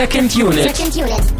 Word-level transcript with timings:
Second 0.00 0.34
Unit. 0.34 0.74
Second 0.74 0.96
Unit. 0.96 1.34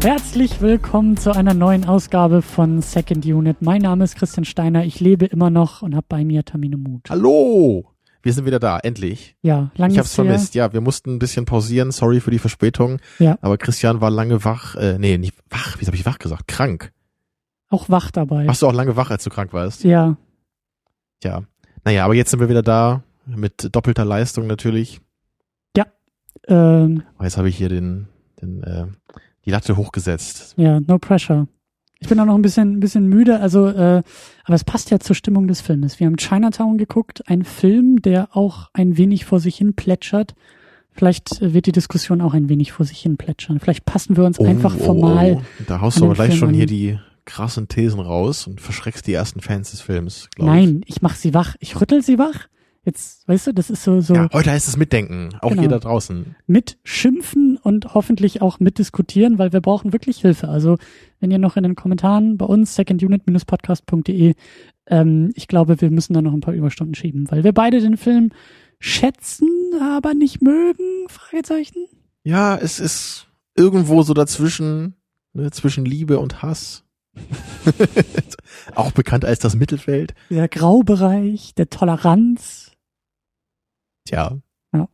Herzlich 0.00 0.60
willkommen 0.60 1.16
zu 1.16 1.34
einer 1.34 1.54
neuen 1.54 1.86
Ausgabe 1.86 2.40
von 2.40 2.80
Second 2.80 3.26
Unit. 3.26 3.56
Mein 3.62 3.82
Name 3.82 4.04
ist 4.04 4.14
Christian 4.14 4.44
Steiner. 4.44 4.84
Ich 4.84 5.00
lebe 5.00 5.26
immer 5.26 5.50
noch 5.50 5.82
und 5.82 5.96
habe 5.96 6.06
bei 6.08 6.24
mir 6.24 6.44
Tamino 6.44 6.78
Mut. 6.78 7.10
Hallo! 7.10 7.84
Wir 8.22 8.32
sind 8.32 8.46
wieder 8.46 8.60
da, 8.60 8.78
endlich. 8.78 9.34
Ja, 9.42 9.72
lange 9.74 9.94
Ich 9.94 9.98
hab's 9.98 10.14
vermisst. 10.14 10.54
Ja, 10.54 10.72
wir 10.72 10.80
mussten 10.80 11.16
ein 11.16 11.18
bisschen 11.18 11.46
pausieren. 11.46 11.90
Sorry 11.90 12.20
für 12.20 12.30
die 12.30 12.38
Verspätung. 12.38 13.00
Ja. 13.18 13.38
Aber 13.40 13.58
Christian 13.58 14.00
war 14.00 14.10
lange 14.12 14.44
wach. 14.44 14.76
Äh, 14.76 15.00
nee, 15.00 15.18
nicht 15.18 15.34
wach. 15.50 15.80
Wie 15.80 15.86
habe 15.86 15.96
ich 15.96 16.06
wach 16.06 16.20
gesagt? 16.20 16.46
Krank. 16.46 16.92
Auch 17.70 17.88
wach 17.88 18.10
dabei. 18.10 18.46
Warst 18.46 18.62
du 18.62 18.66
auch 18.66 18.72
lange 18.72 18.96
wach, 18.96 19.10
als 19.10 19.24
du 19.24 19.30
krank 19.30 19.52
warst? 19.52 19.84
Ja, 19.84 20.16
Ja. 21.22 21.42
Naja, 21.84 22.04
aber 22.04 22.14
jetzt 22.14 22.30
sind 22.30 22.40
wir 22.40 22.48
wieder 22.48 22.62
da. 22.62 23.02
Mit 23.26 23.68
doppelter 23.74 24.04
Leistung 24.04 24.46
natürlich. 24.46 25.00
ähm, 26.46 27.02
Oh, 27.18 27.24
jetzt 27.24 27.36
habe 27.36 27.48
ich 27.48 27.56
hier 27.56 27.68
den, 27.68 28.08
den, 28.40 28.62
äh, 28.62 28.86
die 29.44 29.50
Latte 29.50 29.76
hochgesetzt. 29.76 30.54
ja, 30.56 30.80
no 30.80 30.98
pressure. 30.98 31.46
Ich 32.00 32.08
bin 32.08 32.18
auch 32.20 32.24
noch 32.26 32.36
ein 32.36 32.42
bisschen, 32.42 32.74
ein 32.76 32.80
bisschen 32.80 33.08
müde, 33.08 33.40
also, 33.40 33.66
äh, 33.66 34.02
aber 34.44 34.54
es 34.54 34.62
passt 34.64 34.90
ja 34.90 35.00
zur 35.00 35.16
Stimmung 35.16 35.48
des 35.48 35.60
Filmes. 35.60 35.98
Wir 35.98 36.06
haben 36.06 36.16
Chinatown 36.16 36.78
geguckt, 36.78 37.28
ein 37.28 37.42
Film, 37.44 38.00
der 38.02 38.36
auch 38.36 38.70
ein 38.72 38.96
wenig 38.96 39.24
vor 39.24 39.40
sich 39.40 39.56
hin 39.56 39.74
plätschert. 39.74 40.34
Vielleicht 40.92 41.42
äh, 41.42 41.52
wird 41.54 41.66
die 41.66 41.72
Diskussion 41.72 42.20
auch 42.20 42.34
ein 42.34 42.48
wenig 42.48 42.70
vor 42.72 42.86
sich 42.86 43.00
hin 43.00 43.16
plätschern. 43.16 43.58
Vielleicht 43.58 43.84
passen 43.84 44.16
wir 44.16 44.24
uns 44.24 44.38
einfach 44.38 44.76
formal. 44.76 45.38
oh. 45.40 45.42
Da 45.66 45.80
haust 45.80 45.98
du 46.00 46.04
aber 46.04 46.14
gleich 46.14 46.28
Film 46.28 46.38
schon 46.38 46.48
an. 46.50 46.54
hier 46.54 46.66
die 46.66 46.98
krassen 47.28 47.68
Thesen 47.68 48.00
raus 48.00 48.46
und 48.46 48.60
verschreckst 48.60 49.06
die 49.06 49.12
ersten 49.12 49.40
Fans 49.40 49.70
des 49.70 49.80
Films, 49.82 50.28
Nein, 50.38 50.80
ich 50.86 51.02
mach 51.02 51.14
sie 51.14 51.34
wach. 51.34 51.54
Ich 51.60 51.80
rüttel 51.80 52.02
sie 52.02 52.18
wach. 52.18 52.48
Jetzt, 52.84 53.28
weißt 53.28 53.48
du, 53.48 53.52
das 53.52 53.68
ist 53.68 53.84
so, 53.84 54.00
so 54.00 54.14
ich. 54.14 54.18
Ja, 54.18 54.28
heute 54.32 54.50
heißt 54.50 54.66
es 54.66 54.78
Mitdenken. 54.78 55.30
Auch 55.42 55.50
Genau. 55.50 55.66
da 55.68 55.78
draußen. 55.78 56.34
mit 56.46 56.78
schimpfen 56.84 57.58
und 57.62 57.92
hoffentlich 57.92 58.40
auch 58.40 58.60
mitdiskutieren, 58.60 59.38
weil 59.38 59.52
wir 59.52 59.60
brauchen 59.60 59.92
wirklich 59.92 60.22
Hilfe. 60.22 60.48
Also, 60.48 60.78
wenn 61.20 61.30
ihr 61.30 61.38
noch 61.38 61.56
in 61.56 61.64
den 61.64 61.74
Kommentaren 61.74 62.38
bei 62.38 62.46
uns, 62.46 62.74
secondunit-podcast.de, 62.76 64.34
ähm, 64.86 65.32
ich 65.34 65.48
glaube, 65.48 65.80
wir 65.82 65.90
müssen 65.90 66.14
da 66.14 66.22
noch 66.22 66.32
ein 66.32 66.40
paar 66.40 66.54
Überstunden 66.54 66.94
schieben, 66.94 67.30
weil 67.30 67.44
wir 67.44 67.52
beide 67.52 67.80
den 67.80 67.96
Film 67.98 68.30
schätzen, 68.80 69.48
aber 69.82 70.14
nicht 70.14 70.40
mögen, 70.40 71.08
Fragezeichen. 71.08 71.86
Ja, 72.24 72.56
es 72.56 72.80
ist 72.80 73.26
irgendwo 73.56 74.02
so 74.02 74.14
dazwischen, 74.14 74.94
ne, 75.34 75.50
zwischen 75.50 75.84
Liebe 75.84 76.18
und 76.18 76.42
Hass. 76.42 76.84
Auch 78.74 78.92
bekannt 78.92 79.24
als 79.24 79.38
das 79.38 79.54
Mittelfeld. 79.56 80.14
Der 80.30 80.48
Graubereich, 80.48 81.54
der 81.54 81.70
Toleranz. 81.70 82.72
Tja. 84.04 84.38
Ja. 84.72 84.88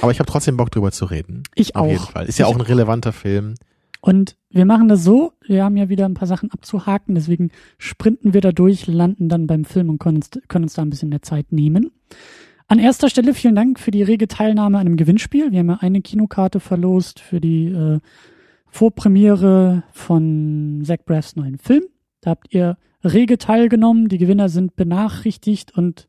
Aber 0.00 0.10
ich 0.10 0.18
habe 0.18 0.30
trotzdem 0.30 0.56
Bock 0.56 0.70
drüber 0.70 0.92
zu 0.92 1.04
reden. 1.06 1.42
Ich 1.54 1.76
Auf 1.76 1.82
auch. 1.82 1.90
jeden 1.90 2.04
Fall. 2.04 2.26
Ist 2.26 2.38
ja 2.38 2.46
Ich 2.46 2.52
auch 2.52 2.58
ein 2.58 2.62
relevanter 2.62 3.12
Film. 3.12 3.54
Und 4.00 4.36
wir 4.50 4.66
machen 4.66 4.88
das 4.88 5.02
so, 5.02 5.32
wir 5.46 5.64
haben 5.64 5.78
ja 5.78 5.88
wieder 5.88 6.04
ein 6.04 6.12
paar 6.12 6.28
Sachen 6.28 6.50
abzuhaken, 6.50 7.14
deswegen 7.14 7.50
sprinten 7.78 8.34
wir 8.34 8.42
da 8.42 8.52
durch, 8.52 8.86
landen 8.86 9.30
dann 9.30 9.46
beim 9.46 9.64
Film 9.64 9.88
und 9.88 9.98
können 9.98 10.18
uns, 10.18 10.28
können 10.46 10.64
uns 10.64 10.74
da 10.74 10.82
ein 10.82 10.90
bisschen 10.90 11.08
mehr 11.08 11.22
Zeit 11.22 11.52
nehmen. 11.52 11.90
An 12.66 12.78
erster 12.78 13.08
Stelle 13.08 13.32
vielen 13.32 13.54
Dank 13.54 13.80
für 13.80 13.90
die 13.90 14.02
rege 14.02 14.28
Teilnahme 14.28 14.76
an 14.78 14.86
einem 14.86 14.96
Gewinnspiel. 14.98 15.52
Wir 15.52 15.60
haben 15.60 15.70
ja 15.70 15.78
eine 15.80 16.02
Kinokarte 16.02 16.60
verlost 16.60 17.20
für 17.20 17.40
die 17.40 17.68
äh, 17.68 18.00
Vorpremiere 18.74 19.84
von 19.92 20.82
Zach 20.84 20.98
Braffs 21.06 21.36
neuen 21.36 21.58
Film. 21.58 21.84
Da 22.20 22.30
habt 22.30 22.52
ihr 22.52 22.76
rege 23.04 23.38
teilgenommen. 23.38 24.08
Die 24.08 24.18
Gewinner 24.18 24.48
sind 24.48 24.74
benachrichtigt 24.74 25.76
und 25.76 26.08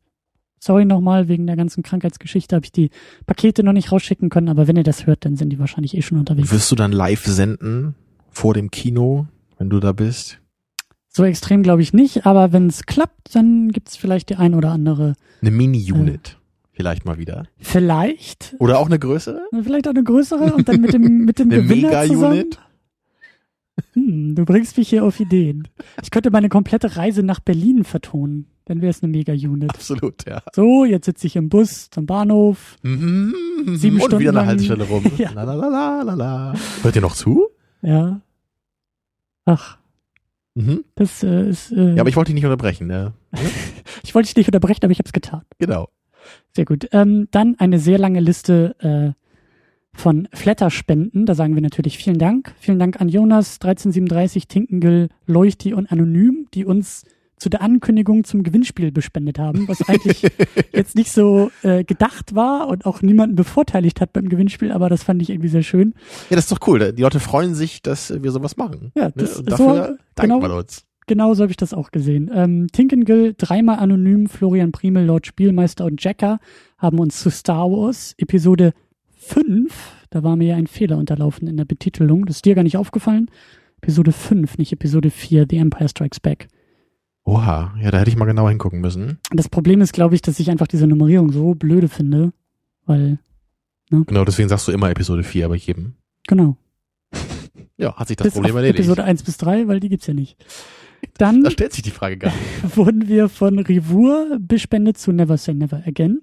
sorry 0.58 0.84
nochmal, 0.84 1.28
wegen 1.28 1.46
der 1.46 1.54
ganzen 1.54 1.84
Krankheitsgeschichte 1.84 2.56
habe 2.56 2.64
ich 2.66 2.72
die 2.72 2.90
Pakete 3.24 3.62
noch 3.62 3.72
nicht 3.72 3.92
rausschicken 3.92 4.30
können, 4.30 4.48
aber 4.48 4.66
wenn 4.66 4.74
ihr 4.74 4.82
das 4.82 5.06
hört, 5.06 5.24
dann 5.24 5.36
sind 5.36 5.50
die 5.50 5.60
wahrscheinlich 5.60 5.96
eh 5.96 6.02
schon 6.02 6.18
unterwegs. 6.18 6.50
Wirst 6.50 6.72
du 6.72 6.74
dann 6.74 6.90
live 6.90 7.24
senden 7.24 7.94
vor 8.30 8.52
dem 8.52 8.72
Kino, 8.72 9.28
wenn 9.58 9.70
du 9.70 9.78
da 9.78 9.92
bist? 9.92 10.40
So 11.06 11.22
extrem 11.22 11.62
glaube 11.62 11.82
ich 11.82 11.92
nicht, 11.92 12.26
aber 12.26 12.52
wenn 12.52 12.66
es 12.66 12.84
klappt, 12.84 13.36
dann 13.36 13.70
gibt 13.70 13.90
es 13.90 13.96
vielleicht 13.96 14.28
die 14.28 14.36
ein 14.36 14.56
oder 14.56 14.72
andere. 14.72 15.14
Eine 15.40 15.52
Mini-Unit. 15.52 16.35
Vielleicht 16.76 17.06
mal 17.06 17.16
wieder. 17.18 17.46
Vielleicht, 17.58 18.54
Oder 18.58 18.78
auch 18.78 18.86
eine 18.86 18.98
größere? 18.98 19.40
vielleicht 19.62 19.86
auch 19.88 19.92
eine 19.92 20.04
größere 20.04 20.52
und 20.54 20.68
dann 20.68 20.80
mit 20.82 20.92
dem, 20.92 21.24
mit 21.24 21.38
dem 21.38 21.50
Eine 21.50 21.62
Gewinner 21.62 22.04
zusammen. 22.04 22.20
Mega-Unit? 22.32 22.58
Hm, 23.94 24.34
du 24.34 24.44
bringst 24.44 24.76
mich 24.76 24.88
hier 24.90 25.02
auf 25.04 25.18
Ideen. 25.20 25.68
Ich 26.02 26.10
könnte 26.10 26.30
meine 26.30 26.48
komplette 26.50 26.96
Reise 26.96 27.22
nach 27.22 27.40
Berlin 27.40 27.84
vertonen. 27.84 28.46
Dann 28.66 28.80
wäre 28.82 28.90
es 28.90 29.02
eine 29.02 29.10
Mega-Unit. 29.12 29.70
Absolut, 29.70 30.26
ja. 30.28 30.42
So, 30.54 30.84
jetzt 30.84 31.06
sitze 31.06 31.26
ich 31.26 31.36
im 31.36 31.48
Bus 31.48 31.88
zum 31.90 32.04
Bahnhof. 32.04 32.76
Mhm. 32.82 33.32
Sieben 33.76 33.96
Und 33.96 34.02
Stunden 34.02 34.18
wieder 34.20 34.30
eine 34.30 34.38
lang- 34.40 34.46
Haltestelle 34.48 34.84
rum. 34.84 35.04
Ja. 35.18 35.30
La, 35.32 35.44
la, 35.44 35.54
la, 35.54 36.02
la, 36.02 36.14
la. 36.14 36.54
Hört 36.82 36.96
ihr 36.96 37.02
noch 37.02 37.14
zu? 37.14 37.46
Ja. 37.82 38.20
Ach, 39.44 39.78
Mhm. 40.54 40.84
das 40.94 41.22
äh, 41.22 41.48
ist. 41.50 41.70
Äh, 41.72 41.94
Ja, 41.94 42.00
aber 42.00 42.08
ich 42.08 42.16
wollte 42.16 42.28
dich 42.30 42.34
nicht 42.36 42.44
unterbrechen. 42.44 42.86
Ne? 42.86 43.12
ich 44.02 44.14
wollte 44.14 44.26
dich 44.28 44.36
nicht 44.36 44.48
unterbrechen, 44.48 44.80
aber 44.82 44.90
ich 44.92 44.98
habe 44.98 45.06
es 45.06 45.12
getan. 45.12 45.42
Genau. 45.58 45.88
Sehr 46.52 46.64
gut. 46.64 46.88
Ähm, 46.92 47.28
dann 47.30 47.56
eine 47.58 47.78
sehr 47.78 47.98
lange 47.98 48.20
Liste 48.20 48.74
äh, 48.80 49.12
von 49.92 50.28
Flatterspenden. 50.32 51.26
Da 51.26 51.34
sagen 51.34 51.54
wir 51.54 51.62
natürlich 51.62 51.98
vielen 51.98 52.18
Dank. 52.18 52.54
Vielen 52.58 52.78
Dank 52.78 53.00
an 53.00 53.08
Jonas, 53.08 53.54
1337, 53.54 54.48
Tinkengel, 54.48 55.08
Leuchti 55.26 55.74
und 55.74 55.90
Anonym, 55.90 56.48
die 56.54 56.64
uns 56.64 57.04
zu 57.38 57.50
der 57.50 57.60
Ankündigung 57.60 58.24
zum 58.24 58.42
Gewinnspiel 58.44 58.90
bespendet 58.92 59.38
haben, 59.38 59.68
was 59.68 59.86
eigentlich 59.86 60.22
jetzt 60.72 60.94
nicht 60.96 61.12
so 61.12 61.50
äh, 61.62 61.84
gedacht 61.84 62.34
war 62.34 62.66
und 62.68 62.86
auch 62.86 63.02
niemanden 63.02 63.36
bevorteiligt 63.36 64.00
hat 64.00 64.14
beim 64.14 64.30
Gewinnspiel, 64.30 64.72
aber 64.72 64.88
das 64.88 65.02
fand 65.02 65.20
ich 65.20 65.28
irgendwie 65.28 65.50
sehr 65.50 65.62
schön. 65.62 65.92
Ja, 66.30 66.36
das 66.36 66.46
ist 66.46 66.52
doch 66.52 66.66
cool. 66.66 66.94
Die 66.94 67.02
Leute 67.02 67.20
freuen 67.20 67.54
sich, 67.54 67.82
dass 67.82 68.22
wir 68.22 68.30
sowas 68.30 68.56
machen. 68.56 68.90
Ja, 68.94 69.08
Ne? 69.08 69.12
das- 69.16 69.36
Und 69.38 69.50
dafür 69.50 69.66
so- 69.66 69.80
dankt 69.82 69.98
genau. 70.16 70.40
man 70.40 70.50
uns. 70.52 70.85
Genauso 71.06 71.42
habe 71.42 71.52
ich 71.52 71.56
das 71.56 71.72
auch 71.72 71.92
gesehen. 71.92 72.30
Ähm, 72.34 72.66
Tinkengill, 72.72 73.34
dreimal 73.38 73.78
anonym, 73.78 74.26
Florian 74.28 74.72
Primel, 74.72 75.04
Lord 75.04 75.26
Spielmeister 75.26 75.84
und 75.84 76.02
Jacker 76.02 76.40
haben 76.78 76.98
uns 76.98 77.20
zu 77.20 77.30
Star 77.30 77.70
Wars 77.70 78.14
Episode 78.18 78.72
5, 79.16 80.06
da 80.10 80.22
war 80.22 80.36
mir 80.36 80.48
ja 80.48 80.56
ein 80.56 80.66
Fehler 80.66 80.98
unterlaufen 80.98 81.48
in 81.48 81.56
der 81.56 81.64
Betitelung, 81.64 82.26
das 82.26 82.36
ist 82.36 82.44
dir 82.44 82.54
gar 82.54 82.62
nicht 82.62 82.76
aufgefallen. 82.76 83.30
Episode 83.82 84.12
5, 84.12 84.58
nicht 84.58 84.72
Episode 84.72 85.10
4, 85.10 85.46
The 85.48 85.58
Empire 85.58 85.88
Strikes 85.88 86.20
Back. 86.20 86.48
Oha, 87.24 87.74
ja, 87.80 87.90
da 87.90 87.98
hätte 87.98 88.10
ich 88.10 88.16
mal 88.16 88.24
genauer 88.24 88.50
hingucken 88.50 88.80
müssen. 88.80 89.18
Das 89.32 89.48
Problem 89.48 89.80
ist, 89.80 89.92
glaube 89.92 90.14
ich, 90.14 90.22
dass 90.22 90.38
ich 90.38 90.50
einfach 90.50 90.66
diese 90.68 90.86
Nummerierung 90.86 91.32
so 91.32 91.54
blöde 91.54 91.88
finde, 91.88 92.32
weil, 92.84 93.18
Genau, 93.90 94.24
deswegen 94.24 94.48
sagst 94.48 94.66
du 94.66 94.72
immer 94.72 94.90
Episode 94.90 95.22
4 95.22 95.48
bei 95.48 95.56
jedem. 95.56 95.94
genau, 96.26 96.56
Ja, 97.78 97.94
hat 97.96 98.08
sich 98.08 98.16
das 98.16 98.26
bis 98.26 98.34
Problem 98.34 98.56
erledigt. 98.56 98.78
Episode 98.80 99.04
1 99.04 99.22
bis 99.22 99.36
3, 99.36 99.68
weil 99.68 99.80
die 99.80 99.88
gibt's 99.88 100.06
ja 100.06 100.14
nicht. 100.14 100.36
Dann 101.18 101.42
Da 101.42 101.50
stellt 101.50 101.72
sich 101.72 101.82
die 101.82 101.90
Frage 101.90 102.16
gar 102.16 102.32
nicht. 102.32 102.76
wurden 102.76 103.08
wir 103.08 103.28
von 103.28 103.58
Rivur 103.58 104.38
bespendet 104.40 104.98
zu 104.98 105.12
Never 105.12 105.36
Say 105.36 105.54
Never 105.54 105.82
Again. 105.86 106.22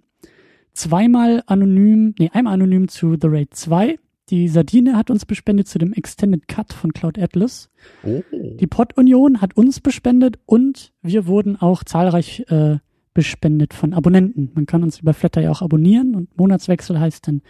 Zweimal 0.73 1.43
anonym, 1.45 2.15
nee, 2.17 2.29
einmal 2.33 2.53
anonym 2.53 2.87
zu 2.87 3.15
The 3.19 3.27
Raid 3.27 3.53
2. 3.53 3.97
Die 4.29 4.47
Sardine 4.47 4.95
hat 4.95 5.09
uns 5.09 5.25
bespendet 5.25 5.67
zu 5.67 5.77
dem 5.77 5.93
Extended 5.93 6.47
Cut 6.47 6.73
von 6.73 6.93
Cloud 6.93 7.19
Atlas. 7.19 7.69
Oh. 8.03 8.23
Die 8.31 8.67
Pod 8.67 8.97
Union 8.97 9.41
hat 9.41 9.55
uns 9.57 9.79
bespendet 9.79 10.39
und 10.45 10.93
wir 11.01 11.27
wurden 11.27 11.57
auch 11.57 11.83
zahlreich 11.83 12.45
äh, 12.49 12.77
bespendet 13.13 13.73
von 13.73 13.93
Abonnenten. 13.93 14.51
Man 14.55 14.65
kann 14.65 14.81
uns 14.81 14.99
über 14.99 15.13
Flatter 15.13 15.41
ja 15.41 15.51
auch 15.51 15.61
abonnieren 15.61 16.15
und 16.15 16.35
Monatswechsel 16.37 16.99
heißt, 16.99 17.27
dann 17.27 17.41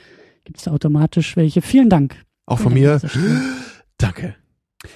gibt 0.43 0.57
es 0.57 0.65
da 0.65 0.71
automatisch 0.71 1.37
welche. 1.37 1.61
Vielen 1.61 1.89
Dank. 1.89 2.17
Auch 2.45 2.59
von 2.59 2.73
mir. 2.73 2.99
Danke. 3.97 4.35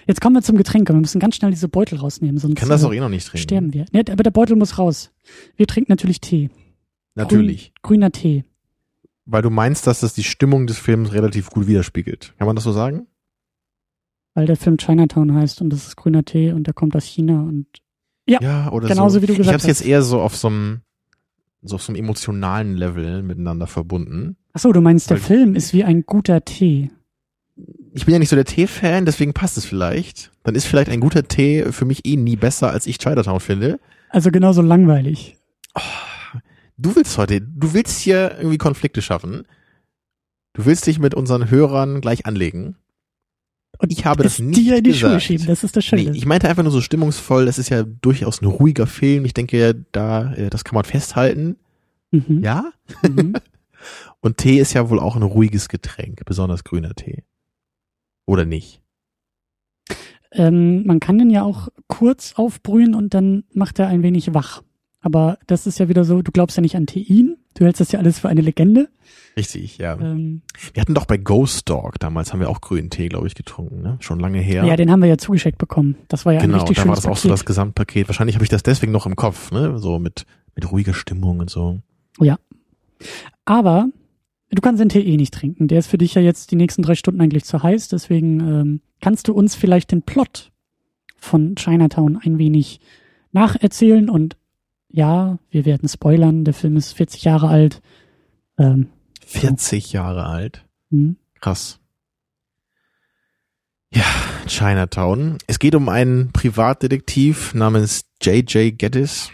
Jetzt 0.06 0.22
kommen 0.22 0.36
wir 0.36 0.42
zum 0.42 0.58
Getränk. 0.58 0.90
Wir 0.90 0.96
müssen 0.96 1.20
ganz 1.20 1.36
schnell 1.36 1.52
diese 1.52 1.68
Beutel 1.70 1.98
rausnehmen, 2.00 2.38
sonst 2.38 2.54
Ich 2.54 2.60
kann 2.60 2.70
das 2.70 2.84
äh, 2.84 2.86
auch 2.88 2.94
eh 2.94 3.00
noch 3.00 3.10
nicht 3.10 3.26
trinken. 3.28 3.44
sterben 3.44 3.74
wir. 3.74 3.86
Nee, 3.92 4.04
aber 4.10 4.24
der 4.24 4.32
Beutel 4.32 4.56
muss 4.56 4.78
raus. 4.78 5.12
Wir 5.56 5.68
trinken 5.68 5.92
natürlich 5.92 6.20
Tee. 6.22 6.50
Natürlich. 7.16 7.74
Grün, 7.82 8.00
grüner 8.02 8.12
Tee. 8.12 8.44
Weil 9.26 9.42
du 9.42 9.50
meinst, 9.50 9.88
dass 9.88 10.02
das 10.02 10.14
die 10.14 10.24
Stimmung 10.24 10.68
des 10.68 10.78
Films 10.78 11.12
relativ 11.14 11.50
gut 11.50 11.68
widerspiegelt. 11.68 12.34
Kann 12.38 12.48
man 12.48 12.56
das 12.56 12.64
so 12.64 12.72
sagen? 12.72 13.08
Weil 14.34 14.46
der 14.46 14.56
Film 14.56 14.78
Chinatown 14.78 15.34
heißt 15.34 15.62
und 15.62 15.70
das 15.72 15.88
ist 15.88 15.96
grüner 15.96 16.24
Tee 16.24 16.52
und 16.52 16.66
der 16.68 16.74
kommt 16.74 16.96
aus 16.96 17.06
China 17.06 17.42
und 17.42 17.66
Ja, 18.28 18.40
Ja, 18.42 18.72
oder 18.72 18.88
genauso 18.88 19.16
so. 19.16 19.22
wie 19.24 19.26
du 19.28 19.34
ich 19.34 19.38
gesagt 19.40 19.54
habe 19.54 19.62
es 19.62 19.68
jetzt 19.68 19.80
hast. 19.82 19.88
eher 19.88 20.02
so 20.04 20.22
auf 20.22 20.36
so 20.36 20.48
einem 20.50 20.82
so 21.64 21.76
auf 21.76 21.82
so 21.82 21.92
einem 21.92 22.02
emotionalen 22.04 22.76
Level 22.78 23.24
miteinander 23.24 23.66
verbunden. 23.68 24.38
Ach 24.54 24.60
so, 24.60 24.72
du 24.72 24.80
meinst, 24.80 25.10
der 25.10 25.18
Film 25.18 25.56
ist 25.56 25.74
wie 25.74 25.84
ein 25.84 26.04
guter 26.06 26.46
Tee. 26.46 26.92
Ich 27.94 28.06
bin 28.06 28.14
ja 28.14 28.20
nicht 28.20 28.30
so 28.30 28.36
der 28.36 28.46
Tee-Fan, 28.46 29.06
deswegen 29.06 29.34
passt 29.34 29.58
es 29.58 29.66
vielleicht. 29.66 30.32
Dann 30.44 30.56
ist 30.56 30.66
vielleicht 30.66 30.90
ein 30.90 31.00
guter 31.00 31.28
Tee 31.28 31.72
für 31.72 31.86
mich 31.86 32.06
eh 32.06 32.16
nie 32.16 32.36
besser, 32.36 32.70
als 32.72 32.86
ich 32.86 33.00
Chinatown 33.00 33.40
finde. 33.40 33.80
Also 34.10 34.32
genauso 34.32 34.62
langweilig. 34.62 35.38
Du 36.78 36.96
willst 36.96 37.18
heute, 37.18 37.42
du 37.42 37.74
willst 37.74 38.00
hier 38.00 38.36
irgendwie 38.38 38.60
Konflikte 38.60 39.02
schaffen. 39.02 39.46
Du 40.54 40.66
willst 40.66 40.86
dich 40.86 41.00
mit 41.00 41.16
unseren 41.16 41.50
Hörern 41.50 42.02
gleich 42.02 42.26
anlegen. 42.26 42.76
Und 43.80 43.92
ich 43.92 44.06
habe 44.06 44.24
das 44.24 44.40
nicht 44.40 44.60
dir 44.60 44.78
in 44.78 44.84
die 44.84 44.94
Schuhe 44.94 45.10
gesagt. 45.10 45.24
schieben, 45.24 45.46
das 45.48 45.64
ist 45.64 45.76
das 45.76 45.86
Schöne. 45.86 46.04
Nee, 46.04 46.18
ich 46.18 46.26
meinte 46.26 46.50
einfach 46.50 46.64
nur 46.64 46.72
so 46.72 46.82
stimmungsvoll, 46.82 47.46
das 47.46 47.60
ist 47.60 47.70
ja 47.70 47.84
durchaus 47.84 48.42
ein 48.42 48.46
ruhiger 48.46 48.88
Film. 48.88 49.26
Ich 49.26 49.34
denke, 49.34 49.86
da, 49.92 50.34
äh, 50.34 50.50
das 50.50 50.64
kann 50.64 50.76
man 50.76 50.84
festhalten. 50.84 51.58
mhm. 52.12 52.44
Ja? 52.44 52.72
Mhm. 53.08 53.34
Und 54.20 54.38
Tee 54.38 54.60
ist 54.60 54.74
ja 54.74 54.90
wohl 54.90 55.00
auch 55.00 55.16
ein 55.16 55.22
ruhiges 55.22 55.70
Getränk, 55.70 56.26
besonders 56.26 56.64
grüner 56.64 56.96
Tee. 56.96 57.24
Oder 58.28 58.46
nicht? 58.46 58.82
Ähm, 60.32 60.86
man 60.86 61.00
kann 61.00 61.18
den 61.18 61.32
ja 61.32 61.42
auch 61.42 61.70
kurz 61.88 62.34
aufbrühen 62.36 62.94
und 62.94 63.14
dann 63.16 63.46
macht 63.54 63.80
er 63.80 63.88
ein 63.88 64.04
wenig 64.04 64.34
wach. 64.36 64.62
Aber 65.00 65.40
das 65.48 65.66
ist 65.66 65.80
ja 65.80 65.88
wieder 65.90 66.04
so, 66.04 66.22
du 66.22 66.32
glaubst 66.32 66.58
ja 66.58 66.62
nicht 66.62 66.76
an 66.76 66.86
Tein, 66.86 67.38
du 67.54 67.64
hältst 67.64 67.80
das 67.80 67.92
ja 67.92 68.00
alles 68.00 68.20
für 68.20 68.28
eine 68.28 68.42
Legende. 68.42 68.90
Richtig, 69.38 69.78
ja. 69.78 69.94
Ähm, 69.98 70.42
Wir 70.74 70.82
hatten 70.82 70.94
doch 70.94 71.06
bei 71.06 71.18
Ghost 71.18 71.70
Dog, 71.70 71.98
damals 72.00 72.34
haben 72.34 72.42
wir 72.42 72.50
auch 72.50 72.60
grünen 72.60 72.90
Tee, 72.90 73.08
glaube 73.08 73.28
ich, 73.28 73.36
getrunken, 73.36 73.82
ne? 73.82 73.98
Schon 74.02 74.20
lange 74.20 74.40
her. 74.40 74.66
ja. 74.66 74.76
den 74.76 74.92
haben 74.92 75.02
wir 75.02 75.08
ja 75.08 75.18
zugeschickt 75.18 75.58
bekommen. 75.58 75.96
Das 76.10 76.26
war 76.26 76.34
ja 76.34 76.40
ein 76.40 76.48
genau, 76.48 76.58
richtig 76.58 76.76
da 76.78 76.82
war 76.82 76.96
schönes 76.96 77.04
das 77.04 77.12
auch 77.12 77.18
so 77.18 77.30
das 77.30 77.40
Paket. 77.40 77.48
Gesamtpaket. 77.48 78.10
Wahrscheinlich 78.10 78.36
habe 78.36 78.44
ich 78.44 78.50
das 78.50 78.64
deswegen 78.64 78.92
noch 78.92 79.06
im 79.06 79.16
Kopf, 79.16 79.52
ne? 79.52 79.80
So 79.80 79.98
mit, 80.00 80.26
mit 80.56 80.70
ruhiger 80.70 80.94
Stimmung 80.94 81.40
und 81.40 81.50
so. 81.50 81.80
Aber 83.46 83.88
du 84.50 84.62
kannst 84.62 84.82
den 84.82 84.90
Tee 84.90 85.02
eh 85.02 85.18
nicht 85.18 85.34
trinken. 85.34 85.68
Der 85.68 85.80
ist 85.80 85.88
für 85.88 85.98
dich 85.98 86.14
ja 86.14 86.22
jetzt 86.22 86.52
die 86.52 86.56
nächsten 86.56 86.82
drei 86.82 86.96
Stunden 86.96 87.22
eigentlich 87.22 87.46
zu 87.46 87.62
heiß. 87.62 87.90
Deswegen 87.90 88.40
ähm, 88.40 88.82
kannst 89.02 89.28
du 89.28 89.34
uns 89.34 89.56
vielleicht 89.56 89.92
den 89.92 90.02
Plot 90.02 90.52
von 91.18 91.56
Chinatown 91.56 92.18
ein 92.18 92.38
wenig 92.38 92.80
nacherzählen. 93.32 94.10
Und 94.10 94.38
ja, 94.90 95.40
wir 95.50 95.66
werden 95.66 95.90
spoilern. 95.90 96.44
Der 96.44 96.54
Film 96.54 96.78
ist 96.78 96.94
40 96.94 97.24
Jahre 97.24 97.50
alt. 97.50 97.82
Ähm, 98.58 98.88
40 99.26 99.94
Jahre 99.94 100.26
alt. 100.26 100.66
hm. 100.90 101.18
Krass. 101.40 101.80
Ja, 103.94 104.06
Chinatown. 104.48 105.38
Es 105.48 105.60
geht 105.60 105.76
um 105.76 105.88
einen 105.90 106.32
Privatdetektiv 106.32 107.54
namens 107.54 108.06
J.J. 108.22 108.78
Geddes. 108.78 109.30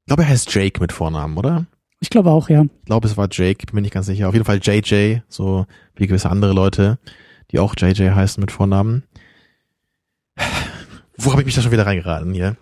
Ich 0.00 0.06
glaube, 0.06 0.22
er 0.22 0.28
heißt 0.28 0.52
Jake 0.54 0.80
mit 0.80 0.92
Vornamen, 0.92 1.36
oder? 1.36 1.66
Ich 2.04 2.10
glaube 2.10 2.30
auch, 2.30 2.50
ja. 2.50 2.64
Ich 2.64 2.84
glaube, 2.84 3.08
es 3.08 3.16
war 3.16 3.28
Jake, 3.30 3.64
bin 3.64 3.76
mir 3.76 3.80
nicht 3.80 3.94
ganz 3.94 4.04
sicher. 4.04 4.28
Auf 4.28 4.34
jeden 4.34 4.44
Fall 4.44 4.60
JJ, 4.62 5.20
so 5.26 5.64
wie 5.96 6.06
gewisse 6.06 6.28
andere 6.28 6.52
Leute, 6.52 6.98
die 7.50 7.58
auch 7.58 7.74
JJ 7.74 8.10
heißen 8.10 8.42
mit 8.42 8.52
Vornamen. 8.52 9.04
Wo 11.16 11.32
habe 11.32 11.40
ich 11.40 11.46
mich 11.46 11.54
da 11.54 11.62
schon 11.62 11.72
wieder 11.72 11.86
reingeraten 11.86 12.34
hier? 12.34 12.58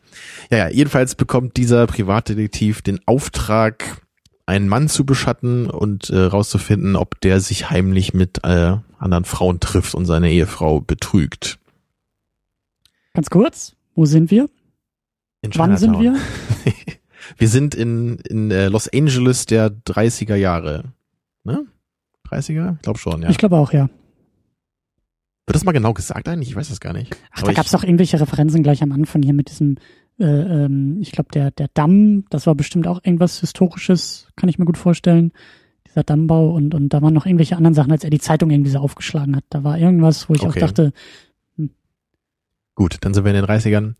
Ja, 0.48 0.58
ja, 0.58 0.68
jedenfalls 0.68 1.16
bekommt 1.16 1.56
dieser 1.56 1.88
Privatdetektiv 1.88 2.82
den 2.82 3.00
Auftrag, 3.04 4.02
einen 4.46 4.68
Mann 4.68 4.88
zu 4.88 5.04
beschatten 5.04 5.68
und 5.68 6.08
äh, 6.10 6.20
rauszufinden, 6.20 6.94
ob 6.94 7.20
der 7.20 7.40
sich 7.40 7.68
heimlich 7.68 8.14
mit 8.14 8.44
äh, 8.44 8.76
anderen 8.96 9.24
Frauen 9.24 9.58
trifft 9.58 9.96
und 9.96 10.06
seine 10.06 10.30
Ehefrau 10.30 10.80
betrügt. 10.80 11.58
Ganz 13.12 13.28
kurz, 13.28 13.74
wo 13.96 14.04
sind 14.04 14.30
wir? 14.30 14.48
In 15.40 15.50
Wann 15.56 15.76
sind 15.76 15.98
wir? 15.98 16.14
Wir 17.36 17.48
sind 17.48 17.74
in, 17.74 18.16
in 18.28 18.50
äh, 18.50 18.68
Los 18.68 18.88
Angeles 18.88 19.46
der 19.46 19.70
30er 19.70 20.34
Jahre. 20.34 20.92
Ne? 21.44 21.66
30er? 22.28 22.76
Ich 22.76 22.82
glaube 22.82 22.98
schon, 22.98 23.22
ja. 23.22 23.30
Ich 23.30 23.38
glaube 23.38 23.56
auch, 23.56 23.72
ja. 23.72 23.88
Wird 25.46 25.56
das 25.56 25.64
mal 25.64 25.72
genau 25.72 25.92
gesagt 25.92 26.28
eigentlich? 26.28 26.50
Ich 26.50 26.56
weiß 26.56 26.68
das 26.68 26.80
gar 26.80 26.92
nicht. 26.92 27.16
Ach, 27.32 27.38
Aber 27.42 27.48
da 27.48 27.52
gab 27.54 27.66
es 27.66 27.74
auch 27.74 27.82
irgendwelche 27.82 28.20
Referenzen 28.20 28.62
gleich 28.62 28.82
am 28.82 28.92
Anfang 28.92 29.22
hier 29.22 29.34
mit 29.34 29.50
diesem, 29.50 29.76
äh, 30.18 30.24
ähm, 30.24 30.98
ich 31.00 31.12
glaube, 31.12 31.30
der, 31.34 31.50
der 31.50 31.68
Damm, 31.74 32.24
das 32.30 32.46
war 32.46 32.54
bestimmt 32.54 32.86
auch 32.86 33.00
irgendwas 33.02 33.40
Historisches, 33.40 34.28
kann 34.36 34.48
ich 34.48 34.58
mir 34.58 34.64
gut 34.64 34.78
vorstellen. 34.78 35.32
Dieser 35.88 36.04
Dammbau 36.04 36.52
und, 36.54 36.74
und 36.74 36.88
da 36.90 37.02
waren 37.02 37.12
noch 37.12 37.26
irgendwelche 37.26 37.56
anderen 37.56 37.74
Sachen, 37.74 37.92
als 37.92 38.04
er 38.04 38.10
die 38.10 38.20
Zeitung 38.20 38.50
irgendwie 38.50 38.70
so 38.70 38.78
aufgeschlagen 38.78 39.36
hat. 39.36 39.44
Da 39.50 39.62
war 39.64 39.78
irgendwas, 39.78 40.28
wo 40.28 40.34
ich 40.34 40.40
Okay. 40.42 40.48
auch 40.50 40.54
dachte, 40.68 40.92
Gut, 42.74 42.96
dann 43.02 43.12
sind 43.12 43.24
wir 43.24 43.34
in 43.34 43.36
den 43.36 43.44
30ern. 43.44 43.94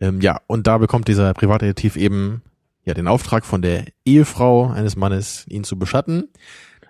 Ähm, 0.00 0.20
ja, 0.20 0.40
und 0.46 0.66
da 0.66 0.78
bekommt 0.78 1.08
dieser 1.08 1.34
Privatdetektiv 1.34 1.96
eben 1.96 2.42
ja 2.84 2.94
den 2.94 3.08
Auftrag 3.08 3.44
von 3.44 3.62
der 3.62 3.84
Ehefrau 4.04 4.70
eines 4.70 4.96
Mannes, 4.96 5.44
ihn 5.48 5.64
zu 5.64 5.78
beschatten. 5.78 6.28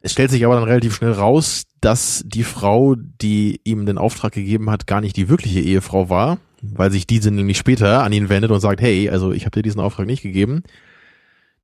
Es 0.03 0.13
stellt 0.13 0.31
sich 0.31 0.45
aber 0.45 0.55
dann 0.55 0.65
relativ 0.65 0.95
schnell 0.95 1.13
raus, 1.13 1.65
dass 1.81 2.23
die 2.27 2.45
Frau, 2.45 2.95
die 2.95 3.61
ihm 3.65 3.87
den 3.87 3.99
Auftrag 3.99 4.33
gegeben 4.33 4.71
hat, 4.71 4.87
gar 4.87 5.01
nicht 5.01 5.17
die 5.17 5.29
wirkliche 5.29 5.61
Ehefrau 5.61 6.09
war, 6.09 6.39
weil 6.63 6.91
sich 6.91 7.07
diese 7.07 7.31
nämlich 7.31 7.59
später 7.59 8.05
an 8.05 8.13
ihn 8.13 8.29
wendet 8.29 8.51
und 8.51 8.61
sagt, 8.61 8.81
hey, 8.81 9.11
also 9.11 9.33
ich 9.33 9.45
habe 9.45 9.53
dir 9.53 9.63
diesen 9.63 9.81
Auftrag 9.81 10.07
nicht 10.07 10.23
gegeben. 10.23 10.63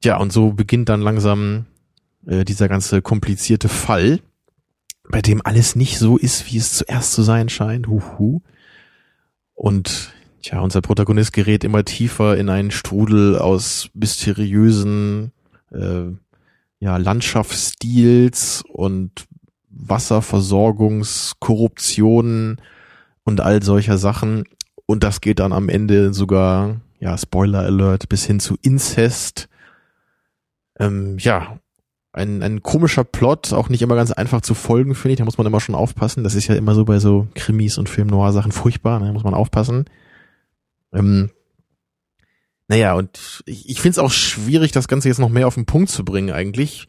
Tja, 0.01 0.17
und 0.17 0.33
so 0.33 0.53
beginnt 0.53 0.89
dann 0.89 1.01
langsam 1.01 1.67
äh, 2.27 2.45
dieser 2.45 2.69
ganze 2.69 3.03
komplizierte 3.03 3.69
Fall, 3.69 4.21
bei 5.09 5.23
dem 5.23 5.41
alles 5.45 5.77
nicht 5.77 5.99
so 5.99 6.17
ist, 6.17 6.51
wie 6.51 6.59
es 6.59 6.75
zuerst 6.75 7.13
zu 7.13 7.23
sein 7.23 7.49
scheint. 7.49 7.87
Huhu. 7.87 8.41
Und 9.55 10.14
tja, 10.45 10.61
unser 10.61 10.81
Protagonist 10.83 11.33
gerät 11.33 11.65
immer 11.65 11.85
tiefer 11.85 12.37
in 12.37 12.51
einen 12.51 12.71
Strudel 12.71 13.39
aus 13.39 13.89
mysteriösen 13.95 15.33
äh, 15.73 16.05
ja, 16.79 16.99
Landschaftsstils 16.99 18.63
und 18.69 19.25
Wasserversorgungskorruptionen 19.71 22.61
und 23.25 23.41
all 23.41 23.63
solcher 23.63 23.97
Sachen. 23.97 24.45
Und 24.87 25.03
das 25.03 25.23
geht 25.23 25.41
dann 25.41 25.55
am 25.55 25.71
Ende 25.71 26.13
sogar, 26.13 26.83
ja, 27.01 27.17
Spoiler 27.17 27.61
Alert, 27.61 28.11
bis 28.11 28.27
hin 28.27 28.39
zu 28.39 28.59
Inzest. 28.61 29.49
Ähm, 30.79 31.17
ja, 31.19 31.59
ein, 32.13 32.43
ein 32.43 32.63
komischer 32.63 33.05
Plot, 33.05 33.55
auch 33.55 33.71
nicht 33.71 33.81
immer 33.83 33.97
ganz 33.97 34.13
einfach 34.13 34.43
zu 34.43 34.53
folgen, 34.55 34.95
finde 34.95 35.15
ich. 35.15 35.19
Da 35.19 35.25
muss 35.25 35.39
man 35.39 35.47
immer 35.47 35.61
schon 35.61 35.75
aufpassen. 35.75 36.23
Das 36.23 36.35
ist 36.35 36.49
ja 36.49 36.55
immer 36.55 36.75
so 36.75 36.85
bei 36.85 36.99
so 36.99 37.29
Krimis 37.35 37.79
und 37.79 37.89
Film-Noir-Sachen 37.89 38.53
furchtbar, 38.53 39.01
ne? 39.01 39.07
da 39.07 39.13
muss 39.13 39.25
man 39.25 39.33
aufpassen. 39.35 39.87
Ähm, 40.95 41.31
naja, 42.69 42.95
und 42.95 43.43
ich, 43.47 43.69
ich 43.69 43.81
finde 43.81 43.91
es 43.91 43.99
auch 43.99 44.11
schwierig, 44.11 44.73
das 44.73 44.89
Ganze 44.89 45.09
jetzt 45.09 45.19
noch 45.19 45.29
mehr 45.29 45.47
auf 45.47 45.55
den 45.55 45.67
Punkt 45.67 45.91
zu 45.91 46.05
bringen, 46.05 46.31
eigentlich. 46.31 46.89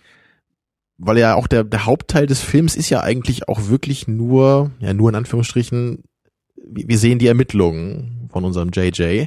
Weil 0.97 1.17
ja 1.17 1.35
auch 1.35 1.47
der, 1.47 1.65
der 1.65 1.85
Hauptteil 1.85 2.25
des 2.25 2.39
Films 2.39 2.77
ist 2.77 2.89
ja 2.89 3.01
eigentlich 3.01 3.49
auch 3.49 3.67
wirklich 3.67 4.07
nur, 4.07 4.71
ja, 4.79 4.93
nur 4.93 5.09
in 5.09 5.15
Anführungsstrichen, 5.15 6.03
wir 6.55 6.97
sehen 6.97 7.19
die 7.19 7.27
Ermittlungen 7.27 8.29
von 8.31 8.45
unserem 8.45 8.71
JJ. 8.73 9.25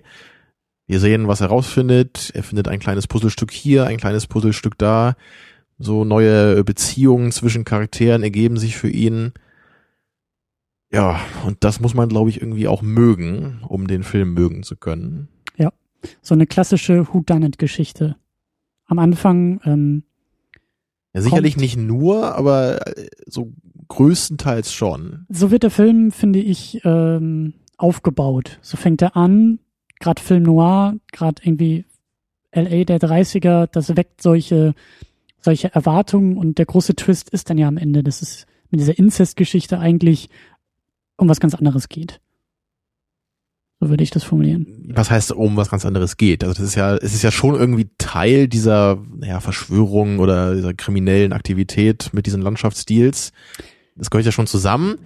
Wir 0.87 1.01
sehen, 1.01 1.29
was 1.29 1.43
er 1.43 1.49
rausfindet. 1.49 2.31
Er 2.35 2.43
findet 2.43 2.69
ein 2.69 2.79
kleines 2.79 3.07
Puzzlestück 3.07 3.53
hier, 3.53 3.85
ein 3.85 3.99
kleines 3.99 4.27
Puzzlestück 4.27 4.79
da. 4.79 5.17
So 5.79 6.05
neue 6.05 6.65
Beziehungen 6.65 7.31
zwischen 7.31 7.65
Charakteren 7.65 8.23
ergeben 8.23 8.57
sich 8.57 8.77
für 8.77 8.89
ihn. 8.89 9.33
Ja, 10.91 11.21
und 11.47 11.59
das 11.65 11.81
muss 11.81 11.95
man, 11.95 12.09
glaube 12.09 12.31
ich, 12.31 12.41
irgendwie 12.41 12.67
auch 12.69 12.81
mögen, 12.83 13.61
um 13.69 13.87
den 13.87 14.03
Film 14.03 14.33
mögen 14.35 14.63
zu 14.63 14.77
können. 14.77 15.29
so 16.23 16.35
eine 16.35 16.47
klassische 16.47 17.09
Whodunit-Geschichte. 17.13 18.15
Am 18.87 18.99
Anfang, 19.01 19.61
ähm, 19.65 20.05
Ja, 21.13 21.21
sicherlich 21.23 21.55
Kommt. 21.55 21.63
nicht 21.63 21.77
nur, 21.77 22.37
aber 22.37 22.87
äh, 22.97 23.09
so 23.27 23.53
größtenteils 23.89 24.73
schon. 24.73 25.27
so 25.29 25.51
wird 25.51 25.65
der 25.65 25.71
Film, 25.71 26.13
finde 26.13 26.39
ich, 26.39 26.81
ähm, 26.85 27.55
aufgebaut. 27.79 28.59
So 28.63 28.77
fängt 28.77 29.03
er 29.03 29.17
an, 29.17 29.59
gerade 29.99 30.23
Film 30.23 30.45
Noir, 30.45 30.95
gerade 31.13 31.43
irgendwie 31.45 31.85
LA 32.55 32.85
der 32.85 33.01
30er, 33.01 33.67
das 33.67 33.97
weckt 33.97 34.23
solche, 34.23 34.75
solche 35.41 35.75
Erwartungen 35.75 36.37
und 36.37 36.59
der 36.59 36.67
große 36.67 36.95
Twist 36.95 37.31
ist 37.31 37.51
dann 37.51 37.59
ja 37.59 37.67
am 37.69 37.77
Ende, 37.77 38.03
dass 38.05 38.23
es 38.23 38.47
mit 38.71 38.81
dieser 38.81 38.99
Inzest-Geschichte 38.99 39.79
eigentlich 39.81 40.29
um 41.19 41.29
was 41.29 41.41
ganz 41.41 41.55
anderes 41.55 41.89
geht. 41.89 42.21
So 43.81 43.91
würde 43.91 44.03
ich 44.03 44.11
das 44.11 44.25
formulieren. 44.25 44.67
Was 44.93 45.11
heißt, 45.11 45.33
um 45.33 45.57
was 45.57 45.71
ganz 45.71 45.85
anderes 45.85 46.17
geht? 46.17 46.43
Also 46.43 46.55
das 46.55 46.65
ist 46.65 46.75
ja, 46.75 46.97
es 46.97 47.15
ist 47.15 47.23
ja 47.23 47.31
schon 47.31 47.55
irgendwie 47.55 47.89
Teil 47.97 48.49
dieser 48.49 48.99
ja, 49.23 49.39
Verschwörung 49.39 50.19
oder 50.19 50.55
dieser 50.55 50.75
kriminellen 50.75 51.33
Aktivität 51.33 52.11
mit 52.13 52.27
diesen 52.27 52.43
Landschaftsstils. 52.43 53.33
Das 53.95 54.11
gehört 54.11 54.27
ja 54.27 54.33
schon 54.33 54.49
zusammen. 54.49 54.97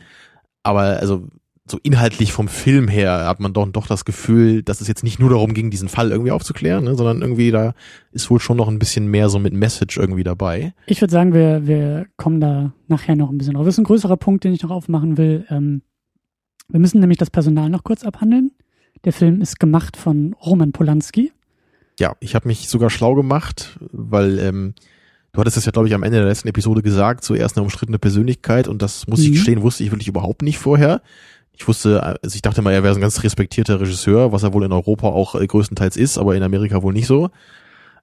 Aber 0.63 0.83
also 1.01 1.29
so 1.67 1.79
inhaltlich 1.83 2.33
vom 2.33 2.49
Film 2.49 2.89
her 2.89 3.27
hat 3.27 3.41
man 3.41 3.53
doch, 3.53 3.69
doch 3.69 3.87
das 3.87 4.05
Gefühl, 4.05 4.63
dass 4.63 4.81
es 4.81 4.89
jetzt 4.89 5.05
nicht 5.05 5.21
nur 5.21 5.31
darum 5.31 5.55
ging, 5.55 5.71
diesen 5.71 5.89
Fall 5.89 6.11
irgendwie 6.11 6.31
aufzuklären, 6.31 6.85
ne, 6.85 6.95
sondern 6.97 7.21
irgendwie 7.21 7.51
da 7.51 7.75
ist 8.11 8.31
wohl 8.31 8.41
schon 8.41 8.57
noch 8.57 8.69
ein 8.69 8.79
bisschen 8.79 9.07
mehr 9.07 9.29
so 9.29 9.39
mit 9.39 9.53
Message 9.53 9.99
irgendwie 9.99 10.25
dabei. 10.25 10.75
Ich 10.87 11.01
würde 11.01 11.13
sagen, 11.13 11.35
wir, 11.35 11.67
wir 11.67 12.07
kommen 12.17 12.41
da 12.41 12.73
nachher 12.89 13.17
noch 13.17 13.31
ein 13.31 13.39
bisschen 13.39 13.55
drauf. 13.55 13.65
Das 13.65 13.75
ist 13.75 13.79
ein 13.79 13.85
größerer 13.85 14.17
Punkt, 14.17 14.45
den 14.45 14.55
ich 14.55 14.63
noch 14.63 14.71
aufmachen 14.71 15.19
will. 15.19 15.47
Ähm, 15.51 15.83
wir 16.73 16.81
müssen 16.81 17.01
nämlich 17.01 17.19
das 17.19 17.31
Personal 17.31 17.69
noch 17.71 17.85
kurz 17.85 18.03
abhandeln. 18.05 18.51
Der 19.05 19.13
Film 19.13 19.41
ist 19.41 19.61
gemacht 19.61 19.97
von 19.97 20.35
Roman 20.45 20.73
Polanski. 20.73 21.33
Ja, 22.01 22.15
ich 22.21 22.35
habe 22.35 22.49
mich 22.49 22.69
sogar 22.69 22.91
schlau 22.91 23.15
gemacht, 23.15 23.79
weil 23.93 24.39
ähm, 24.39 24.75
du 25.33 25.41
hattest 25.41 25.57
es 25.57 25.67
ja, 25.67 25.73
glaube 25.73 25.89
ich, 25.89 25.95
am 25.95 26.03
Ende 26.03 26.19
der 26.19 26.27
letzten 26.27 26.49
Episode 26.49 26.83
gesagt, 26.83 27.25
zuerst 27.25 27.57
eine 27.57 27.65
umstrittene 27.65 27.99
Persönlichkeit 27.99 28.69
und 28.69 28.81
das 28.83 29.07
muss 29.07 29.21
ich 29.21 29.29
Mhm. 29.29 29.33
gestehen, 29.35 29.63
wusste 29.63 29.85
ich 29.85 29.91
wirklich 29.91 30.09
überhaupt 30.09 30.43
nicht 30.43 30.59
vorher. 30.59 31.03
Ich 31.55 31.69
wusste, 31.69 32.03
also 32.03 32.35
ich 32.35 32.43
dachte 32.43 32.63
mal, 32.63 32.73
er 32.73 32.83
wäre 32.83 32.95
so 32.95 32.99
ein 32.99 33.03
ganz 33.03 33.23
respektierter 33.23 33.79
Regisseur, 33.81 34.33
was 34.33 34.43
er 34.43 34.55
wohl 34.55 34.65
in 34.65 34.73
Europa 34.73 35.09
auch 35.09 35.35
äh, 35.35 35.47
größtenteils 35.47 35.97
ist, 35.97 36.17
aber 36.17 36.35
in 36.35 36.43
Amerika 36.43 36.83
wohl 36.83 36.95
nicht 36.95 37.07
so. 37.07 37.29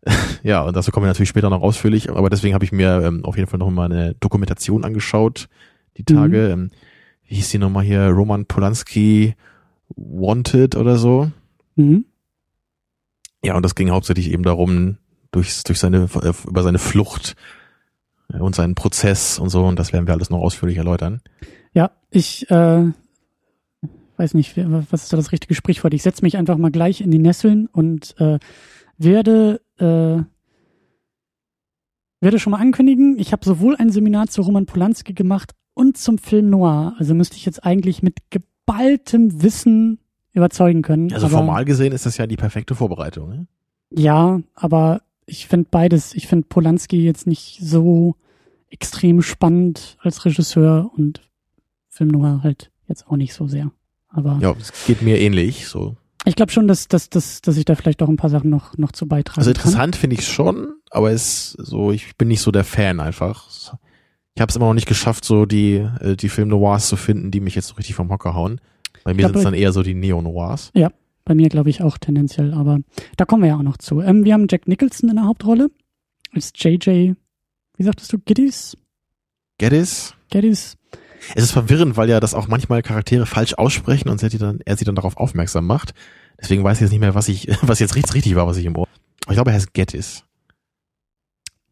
ja, 0.44 0.62
und 0.62 0.76
dazu 0.76 0.92
kommen 0.92 1.06
wir 1.06 1.10
natürlich 1.10 1.30
später 1.30 1.50
noch 1.50 1.62
ausführlich, 1.62 2.10
aber 2.10 2.30
deswegen 2.30 2.54
habe 2.54 2.64
ich 2.64 2.72
mir 2.72 3.02
ähm, 3.04 3.26
auf 3.26 3.36
jeden 3.38 3.50
Fall 3.50 3.60
noch 3.60 3.70
mal 3.70 3.86
eine 3.86 4.16
Dokumentation 4.20 4.86
angeschaut, 4.86 5.50
die 5.98 6.04
Tage. 6.04 6.50
Ähm, 6.50 6.70
wie 7.30 7.36
hieß 7.36 7.50
die 7.52 7.60
nochmal 7.60 7.84
hier, 7.84 8.08
Roman 8.08 8.48
Polanski 8.48 9.36
Wanted 9.96 10.76
oder 10.76 10.98
so. 10.98 11.32
Mhm. 11.76 12.06
Ja, 13.44 13.56
und 13.56 13.64
das 13.64 13.76
ging 13.76 13.92
hauptsächlich 13.92 14.32
eben 14.32 14.44
darum, 14.44 14.98
durch, 15.32 15.64
durch 15.64 15.80
seine, 15.80 16.10
über 16.48 16.64
seine 16.64 16.80
Flucht 16.80 17.36
äh, 18.34 18.40
und 18.40 18.56
seinen 18.56 18.74
Prozess 18.74 19.38
und 19.38 19.50
so, 19.50 19.64
und 19.66 19.78
das 19.78 19.94
werden 19.94 20.08
wir 20.08 20.14
alles 20.16 20.32
noch 20.32 20.40
ausführlich 20.40 20.78
erläutern. 20.78 21.22
Ja, 21.72 21.92
ich 22.10 22.50
äh, 22.50 22.92
weiß 24.18 24.34
nicht, 24.34 24.58
was 24.58 25.04
ist 25.04 25.14
da 25.14 25.18
das 25.18 25.32
richtige 25.32 25.54
Sprichwort? 25.54 25.94
Ich 25.94 26.02
setze 26.02 26.24
mich 26.24 26.36
einfach 26.36 26.58
mal 26.58 26.72
gleich 26.72 27.00
in 27.00 27.12
die 27.12 27.20
Nesseln 27.20 27.68
und 27.68 28.20
äh, 28.20 28.40
werde 28.98 29.62
äh, 29.78 30.24
werde 32.22 32.40
schon 32.40 32.52
mal 32.52 32.60
ankündigen, 32.60 33.18
ich 33.20 33.32
habe 33.32 33.46
sowohl 33.46 33.76
ein 33.78 33.92
Seminar 33.92 34.28
zu 34.28 34.42
Roman 34.42 34.66
Polanski 34.66 35.14
gemacht 35.14 35.54
und 35.80 35.98
zum 35.98 36.18
Film 36.18 36.50
Noir. 36.50 36.94
Also 37.00 37.14
müsste 37.14 37.38
ich 37.38 37.46
jetzt 37.46 37.64
eigentlich 37.64 38.04
mit 38.04 38.18
geballtem 38.32 39.42
Wissen 39.42 40.00
überzeugen 40.34 40.82
können. 40.82 41.14
Also 41.14 41.30
formal 41.30 41.64
gesehen 41.64 41.94
ist 41.94 42.06
das 42.06 42.18
ja 42.18 42.28
die 42.28 42.36
perfekte 42.36 42.76
Vorbereitung. 42.76 43.30
Ne? 43.30 43.48
Ja, 43.92 44.42
aber 44.56 45.02
ich 45.26 45.48
finde 45.48 45.70
beides. 45.72 46.14
Ich 46.16 46.28
finde 46.28 46.48
Polanski 46.50 47.06
jetzt 47.06 47.28
nicht 47.28 47.60
so 47.62 48.16
extrem 48.70 49.22
spannend 49.22 49.98
als 50.02 50.26
Regisseur 50.26 50.92
und 50.98 51.22
Film 51.88 52.10
Noir 52.10 52.42
halt 52.44 52.72
jetzt 52.90 53.08
auch 53.08 53.16
nicht 53.16 53.34
so 53.34 53.48
sehr. 53.48 53.72
Aber 54.10 54.38
ja, 54.42 54.54
es 54.60 54.74
geht 54.86 55.02
mir 55.02 55.18
ähnlich. 55.18 55.68
So. 55.68 55.96
Ich 56.26 56.36
glaube 56.36 56.52
schon, 56.52 56.68
dass, 56.68 56.90
dass, 56.90 57.10
dass, 57.10 57.42
dass 57.42 57.56
ich 57.56 57.64
da 57.64 57.76
vielleicht 57.76 58.04
auch 58.04 58.10
ein 58.10 58.18
paar 58.18 58.30
Sachen 58.30 58.50
noch, 58.50 58.78
noch 58.78 58.92
zu 58.92 59.08
beitragen 59.08 59.40
Also 59.40 59.52
interessant 59.52 59.96
finde 59.96 60.18
ich 60.18 60.28
schon, 60.28 60.74
aber 60.92 61.12
es 61.12 61.52
so, 61.52 61.94
ich 61.94 62.18
bin 62.18 62.28
nicht 62.28 62.42
so 62.42 62.52
der 62.52 62.66
Fan 62.66 63.00
einfach. 63.00 63.48
Ich 64.40 64.42
habe 64.42 64.52
es 64.52 64.56
immer 64.56 64.68
noch 64.68 64.74
nicht 64.74 64.88
geschafft, 64.88 65.26
so 65.26 65.46
die, 65.46 65.86
äh, 66.00 66.16
die 66.16 66.30
Film 66.30 66.48
Noirs 66.48 66.88
zu 66.88 66.96
finden, 66.96 67.30
die 67.30 67.42
mich 67.42 67.56
jetzt 67.56 67.68
so 67.68 67.76
richtig 67.76 67.96
vom 67.96 68.10
Hocker 68.10 68.36
hauen. 68.36 68.62
Bei 69.04 69.14
mir 69.14 69.26
sind 69.26 69.36
es 69.36 69.44
dann 69.44 69.54
eher 69.54 69.74
so 69.74 69.84
die 69.84 69.94
Neo-Noirs. 69.94 70.72
Ja, 70.74 70.94
bei 71.26 71.36
mir 71.36 71.50
glaube 71.50 71.70
ich 71.70 71.82
auch 71.82 71.98
tendenziell, 71.98 72.54
aber 72.54 72.80
da 73.18 73.26
kommen 73.26 73.44
wir 73.44 73.50
ja 73.50 73.58
auch 73.58 73.64
noch 73.64 73.76
zu. 73.76 74.00
Ähm, 74.00 74.24
wir 74.24 74.34
haben 74.34 74.48
Jack 74.50 74.66
Nicholson 74.66 75.10
in 75.10 75.18
der 75.18 75.26
Hauptrolle 75.26 75.70
als 76.34 76.54
JJ, 76.56 77.16
wie 77.76 77.84
sagtest 77.84 78.14
du, 78.14 78.18
Giddys? 78.18 78.78
Geddes? 79.58 80.16
Geddes. 80.32 80.78
Es 81.36 81.44
ist 81.44 81.52
verwirrend, 81.52 81.98
weil 81.98 82.10
ja 82.10 82.22
das 82.22 82.34
auch 82.34 82.48
manchmal 82.48 82.82
Charaktere 82.82 83.26
falsch 83.26 83.56
aussprechen 83.56 84.08
und 84.08 84.22
sie 84.22 84.38
dann, 84.38 84.62
er 84.64 84.78
sie 84.78 84.86
dann 84.86 84.96
darauf 84.96 85.18
aufmerksam 85.18 85.68
macht. 85.68 85.94
Deswegen 86.42 86.64
weiß 86.64 86.78
ich 86.78 86.84
jetzt 86.84 86.92
nicht 86.92 87.02
mehr, 87.02 87.14
was 87.14 87.28
ich, 87.28 87.50
was 87.62 87.80
jetzt 87.80 87.98
richtig, 87.98 88.16
richtig 88.16 88.36
war, 88.36 88.48
was 88.48 88.56
ich 88.56 88.66
im 88.66 88.78
Ohr. 88.78 88.88
Ich 89.28 89.34
glaube, 89.34 89.52
er 89.52 89.56
heißt 89.56 89.74
Geddes. 89.74 90.24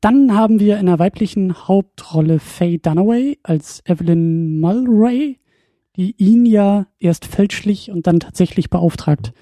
Dann 0.01 0.35
haben 0.35 0.59
wir 0.59 0.77
in 0.77 0.85
der 0.85 0.99
weiblichen 0.99 1.67
Hauptrolle 1.67 2.39
Faye 2.39 2.77
Dunaway 2.77 3.39
als 3.43 3.81
Evelyn 3.85 4.59
Mulray, 4.59 5.39
die 5.95 6.15
ihn 6.17 6.45
ja 6.45 6.87
erst 6.99 7.25
fälschlich 7.25 7.89
und 7.89 8.05
dann 8.05 8.19
tatsächlich 8.19 8.69
beauftragt. 8.69 9.33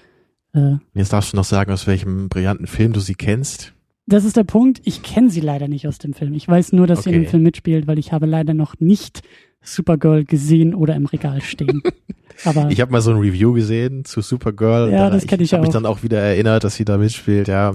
Äh, 0.54 0.76
Jetzt 0.94 1.12
darfst 1.12 1.32
du 1.32 1.36
noch 1.36 1.44
sagen, 1.44 1.70
aus 1.72 1.86
welchem 1.86 2.28
brillanten 2.28 2.66
Film 2.66 2.92
du 2.92 3.00
sie 3.00 3.14
kennst. 3.14 3.74
Das 4.06 4.24
ist 4.24 4.36
der 4.36 4.44
Punkt. 4.44 4.80
Ich 4.84 5.02
kenne 5.02 5.30
sie 5.30 5.40
leider 5.40 5.68
nicht 5.68 5.86
aus 5.88 5.98
dem 5.98 6.14
Film. 6.14 6.32
Ich 6.32 6.48
weiß 6.48 6.72
nur, 6.72 6.86
dass 6.86 7.00
okay. 7.00 7.10
sie 7.10 7.16
in 7.16 7.22
dem 7.22 7.28
Film 7.28 7.42
mitspielt, 7.42 7.86
weil 7.86 7.98
ich 7.98 8.12
habe 8.12 8.26
leider 8.26 8.54
noch 8.54 8.78
nicht 8.78 9.22
Supergirl 9.62 10.24
gesehen 10.24 10.74
oder 10.74 10.94
im 10.94 11.06
Regal 11.06 11.42
stehen. 11.42 11.82
Aber 12.44 12.70
ich 12.70 12.80
habe 12.80 12.92
mal 12.92 13.00
so 13.00 13.10
ein 13.10 13.18
Review 13.18 13.52
gesehen 13.52 14.04
zu 14.04 14.20
Supergirl. 14.20 14.92
Ja, 14.92 15.08
da, 15.08 15.10
das 15.10 15.26
kenne 15.26 15.42
ich, 15.42 15.48
ich 15.48 15.52
hab 15.54 15.60
auch. 15.60 15.64
mich 15.64 15.72
dann 15.72 15.86
auch 15.86 16.02
wieder 16.02 16.20
erinnert, 16.20 16.64
dass 16.64 16.76
sie 16.76 16.84
da 16.84 16.98
mitspielt. 16.98 17.48
Ja, 17.48 17.72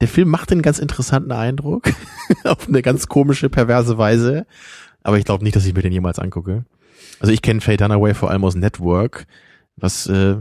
der 0.00 0.08
Film 0.08 0.28
macht 0.28 0.52
einen 0.52 0.62
ganz 0.62 0.78
interessanten 0.78 1.32
Eindruck 1.32 1.90
auf 2.44 2.68
eine 2.68 2.82
ganz 2.82 3.08
komische, 3.08 3.48
perverse 3.48 3.98
Weise. 3.98 4.46
Aber 5.02 5.18
ich 5.18 5.24
glaube 5.24 5.44
nicht, 5.44 5.56
dass 5.56 5.66
ich 5.66 5.74
mir 5.74 5.82
den 5.82 5.92
jemals 5.92 6.18
angucke. 6.18 6.64
Also 7.20 7.32
ich 7.32 7.42
kenne 7.42 7.60
Faye 7.60 7.76
Dunaway 7.76 8.14
vor 8.14 8.30
allem 8.30 8.44
aus 8.44 8.54
Network, 8.54 9.26
was 9.76 10.06
äh, 10.06 10.36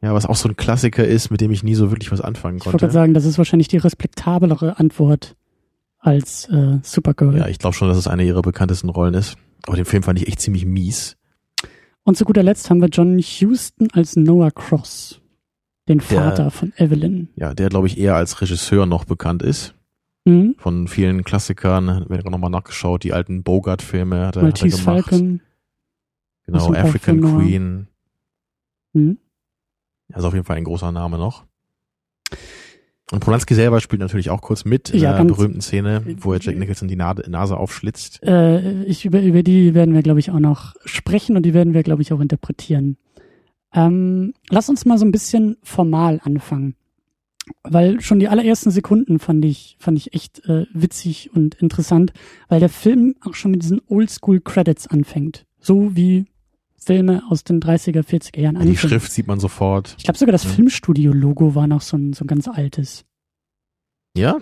ja, 0.00 0.14
was 0.14 0.26
auch 0.26 0.36
so 0.36 0.48
ein 0.48 0.56
Klassiker 0.56 1.04
ist, 1.04 1.30
mit 1.30 1.40
dem 1.40 1.50
ich 1.50 1.64
nie 1.64 1.74
so 1.74 1.90
wirklich 1.90 2.12
was 2.12 2.20
anfangen 2.20 2.60
konnte. 2.60 2.76
Ich 2.76 2.82
wollte 2.82 2.92
sagen, 2.92 3.14
das 3.14 3.24
ist 3.24 3.38
wahrscheinlich 3.38 3.68
die 3.68 3.78
respektablere 3.78 4.78
Antwort 4.78 5.34
als 5.98 6.48
äh, 6.48 6.78
Supergirl. 6.82 7.36
Ja, 7.36 7.48
ich 7.48 7.58
glaube 7.58 7.74
schon, 7.74 7.88
dass 7.88 7.98
es 7.98 8.06
eine 8.06 8.24
ihrer 8.24 8.42
bekanntesten 8.42 8.88
Rollen 8.88 9.14
ist. 9.14 9.36
Aber 9.66 9.76
den 9.76 9.84
Film 9.84 10.04
fand 10.04 10.20
ich 10.20 10.28
echt 10.28 10.40
ziemlich 10.40 10.64
mies. 10.64 11.16
Und 12.04 12.16
zu 12.16 12.24
guter 12.24 12.42
Letzt 12.42 12.70
haben 12.70 12.80
wir 12.80 12.88
John 12.88 13.18
Huston 13.18 13.88
als 13.92 14.16
Noah 14.16 14.50
Cross, 14.52 15.20
den 15.88 16.00
Vater 16.00 16.44
der, 16.44 16.50
von 16.50 16.72
Evelyn. 16.76 17.28
Ja, 17.36 17.54
der 17.54 17.68
glaube 17.68 17.86
ich 17.86 17.98
eher 17.98 18.14
als 18.14 18.40
Regisseur 18.40 18.86
noch 18.86 19.04
bekannt 19.04 19.42
ist. 19.42 19.74
Mhm. 20.24 20.54
Von 20.58 20.88
vielen 20.88 21.24
Klassikern, 21.24 22.04
wenn 22.08 22.18
ich 22.18 22.24
nochmal 22.24 22.50
nachgeschaut, 22.50 23.02
die 23.02 23.12
alten 23.12 23.42
Bogart-Filme 23.42 24.26
hat, 24.26 24.36
er, 24.36 24.42
hat 24.42 24.62
er 24.62 24.68
gemacht. 24.68 24.82
Falcon. 24.82 25.40
Genau, 26.46 26.72
African 26.72 27.20
Queen. 27.20 27.88
Mhm. 28.92 29.18
Also 30.12 30.28
auf 30.28 30.34
jeden 30.34 30.46
Fall 30.46 30.56
ein 30.56 30.64
großer 30.64 30.92
Name 30.92 31.18
noch. 31.18 31.44
Und 33.10 33.20
Polanski 33.20 33.54
selber 33.54 33.80
spielt 33.80 34.00
natürlich 34.00 34.28
auch 34.28 34.42
kurz 34.42 34.66
mit 34.66 34.90
in 34.90 35.00
ja, 35.00 35.16
der 35.16 35.24
berühmten 35.24 35.62
Szene, 35.62 36.02
wo 36.20 36.34
er 36.34 36.40
Jack 36.40 36.58
Nicholson 36.58 36.88
die 36.88 36.96
Nase 36.96 37.56
aufschlitzt. 37.56 38.22
Äh, 38.22 38.82
ich, 38.84 39.06
über, 39.06 39.22
über 39.22 39.42
die 39.42 39.72
werden 39.72 39.94
wir, 39.94 40.02
glaube 40.02 40.20
ich, 40.20 40.30
auch 40.30 40.38
noch 40.38 40.74
sprechen 40.84 41.36
und 41.36 41.44
die 41.44 41.54
werden 41.54 41.72
wir, 41.72 41.82
glaube 41.82 42.02
ich, 42.02 42.12
auch 42.12 42.20
interpretieren. 42.20 42.98
Ähm, 43.72 44.34
lass 44.48 44.68
uns 44.68 44.84
mal 44.84 44.98
so 44.98 45.04
ein 45.04 45.12
bisschen 45.12 45.56
formal 45.62 46.20
anfangen. 46.24 46.74
Weil 47.62 48.00
schon 48.00 48.18
die 48.18 48.28
allerersten 48.28 48.70
Sekunden 48.70 49.18
fand 49.18 49.44
ich, 49.44 49.76
fand 49.78 49.96
ich 49.96 50.12
echt 50.14 50.44
äh, 50.46 50.66
witzig 50.72 51.30
und 51.34 51.54
interessant, 51.56 52.12
weil 52.48 52.60
der 52.60 52.68
Film 52.68 53.14
auch 53.22 53.34
schon 53.34 53.52
mit 53.52 53.62
diesen 53.62 53.80
Oldschool-Credits 53.88 54.86
anfängt. 54.88 55.46
So 55.58 55.96
wie 55.96 56.26
Filme 56.76 57.22
aus 57.28 57.44
den 57.44 57.60
30er, 57.60 58.02
40er 58.02 58.40
Jahren 58.40 58.56
anfangen. 58.56 58.72
Die 58.72 58.78
Schrift 58.78 59.12
sieht 59.12 59.26
man 59.26 59.40
sofort. 59.40 59.94
Ich 59.98 60.04
glaube 60.04 60.18
sogar 60.18 60.32
das 60.32 60.44
ja. 60.44 60.50
Filmstudio-Logo 60.50 61.54
war 61.54 61.66
noch 61.66 61.82
so 61.82 61.96
ein, 61.96 62.12
so 62.12 62.24
ein 62.24 62.28
ganz 62.28 62.48
altes. 62.48 63.04
Ja? 64.16 64.38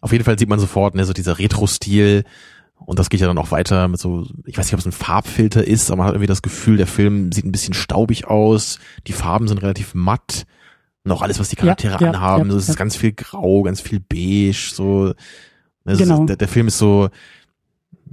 Auf 0.00 0.12
jeden 0.12 0.24
Fall 0.24 0.38
sieht 0.38 0.48
man 0.48 0.58
sofort, 0.58 0.94
ne, 0.94 1.04
so 1.04 1.12
dieser 1.12 1.38
Retro-Stil. 1.38 2.24
Und 2.84 2.98
das 2.98 3.10
geht 3.10 3.20
ja 3.20 3.26
dann 3.26 3.38
auch 3.38 3.50
weiter 3.50 3.88
mit 3.88 4.00
so, 4.00 4.26
ich 4.46 4.58
weiß 4.58 4.66
nicht, 4.66 4.74
ob 4.74 4.80
es 4.80 4.86
ein 4.86 4.92
Farbfilter 4.92 5.66
ist, 5.66 5.90
aber 5.90 5.98
man 5.98 6.06
hat 6.06 6.14
irgendwie 6.14 6.26
das 6.26 6.42
Gefühl, 6.42 6.76
der 6.76 6.86
Film 6.86 7.30
sieht 7.32 7.44
ein 7.44 7.52
bisschen 7.52 7.74
staubig 7.74 8.26
aus, 8.26 8.78
die 9.06 9.12
Farben 9.12 9.48
sind 9.48 9.58
relativ 9.58 9.94
matt. 9.94 10.46
Und 11.04 11.12
auch 11.12 11.22
alles, 11.22 11.38
was 11.38 11.48
die 11.48 11.56
Charaktere 11.56 11.96
ja, 12.00 12.08
anhaben, 12.10 12.48
ja, 12.48 12.52
ja, 12.52 12.58
es 12.58 12.68
ist 12.68 12.76
ganz 12.76 12.96
viel 12.96 13.12
grau, 13.12 13.62
ganz 13.62 13.80
viel 13.80 14.00
beige, 14.00 14.70
so. 14.74 15.14
Also 15.84 16.04
genau. 16.04 16.24
der, 16.26 16.36
der 16.36 16.48
Film 16.48 16.68
ist 16.68 16.78
so, 16.78 17.08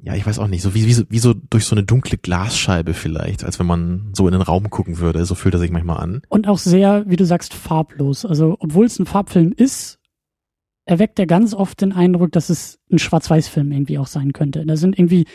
ja, 0.08 0.16
ich 0.16 0.26
weiß 0.26 0.40
auch 0.40 0.48
nicht, 0.48 0.62
so 0.62 0.74
wie, 0.74 0.86
wie, 0.86 0.94
so, 0.94 1.04
wie 1.10 1.20
so 1.20 1.34
durch 1.34 1.66
so 1.66 1.76
eine 1.76 1.84
dunkle 1.84 2.18
Glasscheibe 2.18 2.94
vielleicht, 2.94 3.44
als 3.44 3.60
wenn 3.60 3.66
man 3.66 4.12
so 4.14 4.26
in 4.28 4.32
den 4.32 4.42
Raum 4.42 4.70
gucken 4.70 5.00
würde. 5.00 5.26
So 5.26 5.36
fühlt 5.36 5.54
er 5.54 5.60
sich 5.60 5.72
manchmal 5.72 5.98
an. 5.98 6.22
Und 6.30 6.48
auch 6.48 6.60
sehr, 6.60 7.04
wie 7.08 7.18
du 7.18 7.26
sagst, 7.26 7.54
farblos. 7.54 8.26
Also, 8.26 8.56
obwohl 8.60 8.86
es 8.86 9.00
ein 9.00 9.06
Farbfilm 9.06 9.54
ist, 9.56 9.97
erweckt 10.88 11.20
er 11.20 11.28
ganz 11.28 11.54
oft 11.54 11.82
den 11.82 11.92
Eindruck, 11.92 12.32
dass 12.32 12.50
es 12.50 12.80
ein 12.92 12.98
Schwarz-Weiß-Film 12.98 13.72
irgendwie 13.72 14.00
auch 14.00 14.08
sein 14.08 14.34
könnte. 14.34 14.66
Da 14.66 14.78
sind 14.78 14.98
irgendwie 14.98 15.26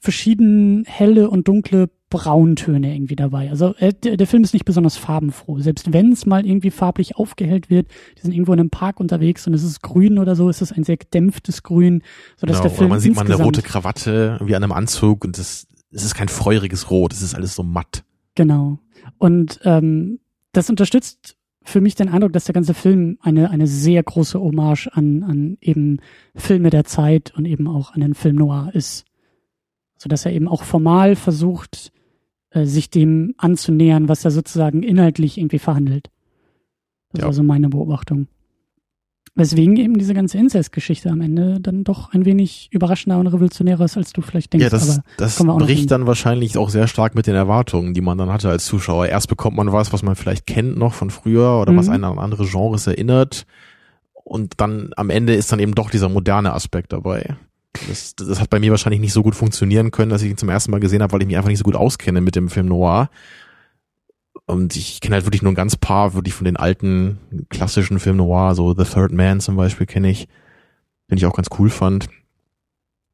verschieden 0.00 0.84
helle 0.86 1.28
und 1.28 1.46
dunkle 1.48 1.90
Brauntöne 2.08 2.94
irgendwie 2.94 3.16
dabei. 3.16 3.50
Also 3.50 3.74
äh, 3.76 3.92
der, 3.92 4.16
der, 4.16 4.26
Film 4.26 4.42
ist 4.42 4.54
nicht 4.54 4.64
besonders 4.64 4.96
farbenfroh. 4.96 5.58
Selbst 5.58 5.92
wenn 5.92 6.12
es 6.12 6.24
mal 6.24 6.46
irgendwie 6.46 6.70
farblich 6.70 7.16
aufgehellt 7.16 7.68
wird, 7.68 7.88
die 8.16 8.22
sind 8.22 8.32
irgendwo 8.32 8.54
in 8.54 8.60
einem 8.60 8.70
Park 8.70 8.98
unterwegs 8.98 9.46
und 9.46 9.52
es 9.52 9.62
ist 9.62 9.82
grün 9.82 10.18
oder 10.18 10.34
so, 10.34 10.48
ist 10.48 10.62
es 10.62 10.72
ein 10.72 10.84
sehr 10.84 10.96
gedämpftes 10.96 11.62
Grün, 11.62 12.02
sodass 12.36 12.58
genau, 12.58 12.68
der 12.68 12.70
Film 12.70 12.86
oder 12.86 12.94
man 12.94 13.00
sieht 13.00 13.14
mal 13.14 13.26
eine 13.26 13.34
rote 13.34 13.60
Krawatte 13.60 14.38
wie 14.42 14.56
an 14.56 14.62
einem 14.62 14.72
Anzug 14.72 15.24
und 15.24 15.36
das, 15.36 15.66
es 15.90 16.04
ist 16.04 16.14
kein 16.14 16.28
feuriges 16.28 16.90
Rot, 16.90 17.12
es 17.12 17.20
ist 17.20 17.34
alles 17.34 17.54
so 17.54 17.62
matt. 17.62 18.04
Genau. 18.36 18.78
Und 19.18 19.60
ähm, 19.64 20.20
das 20.52 20.70
unterstützt 20.70 21.37
für 21.68 21.80
mich 21.80 21.94
den 21.94 22.08
Eindruck, 22.08 22.32
dass 22.32 22.44
der 22.44 22.54
ganze 22.54 22.74
Film 22.74 23.18
eine, 23.20 23.50
eine 23.50 23.66
sehr 23.66 24.02
große 24.02 24.40
Hommage 24.40 24.88
an, 24.92 25.22
an 25.22 25.58
eben 25.60 25.98
Filme 26.34 26.70
der 26.70 26.84
Zeit 26.84 27.34
und 27.36 27.44
eben 27.44 27.68
auch 27.68 27.92
an 27.92 28.00
den 28.00 28.14
Film 28.14 28.36
Noir 28.36 28.70
ist. 28.72 29.04
So 29.98 30.08
dass 30.08 30.24
er 30.24 30.32
eben 30.32 30.48
auch 30.48 30.62
formal 30.62 31.14
versucht, 31.14 31.92
äh, 32.50 32.64
sich 32.64 32.88
dem 32.90 33.34
anzunähern, 33.36 34.08
was 34.08 34.24
er 34.24 34.30
sozusagen 34.30 34.82
inhaltlich 34.82 35.36
irgendwie 35.36 35.58
verhandelt. 35.58 36.10
Das 37.12 37.20
ja. 37.20 37.26
war 37.26 37.32
so 37.32 37.42
meine 37.42 37.68
Beobachtung. 37.68 38.28
Weswegen 39.38 39.76
eben 39.76 39.96
diese 39.96 40.14
ganze 40.14 40.36
Incest-Geschichte 40.36 41.10
am 41.10 41.20
Ende 41.20 41.60
dann 41.60 41.84
doch 41.84 42.12
ein 42.12 42.24
wenig 42.24 42.68
überraschender 42.72 43.18
und 43.18 43.28
revolutionärer 43.28 43.84
ist, 43.84 43.96
als 43.96 44.12
du 44.12 44.20
vielleicht 44.20 44.52
denkst. 44.52 44.64
Ja, 44.64 44.68
das, 44.68 45.00
das 45.16 45.36
bricht 45.38 45.92
dann 45.92 46.08
wahrscheinlich 46.08 46.58
auch 46.58 46.70
sehr 46.70 46.88
stark 46.88 47.14
mit 47.14 47.28
den 47.28 47.36
Erwartungen, 47.36 47.94
die 47.94 48.00
man 48.00 48.18
dann 48.18 48.32
hatte 48.32 48.50
als 48.50 48.66
Zuschauer. 48.66 49.06
Erst 49.06 49.28
bekommt 49.28 49.56
man 49.56 49.70
was, 49.72 49.92
was 49.92 50.02
man 50.02 50.16
vielleicht 50.16 50.46
kennt 50.46 50.76
noch 50.76 50.92
von 50.92 51.10
früher 51.10 51.60
oder 51.60 51.70
mhm. 51.70 51.76
was 51.76 51.88
einen 51.88 52.02
an 52.02 52.18
andere 52.18 52.46
Genres 52.46 52.88
erinnert. 52.88 53.46
Und 54.24 54.54
dann 54.56 54.90
am 54.96 55.08
Ende 55.08 55.34
ist 55.34 55.52
dann 55.52 55.60
eben 55.60 55.76
doch 55.76 55.88
dieser 55.88 56.08
moderne 56.08 56.52
Aspekt 56.52 56.92
dabei. 56.92 57.36
Das, 57.88 58.16
das 58.16 58.40
hat 58.40 58.50
bei 58.50 58.58
mir 58.58 58.72
wahrscheinlich 58.72 59.00
nicht 59.00 59.12
so 59.12 59.22
gut 59.22 59.36
funktionieren 59.36 59.92
können, 59.92 60.10
dass 60.10 60.22
ich 60.22 60.30
ihn 60.30 60.36
zum 60.36 60.48
ersten 60.48 60.72
Mal 60.72 60.80
gesehen 60.80 61.00
habe, 61.00 61.12
weil 61.12 61.22
ich 61.22 61.28
mich 61.28 61.36
einfach 61.36 61.48
nicht 61.48 61.58
so 61.58 61.64
gut 61.64 61.76
auskenne 61.76 62.20
mit 62.20 62.34
dem 62.34 62.48
Film 62.48 62.66
Noir. 62.66 63.08
Und 64.48 64.76
ich 64.76 65.02
kenne 65.02 65.14
halt 65.14 65.26
wirklich 65.26 65.42
nur 65.42 65.52
ein 65.52 65.56
ganz 65.56 65.76
paar, 65.76 66.14
wirklich 66.14 66.32
von 66.32 66.46
den 66.46 66.56
alten 66.56 67.18
klassischen 67.50 67.98
Film 67.98 68.16
Noir, 68.16 68.54
so 68.54 68.74
The 68.74 68.84
Third 68.84 69.12
Man 69.12 69.40
zum 69.40 69.56
Beispiel 69.56 69.86
kenne 69.86 70.08
ich, 70.10 70.26
den 71.10 71.18
ich 71.18 71.26
auch 71.26 71.36
ganz 71.36 71.48
cool 71.58 71.68
fand. 71.68 72.08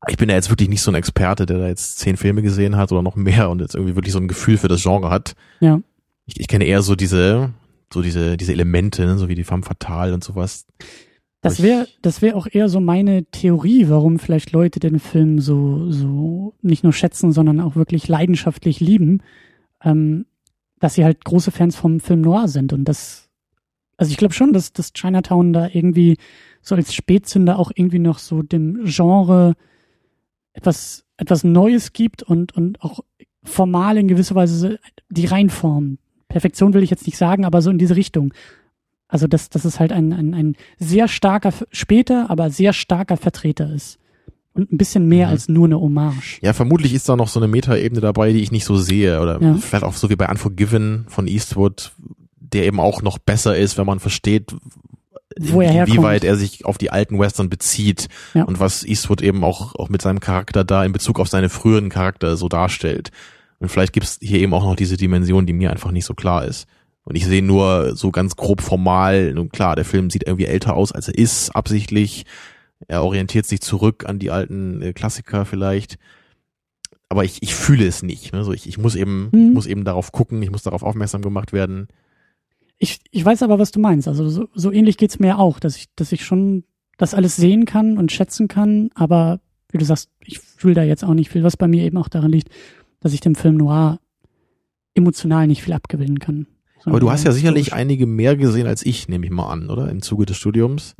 ich 0.07 0.17
bin 0.17 0.29
ja 0.29 0.37
jetzt 0.37 0.49
wirklich 0.49 0.69
nicht 0.69 0.83
so 0.83 0.93
ein 0.93 0.95
Experte, 0.95 1.45
der 1.45 1.59
da 1.59 1.67
jetzt 1.67 1.99
zehn 1.99 2.17
Filme 2.17 2.41
gesehen 2.43 2.77
hat 2.77 2.93
oder 2.93 3.03
noch 3.03 3.17
mehr 3.17 3.51
und 3.51 3.61
jetzt 3.61 3.75
irgendwie 3.75 3.97
wirklich 3.97 4.13
so 4.13 4.21
ein 4.21 4.29
Gefühl 4.29 4.59
für 4.59 4.69
das 4.69 4.83
Genre 4.83 5.11
hat. 5.11 5.35
Ja. 5.59 5.81
Ich, 6.27 6.39
ich 6.39 6.47
kenne 6.47 6.67
eher 6.67 6.83
so 6.83 6.95
diese, 6.95 7.51
so 7.93 8.01
diese, 8.01 8.37
diese 8.37 8.53
Elemente, 8.53 9.05
ne, 9.05 9.19
so 9.19 9.29
wie 9.29 9.35
die 9.35 9.45
Femme 9.45 9.65
Fatale 9.65 10.15
und 10.15 10.23
sowas. 10.23 10.67
Das 11.41 11.63
wäre, 11.63 11.89
das 12.01 12.23
wäre 12.23 12.37
auch 12.37 12.47
eher 12.51 12.69
so 12.69 12.79
meine 12.79 13.25
Theorie, 13.25 13.89
warum 13.89 14.21
vielleicht 14.21 14.53
Leute 14.53 14.79
den 14.79 15.01
Film 15.01 15.41
so, 15.41 15.91
so 15.91 16.55
nicht 16.63 16.85
nur 16.85 16.93
schätzen, 16.93 17.33
sondern 17.33 17.61
auch 17.61 17.75
wirklich 17.75 18.07
leidenschaftlich 18.07 18.79
lieben, 18.79 19.21
ähm, 19.83 20.27
dass 20.81 20.95
sie 20.95 21.05
halt 21.05 21.25
große 21.25 21.51
Fans 21.51 21.77
vom 21.77 22.01
Film 22.01 22.21
Noir 22.21 22.49
sind 22.49 22.73
und 22.73 22.85
das, 22.85 23.31
also 23.97 24.11
ich 24.11 24.17
glaube 24.17 24.35
schon, 24.35 24.53
dass, 24.53 24.73
dass 24.73 24.93
Chinatown 24.93 25.53
da 25.53 25.69
irgendwie 25.73 26.17
so 26.63 26.75
als 26.75 26.95
Spätzünder 26.95 27.59
auch 27.59 27.71
irgendwie 27.75 27.99
noch 27.99 28.19
so 28.19 28.43
dem 28.43 28.85
Genre 28.85 29.55
etwas, 30.53 31.05
etwas 31.17 31.45
Neues 31.45 31.93
gibt 31.93 32.23
und, 32.23 32.53
und 32.53 32.81
auch 32.83 33.01
formal 33.43 33.99
in 33.99 34.09
gewisser 34.09 34.35
Weise 34.35 34.79
die 35.11 35.27
Reinform. 35.27 35.99
Perfektion 36.29 36.73
will 36.75 36.83
ich 36.83 36.91
jetzt 36.91 37.07
nicht 37.07 37.19
sagen, 37.19 37.45
aber 37.45 37.63
so 37.63 37.71
in 37.71 37.79
diese 37.79 37.97
Richtung. 37.97 38.33
Also, 39.07 39.27
dass, 39.27 39.51
dass 39.51 39.65
es 39.65 39.79
halt 39.79 39.93
ein, 39.93 40.13
ein, 40.13 40.35
ein 40.35 40.57
sehr 40.79 41.07
starker, 41.07 41.53
später, 41.71 42.31
aber 42.31 42.51
sehr 42.51 42.73
starker 42.73 43.17
Vertreter 43.17 43.73
ist. 43.73 43.99
Und 44.55 44.73
ein 44.73 44.79
bisschen 44.79 45.09
mehr 45.09 45.27
mhm. 45.27 45.33
als 45.33 45.49
nur 45.49 45.67
eine 45.67 45.81
Hommage. 45.81 46.39
Ja, 46.41 46.53
vermutlich 46.53 46.95
ist 46.95 47.09
da 47.09 47.17
noch 47.17 47.29
so 47.29 47.41
eine 47.41 47.49
Metaebene 47.49 48.01
dabei, 48.01 48.33
die 48.33 48.41
ich 48.41 48.53
nicht 48.53 48.65
so 48.65 48.77
sehe. 48.77 49.21
Oder 49.21 49.43
ja. 49.43 49.55
vielleicht 49.55 49.85
auch 49.85 49.95
so 49.95 50.11
wie 50.11 50.17
bei 50.17 50.29
Unforgiven 50.29 51.07
von 51.09 51.27
Eastwood, 51.27 51.93
der 52.39 52.65
eben 52.65 52.79
auch 52.79 53.03
noch 53.03 53.19
besser 53.19 53.57
ist, 53.57 53.77
wenn 53.79 53.87
man 53.87 53.99
versteht, 53.99 54.55
Wo 55.41 55.61
er 55.61 55.73
herkommt. 55.73 55.99
wie 55.99 56.03
weit 56.03 56.23
er 56.23 56.37
sich 56.37 56.65
auf 56.65 56.79
die 56.79 56.91
alten 56.91 57.19
Western 57.19 57.51
bezieht 57.51 58.09
ja. 58.33 58.45
und 58.45 58.61
was 58.61 58.85
Eastwood 58.85 59.23
eben 59.23 59.43
auch, 59.43 59.75
auch 59.75 59.89
mit 59.89 60.03
seinem 60.03 60.21
Charakter 60.21 60.63
da 60.63 60.85
in 60.85 60.93
Bezug 60.93 61.19
auf 61.19 61.29
seine 61.29 61.49
früheren 61.49 61.89
Charakter 61.89 62.37
so 62.37 62.49
darstellt. 62.49 63.11
Und 63.59 63.71
vielleicht 63.71 63.93
gibt's 63.93 64.19
hier 64.21 64.39
eben 64.39 64.55
auch 64.55 64.63
noch 64.63 64.77
diese 64.77 64.97
Dimension, 64.97 65.47
die 65.47 65.53
mir 65.53 65.73
einfach 65.73 65.91
nicht 65.91 66.05
so 66.05 66.15
klar 66.15 66.45
ist. 66.45 66.67
Und 67.05 67.17
ich 67.17 67.27
sehe 67.27 67.43
nur 67.43 67.97
so 67.97 68.11
ganz 68.11 68.37
grob 68.37 68.63
formal, 68.63 69.33
nun 69.35 69.51
klar, 69.51 69.77
der 69.77 69.85
Film 69.85 70.11
sieht 70.11 70.27
irgendwie 70.27 70.47
älter 70.47 70.75
aus, 70.75 70.93
als 70.93 71.09
er 71.09 71.19
ist, 71.19 71.51
absichtlich. 71.51 72.25
Er 72.87 73.03
orientiert 73.03 73.47
sich 73.47 73.61
zurück 73.61 74.05
an 74.07 74.19
die 74.19 74.31
alten 74.31 74.83
äh, 74.83 74.93
Klassiker 74.93 75.45
vielleicht. 75.45 75.99
Aber 77.09 77.25
ich, 77.25 77.43
ich 77.43 77.55
fühle 77.55 77.87
es 77.87 78.03
nicht. 78.03 78.33
Ne? 78.33 78.45
So 78.45 78.53
ich, 78.53 78.69
ich 78.69 78.79
muss 78.79 78.95
eben, 78.95 79.31
mhm. 79.33 79.53
muss 79.53 79.67
eben 79.67 79.85
darauf 79.85 80.13
gucken, 80.13 80.43
ich 80.43 80.51
muss 80.51 80.63
darauf 80.63 80.83
aufmerksam 80.83 81.23
gemacht 81.23 81.53
werden. 81.53 81.89
Ich, 82.79 83.01
ich 83.11 83.25
weiß 83.25 83.43
aber, 83.43 83.59
was 83.59 83.71
du 83.71 83.81
meinst. 83.81 84.09
Also 84.09 84.29
so, 84.29 84.49
so 84.55 84.73
ähnlich 84.73 84.97
geht's 84.97 85.19
mir 85.19 85.39
auch, 85.39 85.61
dass 85.61 85.77
ich, 85.77 85.87
dass 85.95 86.13
ich 86.13 86.25
schon 86.25 86.65
das 86.99 87.15
alles 87.15 87.37
sehen 87.37 87.65
kann 87.65 87.99
und 87.99 88.13
schätzen 88.13 88.49
kann, 88.49 88.91
aber 88.95 89.41
wie 89.71 89.79
du 89.79 89.85
sagst, 89.85 90.11
ich 90.21 90.39
fühle 90.39 90.75
da 90.75 90.83
jetzt 90.85 91.05
auch 91.05 91.15
nicht 91.15 91.31
viel, 91.31 91.43
was 91.43 91.57
bei 91.57 91.67
mir 91.67 91.83
eben 91.83 91.97
auch 91.97 92.09
daran 92.09 92.31
liegt, 92.31 92.49
dass 93.01 93.13
ich 93.13 93.21
dem 93.21 93.35
Film 93.35 93.57
Noir 93.57 93.99
emotional 94.95 95.49
nicht 95.49 95.63
viel 95.63 95.73
abgewinnen 95.73 96.21
kann. 96.21 96.47
Aber 96.87 97.01
du 97.01 97.11
hast 97.11 97.25
ja 97.25 97.33
sicherlich 97.33 97.73
einige 97.73 98.07
mehr 98.07 98.37
gesehen 98.37 98.67
als 98.67 98.85
ich, 98.85 99.09
nehme 99.09 99.25
ich 99.25 99.33
mal 99.33 99.51
an, 99.51 99.71
oder? 99.71 99.91
Im 99.91 100.03
Zuge 100.03 100.27
des 100.27 100.37
Studiums. 100.37 100.95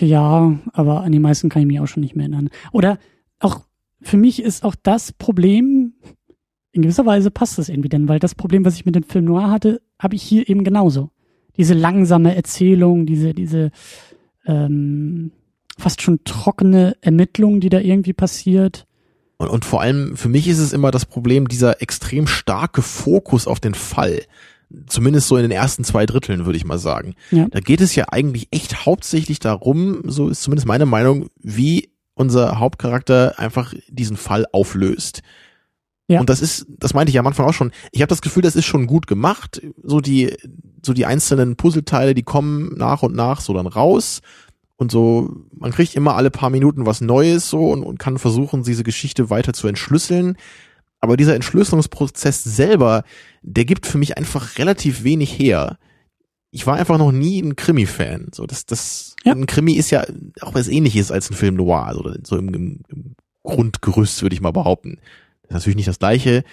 Ja, 0.00 0.58
aber 0.72 1.02
an 1.02 1.12
die 1.12 1.18
meisten 1.18 1.48
kann 1.48 1.62
ich 1.62 1.68
mich 1.68 1.80
auch 1.80 1.86
schon 1.86 2.02
nicht 2.02 2.16
mehr 2.16 2.24
erinnern. 2.24 2.50
Oder 2.72 2.98
auch 3.38 3.60
für 4.02 4.16
mich 4.16 4.42
ist 4.42 4.64
auch 4.64 4.74
das 4.74 5.12
Problem, 5.12 5.94
in 6.72 6.82
gewisser 6.82 7.06
Weise 7.06 7.30
passt 7.30 7.58
das 7.58 7.68
irgendwie 7.68 7.88
denn, 7.88 8.08
weil 8.08 8.18
das 8.18 8.34
Problem, 8.34 8.64
was 8.64 8.74
ich 8.76 8.86
mit 8.86 8.94
dem 8.94 9.02
Film 9.02 9.26
Noir 9.26 9.50
hatte, 9.50 9.82
habe 9.98 10.14
ich 10.14 10.22
hier 10.22 10.48
eben 10.48 10.64
genauso. 10.64 11.10
Diese 11.56 11.74
langsame 11.74 12.34
Erzählung, 12.34 13.06
diese, 13.06 13.34
diese 13.34 13.70
ähm, 14.46 15.32
fast 15.78 16.02
schon 16.02 16.24
trockene 16.24 16.96
Ermittlung, 17.00 17.60
die 17.60 17.68
da 17.68 17.80
irgendwie 17.80 18.12
passiert. 18.12 18.86
Und, 19.36 19.48
und 19.48 19.64
vor 19.64 19.80
allem 19.80 20.16
für 20.16 20.28
mich 20.28 20.48
ist 20.48 20.58
es 20.58 20.72
immer 20.72 20.90
das 20.90 21.06
Problem, 21.06 21.48
dieser 21.48 21.82
extrem 21.82 22.26
starke 22.26 22.82
Fokus 22.82 23.46
auf 23.46 23.60
den 23.60 23.74
Fall 23.74 24.22
zumindest 24.86 25.28
so 25.28 25.36
in 25.36 25.42
den 25.42 25.50
ersten 25.50 25.84
zwei 25.84 26.06
Dritteln, 26.06 26.46
würde 26.46 26.56
ich 26.56 26.64
mal 26.64 26.78
sagen. 26.78 27.14
Ja. 27.30 27.46
Da 27.48 27.60
geht 27.60 27.80
es 27.80 27.94
ja 27.94 28.06
eigentlich 28.10 28.48
echt 28.50 28.86
hauptsächlich 28.86 29.38
darum, 29.38 30.02
so 30.04 30.28
ist 30.28 30.42
zumindest 30.42 30.66
meine 30.66 30.86
Meinung, 30.86 31.28
wie 31.38 31.90
unser 32.14 32.58
Hauptcharakter 32.58 33.38
einfach 33.38 33.74
diesen 33.88 34.16
Fall 34.16 34.46
auflöst. 34.52 35.22
Ja. 36.06 36.20
Und 36.20 36.28
das 36.28 36.42
ist, 36.42 36.66
das 36.68 36.92
meinte 36.92 37.10
ich 37.10 37.14
ja 37.14 37.20
am 37.20 37.26
Anfang 37.28 37.46
auch 37.46 37.54
schon. 37.54 37.70
Ich 37.92 38.02
habe 38.02 38.08
das 38.08 38.20
Gefühl, 38.20 38.42
das 38.42 38.56
ist 38.56 38.66
schon 38.66 38.86
gut 38.86 39.06
gemacht. 39.06 39.62
So 39.82 40.00
die, 40.00 40.36
so 40.84 40.92
die 40.92 41.06
einzelnen 41.06 41.56
Puzzleteile, 41.56 42.14
die 42.14 42.24
kommen 42.24 42.76
nach 42.76 43.02
und 43.02 43.14
nach 43.14 43.40
so 43.40 43.54
dann 43.54 43.68
raus. 43.68 44.20
Und 44.76 44.90
so, 44.90 45.44
man 45.52 45.70
kriegt 45.70 45.94
immer 45.94 46.16
alle 46.16 46.30
paar 46.30 46.50
Minuten 46.50 46.84
was 46.84 47.00
Neues 47.00 47.48
so 47.48 47.70
und, 47.70 47.84
und 47.84 47.98
kann 47.98 48.18
versuchen, 48.18 48.64
diese 48.64 48.82
Geschichte 48.82 49.30
weiter 49.30 49.52
zu 49.52 49.68
entschlüsseln. 49.68 50.36
Aber 51.00 51.16
dieser 51.16 51.34
Entschlüsselungsprozess 51.34 52.44
selber, 52.44 53.04
der 53.42 53.64
gibt 53.64 53.86
für 53.86 53.98
mich 53.98 54.18
einfach 54.18 54.58
relativ 54.58 55.02
wenig 55.02 55.38
her. 55.38 55.78
Ich 56.50 56.66
war 56.66 56.76
einfach 56.76 56.98
noch 56.98 57.12
nie 57.12 57.40
ein 57.40 57.56
Krimi-Fan. 57.56 58.28
So, 58.34 58.46
das, 58.46 58.66
das, 58.66 59.16
ja. 59.24 59.32
ein 59.32 59.46
Krimi 59.46 59.74
ist 59.74 59.90
ja 59.90 60.04
auch 60.40 60.54
was 60.54 60.68
ähnliches 60.68 61.10
als 61.10 61.30
ein 61.30 61.36
Film 61.36 61.54
noir, 61.54 61.86
also 61.86 62.12
so 62.24 62.36
im, 62.36 62.52
im, 62.52 62.82
im 62.88 63.14
Grundgerüst 63.44 64.20
würde 64.22 64.34
ich 64.34 64.40
mal 64.40 64.50
behaupten. 64.50 64.98
Das 65.42 65.50
ist 65.50 65.54
natürlich 65.54 65.76
nicht 65.76 65.88
das 65.88 65.98
gleiche. 65.98 66.44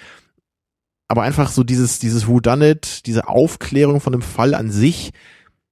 Aber 1.08 1.24
einfach 1.24 1.50
so 1.50 1.64
dieses, 1.64 2.00
dieses 2.00 2.28
Who 2.28 2.40
Done 2.40 2.72
It, 2.72 3.06
diese 3.06 3.28
Aufklärung 3.28 4.02
von 4.02 4.14
dem 4.14 4.22
Fall 4.22 4.54
an 4.54 4.72
sich, 4.72 5.12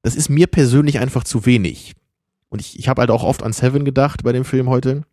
das 0.02 0.16
ist 0.16 0.30
mir 0.30 0.48
persönlich 0.48 1.00
einfach 1.00 1.24
zu 1.24 1.46
wenig. 1.46 1.94
Und 2.50 2.62
ich, 2.62 2.80
ich 2.80 2.88
habe 2.88 3.02
halt 3.02 3.12
auch 3.12 3.24
oft 3.24 3.44
an 3.44 3.54
Seven 3.54 3.86
gedacht 3.86 4.24
bei 4.24 4.32
dem 4.32 4.46
Film 4.46 4.70
heute. 4.70 5.04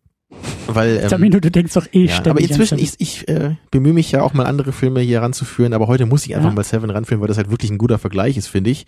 Weil, 0.67 1.09
ähm, 1.11 1.31
du 1.31 1.51
denkst 1.51 1.73
doch 1.73 1.87
eh 1.91 2.05
ja, 2.05 2.13
ständig. 2.13 2.29
Aber 2.29 2.41
inzwischen, 2.41 2.79
ich, 2.79 2.93
ich 2.99 3.27
äh, 3.27 3.55
bemühe 3.71 3.93
mich 3.93 4.11
ja 4.11 4.21
auch 4.21 4.33
mal 4.33 4.45
andere 4.45 4.71
Filme 4.71 5.01
hier 5.01 5.21
ranzuführen, 5.21 5.73
aber 5.73 5.87
heute 5.87 6.05
muss 6.05 6.25
ich 6.25 6.35
einfach 6.35 6.49
ja. 6.49 6.55
mal 6.55 6.63
Seven 6.63 6.89
ranführen, 6.89 7.21
weil 7.21 7.27
das 7.27 7.37
halt 7.37 7.51
wirklich 7.51 7.71
ein 7.71 7.77
guter 7.77 7.99
Vergleich 7.99 8.37
ist, 8.37 8.47
finde 8.47 8.69
ich. 8.69 8.85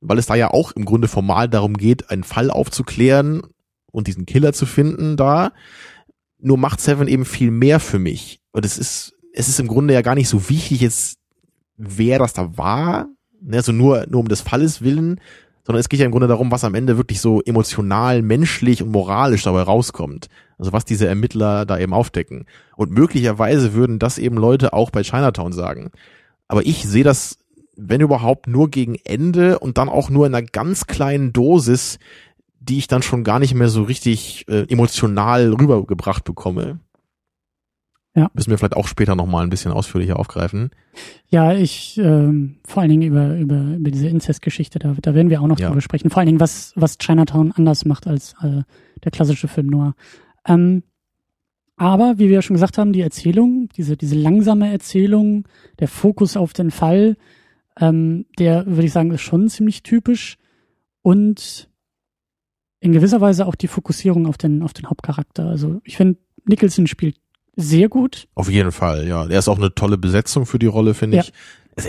Weil 0.00 0.18
es 0.18 0.26
da 0.26 0.34
ja 0.34 0.50
auch 0.50 0.72
im 0.72 0.84
Grunde 0.84 1.08
formal 1.08 1.48
darum 1.48 1.76
geht, 1.76 2.10
einen 2.10 2.24
Fall 2.24 2.50
aufzuklären 2.50 3.42
und 3.90 4.06
diesen 4.06 4.26
Killer 4.26 4.52
zu 4.52 4.66
finden 4.66 5.16
da. 5.16 5.52
Nur 6.38 6.58
macht 6.58 6.80
Seven 6.80 7.06
eben 7.08 7.24
viel 7.24 7.50
mehr 7.50 7.78
für 7.78 7.98
mich. 7.98 8.40
Und 8.50 8.64
es 8.64 8.78
ist, 8.78 9.14
es 9.32 9.48
ist 9.48 9.60
im 9.60 9.68
Grunde 9.68 9.94
ja 9.94 10.02
gar 10.02 10.14
nicht 10.14 10.28
so 10.28 10.48
wichtig 10.48 10.80
jetzt, 10.80 11.18
wer 11.76 12.18
das 12.18 12.32
da 12.32 12.56
war. 12.56 13.06
Ne, 13.40 13.56
also 13.56 13.72
nur, 13.72 14.06
nur 14.08 14.20
um 14.20 14.28
des 14.28 14.40
Falles 14.40 14.82
willen, 14.82 15.20
sondern 15.64 15.80
es 15.80 15.88
geht 15.88 16.00
ja 16.00 16.06
im 16.06 16.12
Grunde 16.12 16.28
darum, 16.28 16.50
was 16.50 16.64
am 16.64 16.74
Ende 16.74 16.96
wirklich 16.96 17.20
so 17.20 17.40
emotional, 17.42 18.22
menschlich 18.22 18.82
und 18.82 18.90
moralisch 18.90 19.44
dabei 19.44 19.62
rauskommt. 19.62 20.28
Also 20.58 20.72
was 20.72 20.84
diese 20.84 21.06
Ermittler 21.06 21.66
da 21.66 21.78
eben 21.78 21.92
aufdecken. 21.92 22.46
Und 22.76 22.90
möglicherweise 22.92 23.74
würden 23.74 23.98
das 23.98 24.18
eben 24.18 24.36
Leute 24.36 24.72
auch 24.72 24.90
bei 24.90 25.02
Chinatown 25.02 25.52
sagen. 25.52 25.90
Aber 26.48 26.64
ich 26.66 26.84
sehe 26.84 27.04
das, 27.04 27.38
wenn 27.76 28.00
überhaupt, 28.00 28.46
nur 28.46 28.70
gegen 28.70 28.96
Ende 29.04 29.58
und 29.58 29.78
dann 29.78 29.88
auch 29.88 30.10
nur 30.10 30.26
in 30.26 30.34
einer 30.34 30.46
ganz 30.46 30.86
kleinen 30.86 31.32
Dosis, 31.32 31.98
die 32.60 32.78
ich 32.78 32.86
dann 32.86 33.02
schon 33.02 33.24
gar 33.24 33.38
nicht 33.38 33.54
mehr 33.54 33.68
so 33.68 33.82
richtig 33.82 34.46
äh, 34.48 34.70
emotional 34.70 35.52
rübergebracht 35.52 36.24
bekomme. 36.24 36.78
Ja. 38.14 38.30
Müssen 38.34 38.50
wir 38.50 38.58
vielleicht 38.58 38.76
auch 38.76 38.86
später 38.86 39.14
nochmal 39.14 39.42
ein 39.42 39.50
bisschen 39.50 39.72
ausführlicher 39.72 40.18
aufgreifen. 40.18 40.70
Ja, 41.28 41.54
ich, 41.54 41.98
ähm, 41.98 42.58
vor 42.64 42.82
allen 42.82 42.90
Dingen 42.90 43.02
über, 43.02 43.38
über, 43.38 43.76
über 43.76 43.90
diese 43.90 44.08
Inzestgeschichte, 44.08 44.78
da, 44.78 44.94
da 45.00 45.14
werden 45.14 45.30
wir 45.30 45.40
auch 45.40 45.46
noch 45.46 45.58
ja. 45.58 45.68
drüber 45.68 45.80
sprechen. 45.80 46.10
Vor 46.10 46.18
allen 46.18 46.26
Dingen, 46.26 46.40
was, 46.40 46.72
was 46.76 46.98
Chinatown 46.98 47.52
anders 47.52 47.86
macht 47.86 48.06
als 48.06 48.34
äh, 48.42 48.62
der 49.02 49.12
klassische 49.12 49.48
Film 49.48 49.68
Noir. 49.68 49.94
Ähm, 50.46 50.82
aber, 51.76 52.18
wie 52.18 52.28
wir 52.28 52.34
ja 52.34 52.42
schon 52.42 52.54
gesagt 52.54 52.76
haben, 52.76 52.92
die 52.92 53.00
Erzählung, 53.00 53.68
diese, 53.76 53.96
diese 53.96 54.14
langsame 54.14 54.70
Erzählung, 54.70 55.48
der 55.78 55.88
Fokus 55.88 56.36
auf 56.36 56.52
den 56.52 56.70
Fall, 56.70 57.16
ähm, 57.80 58.26
der, 58.38 58.66
würde 58.66 58.84
ich 58.84 58.92
sagen, 58.92 59.10
ist 59.10 59.22
schon 59.22 59.48
ziemlich 59.48 59.82
typisch. 59.82 60.36
Und 61.00 61.70
in 62.80 62.92
gewisser 62.92 63.20
Weise 63.20 63.46
auch 63.46 63.54
die 63.54 63.68
Fokussierung 63.68 64.26
auf 64.26 64.36
den, 64.36 64.62
auf 64.62 64.74
den 64.74 64.90
Hauptcharakter. 64.90 65.46
Also 65.46 65.80
ich 65.84 65.96
finde, 65.96 66.18
Nicholson 66.44 66.86
spielt 66.86 67.16
sehr 67.56 67.88
gut. 67.88 68.28
Auf 68.34 68.50
jeden 68.50 68.72
Fall, 68.72 69.06
ja. 69.06 69.26
Er 69.26 69.38
ist 69.38 69.48
auch 69.48 69.58
eine 69.58 69.74
tolle 69.74 69.98
Besetzung 69.98 70.46
für 70.46 70.58
die 70.58 70.66
Rolle, 70.66 70.94
finde 70.94 71.18
ja. 71.18 71.22
ich. 71.22 71.32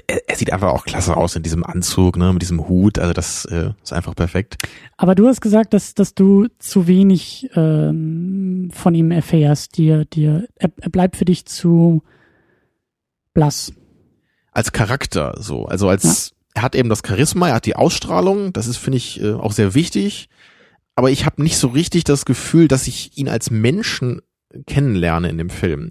Er, 0.07 0.29
er, 0.29 0.35
sieht 0.37 0.53
einfach 0.53 0.69
auch 0.69 0.85
klasse 0.85 1.17
aus 1.17 1.35
in 1.35 1.43
diesem 1.43 1.65
Anzug, 1.65 2.15
ne, 2.17 2.31
mit 2.31 2.41
diesem 2.41 2.69
Hut. 2.69 2.99
Also 2.99 3.13
das 3.13 3.45
äh, 3.45 3.71
ist 3.83 3.91
einfach 3.91 4.15
perfekt. 4.15 4.57
Aber 4.95 5.13
du 5.13 5.27
hast 5.27 5.41
gesagt, 5.41 5.73
dass, 5.73 5.93
dass 5.93 6.15
du 6.15 6.47
zu 6.57 6.87
wenig 6.87 7.49
ähm, 7.55 8.69
von 8.71 8.95
ihm 8.95 9.11
erfährst. 9.11 9.77
Dir, 9.77 10.05
dir, 10.05 10.47
er, 10.55 10.71
er 10.79 10.89
bleibt 10.89 11.17
für 11.17 11.25
dich 11.25 11.45
zu 11.45 12.01
blass. 13.33 13.73
Als 14.51 14.71
Charakter 14.71 15.35
so. 15.39 15.65
Also 15.65 15.89
als 15.89 16.29
ja. 16.29 16.35
er 16.55 16.61
hat 16.61 16.75
eben 16.75 16.89
das 16.89 17.01
Charisma, 17.05 17.49
er 17.49 17.55
hat 17.55 17.65
die 17.65 17.75
Ausstrahlung, 17.75 18.53
das 18.53 18.67
ist, 18.67 18.77
finde 18.77 18.97
ich, 18.97 19.21
äh, 19.21 19.33
auch 19.33 19.51
sehr 19.51 19.73
wichtig. 19.73 20.29
Aber 20.95 21.11
ich 21.11 21.25
habe 21.25 21.41
nicht 21.41 21.57
so 21.57 21.67
richtig 21.69 22.03
das 22.05 22.23
Gefühl, 22.23 22.67
dass 22.67 22.87
ich 22.87 23.17
ihn 23.17 23.27
als 23.27 23.49
Menschen 23.49 24.21
kennenlerne 24.65 25.29
in 25.29 25.37
dem 25.37 25.49
Film. 25.49 25.89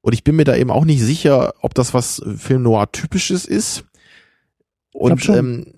Und 0.00 0.12
ich 0.12 0.24
bin 0.24 0.36
mir 0.36 0.44
da 0.44 0.56
eben 0.56 0.70
auch 0.70 0.84
nicht 0.84 1.02
sicher, 1.02 1.54
ob 1.60 1.74
das 1.74 1.94
was 1.94 2.22
Film 2.36 2.62
Noir 2.62 2.92
typisches 2.92 3.44
ist. 3.44 3.84
Und 4.92 5.28
ähm, 5.28 5.74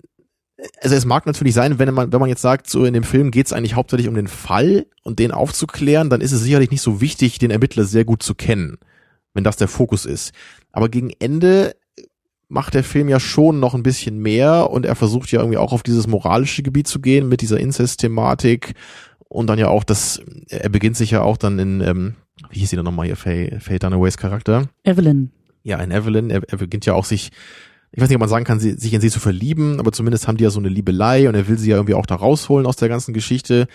also 0.81 0.95
es 0.95 1.05
mag 1.05 1.25
natürlich 1.25 1.53
sein, 1.53 1.79
wenn 1.79 1.93
man, 1.93 2.11
wenn 2.11 2.19
man 2.19 2.29
jetzt 2.29 2.41
sagt, 2.41 2.69
so 2.69 2.85
in 2.85 2.93
dem 2.93 3.03
Film 3.03 3.31
geht 3.31 3.47
es 3.47 3.53
eigentlich 3.53 3.75
hauptsächlich 3.75 4.07
um 4.07 4.15
den 4.15 4.27
Fall 4.27 4.85
und 5.03 5.19
den 5.19 5.31
aufzuklären, 5.31 6.09
dann 6.09 6.21
ist 6.21 6.31
es 6.31 6.41
sicherlich 6.41 6.71
nicht 6.71 6.81
so 6.81 7.01
wichtig, 7.01 7.39
den 7.39 7.51
Ermittler 7.51 7.85
sehr 7.85 8.05
gut 8.05 8.23
zu 8.23 8.35
kennen, 8.35 8.77
wenn 9.33 9.43
das 9.43 9.57
der 9.57 9.67
Fokus 9.67 10.05
ist. 10.05 10.33
Aber 10.71 10.89
gegen 10.89 11.11
Ende 11.19 11.75
macht 12.47 12.73
der 12.73 12.83
Film 12.83 13.07
ja 13.09 13.19
schon 13.19 13.59
noch 13.59 13.73
ein 13.73 13.83
bisschen 13.83 14.19
mehr 14.19 14.69
und 14.69 14.85
er 14.85 14.95
versucht 14.95 15.31
ja 15.31 15.39
irgendwie 15.39 15.57
auch 15.57 15.71
auf 15.71 15.83
dieses 15.83 16.05
moralische 16.05 16.63
Gebiet 16.63 16.87
zu 16.87 16.99
gehen 16.99 17.29
mit 17.29 17.41
dieser 17.41 17.59
Inzest-Thematik 17.59 18.73
und 19.31 19.47
dann 19.47 19.59
ja 19.59 19.69
auch 19.69 19.83
das, 19.83 20.21
er 20.49 20.69
beginnt 20.69 20.97
sich 20.97 21.11
ja 21.11 21.21
auch 21.21 21.37
dann 21.37 21.57
in, 21.57 21.81
ähm, 21.81 22.15
wie 22.49 22.59
hieß 22.59 22.69
sie 22.69 22.75
dann 22.75 22.85
nochmal 22.85 23.05
hier, 23.05 23.15
Faye, 23.15 23.59
Faye 23.59 23.79
Dunaways 23.79 24.17
Charakter? 24.17 24.67
Evelyn. 24.83 25.31
Ja, 25.63 25.77
in 25.79 25.91
Evelyn, 25.91 26.29
er, 26.29 26.41
er 26.47 26.57
beginnt 26.57 26.85
ja 26.85 26.93
auch 26.93 27.05
sich 27.05 27.31
ich 27.93 28.01
weiß 28.01 28.07
nicht, 28.07 28.15
ob 28.15 28.21
man 28.21 28.29
sagen 28.29 28.45
kann, 28.45 28.59
sie, 28.59 28.73
sich 28.73 28.93
in 28.93 29.01
sie 29.01 29.09
zu 29.09 29.19
verlieben, 29.19 29.79
aber 29.79 29.91
zumindest 29.91 30.27
haben 30.27 30.37
die 30.37 30.45
ja 30.45 30.49
so 30.49 30.59
eine 30.59 30.69
Liebelei 30.69 31.27
und 31.27 31.35
er 31.35 31.49
will 31.49 31.57
sie 31.57 31.71
ja 31.71 31.75
irgendwie 31.75 31.93
auch 31.93 32.05
da 32.05 32.15
rausholen 32.15 32.65
aus 32.65 32.77
der 32.77 32.87
ganzen 32.87 33.13
Geschichte. 33.13 33.67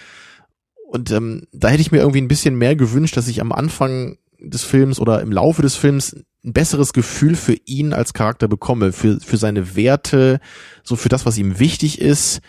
Und 0.89 1.11
ähm, 1.11 1.43
da 1.53 1.69
hätte 1.69 1.83
ich 1.83 1.93
mir 1.93 1.99
irgendwie 1.99 2.23
ein 2.23 2.29
bisschen 2.29 2.57
mehr 2.57 2.77
gewünscht, 2.77 3.17
dass 3.19 3.29
ich 3.29 3.43
am 3.43 3.53
Anfang 3.53 4.17
des 4.39 4.65
Films 4.65 5.01
oder 5.01 5.21
im 5.21 5.33
Laufe 5.33 5.61
des 5.61 5.77
Films 5.77 6.17
ein 6.45 6.53
besseres 6.55 6.95
Gefühl 6.95 7.35
für 7.35 7.57
ihn 7.67 7.93
als 7.93 8.15
Charakter 8.15 8.49
bekomme, 8.49 8.93
für, 8.93 9.21
für 9.21 9.37
seine 9.37 9.77
Werte, 9.77 10.41
so 10.83 10.97
für 10.97 11.11
das, 11.11 11.27
was 11.27 11.37
ihm 11.37 11.59
wichtig 11.59 12.01
ist. 12.01 12.41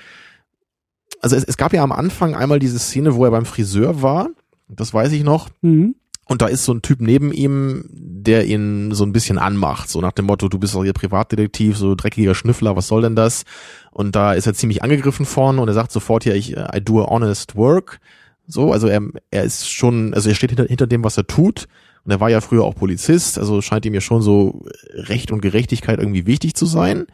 Also 1.22 1.36
es, 1.36 1.44
es 1.44 1.58
gab 1.58 1.74
ja 1.74 1.84
am 1.84 1.92
Anfang 1.92 2.36
einmal 2.36 2.60
diese 2.60 2.80
Szene, 2.80 3.16
wo 3.16 3.26
er 3.26 3.32
beim 3.32 3.46
Friseur 3.46 4.02
war, 4.02 4.30
das 4.68 4.94
weiß 4.94 5.12
ich 5.12 5.24
noch. 5.24 5.50
Mhm. 5.62 5.96
Und 6.26 6.42
da 6.42 6.48
ist 6.48 6.66
so 6.66 6.74
ein 6.74 6.82
Typ 6.82 7.00
neben 7.00 7.32
ihm, 7.32 7.86
der 7.90 8.46
ihn 8.46 8.92
so 8.92 9.06
ein 9.06 9.14
bisschen 9.14 9.38
anmacht, 9.38 9.90
so 9.90 10.02
nach 10.02 10.12
dem 10.12 10.26
Motto, 10.26 10.50
du 10.50 10.60
bist 10.60 10.76
doch 10.76 10.84
hier 10.84 10.92
Privatdetektiv, 10.92 11.78
so 11.78 11.96
dreckiger 11.96 12.36
Schnüffler, 12.36 12.76
was 12.76 12.88
soll 12.88 13.02
denn 13.02 13.16
das? 13.16 13.44
Und 13.92 14.16
da 14.16 14.34
ist 14.34 14.46
er 14.46 14.54
ziemlich 14.54 14.84
angegriffen 14.84 15.26
vorne 15.26 15.62
und 15.62 15.70
er 15.70 15.74
sagt 15.74 15.94
sofort 15.94 16.24
hier, 16.24 16.36
ich, 16.36 16.58
I 16.58 16.82
do 16.84 17.06
honest 17.06 17.56
work. 17.56 18.00
So, 18.46 18.74
also 18.74 18.88
er, 18.88 19.02
er 19.32 19.44
ist 19.44 19.70
schon, 19.70 20.14
also 20.14 20.28
er 20.30 20.36
steht 20.36 20.52
hinter, 20.52 20.66
hinter 20.66 20.88
dem, 20.88 21.04
was 21.04 21.18
er 21.18 21.28
tut. 21.28 21.68
Und 22.04 22.12
er 22.12 22.20
war 22.20 22.30
ja 22.30 22.42
früher 22.42 22.64
auch 22.64 22.76
Polizist, 22.76 23.38
also 23.38 23.62
scheint 23.62 23.86
ihm 23.86 23.94
ja 23.94 24.02
schon 24.02 24.22
so 24.22 24.66
Recht 24.94 25.32
und 25.32 25.42
Gerechtigkeit 25.42 26.00
irgendwie 26.00 26.26
wichtig 26.26 26.56
zu 26.56 26.66
sein. 26.66 27.06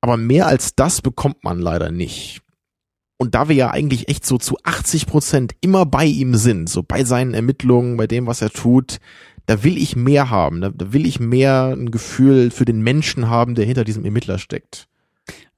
Aber 0.00 0.16
mehr 0.16 0.46
als 0.46 0.76
das 0.76 1.02
bekommt 1.02 1.42
man 1.42 1.58
leider 1.58 1.90
nicht. 1.90 2.42
Und 3.18 3.34
da 3.34 3.48
wir 3.48 3.56
ja 3.56 3.70
eigentlich 3.70 4.08
echt 4.08 4.24
so 4.24 4.38
zu 4.38 4.56
80 4.62 5.06
Prozent 5.06 5.52
immer 5.60 5.84
bei 5.84 6.04
ihm 6.04 6.36
sind, 6.36 6.68
so 6.68 6.84
bei 6.84 7.04
seinen 7.04 7.34
Ermittlungen, 7.34 7.96
bei 7.96 8.06
dem, 8.06 8.26
was 8.26 8.40
er 8.42 8.50
tut, 8.50 8.98
da 9.46 9.64
will 9.64 9.76
ich 9.76 9.96
mehr 9.96 10.30
haben. 10.30 10.60
Da, 10.60 10.70
da 10.70 10.92
will 10.92 11.04
ich 11.04 11.18
mehr 11.18 11.74
ein 11.76 11.90
Gefühl 11.90 12.50
für 12.52 12.64
den 12.64 12.80
Menschen 12.80 13.28
haben, 13.28 13.56
der 13.56 13.64
hinter 13.64 13.84
diesem 13.84 14.04
Ermittler 14.04 14.38
steckt. 14.38 14.86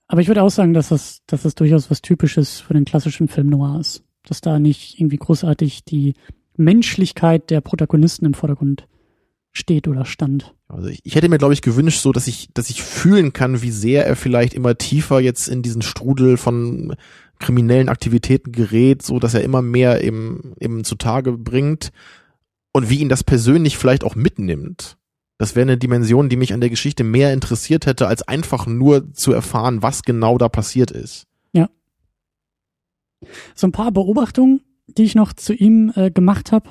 Aber 0.06 0.22
ich 0.22 0.28
würde 0.28 0.42
auch 0.42 0.50
sagen, 0.50 0.72
dass 0.72 0.88
das, 0.88 1.20
dass 1.26 1.42
das 1.42 1.54
durchaus 1.54 1.90
was 1.90 2.00
Typisches 2.00 2.60
für 2.60 2.74
den 2.74 2.84
klassischen 2.84 3.28
Film 3.28 3.48
Noir 3.48 3.78
ist. 3.78 4.02
Dass 4.24 4.40
da 4.40 4.58
nicht 4.58 4.98
irgendwie 4.98 5.18
großartig 5.18 5.84
die 5.84 6.14
Menschlichkeit 6.56 7.50
der 7.50 7.60
Protagonisten 7.60 8.26
im 8.26 8.34
Vordergrund 8.34 8.86
steht 9.52 9.88
oder 9.88 10.04
stand. 10.04 10.54
Also 10.68 10.88
ich, 10.88 11.00
ich 11.04 11.14
hätte 11.14 11.28
mir, 11.28 11.38
glaube 11.38 11.54
ich, 11.54 11.62
gewünscht, 11.62 12.00
so 12.00 12.12
dass 12.12 12.28
ich, 12.28 12.48
dass 12.54 12.70
ich 12.70 12.82
fühlen 12.82 13.32
kann, 13.32 13.62
wie 13.62 13.70
sehr 13.70 14.06
er 14.06 14.16
vielleicht 14.16 14.54
immer 14.54 14.78
tiefer 14.78 15.20
jetzt 15.20 15.48
in 15.48 15.62
diesen 15.62 15.82
Strudel 15.82 16.36
von 16.36 16.94
kriminellen 17.40 17.88
Aktivitäten 17.88 18.52
gerät, 18.52 19.02
so 19.02 19.18
dass 19.18 19.34
er 19.34 19.42
immer 19.42 19.62
mehr 19.62 20.04
eben, 20.04 20.54
eben 20.60 20.84
zutage 20.84 21.32
bringt 21.32 21.90
und 22.72 22.88
wie 22.88 23.00
ihn 23.00 23.08
das 23.08 23.24
persönlich 23.24 23.76
vielleicht 23.76 24.04
auch 24.04 24.14
mitnimmt. 24.14 24.96
Das 25.38 25.56
wäre 25.56 25.62
eine 25.62 25.78
Dimension, 25.78 26.28
die 26.28 26.36
mich 26.36 26.52
an 26.52 26.60
der 26.60 26.70
Geschichte 26.70 27.02
mehr 27.02 27.32
interessiert 27.32 27.86
hätte, 27.86 28.06
als 28.06 28.22
einfach 28.22 28.66
nur 28.66 29.12
zu 29.14 29.32
erfahren, 29.32 29.82
was 29.82 30.02
genau 30.02 30.36
da 30.36 30.48
passiert 30.48 30.90
ist. 30.90 31.26
Ja. 31.52 31.68
So 33.54 33.66
ein 33.66 33.72
paar 33.72 33.90
Beobachtungen, 33.90 34.60
die 34.86 35.04
ich 35.04 35.14
noch 35.14 35.32
zu 35.32 35.54
ihm 35.54 35.92
äh, 35.96 36.10
gemacht 36.10 36.52
habe. 36.52 36.70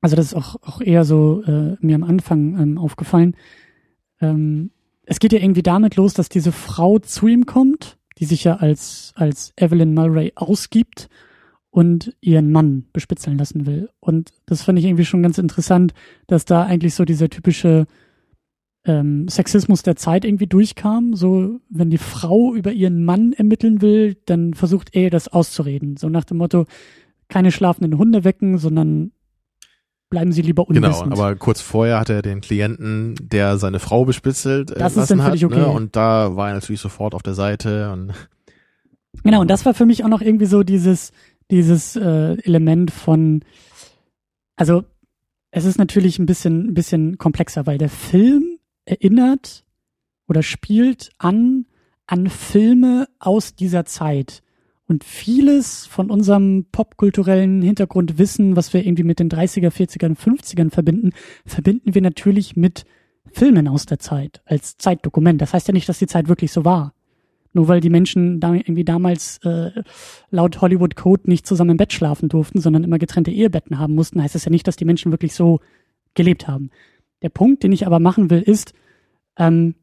Also 0.00 0.16
das 0.16 0.26
ist 0.26 0.34
auch, 0.34 0.56
auch 0.62 0.80
eher 0.80 1.04
so 1.04 1.42
äh, 1.42 1.76
mir 1.80 1.96
am 1.96 2.04
Anfang 2.04 2.58
ähm, 2.60 2.78
aufgefallen. 2.78 3.36
Ähm, 4.20 4.70
es 5.02 5.18
geht 5.18 5.32
ja 5.32 5.40
irgendwie 5.40 5.62
damit 5.62 5.96
los, 5.96 6.14
dass 6.14 6.28
diese 6.28 6.52
Frau 6.52 7.00
zu 7.00 7.26
ihm 7.26 7.44
kommt 7.44 7.98
die 8.20 8.26
sich 8.26 8.44
ja 8.44 8.56
als, 8.56 9.12
als 9.16 9.52
Evelyn 9.56 9.94
Mulray 9.94 10.32
ausgibt 10.36 11.08
und 11.70 12.14
ihren 12.20 12.52
Mann 12.52 12.84
bespitzeln 12.92 13.38
lassen 13.38 13.64
will. 13.66 13.88
Und 13.98 14.32
das 14.46 14.62
fand 14.62 14.78
ich 14.78 14.84
irgendwie 14.84 15.04
schon 15.04 15.22
ganz 15.22 15.38
interessant, 15.38 15.94
dass 16.26 16.44
da 16.44 16.64
eigentlich 16.64 16.94
so 16.94 17.04
dieser 17.04 17.30
typische 17.30 17.86
ähm, 18.84 19.28
Sexismus 19.28 19.82
der 19.82 19.96
Zeit 19.96 20.24
irgendwie 20.24 20.46
durchkam. 20.46 21.14
So, 21.14 21.60
wenn 21.70 21.90
die 21.90 21.98
Frau 21.98 22.54
über 22.54 22.72
ihren 22.72 23.04
Mann 23.04 23.32
ermitteln 23.32 23.80
will, 23.80 24.16
dann 24.26 24.54
versucht 24.54 24.94
er 24.94 25.10
das 25.10 25.28
auszureden. 25.28 25.96
So 25.96 26.08
nach 26.08 26.24
dem 26.24 26.38
Motto, 26.38 26.66
keine 27.28 27.52
schlafenden 27.52 27.96
Hunde 27.96 28.24
wecken, 28.24 28.58
sondern 28.58 29.12
bleiben 30.10 30.32
Sie 30.32 30.42
lieber 30.42 30.68
unwissend. 30.68 31.10
Genau, 31.10 31.22
aber 31.22 31.36
kurz 31.36 31.60
vorher 31.60 31.98
hat 31.98 32.10
er 32.10 32.20
den 32.20 32.40
Klienten, 32.40 33.16
der 33.20 33.56
seine 33.56 33.78
Frau 33.78 34.04
bespitzelt, 34.04 34.72
äh, 34.72 34.78
das 34.78 34.96
ist 34.96 35.10
dann 35.10 35.22
hat, 35.22 35.42
okay. 35.42 35.56
Ne? 35.56 35.68
Und 35.68 35.96
da 35.96 36.36
war 36.36 36.48
er 36.48 36.54
natürlich 36.54 36.80
sofort 36.80 37.14
auf 37.14 37.22
der 37.22 37.34
Seite 37.34 37.92
und 37.92 38.12
Genau, 39.24 39.40
und 39.40 39.48
das 39.48 39.66
war 39.66 39.74
für 39.74 39.86
mich 39.86 40.04
auch 40.04 40.08
noch 40.08 40.20
irgendwie 40.20 40.46
so 40.46 40.62
dieses, 40.62 41.12
dieses 41.50 41.96
äh, 41.96 42.36
Element 42.42 42.90
von, 42.90 43.44
also 44.56 44.84
es 45.50 45.64
ist 45.64 45.78
natürlich 45.78 46.18
ein 46.18 46.26
bisschen, 46.26 46.68
ein 46.68 46.74
bisschen 46.74 47.18
komplexer, 47.18 47.66
weil 47.66 47.78
der 47.78 47.88
Film 47.88 48.58
erinnert 48.84 49.64
oder 50.28 50.42
spielt 50.42 51.10
an, 51.18 51.66
an 52.06 52.28
Filme 52.28 53.08
aus 53.18 53.56
dieser 53.56 53.84
Zeit. 53.84 54.42
Und 54.90 55.04
vieles 55.04 55.86
von 55.86 56.10
unserem 56.10 56.66
popkulturellen 56.72 57.62
Hintergrundwissen, 57.62 58.56
was 58.56 58.74
wir 58.74 58.84
irgendwie 58.84 59.04
mit 59.04 59.20
den 59.20 59.30
30er, 59.30 59.70
40er 59.70 60.16
50ern 60.16 60.70
verbinden, 60.70 61.12
verbinden 61.46 61.94
wir 61.94 62.02
natürlich 62.02 62.56
mit 62.56 62.86
Filmen 63.30 63.68
aus 63.68 63.86
der 63.86 64.00
Zeit 64.00 64.42
als 64.46 64.78
Zeitdokument. 64.78 65.40
Das 65.40 65.54
heißt 65.54 65.68
ja 65.68 65.72
nicht, 65.72 65.88
dass 65.88 66.00
die 66.00 66.08
Zeit 66.08 66.26
wirklich 66.26 66.50
so 66.50 66.64
war. 66.64 66.92
Nur 67.52 67.68
weil 67.68 67.80
die 67.80 67.88
Menschen 67.88 68.40
da 68.40 68.52
irgendwie 68.52 68.82
damals 68.82 69.38
äh, 69.44 69.70
laut 70.30 70.60
Hollywood 70.60 70.96
Code 70.96 71.30
nicht 71.30 71.46
zusammen 71.46 71.70
im 71.70 71.76
Bett 71.76 71.92
schlafen 71.92 72.28
durften, 72.28 72.60
sondern 72.60 72.82
immer 72.82 72.98
getrennte 72.98 73.30
Ehebetten 73.30 73.78
haben 73.78 73.94
mussten, 73.94 74.20
heißt 74.20 74.34
das 74.34 74.44
ja 74.44 74.50
nicht, 74.50 74.66
dass 74.66 74.74
die 74.74 74.84
Menschen 74.84 75.12
wirklich 75.12 75.34
so 75.34 75.60
gelebt 76.14 76.48
haben. 76.48 76.70
Der 77.22 77.28
Punkt, 77.28 77.62
den 77.62 77.70
ich 77.70 77.86
aber 77.86 78.00
machen 78.00 78.28
will, 78.28 78.42
ist, 78.42 78.74
ähm, 79.36 79.76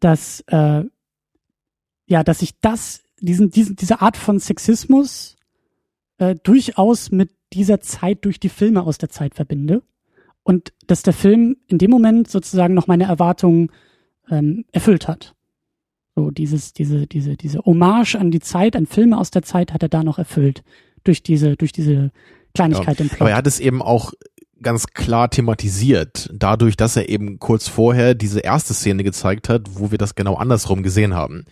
dass 0.00 0.40
äh, 0.46 0.84
ja, 2.06 2.24
dass 2.24 2.40
ich 2.40 2.58
das 2.60 3.02
diesen, 3.20 3.50
diesen, 3.50 3.76
diese 3.76 4.00
Art 4.00 4.16
von 4.16 4.38
Sexismus 4.38 5.36
äh, 6.18 6.34
durchaus 6.42 7.10
mit 7.10 7.30
dieser 7.52 7.80
Zeit 7.80 8.24
durch 8.24 8.40
die 8.40 8.48
Filme 8.48 8.82
aus 8.82 8.98
der 8.98 9.08
Zeit 9.08 9.34
verbinde. 9.34 9.82
Und 10.42 10.72
dass 10.86 11.02
der 11.02 11.12
Film 11.12 11.56
in 11.66 11.78
dem 11.78 11.90
Moment 11.90 12.30
sozusagen 12.30 12.74
noch 12.74 12.86
meine 12.86 13.04
Erwartungen 13.04 13.70
ähm, 14.30 14.64
erfüllt 14.72 15.08
hat. 15.08 15.34
So 16.14 16.30
dieses, 16.30 16.72
diese, 16.72 17.06
diese, 17.06 17.36
diese 17.36 17.58
Hommage 17.60 18.14
an 18.14 18.30
die 18.30 18.40
Zeit, 18.40 18.76
an 18.76 18.86
Filme 18.86 19.18
aus 19.18 19.30
der 19.30 19.42
Zeit 19.42 19.72
hat 19.72 19.82
er 19.82 19.88
da 19.88 20.02
noch 20.02 20.18
erfüllt. 20.18 20.62
Durch 21.04 21.22
diese, 21.22 21.56
durch 21.56 21.72
diese 21.72 22.10
Kleinigkeit 22.54 22.98
ja, 22.98 23.04
im 23.04 23.08
Plot. 23.08 23.20
Aber 23.20 23.30
er 23.30 23.36
hat 23.36 23.46
es 23.46 23.60
eben 23.60 23.82
auch 23.82 24.12
ganz 24.62 24.86
klar 24.86 25.30
thematisiert, 25.30 26.30
dadurch, 26.32 26.76
dass 26.76 26.96
er 26.96 27.08
eben 27.08 27.38
kurz 27.38 27.68
vorher 27.68 28.14
diese 28.14 28.40
erste 28.40 28.74
Szene 28.74 29.04
gezeigt 29.04 29.48
hat, 29.48 29.62
wo 29.74 29.90
wir 29.90 29.98
das 29.98 30.14
genau 30.14 30.34
andersrum 30.34 30.82
gesehen 30.82 31.14
haben. 31.14 31.44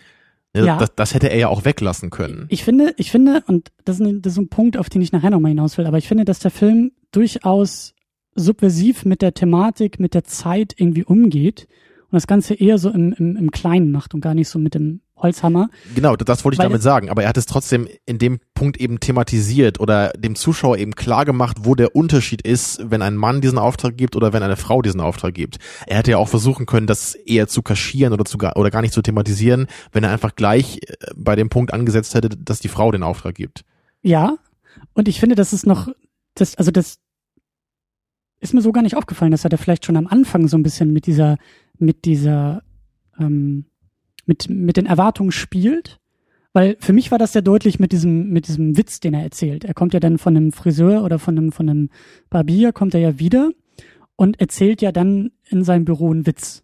Ja. 0.56 0.78
Das, 0.78 0.94
das 0.94 1.14
hätte 1.14 1.30
er 1.30 1.38
ja 1.38 1.48
auch 1.48 1.64
weglassen 1.64 2.10
können. 2.10 2.46
Ich 2.48 2.62
finde, 2.62 2.94
ich 2.96 3.10
finde, 3.10 3.42
und 3.48 3.72
das 3.84 3.98
ist, 3.98 4.06
ein, 4.06 4.22
das 4.22 4.34
ist 4.34 4.38
ein 4.38 4.48
Punkt, 4.48 4.76
auf 4.76 4.88
den 4.88 5.02
ich 5.02 5.10
nachher 5.10 5.30
nochmal 5.30 5.50
hinaus 5.50 5.76
will, 5.78 5.86
aber 5.86 5.98
ich 5.98 6.06
finde, 6.06 6.24
dass 6.24 6.38
der 6.38 6.52
Film 6.52 6.92
durchaus 7.10 7.94
subversiv 8.36 9.04
mit 9.04 9.22
der 9.22 9.34
Thematik, 9.34 9.98
mit 9.98 10.14
der 10.14 10.24
Zeit 10.24 10.74
irgendwie 10.76 11.04
umgeht 11.04 11.66
und 12.02 12.12
das 12.12 12.26
Ganze 12.26 12.54
eher 12.54 12.78
so 12.78 12.90
im, 12.90 13.12
im, 13.12 13.36
im 13.36 13.50
Kleinen 13.50 13.90
macht 13.90 14.14
und 14.14 14.20
gar 14.20 14.34
nicht 14.34 14.48
so 14.48 14.58
mit 14.58 14.74
dem 14.74 15.00
Holzhammer. 15.24 15.70
Genau, 15.94 16.14
das 16.14 16.44
wollte 16.44 16.54
ich 16.54 16.60
damit 16.60 16.82
sagen. 16.82 17.10
Aber 17.10 17.22
er 17.22 17.30
hat 17.30 17.36
es 17.36 17.46
trotzdem 17.46 17.88
in 18.06 18.18
dem 18.18 18.38
Punkt 18.54 18.76
eben 18.76 19.00
thematisiert 19.00 19.80
oder 19.80 20.10
dem 20.10 20.36
Zuschauer 20.36 20.78
eben 20.78 20.94
klar 20.94 21.24
gemacht, 21.24 21.58
wo 21.62 21.74
der 21.74 21.96
Unterschied 21.96 22.42
ist, 22.42 22.78
wenn 22.90 23.02
ein 23.02 23.16
Mann 23.16 23.40
diesen 23.40 23.58
Auftrag 23.58 23.96
gibt 23.96 24.14
oder 24.14 24.32
wenn 24.32 24.42
eine 24.42 24.56
Frau 24.56 24.82
diesen 24.82 25.00
Auftrag 25.00 25.34
gibt. 25.34 25.58
Er 25.86 25.98
hätte 25.98 26.12
ja 26.12 26.18
auch 26.18 26.28
versuchen 26.28 26.66
können, 26.66 26.86
das 26.86 27.14
eher 27.14 27.48
zu 27.48 27.62
kaschieren 27.62 28.12
oder 28.12 28.24
zu 28.24 28.38
oder 28.38 28.70
gar 28.70 28.82
nicht 28.82 28.94
zu 28.94 29.02
thematisieren, 29.02 29.66
wenn 29.92 30.04
er 30.04 30.10
einfach 30.10 30.36
gleich 30.36 30.78
äh, 30.86 30.94
bei 31.16 31.34
dem 31.34 31.48
Punkt 31.48 31.72
angesetzt 31.72 32.14
hätte, 32.14 32.28
dass 32.28 32.60
die 32.60 32.68
Frau 32.68 32.92
den 32.92 33.02
Auftrag 33.02 33.34
gibt. 33.34 33.64
Ja, 34.02 34.36
und 34.92 35.08
ich 35.08 35.18
finde, 35.18 35.34
das 35.34 35.52
ist 35.52 35.66
noch, 35.66 35.88
das, 36.34 36.56
also 36.56 36.70
das 36.70 36.98
ist 38.40 38.52
mir 38.52 38.60
so 38.60 38.72
gar 38.72 38.82
nicht 38.82 38.96
aufgefallen, 38.96 39.30
dass 39.30 39.44
er 39.44 39.50
da 39.50 39.56
vielleicht 39.56 39.86
schon 39.86 39.96
am 39.96 40.06
Anfang 40.06 40.48
so 40.48 40.58
ein 40.58 40.62
bisschen 40.62 40.92
mit 40.92 41.06
dieser, 41.06 41.38
mit 41.78 42.04
dieser 42.04 42.62
ähm, 43.18 43.64
mit, 44.26 44.48
mit 44.48 44.76
den 44.76 44.86
Erwartungen 44.86 45.32
spielt. 45.32 46.00
Weil 46.52 46.76
für 46.78 46.92
mich 46.92 47.10
war 47.10 47.18
das 47.18 47.32
sehr 47.32 47.42
deutlich 47.42 47.80
mit 47.80 47.90
diesem, 47.90 48.30
mit 48.30 48.46
diesem 48.46 48.76
Witz, 48.76 49.00
den 49.00 49.12
er 49.14 49.22
erzählt. 49.24 49.64
Er 49.64 49.74
kommt 49.74 49.92
ja 49.92 49.98
dann 50.00 50.18
von 50.18 50.36
einem 50.36 50.52
Friseur 50.52 51.02
oder 51.02 51.18
von 51.18 51.36
einem, 51.36 51.50
von 51.52 51.68
einem 51.68 51.90
Barbier, 52.30 52.72
kommt 52.72 52.94
er 52.94 53.00
ja 53.00 53.18
wieder 53.18 53.50
und 54.14 54.40
erzählt 54.40 54.80
ja 54.80 54.92
dann 54.92 55.32
in 55.48 55.64
seinem 55.64 55.84
Büro 55.84 56.12
einen 56.12 56.26
Witz. 56.26 56.62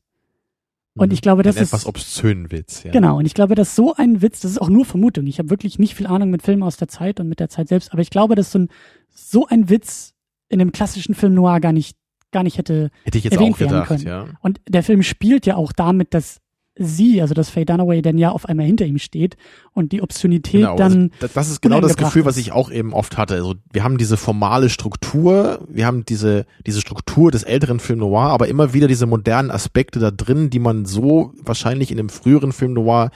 Und 0.94 1.08
Mhm. 1.08 1.14
ich 1.14 1.22
glaube, 1.22 1.42
das 1.42 1.56
Ein 1.56 1.62
ist 1.64 1.68
etwas 1.70 1.86
obszönen 1.86 2.50
Witz, 2.52 2.84
ja. 2.84 2.92
Genau, 2.92 3.18
und 3.18 3.26
ich 3.26 3.34
glaube, 3.34 3.54
dass 3.56 3.74
so 3.74 3.94
ein 3.94 4.22
Witz, 4.22 4.40
das 4.40 4.52
ist 4.52 4.60
auch 4.60 4.68
nur 4.68 4.84
Vermutung. 4.84 5.26
Ich 5.26 5.38
habe 5.40 5.50
wirklich 5.50 5.78
nicht 5.80 5.94
viel 5.96 6.06
Ahnung 6.06 6.30
mit 6.30 6.42
Filmen 6.42 6.62
aus 6.62 6.76
der 6.76 6.88
Zeit 6.88 7.18
und 7.18 7.28
mit 7.28 7.40
der 7.40 7.48
Zeit 7.48 7.68
selbst, 7.68 7.92
aber 7.92 8.02
ich 8.02 8.10
glaube, 8.10 8.34
dass 8.36 8.52
so 8.52 8.60
ein, 8.60 8.68
so 9.08 9.46
ein 9.46 9.68
Witz 9.70 10.14
in 10.48 10.60
einem 10.60 10.70
klassischen 10.72 11.14
Film 11.14 11.34
noir 11.34 11.58
gar 11.60 11.72
nicht, 11.72 11.96
gar 12.32 12.42
nicht 12.44 12.58
hätte. 12.58 12.90
Hätte 13.04 13.18
ich 13.18 13.24
jetzt 13.24 13.38
auch 13.38 13.58
werden 13.58 13.68
gedacht, 13.72 13.88
können. 13.88 14.06
ja. 14.06 14.26
Und 14.40 14.60
der 14.68 14.82
Film 14.84 15.02
spielt 15.02 15.46
ja 15.46 15.56
auch 15.56 15.72
damit, 15.72 16.14
dass 16.14 16.40
sie, 16.80 17.20
also 17.20 17.34
dass 17.34 17.50
Faye 17.50 17.64
Dunaway 17.64 18.00
dann 18.00 18.18
ja 18.18 18.30
auf 18.30 18.46
einmal 18.46 18.66
hinter 18.66 18.86
ihm 18.86 18.98
steht 18.98 19.36
und 19.74 19.92
die 19.92 20.02
Obszönität 20.02 20.62
Genau, 20.62 20.76
dann. 20.76 21.10
also 21.20 21.34
das, 21.34 21.48
ist 21.50 21.62
genau 21.62 21.80
das 21.80 21.96
Gefühl, 21.96 22.24
was 22.24 22.38
ich 22.38 22.52
auch 22.52 22.70
eben 22.70 22.94
oft 22.94 23.18
hatte. 23.18 23.34
Also 23.34 23.54
wir 23.70 23.84
haben 23.84 23.98
diese 23.98 24.16
formale 24.16 24.70
Struktur, 24.70 25.60
wir 25.68 25.86
haben 25.86 26.04
diese 26.06 26.46
diese 26.66 26.80
Struktur 26.80 27.30
des 27.30 27.42
älteren 27.42 27.80
Film 27.80 27.98
Noir, 27.98 28.30
aber 28.30 28.48
immer 28.48 28.72
wieder 28.72 28.88
diese 28.88 29.06
modernen 29.06 29.50
Aspekte 29.50 29.98
da 29.98 30.10
drin, 30.10 30.48
die 30.48 30.58
man 30.58 30.86
so 30.86 31.34
wahrscheinlich 31.42 31.90
in 31.90 31.98
dem 31.98 32.08
früheren 32.08 32.52
Film 32.52 32.72
Noir, 32.72 33.10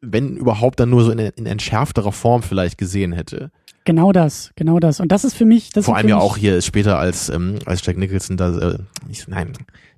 wenn 0.00 0.36
überhaupt, 0.36 0.80
dann 0.80 0.90
nur 0.90 1.04
so 1.04 1.10
in, 1.10 1.18
in 1.18 1.46
entschärfterer 1.46 2.12
Form 2.12 2.42
vielleicht 2.42 2.78
gesehen 2.78 3.12
hätte. 3.12 3.50
Genau 3.84 4.10
das, 4.10 4.52
genau 4.56 4.80
das. 4.80 5.00
Und 5.00 5.12
das 5.12 5.24
ist 5.24 5.36
für 5.36 5.44
mich, 5.44 5.70
das 5.70 5.84
Vor 5.84 5.96
allem 5.96 6.08
ja 6.08 6.18
auch 6.18 6.36
hier 6.36 6.60
später 6.62 6.98
als 6.98 7.28
ähm, 7.28 7.58
als 7.66 7.84
Jack 7.84 7.96
Nicholson 7.96 8.36
da, 8.36 8.58
äh, 8.58 8.78
ich, 9.08 9.28
nein, 9.28 9.52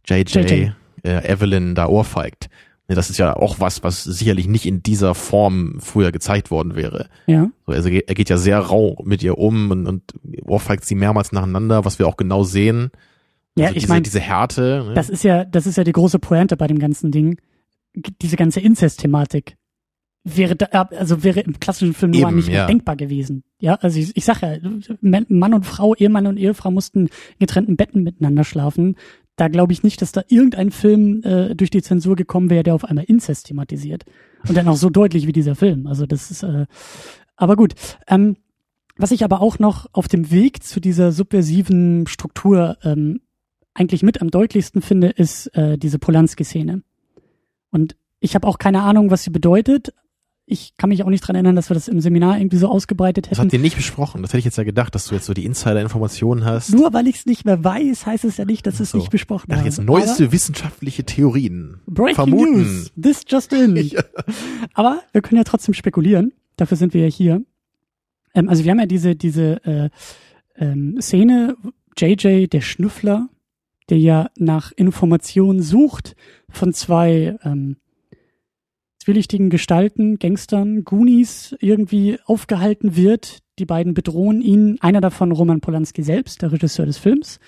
JJ, 0.05 0.39
JJ. 0.39 0.71
Äh, 1.05 1.33
Evelyn 1.33 1.75
da 1.75 1.87
ohrfeigt. 1.87 2.49
Ne, 2.89 2.95
Das 2.95 3.11
ist 3.11 3.19
ja 3.19 3.37
auch 3.37 3.61
was, 3.61 3.83
was 3.83 4.03
sicherlich 4.05 4.49
nicht 4.49 4.67
in 4.67 4.83
dieser 4.83 5.15
Form 5.15 5.77
früher 5.81 6.11
gezeigt 6.11 6.51
worden 6.51 6.75
wäre. 6.75 7.09
Ja, 7.27 7.51
So, 7.67 7.73
Also 7.73 7.89
er 7.91 8.15
geht 8.15 8.31
ja 8.31 8.39
sehr 8.39 8.59
rau 8.59 9.03
mit 9.05 9.23
ihr 9.23 9.39
um 9.39 9.71
und, 9.71 9.87
und 9.87 10.15
ohrfeigt 10.43 10.85
sie 10.85 10.95
mehrmals 10.95 11.33
nacheinander, 11.33 11.85
was 11.85 11.99
wir 11.99 12.07
auch 12.07 12.17
genau 12.17 12.43
sehen. 12.45 12.91
ja, 13.57 13.67
also 13.67 13.77
ich 13.77 13.83
diese, 13.83 13.93
meine, 13.93 14.03
diese 14.03 14.21
Härte. 14.21 14.85
Ne? 14.89 14.95
das 14.95 15.11
ist 15.11 15.23
ja, 15.23 15.45
das 15.45 15.67
ist 15.67 15.77
ja 15.77 15.85
die 15.85 15.93
große 15.93 16.19
Pointe 16.19 16.57
bei 16.57 16.67
dem 16.67 16.79
ganzen 16.79 17.13
Ding. 17.13 17.39
Diese 18.23 18.37
ganze 18.37 18.61
Inzest-Thematik 18.61 19.57
wäre 20.25 20.57
da, 20.57 20.67
also 20.67 21.23
wäre 21.25 21.41
im 21.41 21.59
klassischen 21.59 21.95
Film 21.95 22.13
noir 22.13 22.29
Eben, 22.29 22.37
nicht 22.37 22.49
ja. 22.49 22.67
denkbar 22.67 22.97
gewesen. 22.97 23.45
Ja, 23.61 23.75
also 23.77 23.99
ich, 23.99 24.17
ich 24.17 24.25
sag 24.25 24.43
ja, 24.43 24.57
Mann 25.01 25.55
und 25.55 25.67
Frau, 25.67 25.95
Ehemann 25.95 26.27
und 26.27 26.37
Ehefrau 26.37 26.71
mussten 26.71 27.07
in 27.07 27.11
getrennten 27.39 27.77
Betten 27.77 28.03
miteinander 28.03 28.45
schlafen. 28.45 28.97
Da 29.39 29.47
glaube 29.47 29.73
ich 29.73 29.85
nicht, 29.85 30.03
dass 30.03 30.11
da 30.11 30.23
irgendein 30.27 30.73
Film 30.73 31.23
äh, 31.23 31.55
durch 31.55 31.71
die 31.71 31.81
Zensur 31.81 32.17
gekommen 32.17 32.51
wäre, 32.51 32.65
der 32.65 32.75
auf 32.75 32.85
einmal 32.85 33.05
Inzest 33.05 33.47
thematisiert. 33.47 34.05
Und 34.49 34.57
dann 34.57 34.67
auch 34.67 34.77
so 34.77 34.91
deutlich 34.91 35.29
wie 35.29 35.33
dieser 35.33 35.55
Film. 35.55 35.87
Also 35.87 36.07
das 36.07 36.33
ist, 36.33 36.43
äh, 36.43 36.67
aber 37.37 37.55
gut. 37.55 37.75
Ähm, 38.09 38.37
was 38.97 39.13
ich 39.13 39.23
aber 39.23 39.41
auch 39.41 39.61
noch 39.61 39.87
auf 39.93 40.09
dem 40.09 40.33
Weg 40.33 40.65
zu 40.65 40.81
dieser 40.81 41.13
subversiven 41.13 42.09
Struktur 42.09 42.79
ähm, 42.83 43.21
eigentlich 43.75 44.03
mit 44.03 44.21
am 44.21 44.29
deutlichsten 44.29 44.83
finde, 44.83 45.11
ist 45.11 45.47
äh, 45.57 45.79
diese 45.79 46.01
Polanski-Szene. 46.01 46.83
Und 47.71 47.97
ich 48.19 48.35
habe 48.35 48.49
auch 48.49 48.59
keine 48.59 48.83
Ahnung, 48.83 49.13
was 49.13 49.23
sie 49.23 49.31
bedeutet. 49.31 49.95
Ich 50.51 50.77
kann 50.79 50.89
mich 50.89 51.03
auch 51.03 51.11
nicht 51.11 51.21
dran 51.21 51.37
erinnern, 51.37 51.57
dass 51.57 51.69
wir 51.69 51.75
das 51.75 51.89
im 51.89 52.01
Seminar 52.01 52.39
irgendwie 52.39 52.57
so 52.57 52.69
ausgebreitet 52.69 53.27
das 53.27 53.33
hätten. 53.33 53.49
habt 53.49 53.53
ihr 53.53 53.59
nicht 53.59 53.77
besprochen. 53.77 54.23
Das 54.23 54.31
hätte 54.31 54.39
ich 54.39 54.45
jetzt 54.47 54.57
ja 54.57 54.65
gedacht, 54.65 54.95
dass 54.95 55.07
du 55.07 55.15
jetzt 55.15 55.27
so 55.27 55.35
die 55.35 55.45
Insider-Informationen 55.45 56.47
hast. 56.47 56.73
Nur 56.75 56.95
weil 56.95 57.07
ich 57.07 57.17
es 57.17 57.27
nicht 57.27 57.45
mehr 57.45 57.63
weiß, 57.63 58.07
heißt 58.07 58.25
es 58.25 58.39
ja 58.39 58.47
nicht, 58.47 58.67
dass 58.67 58.81
es 58.81 58.93
so. 58.93 58.99
nicht 58.99 59.11
besprochen 59.11 59.55
habe. 59.55 59.67
jetzt 59.67 59.79
neueste 59.79 60.33
wissenschaftliche 60.33 61.05
Theorien. 61.05 61.81
Aber 61.87 61.95
Breaking 61.95 62.15
vermuten. 62.15 62.63
News. 62.63 62.93
This 63.01 63.25
just 63.29 63.53
in. 63.53 63.77
Ja. 63.89 64.03
Aber 64.75 65.03
wir 65.13 65.21
können 65.21 65.37
ja 65.37 65.45
trotzdem 65.45 65.75
spekulieren. 65.75 66.33
Dafür 66.57 66.77
sind 66.79 66.95
wir 66.95 67.03
ja 67.03 67.09
hier. 67.09 67.43
Ähm, 68.35 68.49
also 68.49 68.65
wir 68.65 68.71
haben 68.71 68.81
ja 68.81 68.87
diese, 68.87 69.17
diese 69.17 69.65
äh, 69.65 69.91
ähm, 70.57 70.97
Szene, 71.01 71.57
JJ, 71.97 72.47
der 72.47 72.61
Schnüffler, 72.61 73.29
der 73.91 73.99
ja 73.99 74.31
nach 74.37 74.73
Informationen 74.73 75.63
sucht 75.63 76.17
von 76.51 76.73
zwei 76.73 77.37
ähm, 77.43 77.77
zwielichtigen 79.09 79.49
Gestalten, 79.49 80.19
Gangstern, 80.19 80.85
Goonies 80.85 81.57
irgendwie 81.61 82.19
aufgehalten 82.27 82.95
wird. 82.95 83.39
Die 83.59 83.65
beiden 83.65 83.95
bedrohen 83.95 84.43
ihn. 84.43 84.77
Einer 84.81 85.01
davon 85.01 85.33
Roman 85.33 85.63
Polanski 85.63 86.03
selbst, 86.03 86.43
der 86.43 86.53
Regisseur 86.53 86.85
des 86.85 86.99
Films, 86.99 87.41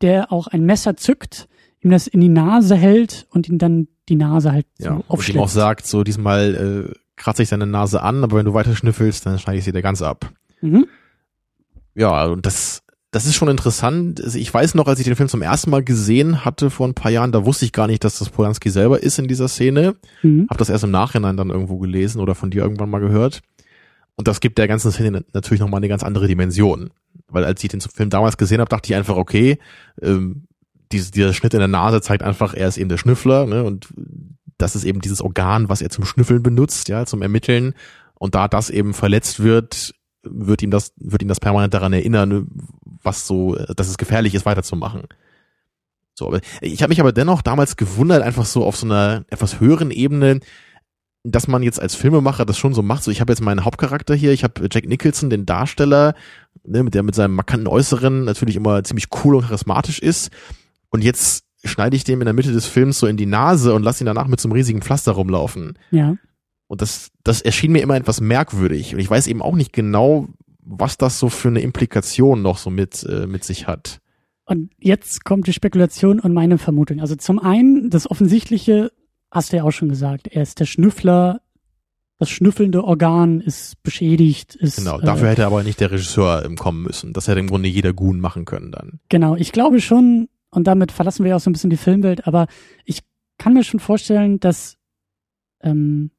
der 0.00 0.30
auch 0.30 0.46
ein 0.46 0.64
Messer 0.64 0.96
zückt, 0.96 1.48
ihm 1.80 1.90
das 1.90 2.06
in 2.06 2.20
die 2.20 2.28
Nase 2.28 2.76
hält 2.76 3.26
und 3.30 3.48
ihn 3.48 3.58
dann 3.58 3.88
die 4.08 4.14
Nase 4.14 4.52
halt 4.52 4.66
so 4.78 4.84
Ja, 4.84 5.02
und 5.08 5.28
ihm 5.28 5.40
auch 5.40 5.48
sagt, 5.48 5.88
so 5.88 6.04
diesmal 6.04 6.86
äh, 6.88 6.94
kratze 7.16 7.42
ich 7.42 7.48
deine 7.48 7.66
Nase 7.66 8.00
an, 8.00 8.22
aber 8.22 8.36
wenn 8.36 8.46
du 8.46 8.54
weiter 8.54 8.76
schnüffelst, 8.76 9.26
dann 9.26 9.40
schneide 9.40 9.58
ich 9.58 9.64
sie 9.64 9.72
dir 9.72 9.82
ganz 9.82 10.02
ab. 10.02 10.30
Mhm. 10.60 10.86
Ja, 11.96 12.26
und 12.26 12.46
das, 12.46 12.84
das 13.10 13.24
ist 13.24 13.36
schon 13.36 13.48
interessant. 13.48 14.22
Also 14.22 14.38
Ich 14.38 14.52
weiß 14.52 14.74
noch, 14.74 14.86
als 14.86 14.98
ich 14.98 15.06
den 15.06 15.16
Film 15.16 15.28
zum 15.28 15.42
ersten 15.42 15.70
Mal 15.70 15.82
gesehen 15.82 16.44
hatte 16.44 16.70
vor 16.70 16.86
ein 16.86 16.94
paar 16.94 17.10
Jahren, 17.10 17.32
da 17.32 17.44
wusste 17.46 17.64
ich 17.64 17.72
gar 17.72 17.86
nicht, 17.86 18.04
dass 18.04 18.18
das 18.18 18.28
Polanski 18.28 18.70
selber 18.70 19.02
ist 19.02 19.18
in 19.18 19.28
dieser 19.28 19.48
Szene. 19.48 19.96
Mhm. 20.22 20.46
Hab 20.50 20.58
das 20.58 20.68
erst 20.68 20.84
im 20.84 20.90
Nachhinein 20.90 21.36
dann 21.36 21.50
irgendwo 21.50 21.78
gelesen 21.78 22.20
oder 22.20 22.34
von 22.34 22.50
dir 22.50 22.62
irgendwann 22.62 22.90
mal 22.90 23.00
gehört. 23.00 23.40
Und 24.16 24.28
das 24.28 24.40
gibt 24.40 24.58
der 24.58 24.68
ganzen 24.68 24.92
Szene 24.92 25.24
natürlich 25.32 25.60
nochmal 25.60 25.78
eine 25.78 25.88
ganz 25.88 26.02
andere 26.02 26.26
Dimension. 26.26 26.90
Weil 27.28 27.44
als 27.44 27.62
ich 27.62 27.70
den 27.70 27.80
Film 27.80 28.10
damals 28.10 28.36
gesehen 28.36 28.60
habe, 28.60 28.68
dachte 28.68 28.92
ich 28.92 28.96
einfach, 28.96 29.16
okay, 29.16 29.58
ähm, 30.02 30.44
dieses, 30.92 31.10
dieser 31.10 31.32
Schnitt 31.32 31.54
in 31.54 31.60
der 31.60 31.68
Nase 31.68 32.00
zeigt 32.00 32.22
einfach, 32.22 32.54
er 32.54 32.68
ist 32.68 32.78
eben 32.78 32.88
der 32.88 32.96
Schnüffler, 32.98 33.46
ne? 33.46 33.64
Und 33.64 33.88
das 34.58 34.74
ist 34.74 34.84
eben 34.84 35.00
dieses 35.00 35.22
Organ, 35.22 35.68
was 35.68 35.82
er 35.82 35.90
zum 35.90 36.04
Schnüffeln 36.04 36.42
benutzt, 36.42 36.88
ja, 36.88 37.06
zum 37.06 37.22
Ermitteln. 37.22 37.74
Und 38.14 38.34
da 38.34 38.48
das 38.48 38.70
eben 38.70 38.92
verletzt 38.92 39.40
wird, 39.40 39.94
wird 40.22 40.62
ihm 40.62 40.70
das, 40.70 40.92
wird 40.96 41.22
ihm 41.22 41.28
das 41.28 41.40
permanent 41.40 41.74
daran 41.74 41.92
erinnern, 41.92 42.48
was 43.08 43.26
so, 43.26 43.54
dass 43.54 43.88
es 43.88 43.98
gefährlich 43.98 44.34
ist, 44.34 44.46
weiterzumachen. 44.46 45.04
So, 46.14 46.26
aber 46.26 46.40
ich 46.60 46.82
habe 46.82 46.90
mich 46.90 47.00
aber 47.00 47.12
dennoch 47.12 47.42
damals 47.42 47.76
gewundert, 47.76 48.22
einfach 48.22 48.44
so 48.44 48.64
auf 48.64 48.76
so 48.76 48.86
einer 48.86 49.24
etwas 49.28 49.60
höheren 49.60 49.90
Ebene, 49.90 50.40
dass 51.24 51.48
man 51.48 51.62
jetzt 51.62 51.80
als 51.80 51.94
Filmemacher 51.94 52.44
das 52.44 52.58
schon 52.58 52.74
so 52.74 52.82
macht. 52.82 53.04
So, 53.04 53.10
ich 53.10 53.20
habe 53.20 53.32
jetzt 53.32 53.40
meinen 53.40 53.64
Hauptcharakter 53.64 54.14
hier, 54.14 54.32
ich 54.32 54.44
habe 54.44 54.68
Jack 54.70 54.86
Nicholson, 54.86 55.30
den 55.30 55.46
Darsteller, 55.46 56.14
ne, 56.64 56.82
mit 56.82 56.94
der 56.94 57.02
mit 57.02 57.14
seinem 57.14 57.34
markanten 57.34 57.68
Äußeren 57.68 58.24
natürlich 58.24 58.56
immer 58.56 58.82
ziemlich 58.84 59.06
cool 59.24 59.36
und 59.36 59.42
charismatisch 59.42 59.98
ist. 59.98 60.30
Und 60.90 61.02
jetzt 61.04 61.44
schneide 61.64 61.96
ich 61.96 62.04
dem 62.04 62.20
in 62.20 62.26
der 62.26 62.34
Mitte 62.34 62.52
des 62.52 62.66
Films 62.66 62.98
so 62.98 63.06
in 63.06 63.16
die 63.16 63.26
Nase 63.26 63.74
und 63.74 63.82
lasse 63.82 64.02
ihn 64.02 64.06
danach 64.06 64.28
mit 64.28 64.40
so 64.40 64.48
einem 64.48 64.54
riesigen 64.54 64.82
Pflaster 64.82 65.12
rumlaufen. 65.12 65.78
Ja. 65.90 66.16
Und 66.66 66.82
das, 66.82 67.10
das 67.24 67.40
erschien 67.40 67.72
mir 67.72 67.82
immer 67.82 67.96
etwas 67.96 68.20
merkwürdig. 68.20 68.94
Und 68.94 69.00
ich 69.00 69.10
weiß 69.10 69.26
eben 69.26 69.42
auch 69.42 69.54
nicht 69.54 69.72
genau, 69.72 70.28
was 70.68 70.98
das 70.98 71.18
so 71.18 71.28
für 71.28 71.48
eine 71.48 71.60
Implikation 71.60 72.42
noch 72.42 72.58
so 72.58 72.70
mit, 72.70 73.02
äh, 73.04 73.26
mit 73.26 73.44
sich 73.44 73.66
hat. 73.66 74.00
Und 74.44 74.70
jetzt 74.78 75.24
kommt 75.24 75.46
die 75.46 75.52
Spekulation 75.52 76.20
und 76.20 76.32
meine 76.32 76.58
Vermutung. 76.58 77.00
Also 77.00 77.16
zum 77.16 77.38
einen, 77.38 77.90
das 77.90 78.10
Offensichtliche 78.10 78.92
hast 79.30 79.52
du 79.52 79.56
ja 79.56 79.64
auch 79.64 79.72
schon 79.72 79.88
gesagt. 79.88 80.28
Er 80.28 80.42
ist 80.42 80.60
der 80.60 80.66
Schnüffler. 80.66 81.40
Das 82.18 82.30
schnüffelnde 82.30 82.82
Organ 82.82 83.40
ist 83.40 83.82
beschädigt. 83.82 84.56
Ist, 84.56 84.78
Genau, 84.78 85.00
äh, 85.00 85.04
dafür 85.04 85.28
hätte 85.28 85.46
aber 85.46 85.62
nicht 85.62 85.80
der 85.80 85.90
Regisseur 85.90 86.48
kommen 86.56 86.82
müssen. 86.82 87.12
Das 87.12 87.28
hätte 87.28 87.40
im 87.40 87.46
Grunde 87.46 87.68
jeder 87.68 87.92
Goon 87.92 88.20
machen 88.20 88.44
können 88.44 88.72
dann. 88.72 89.00
Genau, 89.08 89.36
ich 89.36 89.52
glaube 89.52 89.80
schon, 89.80 90.28
und 90.50 90.66
damit 90.66 90.92
verlassen 90.92 91.24
wir 91.24 91.36
auch 91.36 91.40
so 91.40 91.50
ein 91.50 91.52
bisschen 91.52 91.70
die 91.70 91.76
Filmwelt, 91.76 92.26
aber 92.26 92.46
ich 92.84 93.00
kann 93.36 93.52
mir 93.52 93.62
schon 93.62 93.80
vorstellen, 93.80 94.40
dass, 94.40 94.76
ähm, 95.60 96.10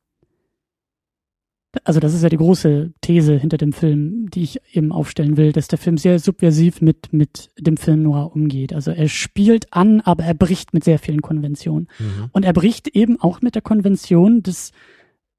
also 1.84 2.00
das 2.00 2.14
ist 2.14 2.24
ja 2.24 2.30
die 2.30 2.38
große 2.38 2.94
These 3.02 3.38
hinter 3.38 3.58
dem 3.58 3.74
Film, 3.74 4.30
die 4.32 4.44
ich 4.44 4.62
eben 4.74 4.92
aufstellen 4.92 5.38
will, 5.38 5.52
dass 5.52 5.68
der 5.68 5.78
Film 5.78 5.98
sehr 5.98 6.18
subversiv 6.20 6.82
mit, 6.82 7.14
mit 7.14 7.52
dem 7.60 7.78
Film 7.78 8.04
Noir 8.04 8.32
umgeht. 8.34 8.74
Also 8.74 8.92
er 8.92 9.08
spielt 9.08 9.72
an, 9.72 10.02
aber 10.02 10.24
er 10.24 10.34
bricht 10.34 10.74
mit 10.74 10.84
sehr 10.84 10.98
vielen 10.98 11.22
Konventionen. 11.22 11.88
Mhm. 12.00 12.30
Und 12.32 12.44
er 12.44 12.54
bricht 12.54 12.88
eben 12.88 13.20
auch 13.22 13.42
mit 13.42 13.54
der 13.54 13.62
Konvention 13.62 14.42
des 14.42 14.72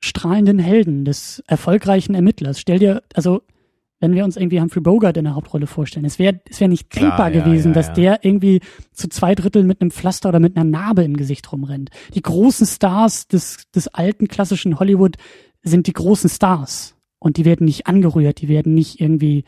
strahlenden 0.00 0.58
Helden, 0.58 1.04
des 1.04 1.42
erfolgreichen 1.46 2.14
Ermittlers. 2.14 2.60
Stell 2.60 2.78
dir, 2.78 3.02
also 3.14 3.42
wenn 3.98 4.14
wir 4.14 4.24
uns 4.24 4.36
irgendwie 4.36 4.60
Humphrey 4.60 4.80
Bogart 4.80 5.18
in 5.18 5.24
der 5.24 5.34
Hauptrolle 5.34 5.66
vorstellen, 5.66 6.06
es 6.06 6.18
wäre 6.18 6.40
es 6.48 6.58
wär 6.58 6.68
nicht 6.68 6.88
Klar, 6.88 7.10
denkbar 7.10 7.30
ja, 7.30 7.44
gewesen, 7.44 7.68
ja, 7.68 7.74
dass 7.74 7.88
ja. 7.88 7.92
der 7.92 8.24
irgendwie 8.24 8.60
zu 8.92 9.08
zwei 9.08 9.34
Drittel 9.34 9.64
mit 9.64 9.80
einem 9.80 9.90
Pflaster 9.90 10.30
oder 10.30 10.40
mit 10.40 10.56
einer 10.56 10.64
Narbe 10.64 11.04
im 11.04 11.16
Gesicht 11.16 11.52
rumrennt. 11.52 11.90
Die 12.14 12.22
großen 12.22 12.66
Stars 12.66 13.28
des, 13.28 13.70
des 13.74 13.88
alten 13.88 14.26
klassischen 14.26 14.78
Hollywood 14.78 15.16
sind 15.62 15.86
die 15.86 15.92
großen 15.92 16.30
Stars. 16.30 16.96
Und 17.18 17.36
die 17.36 17.44
werden 17.44 17.66
nicht 17.66 17.86
angerührt, 17.86 18.40
die 18.40 18.48
werden 18.48 18.74
nicht 18.74 19.00
irgendwie, 19.00 19.44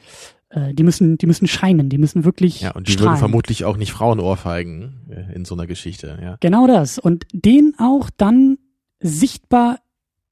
äh, 0.51 0.75
die 0.75 0.83
müssen, 0.83 1.16
die 1.16 1.27
müssen 1.27 1.46
scheinen, 1.46 1.88
die 1.88 1.96
müssen 1.98 2.25
wirklich 2.25 2.61
Ja, 2.61 2.72
und 2.72 2.87
die 2.87 2.92
strahlen. 2.92 3.12
würden 3.12 3.18
vermutlich 3.18 3.64
auch 3.64 3.79
nicht 3.79 3.92
Frauen 3.92 4.20
ohrfeigen 4.20 5.07
äh, 5.09 5.35
in 5.35 5.44
so 5.46 5.55
einer 5.55 5.66
Geschichte, 5.66 6.18
ja. 6.22 6.37
Genau 6.40 6.66
das. 6.66 6.98
Und 6.98 7.25
den 7.33 7.75
auch 7.79 8.11
dann 8.14 8.59
sichtbar 9.01 9.79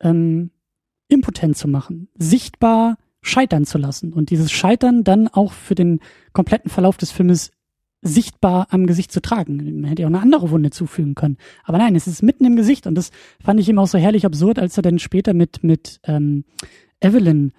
ähm, 0.01 0.51
impotent 1.09 1.57
zu 1.57 1.66
machen, 1.66 2.09
sichtbar 2.19 2.99
scheitern 3.23 3.64
zu 3.64 3.79
lassen 3.79 4.12
und 4.12 4.31
dieses 4.31 4.51
Scheitern 4.51 5.05
dann 5.05 5.29
auch 5.29 5.53
für 5.53 5.75
den 5.75 6.01
kompletten 6.33 6.71
Verlauf 6.71 6.97
des 6.97 7.11
Filmes 7.11 7.51
sichtbar 8.03 8.69
am 8.71 8.87
Gesicht 8.87 9.13
zu 9.13 9.21
tragen. 9.21 9.81
Man 9.81 9.91
hätte 9.91 10.03
ja 10.03 10.09
auch 10.09 10.13
eine 10.13 10.23
andere 10.23 10.51
Wunde 10.51 10.71
zufügen 10.71 11.15
können. 11.15 11.37
Aber 11.65 11.79
nein, 11.79 11.95
es 11.95 12.07
ist 12.07 12.23
mitten 12.23 12.45
im 12.45 12.57
Gesicht 12.57 12.87
und 12.87 12.95
das 12.95 13.11
fand 13.43 13.61
ich 13.61 13.69
ihm 13.69 13.79
auch 13.79 13.87
so 13.87 13.99
herrlich 13.99 14.25
absurd, 14.25 14.59
als 14.59 14.77
er 14.77 14.83
dann 14.83 14.99
später 14.99 15.35
mit, 15.35 15.63
mit 15.63 16.01
ähm, 16.05 16.45
Evelyn 17.01 17.53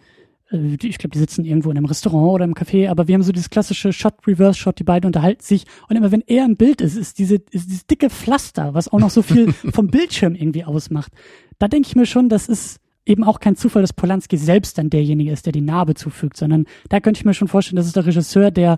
äh, 0.52 0.78
ich 0.82 0.98
glaube, 0.98 1.14
die 1.14 1.20
sitzen 1.20 1.46
irgendwo 1.46 1.72
in 1.72 1.78
einem 1.78 1.86
Restaurant 1.86 2.34
oder 2.34 2.46
im 2.46 2.54
Café, 2.54 2.90
aber 2.90 3.08
wir 3.08 3.16
haben 3.16 3.24
so 3.24 3.32
dieses 3.32 3.50
klassische 3.50 3.94
Shot, 3.94 4.16
Reverse 4.28 4.60
Shot, 4.60 4.80
die 4.80 4.84
beiden 4.84 5.08
unterhalten 5.08 5.44
sich 5.44 5.66
und 5.88 5.96
immer 5.96 6.12
wenn 6.12 6.24
er 6.28 6.46
im 6.46 6.58
Bild 6.58 6.82
ist, 6.82 6.98
ist 6.98 7.20
diese, 7.20 7.36
ist 7.36 7.68
dieses 7.68 7.86
dicke 7.86 8.10
Pflaster, 8.10 8.74
was 8.74 8.92
auch 8.92 9.00
noch 9.00 9.10
so 9.10 9.22
viel 9.22 9.52
vom 9.72 9.88
Bildschirm 9.88 10.36
irgendwie 10.36 10.66
ausmacht. 10.66 11.12
Da 11.60 11.68
denke 11.68 11.88
ich 11.88 11.96
mir 11.96 12.06
schon, 12.06 12.30
das 12.30 12.48
ist 12.48 12.80
eben 13.06 13.24
auch 13.24 13.40
kein 13.40 13.56
Zufall, 13.56 13.82
dass 13.82 13.94
Polanski 13.94 14.38
selbst 14.38 14.78
dann 14.78 14.90
derjenige 14.90 15.32
ist, 15.32 15.46
der 15.46 15.54
die 15.54 15.62
Narbe 15.62 15.96
zufügt, 15.96 16.38
sondern 16.38 16.66
da 16.90 17.00
könnte 17.00 17.20
ich 17.20 17.26
mir 17.26 17.34
schon 17.34 17.48
vorstellen, 17.48 17.78
das 17.78 17.88
ist 17.88 17.96
der 17.96 18.06
Regisseur, 18.06 18.52
der, 18.52 18.78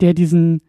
der 0.00 0.14
diesen, 0.14 0.62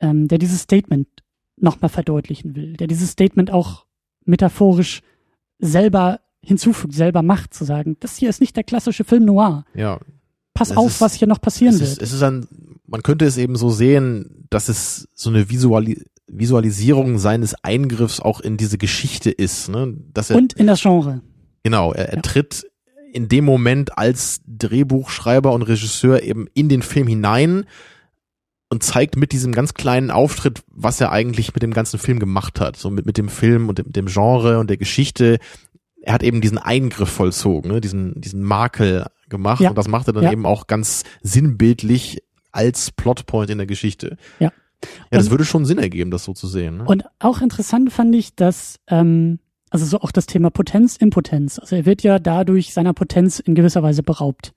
ähm, 0.00 0.28
der 0.28 0.38
dieses 0.38 0.62
Statement 0.62 1.08
nochmal 1.56 1.88
verdeutlichen 1.88 2.54
will, 2.54 2.76
der 2.76 2.86
dieses 2.86 3.10
Statement 3.10 3.50
auch 3.50 3.86
metaphorisch 4.24 5.00
selber 5.58 6.20
hinzufügt, 6.40 6.94
selber 6.94 7.22
macht, 7.22 7.54
zu 7.54 7.64
sagen, 7.64 7.96
das 8.00 8.16
hier 8.16 8.30
ist 8.30 8.40
nicht 8.40 8.56
der 8.56 8.64
klassische 8.64 9.04
Film 9.04 9.24
noir. 9.24 9.64
Ja. 9.74 9.98
Pass 10.54 10.76
auf, 10.76 10.88
ist, 10.88 11.00
was 11.00 11.14
hier 11.14 11.28
noch 11.28 11.40
passieren 11.40 11.74
es 11.74 11.80
wird. 11.80 11.90
Ist, 11.92 12.02
es 12.02 12.12
ist 12.12 12.22
ein, 12.22 12.46
man 12.86 13.02
könnte 13.02 13.24
es 13.24 13.36
eben 13.36 13.56
so 13.56 13.70
sehen, 13.70 14.46
dass 14.50 14.68
es 14.68 15.08
so 15.14 15.30
eine 15.30 15.50
Visuali 15.50 16.04
Visualisierung 16.30 17.18
seines 17.18 17.54
Eingriffs 17.64 18.20
auch 18.20 18.40
in 18.40 18.58
diese 18.58 18.76
Geschichte 18.76 19.30
ist. 19.30 19.70
Ne? 19.70 19.96
Dass 20.12 20.28
er, 20.28 20.36
Und 20.36 20.52
in 20.52 20.66
das 20.66 20.82
Genre. 20.82 21.22
Genau, 21.62 21.94
er, 21.94 22.10
er 22.10 22.16
ja. 22.16 22.20
tritt 22.20 22.66
in 23.12 23.28
dem 23.28 23.46
Moment 23.46 23.96
als 23.96 24.42
Drehbuchschreiber 24.46 25.52
und 25.52 25.62
Regisseur 25.62 26.22
eben 26.22 26.46
in 26.52 26.68
den 26.68 26.82
Film 26.82 27.06
hinein 27.06 27.64
und 28.70 28.82
zeigt 28.82 29.16
mit 29.16 29.32
diesem 29.32 29.52
ganz 29.52 29.74
kleinen 29.74 30.10
Auftritt, 30.10 30.62
was 30.68 31.00
er 31.00 31.10
eigentlich 31.10 31.54
mit 31.54 31.62
dem 31.62 31.72
ganzen 31.72 31.98
Film 31.98 32.18
gemacht 32.18 32.60
hat. 32.60 32.76
So 32.76 32.90
mit, 32.90 33.06
mit 33.06 33.16
dem 33.16 33.28
Film 33.28 33.68
und 33.68 33.78
dem, 33.78 33.92
dem 33.92 34.06
Genre 34.06 34.58
und 34.58 34.68
der 34.68 34.76
Geschichte, 34.76 35.38
er 36.02 36.14
hat 36.14 36.22
eben 36.22 36.40
diesen 36.40 36.58
Eingriff 36.58 37.08
vollzogen, 37.08 37.70
ne? 37.70 37.80
diesen, 37.80 38.20
diesen 38.20 38.42
Makel 38.42 39.06
gemacht 39.28 39.60
ja. 39.60 39.70
und 39.70 39.78
das 39.78 39.88
macht 39.88 40.06
er 40.06 40.12
dann 40.12 40.24
ja. 40.24 40.32
eben 40.32 40.46
auch 40.46 40.66
ganz 40.66 41.04
sinnbildlich 41.22 42.22
als 42.52 42.90
Plotpoint 42.90 43.50
in 43.50 43.58
der 43.58 43.66
Geschichte. 43.66 44.16
Ja. 44.38 44.52
Ja, 45.10 45.18
das 45.18 45.24
und, 45.24 45.30
würde 45.32 45.44
schon 45.44 45.64
Sinn 45.64 45.78
ergeben, 45.78 46.12
das 46.12 46.24
so 46.24 46.34
zu 46.34 46.46
sehen. 46.46 46.78
Ne? 46.78 46.84
Und 46.84 47.04
auch 47.18 47.40
interessant 47.40 47.92
fand 47.92 48.14
ich, 48.14 48.36
dass, 48.36 48.78
ähm, 48.86 49.40
also 49.70 49.84
so 49.84 50.00
auch 50.00 50.12
das 50.12 50.26
Thema 50.26 50.50
Potenz, 50.50 50.96
Impotenz. 50.96 51.58
Also 51.58 51.74
er 51.74 51.84
wird 51.84 52.04
ja 52.04 52.20
dadurch 52.20 52.72
seiner 52.72 52.94
Potenz 52.94 53.40
in 53.40 53.56
gewisser 53.56 53.82
Weise 53.82 54.04
beraubt. 54.04 54.54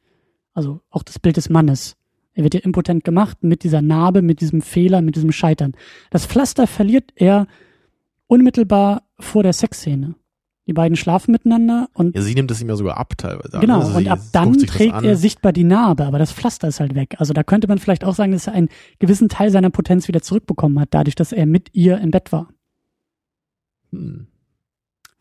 Also 0.54 0.82
auch 0.91 1.02
das 1.02 1.17
Bild 1.17 1.38
des 1.38 1.50
Mannes. 1.50 1.95
Er 2.34 2.44
wird 2.44 2.54
ja 2.54 2.62
impotent 2.62 3.04
gemacht 3.04 3.38
mit 3.41 3.63
dieser 3.63 3.82
Narbe, 3.82 4.22
mit 4.22 4.41
diesem 4.41 4.62
Fehler, 4.62 5.02
mit 5.02 5.15
diesem 5.15 5.32
Scheitern. 5.32 5.74
Das 6.12 6.26
Pflaster 6.26 6.65
verliert 6.67 7.12
er 7.15 7.48
unmittelbar 8.28 9.04
vor 9.20 9.44
der 9.44 9.54
Sexszene. 9.54 10.15
Die 10.67 10.74
beiden 10.74 10.96
schlafen 10.96 11.32
miteinander 11.32 11.89
und. 11.94 12.15
Ja, 12.15 12.22
sie 12.22 12.36
nimmt 12.36 12.52
es 12.52 12.62
ihm 12.62 12.70
ja 12.70 12.76
sogar 12.76 12.98
ab 12.98 13.17
teilweise. 13.17 13.60
Genau, 13.60 13.80
also 13.80 13.98
und 13.98 14.08
ab 14.08 14.20
dann 14.32 14.58
trägt 14.58 15.04
er 15.04 15.17
sichtbar 15.17 15.52
die 15.52 15.63
Narbe, 15.63 16.06
aber 16.06 16.20
das 16.20 16.32
Pflaster 16.32 16.67
ist 16.67 16.80
halt 16.80 16.96
weg. 16.96 17.15
Also 17.17 17.34
da 17.34 17.44
könnte 17.44 17.67
man 17.67 17.80
vielleicht 17.80 18.06
auch 18.06 18.15
sagen, 18.15 18.32
dass 18.32 18.48
er 18.48 18.54
einen 18.54 18.70
gewissen 19.00 19.28
Teil 19.28 19.50
seiner 19.50 19.72
Potenz 19.72 20.08
wieder 20.08 20.22
zurückbekommen 20.22 20.80
hat, 20.80 20.89
dadurch, 20.91 21.15
dass 21.15 21.32
er 21.32 21.46
mit 21.46 21.70
ihr 21.74 21.98
im 21.98 22.12
Bett 22.12 22.32
war. 22.32 22.50
Hm. 23.91 24.28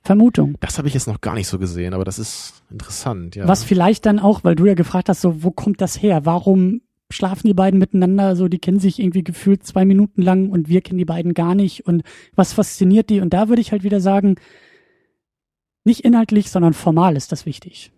Vermutung. 0.03 0.57
Das 0.61 0.79
habe 0.79 0.89
ich 0.89 0.95
jetzt 0.95 1.07
noch 1.07 1.21
gar 1.21 1.35
nicht 1.35 1.49
so 1.49 1.59
gesehen, 1.59 1.95
aber 1.95 2.05
das 2.05 2.19
ist 2.19 2.63
interessant, 2.71 3.35
ja. 3.35 3.49
Was 3.49 3.65
vielleicht 3.65 4.07
dann 4.07 4.19
auch, 4.19 4.45
weil 4.45 4.55
du 4.55 4.67
ja 4.67 4.75
gefragt 4.75 5.09
hast, 5.09 5.21
so, 5.21 5.43
wo 5.43 5.51
kommt 5.51 5.81
das 5.81 6.01
her? 6.01 6.25
Warum 6.25 6.81
schlafen 7.11 7.47
die 7.47 7.55
beiden 7.55 7.79
miteinander? 7.79 8.37
So, 8.37 8.49
die 8.49 8.59
kennen 8.59 8.81
sich 8.81 8.99
irgendwie 8.99 9.25
gefühlt 9.25 9.65
zwei 9.65 9.85
Minuten 9.85 10.23
lang 10.23 10.51
und 10.51 10.69
wir 10.69 10.81
kennen 10.81 10.99
die 10.99 11.05
beiden 11.05 11.35
gar 11.35 11.55
nicht 11.55 11.87
und 11.87 12.03
was 12.35 12.53
fasziniert 12.53 13.11
die? 13.11 13.21
Und 13.21 13.35
da 13.35 13.49
würde 13.49 13.63
ich 13.63 13.73
halt 13.73 13.83
wieder 13.83 14.01
sagen, 14.01 14.37
nicht 15.85 16.01
inhaltlich, 16.01 16.51
sondern 16.51 16.75
formal 16.75 17.17
ist 17.17 17.33
das 17.33 17.47
wichtig. 17.47 17.93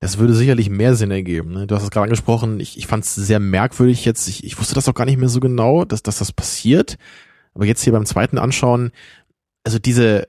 Das 0.00 0.18
würde 0.18 0.34
sicherlich 0.34 0.70
mehr 0.70 0.94
Sinn 0.94 1.10
ergeben. 1.10 1.52
Ne? 1.52 1.66
Du 1.66 1.74
hast 1.74 1.82
es 1.82 1.90
gerade 1.90 2.04
angesprochen, 2.04 2.60
ich, 2.60 2.78
ich 2.78 2.86
fand 2.86 3.04
es 3.04 3.16
sehr 3.16 3.40
merkwürdig 3.40 4.04
jetzt. 4.04 4.28
Ich, 4.28 4.44
ich 4.44 4.58
wusste 4.58 4.74
das 4.74 4.88
auch 4.88 4.94
gar 4.94 5.06
nicht 5.06 5.18
mehr 5.18 5.28
so 5.28 5.40
genau, 5.40 5.84
dass, 5.84 6.04
dass 6.04 6.18
das 6.18 6.32
passiert. 6.32 6.96
Aber 7.54 7.66
jetzt 7.66 7.82
hier 7.82 7.92
beim 7.92 8.06
zweiten 8.06 8.38
Anschauen, 8.38 8.92
also 9.64 9.80
diese, 9.80 10.28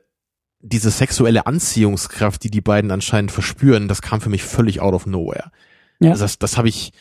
diese 0.59 0.89
sexuelle 0.89 1.45
Anziehungskraft, 1.45 2.43
die 2.43 2.49
die 2.49 2.61
beiden 2.61 2.89
anscheinend 2.89 3.31
verspüren, 3.31 3.87
das 3.87 4.01
kam 4.01 4.21
für 4.21 4.29
mich 4.29 4.43
völlig 4.43 4.81
out 4.81 4.95
of 4.95 5.05
nowhere. 5.05 5.51
Ja. 5.99 6.11
Also 6.11 6.23
das, 6.23 6.39
das 6.39 6.57
habe 6.57 6.69
ich, 6.69 6.91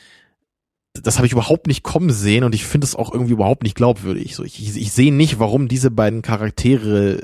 das 1.03 1.17
habe 1.17 1.27
ich 1.27 1.33
überhaupt 1.33 1.67
nicht 1.67 1.83
kommen 1.83 2.11
sehen 2.11 2.45
und 2.45 2.55
ich 2.55 2.65
finde 2.65 2.87
es 2.87 2.97
auch 2.97 3.13
irgendwie 3.13 3.33
überhaupt 3.33 3.63
nicht 3.63 3.75
glaubwürdig. 3.75 4.35
So, 4.35 4.45
ich, 4.45 4.61
ich, 4.61 4.77
ich 4.77 4.93
sehe 4.93 5.13
nicht, 5.13 5.39
warum 5.39 5.69
diese 5.69 5.91
beiden 5.91 6.23
Charaktere 6.23 7.23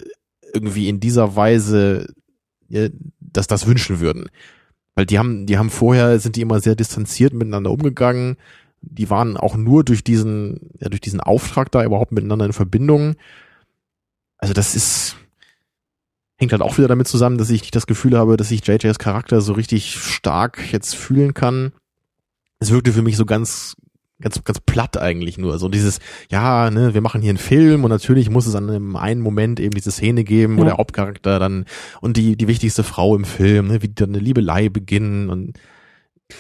irgendwie 0.53 0.89
in 0.89 1.01
dieser 1.01 1.37
Weise 1.37 2.07
ja, 2.69 2.89
dass 3.21 3.47
das 3.47 3.67
wünschen 3.67 4.01
würden. 4.01 4.29
Weil 4.95 5.07
die 5.07 5.19
haben, 5.19 5.47
die 5.47 5.59
haben 5.59 5.71
vorher, 5.71 6.19
sind 6.21 6.37
die 6.37 6.41
immer 6.41 6.61
sehr 6.61 6.77
distanziert 6.77 7.33
miteinander 7.33 7.71
umgegangen. 7.71 8.37
Die 8.81 9.11
waren 9.11 9.37
auch 9.37 9.57
nur 9.57 9.85
durch 9.85 10.05
diesen, 10.05 10.71
ja, 10.79 10.89
durch 10.89 11.01
diesen 11.01 11.21
Auftrag 11.21 11.71
da 11.73 11.85
überhaupt 11.85 12.13
miteinander 12.13 12.47
in 12.47 12.53
Verbindung. 12.53 13.17
Also 14.39 14.55
das 14.55 14.77
ist, 14.77 15.17
hängt 16.37 16.53
halt 16.53 16.63
auch 16.63 16.79
wieder 16.79 16.89
damit 16.89 17.09
zusammen, 17.09 17.39
dass 17.39 17.51
ich 17.51 17.63
nicht 17.63 17.75
das 17.75 17.87
Gefühl 17.87 18.17
habe, 18.17 18.37
dass 18.37 18.51
ich 18.51 18.67
JJs 18.67 18.99
Charakter 18.99 19.41
so 19.41 19.55
richtig 19.55 19.95
stark 19.95 20.73
jetzt 20.73 20.95
fühlen 20.95 21.35
kann. 21.35 21.73
Es 22.61 22.71
wirkte 22.71 22.93
für 22.93 23.03
mich 23.03 23.17
so 23.17 23.27
ganz, 23.27 23.77
ganz, 24.21 24.43
ganz 24.45 24.61
platt 24.61 24.97
eigentlich 24.97 25.39
nur. 25.39 25.59
So 25.59 25.69
dieses, 25.69 25.99
ja, 26.31 26.71
ne, 26.71 26.95
wir 26.95 27.01
machen 27.01 27.21
hier 27.21 27.31
einen 27.31 27.39
Film 27.39 27.85
und 27.85 27.91
natürlich 27.91 28.31
muss 28.31 28.47
es 28.47 28.55
an 28.55 28.71
einem 28.71 28.97
einen 28.97 29.21
Moment 29.21 29.61
eben 29.61 29.75
diese 29.75 29.91
Szene 29.91 30.25
geben, 30.25 30.57
wo 30.57 30.61
ja. 30.61 30.69
der 30.69 30.77
Hauptcharakter 30.79 31.39
dann 31.39 31.65
und 32.01 32.17
die, 32.17 32.37
die 32.37 32.49
wichtigste 32.49 32.85
Frau 32.85 33.17
im 33.17 33.25
Film, 33.25 33.69
ne, 33.69 33.83
wie 33.83 33.89
dann 33.89 34.11
eine 34.11 34.19
Liebelei 34.19 34.69
beginnen 34.69 35.31
und 35.31 35.59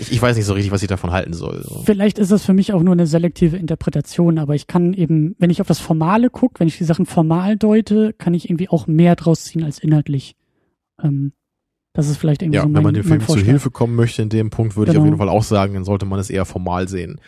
ich, 0.01 0.13
ich 0.13 0.23
weiß 0.23 0.37
nicht 0.37 0.47
so 0.47 0.55
richtig, 0.55 0.73
was 0.73 0.83
ich 0.83 0.89
davon 0.89 1.13
halten 1.13 1.35
soll. 1.35 1.63
So. 1.63 1.83
Vielleicht 1.85 2.19
ist 2.19 2.33
das 2.33 2.45
für 2.45 2.55
mich 2.55 2.73
auch 2.73 2.83
nur 2.83 2.93
eine 2.93 3.07
selektive 3.07 3.57
Interpretation, 3.57 4.39
aber 4.39 4.55
ich 4.55 4.67
kann 4.67 4.95
eben, 4.95 5.37
wenn 5.39 5.51
ich 5.51 5.61
auf 5.61 5.67
das 5.67 5.79
Formale 5.79 6.31
gucke, 6.31 6.61
wenn 6.61 6.69
ich 6.69 6.79
die 6.79 6.85
Sachen 6.85 7.07
formal 7.07 7.57
deute, 7.57 8.15
kann 8.15 8.35
ich 8.35 8.49
irgendwie 8.49 8.71
auch 8.71 8.87
mehr 8.87 9.15
draus 9.15 9.45
ziehen 9.45 9.63
als 9.63 9.79
inhaltlich. 9.79 10.37
Ähm, 11.03 11.33
das 11.97 12.09
ist 12.09 12.17
vielleicht 12.17 12.43
irgendwie 12.43 12.57
ja, 12.57 12.63
so 12.63 12.69
mein, 12.69 12.75
wenn 12.75 12.83
man 12.83 12.95
dem 12.95 13.05
Film 13.05 13.21
zu 13.21 13.37
Hilfe 13.37 13.71
kommen 13.71 13.95
möchte 13.95 14.21
in 14.21 14.29
dem 14.29 14.51
Punkt, 14.51 14.77
würde 14.77 14.91
genau. 14.91 14.93
ich 14.93 14.99
auf 14.99 15.05
genau. 15.05 15.23
jeden 15.23 15.31
Fall 15.31 15.39
auch 15.39 15.45
sagen, 15.45 15.75
dann 15.75 15.85
sollte 15.85 16.07
man 16.07 16.19
es 16.19 16.29
eher 16.29 16.45
formal 16.45 16.89
sehen. 16.89 17.21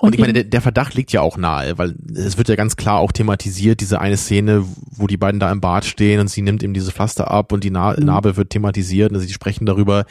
Und, 0.00 0.08
und 0.08 0.14
ich 0.14 0.20
meine, 0.20 0.32
der, 0.32 0.44
der, 0.44 0.60
Verdacht 0.60 0.94
liegt 0.94 1.10
ja 1.10 1.22
auch 1.22 1.36
nahe, 1.36 1.76
weil 1.76 1.96
es 2.14 2.38
wird 2.38 2.48
ja 2.48 2.54
ganz 2.54 2.76
klar 2.76 3.00
auch 3.00 3.10
thematisiert, 3.10 3.80
diese 3.80 4.00
eine 4.00 4.16
Szene, 4.16 4.64
wo 4.92 5.08
die 5.08 5.16
beiden 5.16 5.40
da 5.40 5.50
im 5.50 5.60
Bad 5.60 5.84
stehen 5.84 6.20
und 6.20 6.30
sie 6.30 6.40
nimmt 6.40 6.62
ihm 6.62 6.72
diese 6.72 6.92
Pflaster 6.92 7.32
ab 7.32 7.50
und 7.50 7.64
die 7.64 7.70
Na 7.70 7.98
mhm. 7.98 8.06
Narbe 8.06 8.36
wird 8.36 8.50
thematisiert, 8.50 9.12
also 9.12 9.26
sie 9.26 9.32
sprechen 9.32 9.66
darüber. 9.66 10.06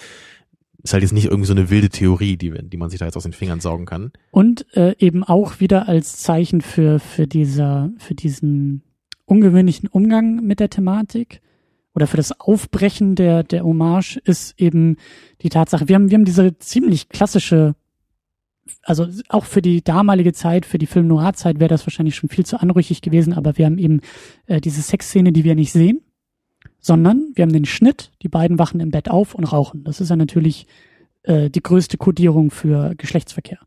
Ist 0.84 0.91
halt 0.91 1.04
jetzt 1.04 1.13
nicht 1.13 1.26
irgendwie 1.26 1.47
so 1.47 1.54
eine 1.54 1.69
wilde 1.69 1.89
Theorie, 1.89 2.36
die, 2.36 2.52
die 2.52 2.78
man 2.78 2.89
sich 2.89 3.00
da 3.00 3.06
jetzt 3.06 3.15
aus 3.15 3.24
den 3.24 3.34
Fingern 3.34 3.62
saugen 3.62 3.86
kann. 3.86 4.12
Und 4.32 4.65
äh, 4.76 4.93
eben 4.97 5.24
auch 5.24 5.62
wieder 5.62 5.88
als 5.88 6.17
Zeichen 6.17 6.60
für, 6.60 7.00
für 7.00 7.28
dieser, 7.28 7.91
für 7.97 8.15
diesen 8.15 8.82
ungewöhnlichen 9.26 9.88
Umgang 9.88 10.43
mit 10.43 10.60
der 10.60 10.69
Thematik 10.69 11.39
oder 11.94 12.08
für 12.08 12.18
das 12.18 12.40
Aufbrechen 12.40 13.16
der, 13.16 13.44
der 13.44 13.64
Hommage 13.64 14.18
ist 14.24 14.60
eben 14.60 14.98
die 15.42 15.50
Tatsache, 15.50 15.88
wir 15.88 15.96
haben, 15.96 16.10
wir 16.10 16.18
haben 16.18 16.26
diese 16.26 16.58
ziemlich 16.58 17.10
klassische, 17.10 17.76
also 18.84 19.08
auch 19.30 19.46
für 19.46 19.62
die 19.62 19.84
damalige 19.84 20.34
Zeit, 20.34 20.66
für 20.66 20.78
die 20.78 20.86
Film 20.86 21.08
Noir 21.08 21.34
Zeit 21.34 21.60
wäre 21.60 21.68
das 21.68 21.86
wahrscheinlich 21.86 22.16
schon 22.16 22.30
viel 22.30 22.46
zu 22.46 22.60
anrüchig 22.60 23.02
gewesen, 23.02 23.34
aber 23.34 23.58
wir 23.58 23.66
haben 23.66 23.78
eben 23.78 24.02
äh, 24.46 24.62
diese 24.62 24.82
Sexszene, 24.82 25.32
die 25.32 25.44
wir 25.44 25.56
nicht 25.56 25.74
sehen, 25.74 26.02
sondern 26.80 27.32
wir 27.36 27.44
haben 27.44 27.54
den 27.54 27.66
Schnitt, 27.66 28.12
die 28.22 28.30
beiden 28.30 28.58
wachen 28.58 28.80
im 28.80 28.92
Bett 28.92 29.10
auf 29.10 29.36
und 29.36 29.44
rauchen. 29.44 29.84
Das 29.84 30.00
ist 30.00 30.10
ja 30.10 30.16
natürlich 30.16 30.68
äh, 31.24 31.50
die 31.50 31.62
größte 31.62 31.98
Kodierung 31.98 32.52
für 32.52 32.96
Geschlechtsverkehr. 32.96 33.60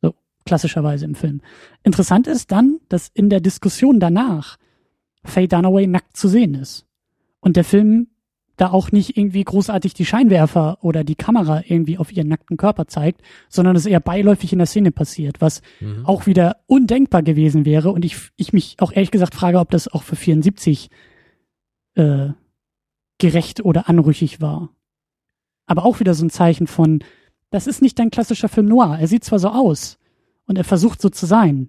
So, 0.00 0.14
klassischerweise 0.46 1.04
im 1.04 1.14
Film. 1.14 1.42
Interessant 1.82 2.26
ist 2.26 2.50
dann, 2.50 2.78
dass 2.88 3.08
in 3.12 3.28
der 3.28 3.40
Diskussion 3.40 4.00
danach 4.00 4.56
Faye 5.24 5.46
Dunaway 5.46 5.86
nackt 5.86 6.16
zu 6.16 6.28
sehen 6.28 6.54
ist 6.54 6.87
und 7.40 7.56
der 7.56 7.64
Film 7.64 8.08
da 8.58 8.70
auch 8.72 8.90
nicht 8.90 9.16
irgendwie 9.16 9.44
großartig 9.44 9.94
die 9.94 10.04
Scheinwerfer 10.04 10.78
oder 10.82 11.04
die 11.04 11.14
Kamera 11.14 11.62
irgendwie 11.66 11.96
auf 11.96 12.12
ihren 12.12 12.28
nackten 12.28 12.56
Körper 12.56 12.88
zeigt, 12.88 13.22
sondern 13.48 13.76
es 13.76 13.86
eher 13.86 14.00
beiläufig 14.00 14.52
in 14.52 14.58
der 14.58 14.66
Szene 14.66 14.90
passiert, 14.90 15.40
was 15.40 15.62
mhm. 15.80 16.04
auch 16.04 16.26
wieder 16.26 16.56
undenkbar 16.66 17.22
gewesen 17.22 17.64
wäre 17.64 17.92
und 17.92 18.04
ich, 18.04 18.16
ich 18.36 18.52
mich 18.52 18.76
auch 18.80 18.92
ehrlich 18.92 19.12
gesagt 19.12 19.34
frage, 19.34 19.60
ob 19.60 19.70
das 19.70 19.86
auch 19.88 20.02
für 20.02 20.16
74 20.16 20.90
äh, 21.94 22.30
gerecht 23.18 23.64
oder 23.64 23.88
anrüchig 23.88 24.40
war. 24.40 24.70
Aber 25.66 25.84
auch 25.84 26.00
wieder 26.00 26.14
so 26.14 26.24
ein 26.24 26.30
Zeichen 26.30 26.66
von, 26.66 27.04
das 27.50 27.66
ist 27.66 27.80
nicht 27.80 27.98
dein 27.98 28.10
klassischer 28.10 28.48
Film 28.48 28.66
noir. 28.66 28.98
Er 28.98 29.06
sieht 29.06 29.24
zwar 29.24 29.38
so 29.38 29.48
aus 29.48 29.98
und 30.46 30.58
er 30.58 30.64
versucht 30.64 31.00
so 31.00 31.10
zu 31.10 31.26
sein, 31.26 31.68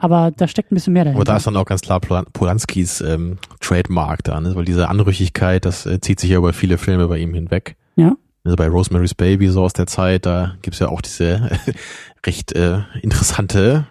aber 0.00 0.30
da 0.30 0.48
steckt 0.48 0.72
ein 0.72 0.74
bisschen 0.74 0.94
mehr 0.94 1.04
dahinter. 1.04 1.18
Aber 1.18 1.24
da 1.24 1.36
ist 1.36 1.46
dann 1.46 1.56
auch 1.56 1.66
ganz 1.66 1.82
klar 1.82 2.00
Polanskis 2.00 3.02
ähm, 3.02 3.36
Trademark 3.60 4.24
da, 4.24 4.40
ne? 4.40 4.56
weil 4.56 4.64
diese 4.64 4.88
Anrüchigkeit, 4.88 5.66
das 5.66 5.84
äh, 5.84 6.00
zieht 6.00 6.20
sich 6.20 6.30
ja 6.30 6.38
über 6.38 6.54
viele 6.54 6.78
Filme 6.78 7.06
bei 7.06 7.18
ihm 7.18 7.34
hinweg. 7.34 7.76
Ja. 7.96 8.16
Also 8.42 8.56
bei 8.56 8.66
Rosemary's 8.66 9.14
Baby 9.14 9.48
so 9.48 9.62
aus 9.62 9.74
der 9.74 9.86
Zeit, 9.86 10.24
da 10.24 10.54
gibt's 10.62 10.78
ja 10.78 10.88
auch 10.88 11.02
diese 11.02 11.24
äh, 11.34 11.58
recht 12.26 12.52
äh, 12.52 12.78
interessante 13.02 13.86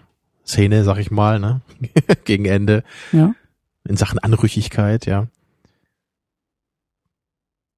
Szene, 0.46 0.84
sag 0.84 0.98
ich 0.98 1.12
mal, 1.12 1.40
ne? 1.40 1.62
gegen 2.26 2.46
Ende. 2.46 2.84
Ja. 3.12 3.36
In 3.88 3.96
Sachen 3.96 4.18
Anrüchigkeit, 4.18 5.06
ja. 5.06 5.28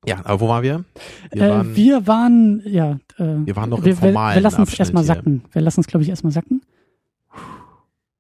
Ja, 0.08 0.22
aber 0.24 0.40
wo 0.40 0.48
waren 0.48 0.64
wir? 0.64 0.86
Wir, 1.32 1.42
äh, 1.42 1.50
waren, 1.50 1.76
wir 1.76 2.08
waren, 2.08 2.62
ja. 2.66 2.92
Äh, 3.20 3.46
wir 3.46 3.56
waren 3.58 3.70
noch 3.70 3.84
wir, 3.84 3.92
im 3.92 3.98
formalen 3.98 4.36
Wir, 4.36 4.36
wir 4.36 4.42
lassen 4.42 4.64
es 4.64 4.80
erstmal 4.80 5.04
sacken. 5.04 5.44
Wir 5.52 5.62
lassen 5.62 5.82
es, 5.82 5.88
glaube 5.88 6.04
ich, 6.04 6.10
erstmal 6.10 6.32
sacken. 6.32 6.62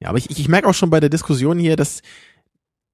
Ja, 0.01 0.09
aber 0.09 0.17
ich, 0.17 0.29
ich, 0.29 0.39
ich 0.39 0.47
merke 0.49 0.67
auch 0.67 0.73
schon 0.73 0.89
bei 0.89 0.99
der 0.99 1.09
Diskussion 1.09 1.59
hier, 1.59 1.75
dass 1.75 2.01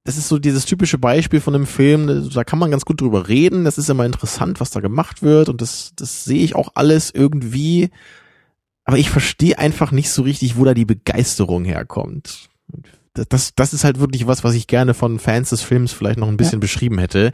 das 0.03 0.17
ist 0.17 0.29
so 0.29 0.39
dieses 0.39 0.63
typische 0.63 0.97
Beispiel 0.97 1.41
von 1.41 1.53
einem 1.53 1.65
Film, 1.65 2.29
da 2.33 2.45
kann 2.45 2.59
man 2.59 2.71
ganz 2.71 2.85
gut 2.85 3.01
drüber 3.01 3.27
reden, 3.27 3.65
das 3.65 3.77
ist 3.77 3.89
immer 3.89 4.05
interessant, 4.05 4.61
was 4.61 4.69
da 4.71 4.79
gemacht 4.79 5.21
wird 5.21 5.49
und 5.49 5.61
das, 5.61 5.91
das 5.97 6.23
sehe 6.23 6.43
ich 6.43 6.55
auch 6.55 6.69
alles 6.75 7.11
irgendwie, 7.13 7.89
aber 8.85 8.97
ich 8.97 9.09
verstehe 9.09 9.59
einfach 9.59 9.91
nicht 9.91 10.09
so 10.09 10.21
richtig, 10.21 10.55
wo 10.55 10.63
da 10.63 10.73
die 10.73 10.85
Begeisterung 10.85 11.65
herkommt. 11.65 12.47
Das, 13.13 13.53
das 13.53 13.73
ist 13.73 13.83
halt 13.83 13.99
wirklich 13.99 14.27
was, 14.27 14.45
was 14.45 14.53
ich 14.53 14.67
gerne 14.67 14.93
von 14.93 15.19
Fans 15.19 15.49
des 15.49 15.61
Films 15.61 15.91
vielleicht 15.91 16.19
noch 16.19 16.29
ein 16.29 16.37
bisschen 16.37 16.59
ja. 16.59 16.61
beschrieben 16.61 16.99
hätte. 16.99 17.33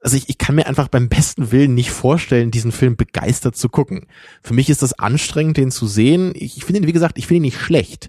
Also 0.00 0.16
ich, 0.16 0.30
ich 0.30 0.38
kann 0.38 0.54
mir 0.54 0.66
einfach 0.66 0.88
beim 0.88 1.10
besten 1.10 1.52
Willen 1.52 1.74
nicht 1.74 1.90
vorstellen, 1.90 2.50
diesen 2.50 2.72
Film 2.72 2.96
begeistert 2.96 3.54
zu 3.54 3.68
gucken. 3.68 4.06
Für 4.42 4.54
mich 4.54 4.70
ist 4.70 4.80
das 4.80 4.98
anstrengend, 4.98 5.58
den 5.58 5.70
zu 5.70 5.86
sehen. 5.86 6.32
Ich, 6.34 6.56
ich 6.56 6.64
finde 6.64 6.80
ihn, 6.80 6.86
wie 6.86 6.92
gesagt, 6.92 7.18
ich 7.18 7.26
finde 7.26 7.38
ihn 7.38 7.42
nicht 7.42 7.60
schlecht. 7.60 8.08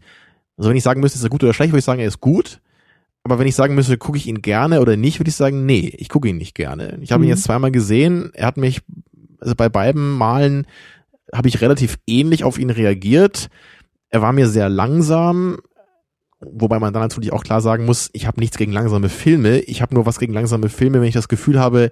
Also 0.58 0.70
wenn 0.70 0.78
ich 0.78 0.84
sagen 0.84 1.01
müsste, 1.01 1.18
ist 1.18 1.24
er 1.24 1.30
gut 1.30 1.43
oder 1.43 1.53
schlecht, 1.53 1.72
würde 1.72 1.80
ich 1.80 1.86
sagen, 1.86 2.01
er 2.01 2.08
ist 2.08 2.22
gut. 2.22 2.60
Aber 3.24 3.39
wenn 3.39 3.47
ich 3.47 3.55
sagen 3.55 3.76
müsste, 3.76 3.97
gucke 3.97 4.18
ich 4.18 4.28
ihn 4.28 4.41
gerne 4.41 4.82
oder 4.82 4.95
nicht, 4.97 5.20
würde 5.20 5.30
ich 5.30 5.36
sagen, 5.36 5.66
nee, 5.66 5.93
ich 5.97 6.10
gucke 6.10 6.30
ihn 6.30 6.38
nicht 6.38 6.55
gerne. 6.55 6.97
Ich 7.01 7.12
habe 7.12 7.20
mhm. 7.20 7.26
ihn 7.26 7.30
jetzt 7.30 7.43
zweimal 7.43 7.72
gesehen. 7.72 8.32
Er 8.34 8.47
hat 8.47 8.58
mich, 8.58 8.82
also 9.39 9.53
bei 9.55 9.70
beiden 9.70 10.12
Malen 10.12 10.66
habe 11.34 11.47
ich 11.47 11.62
relativ 11.62 11.97
ähnlich 12.08 12.43
auf 12.43 12.58
ihn 12.58 12.70
reagiert. 12.70 13.49
Er 14.10 14.22
war 14.22 14.32
mir 14.32 14.47
sehr 14.47 14.70
langsam, 14.70 15.58
wobei 16.39 16.80
man 16.80 16.93
dann 16.93 17.03
natürlich 17.03 17.34
auch 17.34 17.43
klar 17.43 17.62
sagen 17.62 17.86
muss, 17.86 18.10
ich 18.14 18.28
habe 18.28 18.39
nichts 18.39 18.58
gegen 18.58 18.72
langsame 18.72 19.10
Filme. 19.10 19.60
Ich 19.60 19.82
habe 19.82 19.93
nur 19.93 20.05
was 20.05 20.20
gegen 20.20 20.34
langsame 20.34 20.70
Filme, 20.70 21.01
wenn 21.01 21.08
ich 21.08 21.14
das 21.14 21.28
Gefühl 21.28 21.60
habe, 21.60 21.91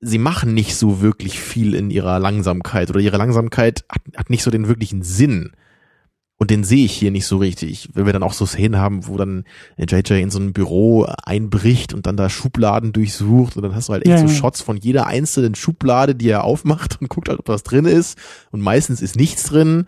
sie 0.00 0.18
machen 0.18 0.54
nicht 0.54 0.76
so 0.76 1.00
wirklich 1.00 1.40
viel 1.40 1.74
in 1.74 1.90
ihrer 1.90 2.18
Langsamkeit 2.18 2.90
oder 2.90 3.00
ihre 3.00 3.16
Langsamkeit 3.16 3.84
hat, 3.88 4.02
hat 4.16 4.30
nicht 4.30 4.42
so 4.42 4.50
den 4.50 4.68
wirklichen 4.68 5.02
Sinn. 5.02 5.52
Und 6.42 6.50
den 6.50 6.64
sehe 6.64 6.84
ich 6.84 6.92
hier 6.92 7.12
nicht 7.12 7.26
so 7.26 7.36
richtig. 7.36 7.90
Wenn 7.94 8.04
wir 8.04 8.12
dann 8.12 8.24
auch 8.24 8.32
so 8.32 8.46
Szenen 8.46 8.76
haben, 8.76 9.06
wo 9.06 9.16
dann 9.16 9.44
JJ 9.78 10.14
in 10.14 10.32
so 10.32 10.40
ein 10.40 10.52
Büro 10.52 11.04
einbricht 11.22 11.94
und 11.94 12.04
dann 12.06 12.16
da 12.16 12.28
Schubladen 12.28 12.92
durchsucht 12.92 13.56
und 13.56 13.62
dann 13.62 13.76
hast 13.76 13.88
du 13.88 13.92
halt 13.92 14.04
echt 14.08 14.22
ja, 14.22 14.26
so 14.26 14.26
Shots 14.26 14.60
von 14.60 14.76
jeder 14.76 15.06
einzelnen 15.06 15.54
Schublade, 15.54 16.16
die 16.16 16.28
er 16.28 16.42
aufmacht 16.42 17.00
und 17.00 17.08
guckt 17.08 17.28
halt, 17.28 17.38
ob 17.38 17.46
was 17.46 17.62
drin 17.62 17.84
ist. 17.84 18.18
Und 18.50 18.60
meistens 18.60 19.00
ist 19.02 19.14
nichts 19.14 19.44
drin. 19.44 19.86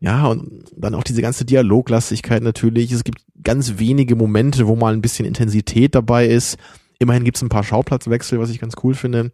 Ja, 0.00 0.28
und 0.28 0.64
dann 0.74 0.94
auch 0.94 1.04
diese 1.04 1.20
ganze 1.20 1.44
Dialoglastigkeit 1.44 2.42
natürlich. 2.42 2.90
Es 2.90 3.04
gibt 3.04 3.22
ganz 3.44 3.74
wenige 3.76 4.16
Momente, 4.16 4.66
wo 4.68 4.76
mal 4.76 4.94
ein 4.94 5.02
bisschen 5.02 5.26
Intensität 5.26 5.94
dabei 5.94 6.26
ist. 6.26 6.56
Immerhin 7.00 7.24
gibt 7.24 7.36
es 7.36 7.42
ein 7.42 7.50
paar 7.50 7.64
Schauplatzwechsel, 7.64 8.40
was 8.40 8.48
ich 8.48 8.60
ganz 8.60 8.76
cool 8.82 8.94
finde 8.94 9.30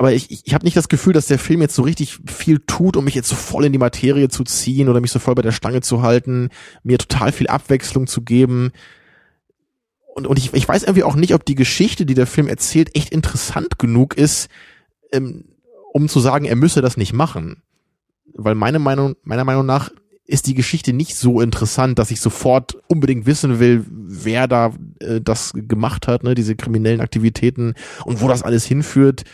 aber 0.00 0.14
ich, 0.14 0.30
ich, 0.30 0.46
ich 0.46 0.54
habe 0.54 0.64
nicht 0.64 0.78
das 0.78 0.88
Gefühl, 0.88 1.12
dass 1.12 1.26
der 1.26 1.38
Film 1.38 1.60
jetzt 1.60 1.74
so 1.74 1.82
richtig 1.82 2.20
viel 2.26 2.58
tut, 2.60 2.96
um 2.96 3.04
mich 3.04 3.14
jetzt 3.14 3.28
so 3.28 3.36
voll 3.36 3.66
in 3.66 3.72
die 3.74 3.78
Materie 3.78 4.30
zu 4.30 4.44
ziehen 4.44 4.88
oder 4.88 4.98
mich 4.98 5.12
so 5.12 5.18
voll 5.18 5.34
bei 5.34 5.42
der 5.42 5.52
Stange 5.52 5.82
zu 5.82 6.00
halten, 6.00 6.48
mir 6.82 6.96
total 6.96 7.32
viel 7.32 7.48
Abwechslung 7.48 8.06
zu 8.06 8.22
geben. 8.22 8.70
Und, 10.14 10.26
und 10.26 10.38
ich, 10.38 10.54
ich 10.54 10.66
weiß 10.66 10.84
irgendwie 10.84 11.02
auch 11.02 11.16
nicht, 11.16 11.34
ob 11.34 11.44
die 11.44 11.54
Geschichte, 11.54 12.06
die 12.06 12.14
der 12.14 12.26
Film 12.26 12.48
erzählt, 12.48 12.96
echt 12.96 13.10
interessant 13.10 13.78
genug 13.78 14.16
ist, 14.16 14.48
ähm, 15.12 15.44
um 15.92 16.08
zu 16.08 16.18
sagen, 16.18 16.46
er 16.46 16.56
müsse 16.56 16.80
das 16.80 16.96
nicht 16.96 17.12
machen. 17.12 17.62
Weil 18.32 18.54
meine 18.54 18.78
Meinung, 18.78 19.16
meiner 19.22 19.44
Meinung 19.44 19.66
nach 19.66 19.90
ist 20.24 20.46
die 20.46 20.54
Geschichte 20.54 20.94
nicht 20.94 21.14
so 21.14 21.42
interessant, 21.42 21.98
dass 21.98 22.10
ich 22.10 22.22
sofort 22.22 22.78
unbedingt 22.86 23.26
wissen 23.26 23.60
will, 23.60 23.84
wer 23.86 24.48
da 24.48 24.72
äh, 25.00 25.20
das 25.20 25.52
gemacht 25.54 26.08
hat, 26.08 26.24
ne, 26.24 26.34
diese 26.34 26.56
kriminellen 26.56 27.02
Aktivitäten 27.02 27.74
und 28.06 28.22
wo 28.22 28.28
das 28.28 28.42
alles 28.42 28.64
hinführt 28.64 29.24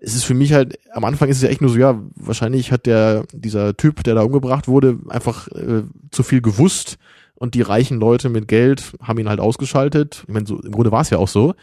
es 0.00 0.14
ist 0.14 0.24
für 0.24 0.34
mich 0.34 0.52
halt, 0.52 0.78
am 0.92 1.04
Anfang 1.04 1.28
ist 1.28 1.38
es 1.38 1.42
ja 1.42 1.48
echt 1.48 1.60
nur 1.60 1.70
so, 1.70 1.78
ja, 1.78 2.00
wahrscheinlich 2.14 2.70
hat 2.72 2.86
der, 2.86 3.24
dieser 3.32 3.76
Typ, 3.76 4.04
der 4.04 4.14
da 4.14 4.22
umgebracht 4.22 4.68
wurde, 4.68 4.98
einfach 5.08 5.48
äh, 5.48 5.82
zu 6.10 6.22
viel 6.22 6.40
gewusst 6.40 6.98
und 7.34 7.54
die 7.54 7.62
reichen 7.62 7.98
Leute 7.98 8.28
mit 8.28 8.48
Geld 8.48 8.94
haben 9.00 9.18
ihn 9.18 9.28
halt 9.28 9.40
ausgeschaltet. 9.40 10.24
Ich 10.26 10.32
meine, 10.32 10.46
so, 10.46 10.60
im 10.60 10.72
Grunde 10.72 10.92
war 10.92 11.00
es 11.00 11.10
ja 11.10 11.18
auch 11.18 11.28
so. 11.28 11.54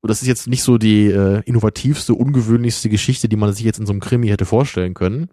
Und 0.00 0.10
das 0.10 0.22
ist 0.22 0.28
jetzt 0.28 0.46
nicht 0.46 0.62
so 0.62 0.78
die 0.78 1.06
äh, 1.06 1.42
innovativste, 1.46 2.14
ungewöhnlichste 2.14 2.88
Geschichte, 2.88 3.28
die 3.28 3.36
man 3.36 3.52
sich 3.52 3.64
jetzt 3.64 3.78
in 3.78 3.86
so 3.86 3.92
einem 3.92 4.00
Krimi 4.00 4.28
hätte 4.28 4.44
vorstellen 4.44 4.94
können. 4.94 5.28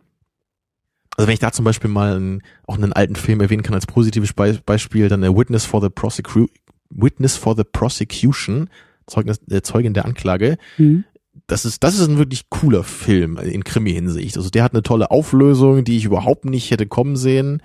Also 1.16 1.28
wenn 1.28 1.34
ich 1.34 1.40
da 1.40 1.52
zum 1.52 1.66
Beispiel 1.66 1.90
mal 1.90 2.16
einen, 2.16 2.42
auch 2.66 2.76
einen 2.76 2.94
alten 2.94 3.16
Film 3.16 3.40
erwähnen 3.40 3.64
kann 3.64 3.76
als 3.76 3.86
positives 3.86 4.34
Be 4.34 4.60
Beispiel, 4.66 5.10
dann 5.10 5.22
der 5.22 5.36
Witness 5.38 5.66
for 5.66 5.82
the 5.82 5.90
Prosecu 5.90 6.48
Witness 6.90 7.38
for 7.38 7.56
the 7.56 7.64
Prosecution, 7.64 8.70
Zeugnis, 9.08 9.42
äh, 9.50 9.62
Zeugin 9.62 9.94
der 9.94 10.06
Anklage, 10.06 10.58
mhm 10.78 11.04
das 11.48 11.66
ist, 11.66 11.84
das 11.84 12.00
ist 12.00 12.08
ein 12.08 12.18
wirklich 12.18 12.50
cooler 12.50 12.84
Film 12.84 13.38
in 13.38 13.64
Krimi-Hinsicht. 13.64 14.38
Also 14.38 14.50
der 14.50 14.64
hat 14.64 14.74
eine 14.74 14.84
tolle 14.84 15.12
Auflösung, 15.12 15.84
die 15.84 15.98
ich 15.98 16.06
überhaupt 16.06 16.46
nicht 16.46 16.72
hätte 16.72 16.88
kommen 16.88 17.16
sehen. 17.16 17.62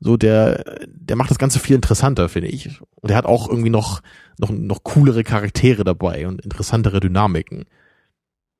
So, 0.00 0.16
der, 0.16 0.80
der 0.88 1.16
macht 1.16 1.30
das 1.30 1.38
Ganze 1.38 1.58
viel 1.58 1.76
interessanter, 1.76 2.28
finde 2.28 2.48
ich. 2.48 2.80
Und 2.96 3.10
der 3.10 3.16
hat 3.16 3.24
auch 3.24 3.48
irgendwie 3.48 3.70
noch, 3.70 4.02
noch, 4.38 4.50
noch 4.50 4.82
coolere 4.82 5.22
Charaktere 5.22 5.84
dabei 5.84 6.26
und 6.26 6.42
interessantere 6.42 7.00
Dynamiken. 7.00 7.66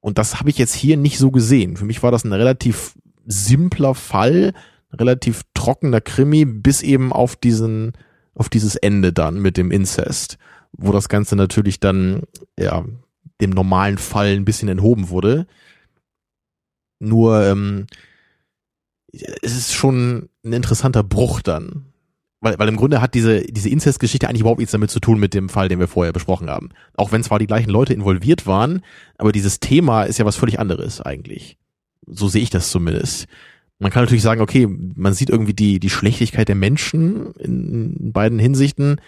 Und 0.01 0.19
das 0.19 0.39
habe 0.39 0.51
ich 0.51 0.59
jetzt 0.59 0.75
hier 0.75 0.97
nicht 0.97 1.19
so 1.19 1.31
gesehen. 1.31 1.77
Für 1.77 1.85
mich 1.85 2.03
war 2.03 2.11
das 2.11 2.25
ein 2.25 2.33
relativ 2.33 2.95
simpler 3.27 3.95
Fall, 3.95 4.53
relativ 4.93 5.43
trockener 5.55 6.01
Krimi, 6.01 6.45
bis 6.45 6.83
eben 6.83 7.13
auf 7.13 7.37
diesen, 7.37 7.93
auf 8.35 8.49
dieses 8.49 8.77
Ende 8.77 9.13
dann 9.13 9.39
mit 9.41 9.57
dem 9.57 9.71
Incest, 9.71 10.39
wo 10.73 10.93
das 10.93 11.09
Ganze 11.09 11.37
natürlich 11.37 11.81
dann, 11.81 12.23
ja, 12.59 12.85
dem 13.41 13.51
normalen 13.51 13.99
Fall 13.99 14.29
ein 14.29 14.45
bisschen 14.45 14.69
enthoben 14.69 15.09
wurde. 15.09 15.47
Nur 16.99 17.45
ähm, 17.45 17.87
es 19.13 19.57
ist 19.57 19.73
schon 19.73 20.29
ein 20.45 20.53
interessanter 20.53 21.03
Bruch 21.03 21.43
dann. 21.43 21.87
Weil, 22.41 22.59
weil 22.59 22.69
im 22.69 22.77
Grunde 22.77 23.01
hat 23.01 23.15
diese, 23.15 23.43
diese 23.43 23.69
Inzestgeschichte 23.69 24.29
eigentlich 24.29 24.41
überhaupt 24.41 24.59
nichts 24.59 24.73
damit 24.73 24.91
zu 24.91 24.99
tun 24.99 25.21
mit 25.21 25.33
dem 25.33 25.49
Fall, 25.49 25.69
den 25.69 25.79
wir 25.79 25.87
vorher 25.87 26.13
besprochen 26.13 26.51
haben. 26.51 26.71
Auch 26.97 27.13
wenn 27.13 27.23
zwar 27.23 27.39
die 27.39 27.47
gleichen 27.47 27.71
Leute 27.71 27.95
involviert 27.95 28.47
waren, 28.47 28.83
aber 29.17 29.31
dieses 29.31 29.61
Thema 29.61 30.05
ist 30.05 30.19
ja 30.19 30.25
was 30.25 30.37
völlig 30.37 30.59
anderes 30.59 31.01
eigentlich. 31.01 31.57
So 32.07 32.27
sehe 32.27 32.43
ich 32.43 32.51
das 32.51 32.71
zumindest. 32.71 33.27
Man 33.79 33.93
kann 33.93 34.03
natürlich 34.03 34.23
sagen, 34.23 34.41
okay, 34.41 34.67
man 34.67 35.15
sieht 35.15 35.31
irgendwie 35.31 35.55
die, 35.55 35.79
die 35.79 35.91
Schlechtigkeit 35.91 36.49
der 36.49 36.57
Menschen 36.57 37.33
in, 37.35 37.97
in 37.97 38.13
beiden 38.13 38.41
Hinsichten, 38.41 39.01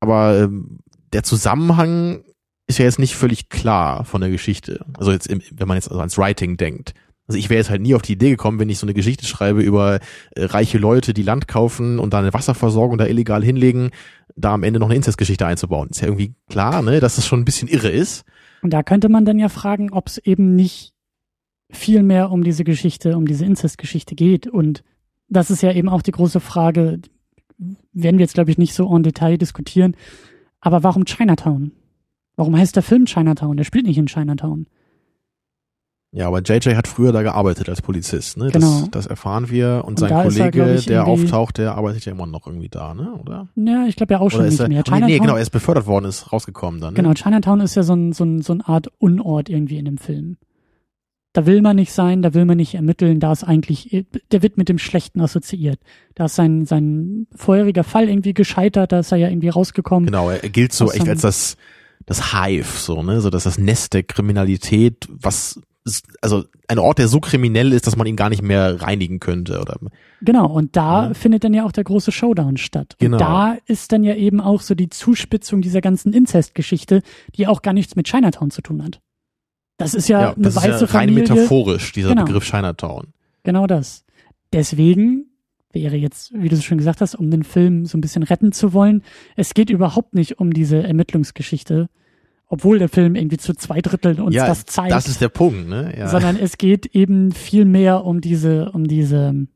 aber 0.00 0.40
ähm, 0.40 0.78
der 1.12 1.22
Zusammenhang 1.22 2.24
ist 2.68 2.78
ja 2.78 2.84
jetzt 2.84 2.98
nicht 2.98 3.16
völlig 3.16 3.48
klar 3.48 4.04
von 4.04 4.20
der 4.20 4.30
Geschichte. 4.30 4.84
Also 4.96 5.10
jetzt, 5.10 5.26
im, 5.26 5.40
wenn 5.50 5.66
man 5.66 5.76
jetzt 5.76 5.88
also 5.88 6.00
ans 6.00 6.18
Writing 6.18 6.56
denkt. 6.56 6.94
Also 7.26 7.38
ich 7.38 7.50
wäre 7.50 7.58
jetzt 7.58 7.70
halt 7.70 7.82
nie 7.82 7.94
auf 7.94 8.02
die 8.02 8.12
Idee 8.12 8.30
gekommen, 8.30 8.58
wenn 8.58 8.70
ich 8.70 8.78
so 8.78 8.86
eine 8.86 8.94
Geschichte 8.94 9.26
schreibe 9.26 9.62
über 9.62 10.00
äh, 10.30 10.44
reiche 10.44 10.78
Leute, 10.78 11.12
die 11.12 11.22
Land 11.22 11.48
kaufen 11.48 11.98
und 11.98 12.14
da 12.14 12.20
eine 12.20 12.32
Wasserversorgung 12.32 12.96
da 12.96 13.06
illegal 13.06 13.42
hinlegen, 13.42 13.90
da 14.36 14.54
am 14.54 14.62
Ende 14.62 14.78
noch 14.80 14.86
eine 14.86 14.96
Inzestgeschichte 14.96 15.46
einzubauen. 15.46 15.88
Ist 15.90 16.00
ja 16.00 16.06
irgendwie 16.06 16.34
klar, 16.48 16.82
ne, 16.82 17.00
dass 17.00 17.16
das 17.16 17.26
schon 17.26 17.40
ein 17.40 17.44
bisschen 17.44 17.68
irre 17.68 17.90
ist. 17.90 18.24
Und 18.62 18.72
da 18.72 18.82
könnte 18.82 19.08
man 19.08 19.24
dann 19.24 19.38
ja 19.38 19.48
fragen, 19.48 19.92
ob 19.92 20.06
es 20.06 20.18
eben 20.18 20.54
nicht 20.54 20.92
viel 21.70 22.02
mehr 22.02 22.30
um 22.30 22.44
diese 22.44 22.64
Geschichte, 22.64 23.16
um 23.16 23.26
diese 23.26 23.44
Inzestgeschichte 23.44 24.14
geht. 24.14 24.46
Und 24.46 24.82
das 25.28 25.50
ist 25.50 25.62
ja 25.62 25.72
eben 25.72 25.88
auch 25.88 26.02
die 26.02 26.12
große 26.12 26.40
Frage, 26.40 27.00
werden 27.92 28.18
wir 28.18 28.24
jetzt, 28.24 28.34
glaube 28.34 28.50
ich, 28.50 28.58
nicht 28.58 28.74
so 28.74 28.94
en 28.94 29.02
Detail 29.02 29.36
diskutieren. 29.36 29.96
Aber 30.60 30.82
warum 30.82 31.04
Chinatown? 31.04 31.72
Warum 32.38 32.56
heißt 32.56 32.76
der 32.76 32.84
Film 32.84 33.04
Chinatown? 33.04 33.56
Der 33.56 33.64
spielt 33.64 33.84
nicht 33.84 33.98
in 33.98 34.06
Chinatown. 34.06 34.68
Ja, 36.12 36.28
aber 36.28 36.40
JJ 36.40 36.76
hat 36.76 36.86
früher 36.86 37.10
da 37.10 37.22
gearbeitet 37.22 37.68
als 37.68 37.82
Polizist, 37.82 38.36
ne? 38.36 38.48
Genau. 38.52 38.82
Das, 38.82 38.90
das 38.90 39.06
erfahren 39.06 39.50
wir. 39.50 39.82
Und, 39.84 40.00
und 40.00 40.08
sein 40.08 40.22
Kollege, 40.22 40.62
er, 40.62 40.80
der 40.80 41.06
auftaucht, 41.08 41.58
der 41.58 41.74
arbeitet 41.74 42.04
ja 42.04 42.12
immer 42.12 42.26
noch 42.26 42.46
irgendwie 42.46 42.68
da, 42.68 42.94
ne? 42.94 43.12
Oder? 43.20 43.48
Ja, 43.56 43.86
ich 43.88 43.96
glaube 43.96 44.14
ja 44.14 44.20
auch 44.20 44.30
schon 44.30 44.46
nicht 44.46 44.60
er, 44.60 44.68
mehr. 44.68 44.84
Chinatown, 44.84 45.10
nee, 45.10 45.18
genau, 45.18 45.34
er 45.34 45.42
ist 45.42 45.50
befördert 45.50 45.86
worden, 45.86 46.04
ist 46.04 46.32
rausgekommen 46.32 46.80
dann. 46.80 46.94
Ne? 46.94 47.02
Genau, 47.02 47.12
Chinatown 47.12 47.60
ist 47.60 47.74
ja 47.74 47.82
so, 47.82 47.94
ein, 47.94 48.12
so, 48.12 48.24
ein, 48.24 48.40
so 48.40 48.52
eine 48.52 48.68
Art 48.68 48.86
Unort 48.98 49.48
irgendwie 49.48 49.78
in 49.78 49.86
dem 49.86 49.98
Film. 49.98 50.36
Da 51.32 51.44
will 51.44 51.60
man 51.60 51.74
nicht 51.74 51.92
sein, 51.92 52.22
da 52.22 52.34
will 52.34 52.44
man 52.44 52.56
nicht 52.56 52.76
ermitteln, 52.76 53.18
da 53.18 53.32
ist 53.32 53.42
eigentlich, 53.42 54.06
der 54.30 54.42
wird 54.42 54.58
mit 54.58 54.68
dem 54.68 54.78
Schlechten 54.78 55.20
assoziiert. 55.20 55.80
Da 56.14 56.26
ist 56.26 56.36
sein, 56.36 56.66
sein 56.66 57.26
vorheriger 57.34 57.82
Fall 57.82 58.08
irgendwie 58.08 58.32
gescheitert, 58.32 58.92
da 58.92 59.00
ist 59.00 59.10
er 59.10 59.18
ja 59.18 59.28
irgendwie 59.28 59.48
rausgekommen. 59.48 60.06
Genau, 60.06 60.30
er 60.30 60.48
gilt 60.48 60.72
so 60.72 60.92
echt 60.92 61.08
als 61.08 61.22
das 61.22 61.56
das 62.08 62.32
Hive, 62.32 62.78
so, 62.78 63.02
ne, 63.02 63.20
so 63.20 63.30
dass 63.30 63.44
das 63.44 63.58
Nest 63.58 63.92
der 63.92 64.02
Kriminalität, 64.02 65.06
was 65.08 65.60
ist, 65.84 66.06
also 66.22 66.44
ein 66.66 66.78
Ort, 66.78 66.98
der 66.98 67.08
so 67.08 67.20
kriminell 67.20 67.72
ist, 67.72 67.86
dass 67.86 67.96
man 67.96 68.06
ihn 68.06 68.16
gar 68.16 68.30
nicht 68.30 68.42
mehr 68.42 68.80
reinigen 68.80 69.20
könnte, 69.20 69.60
oder? 69.60 69.78
Genau, 70.22 70.46
und 70.46 70.74
da 70.74 71.08
ja. 71.08 71.14
findet 71.14 71.44
dann 71.44 71.54
ja 71.54 71.64
auch 71.64 71.72
der 71.72 71.84
große 71.84 72.10
Showdown 72.10 72.56
statt. 72.56 72.96
Genau. 72.98 73.16
Und 73.16 73.20
da 73.20 73.56
ist 73.66 73.92
dann 73.92 74.04
ja 74.04 74.14
eben 74.14 74.40
auch 74.40 74.62
so 74.62 74.74
die 74.74 74.88
Zuspitzung 74.88 75.60
dieser 75.60 75.80
ganzen 75.80 76.12
Inzestgeschichte, 76.12 77.02
die 77.36 77.46
auch 77.46 77.62
gar 77.62 77.72
nichts 77.72 77.94
mit 77.94 78.08
Chinatown 78.08 78.50
zu 78.50 78.62
tun 78.62 78.82
hat. 78.82 79.00
Das 79.76 79.94
ist 79.94 80.08
ja, 80.08 80.20
ja 80.20 80.32
eine 80.34 80.54
weiße 80.54 80.84
ist 80.84 80.92
ja 80.92 80.98
rein 80.98 81.08
Familie. 81.10 81.34
metaphorisch, 81.34 81.92
dieser 81.92 82.10
genau. 82.10 82.24
Begriff 82.24 82.44
Chinatown. 82.44 83.08
Genau 83.44 83.66
das. 83.66 84.04
Deswegen 84.52 85.27
wäre 85.82 85.96
jetzt, 85.96 86.32
wie 86.34 86.48
du 86.48 86.60
schon 86.60 86.78
gesagt 86.78 87.00
hast, 87.00 87.14
um 87.14 87.30
den 87.30 87.44
Film 87.44 87.86
so 87.86 87.96
ein 87.96 88.00
bisschen 88.00 88.22
retten 88.22 88.52
zu 88.52 88.72
wollen. 88.72 89.02
Es 89.36 89.54
geht 89.54 89.70
überhaupt 89.70 90.14
nicht 90.14 90.38
um 90.38 90.52
diese 90.52 90.82
Ermittlungsgeschichte 90.82 91.88
obwohl 92.50 92.78
der 92.78 92.88
Film 92.88 93.14
irgendwie 93.14 93.36
zu 93.36 93.54
zwei 93.54 93.80
Dritteln 93.80 94.20
uns 94.20 94.34
ja, 94.34 94.46
das 94.46 94.64
zeigt. 94.64 94.90
Das 94.90 95.06
ist 95.06 95.20
der 95.20 95.28
Punkt, 95.28 95.68
ne? 95.68 95.94
Ja. 95.96 96.08
Sondern 96.08 96.36
es 96.36 96.56
geht 96.56 96.86
eben 96.86 97.30
viel 97.30 97.66
mehr 97.66 98.04
um 98.04 98.20
diese, 98.20 98.70
um 98.72 98.88
diese 98.88 99.46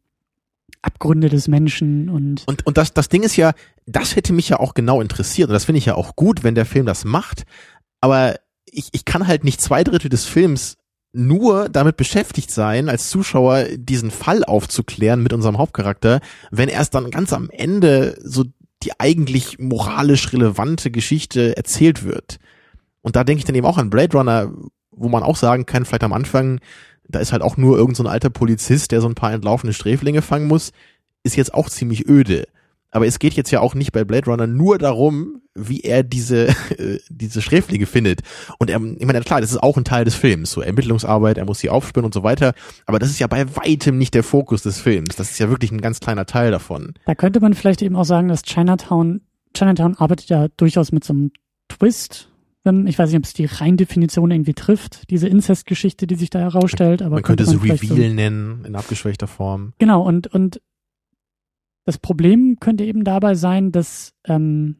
Abgründe 0.82 1.28
des 1.28 1.48
Menschen 1.48 2.10
und. 2.10 2.44
Und, 2.46 2.66
und 2.66 2.76
das, 2.76 2.92
das 2.92 3.08
Ding 3.08 3.22
ist 3.22 3.36
ja, 3.36 3.52
das 3.86 4.14
hätte 4.14 4.32
mich 4.32 4.48
ja 4.50 4.60
auch 4.60 4.74
genau 4.74 5.00
interessiert. 5.00 5.48
Und 5.48 5.54
das 5.54 5.64
finde 5.64 5.78
ich 5.78 5.86
ja 5.86 5.94
auch 5.94 6.16
gut, 6.16 6.44
wenn 6.44 6.54
der 6.54 6.66
Film 6.66 6.84
das 6.84 7.04
macht. 7.04 7.44
Aber 8.00 8.36
ich, 8.66 8.88
ich 8.92 9.04
kann 9.04 9.26
halt 9.26 9.44
nicht 9.44 9.60
zwei 9.60 9.84
Drittel 9.84 10.10
des 10.10 10.26
Films 10.26 10.76
nur 11.12 11.68
damit 11.68 11.96
beschäftigt 11.96 12.50
sein, 12.50 12.88
als 12.88 13.10
Zuschauer 13.10 13.64
diesen 13.76 14.10
Fall 14.10 14.44
aufzuklären 14.44 15.22
mit 15.22 15.32
unserem 15.32 15.58
Hauptcharakter, 15.58 16.20
wenn 16.50 16.68
erst 16.68 16.94
dann 16.94 17.10
ganz 17.10 17.32
am 17.32 17.50
Ende 17.50 18.18
so 18.22 18.44
die 18.82 18.98
eigentlich 18.98 19.58
moralisch 19.58 20.32
relevante 20.32 20.90
Geschichte 20.90 21.56
erzählt 21.56 22.04
wird. 22.04 22.38
Und 23.00 23.16
da 23.16 23.24
denke 23.24 23.40
ich 23.40 23.44
dann 23.44 23.54
eben 23.54 23.66
auch 23.66 23.78
an 23.78 23.90
Blade 23.90 24.16
Runner, 24.16 24.52
wo 24.90 25.08
man 25.08 25.22
auch 25.22 25.36
sagen 25.36 25.66
kann, 25.66 25.84
vielleicht 25.84 26.04
am 26.04 26.12
Anfang, 26.12 26.60
da 27.08 27.18
ist 27.20 27.32
halt 27.32 27.42
auch 27.42 27.56
nur 27.56 27.76
irgendein 27.76 28.06
so 28.06 28.10
alter 28.10 28.30
Polizist, 28.30 28.90
der 28.92 29.00
so 29.00 29.08
ein 29.08 29.14
paar 29.14 29.32
entlaufene 29.32 29.72
Sträflinge 29.72 30.22
fangen 30.22 30.48
muss, 30.48 30.72
ist 31.22 31.36
jetzt 31.36 31.54
auch 31.54 31.68
ziemlich 31.68 32.08
öde. 32.08 32.46
Aber 32.93 33.07
es 33.07 33.18
geht 33.18 33.32
jetzt 33.34 33.51
ja 33.51 33.61
auch 33.61 33.74
nicht 33.74 33.90
bei 33.90 34.05
Blade 34.05 34.26
Runner 34.30 34.47
nur 34.47 34.78
darum, 34.78 35.40
wie 35.55 35.80
er 35.80 36.03
diese, 36.03 36.49
äh, 36.78 36.99
diese 37.09 37.43
Schräflinge 37.43 37.86
findet. 37.86 38.20
Und 38.59 38.70
er, 38.70 38.76
ich 38.76 39.07
meine, 39.07 39.20
klar, 39.22 39.40
das 39.40 39.51
ist 39.51 39.62
auch 39.62 39.76
ein 39.76 39.84
Teil 39.84 40.05
des 40.05 40.14
Films, 40.14 40.53
so 40.53 40.61
Ermittlungsarbeit, 40.61 41.38
er 41.38 41.47
muss 41.47 41.59
sie 41.59 41.70
aufspüren 41.70 42.05
und 42.05 42.14
so 42.14 42.22
weiter. 42.22 42.55
Aber 42.86 42.99
das 42.99 43.11
ist 43.11 43.18
ja 43.18 43.26
bei 43.26 43.57
weitem 43.57 43.99
nicht 43.99 44.14
der 44.14 44.22
Fokus 44.22 44.62
des 44.62 44.78
Films. 44.78 45.16
Das 45.16 45.30
ist 45.30 45.38
ja 45.38 45.49
wirklich 45.49 45.72
ein 45.72 45.80
ganz 45.80 46.01
kleiner 46.01 46.26
Teil 46.26 46.51
davon. 46.51 46.93
Da 47.07 47.14
könnte 47.14 47.40
man 47.40 47.55
vielleicht 47.55 47.82
eben 47.82 47.97
auch 47.97 48.05
sagen, 48.05 48.28
dass 48.28 48.43
Chinatown, 48.43 49.22
Chinatown 49.57 49.97
arbeitet 49.97 50.28
ja 50.28 50.49
durchaus 50.57 50.93
mit 50.93 51.03
so 51.03 51.14
einem 51.14 51.32
Twist. 51.68 52.28
Ich 52.64 52.97
weiß 52.97 53.09
nicht, 53.11 53.18
ob 53.18 53.24
es 53.24 53.32
die 53.32 53.47
Reindefinition 53.47 54.30
irgendwie 54.30 54.55
trifft, 54.55 55.11
diese 55.11 55.26
Inzestgeschichte, 55.26 56.07
die 56.07 56.14
sich 56.14 56.30
da 56.30 56.38
herausstellt. 56.38 57.03
Aber 57.03 57.16
man 57.16 57.22
könnte, 57.24 57.45
könnte 57.45 57.59
man 57.59 57.78
sie 57.78 57.86
Reveal 57.86 58.09
so, 58.09 58.14
nennen, 58.14 58.64
in 58.64 58.76
abgeschwächter 58.76 59.26
Form. 59.26 59.72
Genau, 59.78 60.03
und, 60.03 60.28
und 60.28 60.61
das 61.84 61.98
Problem 61.98 62.58
könnte 62.60 62.84
eben 62.84 63.04
dabei 63.04 63.34
sein, 63.34 63.72
dass 63.72 64.14
ähm, 64.24 64.76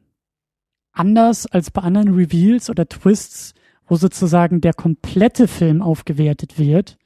anders 0.91 1.45
als 1.45 1.71
bei 1.71 1.81
anderen 1.81 2.13
Reveals 2.13 2.69
oder 2.69 2.87
Twists, 2.87 3.53
wo 3.87 3.95
sozusagen 3.95 4.61
der 4.61 4.73
komplette 4.73 5.47
Film 5.47 5.81
aufgewertet 5.81 6.57
wird, 6.57 6.97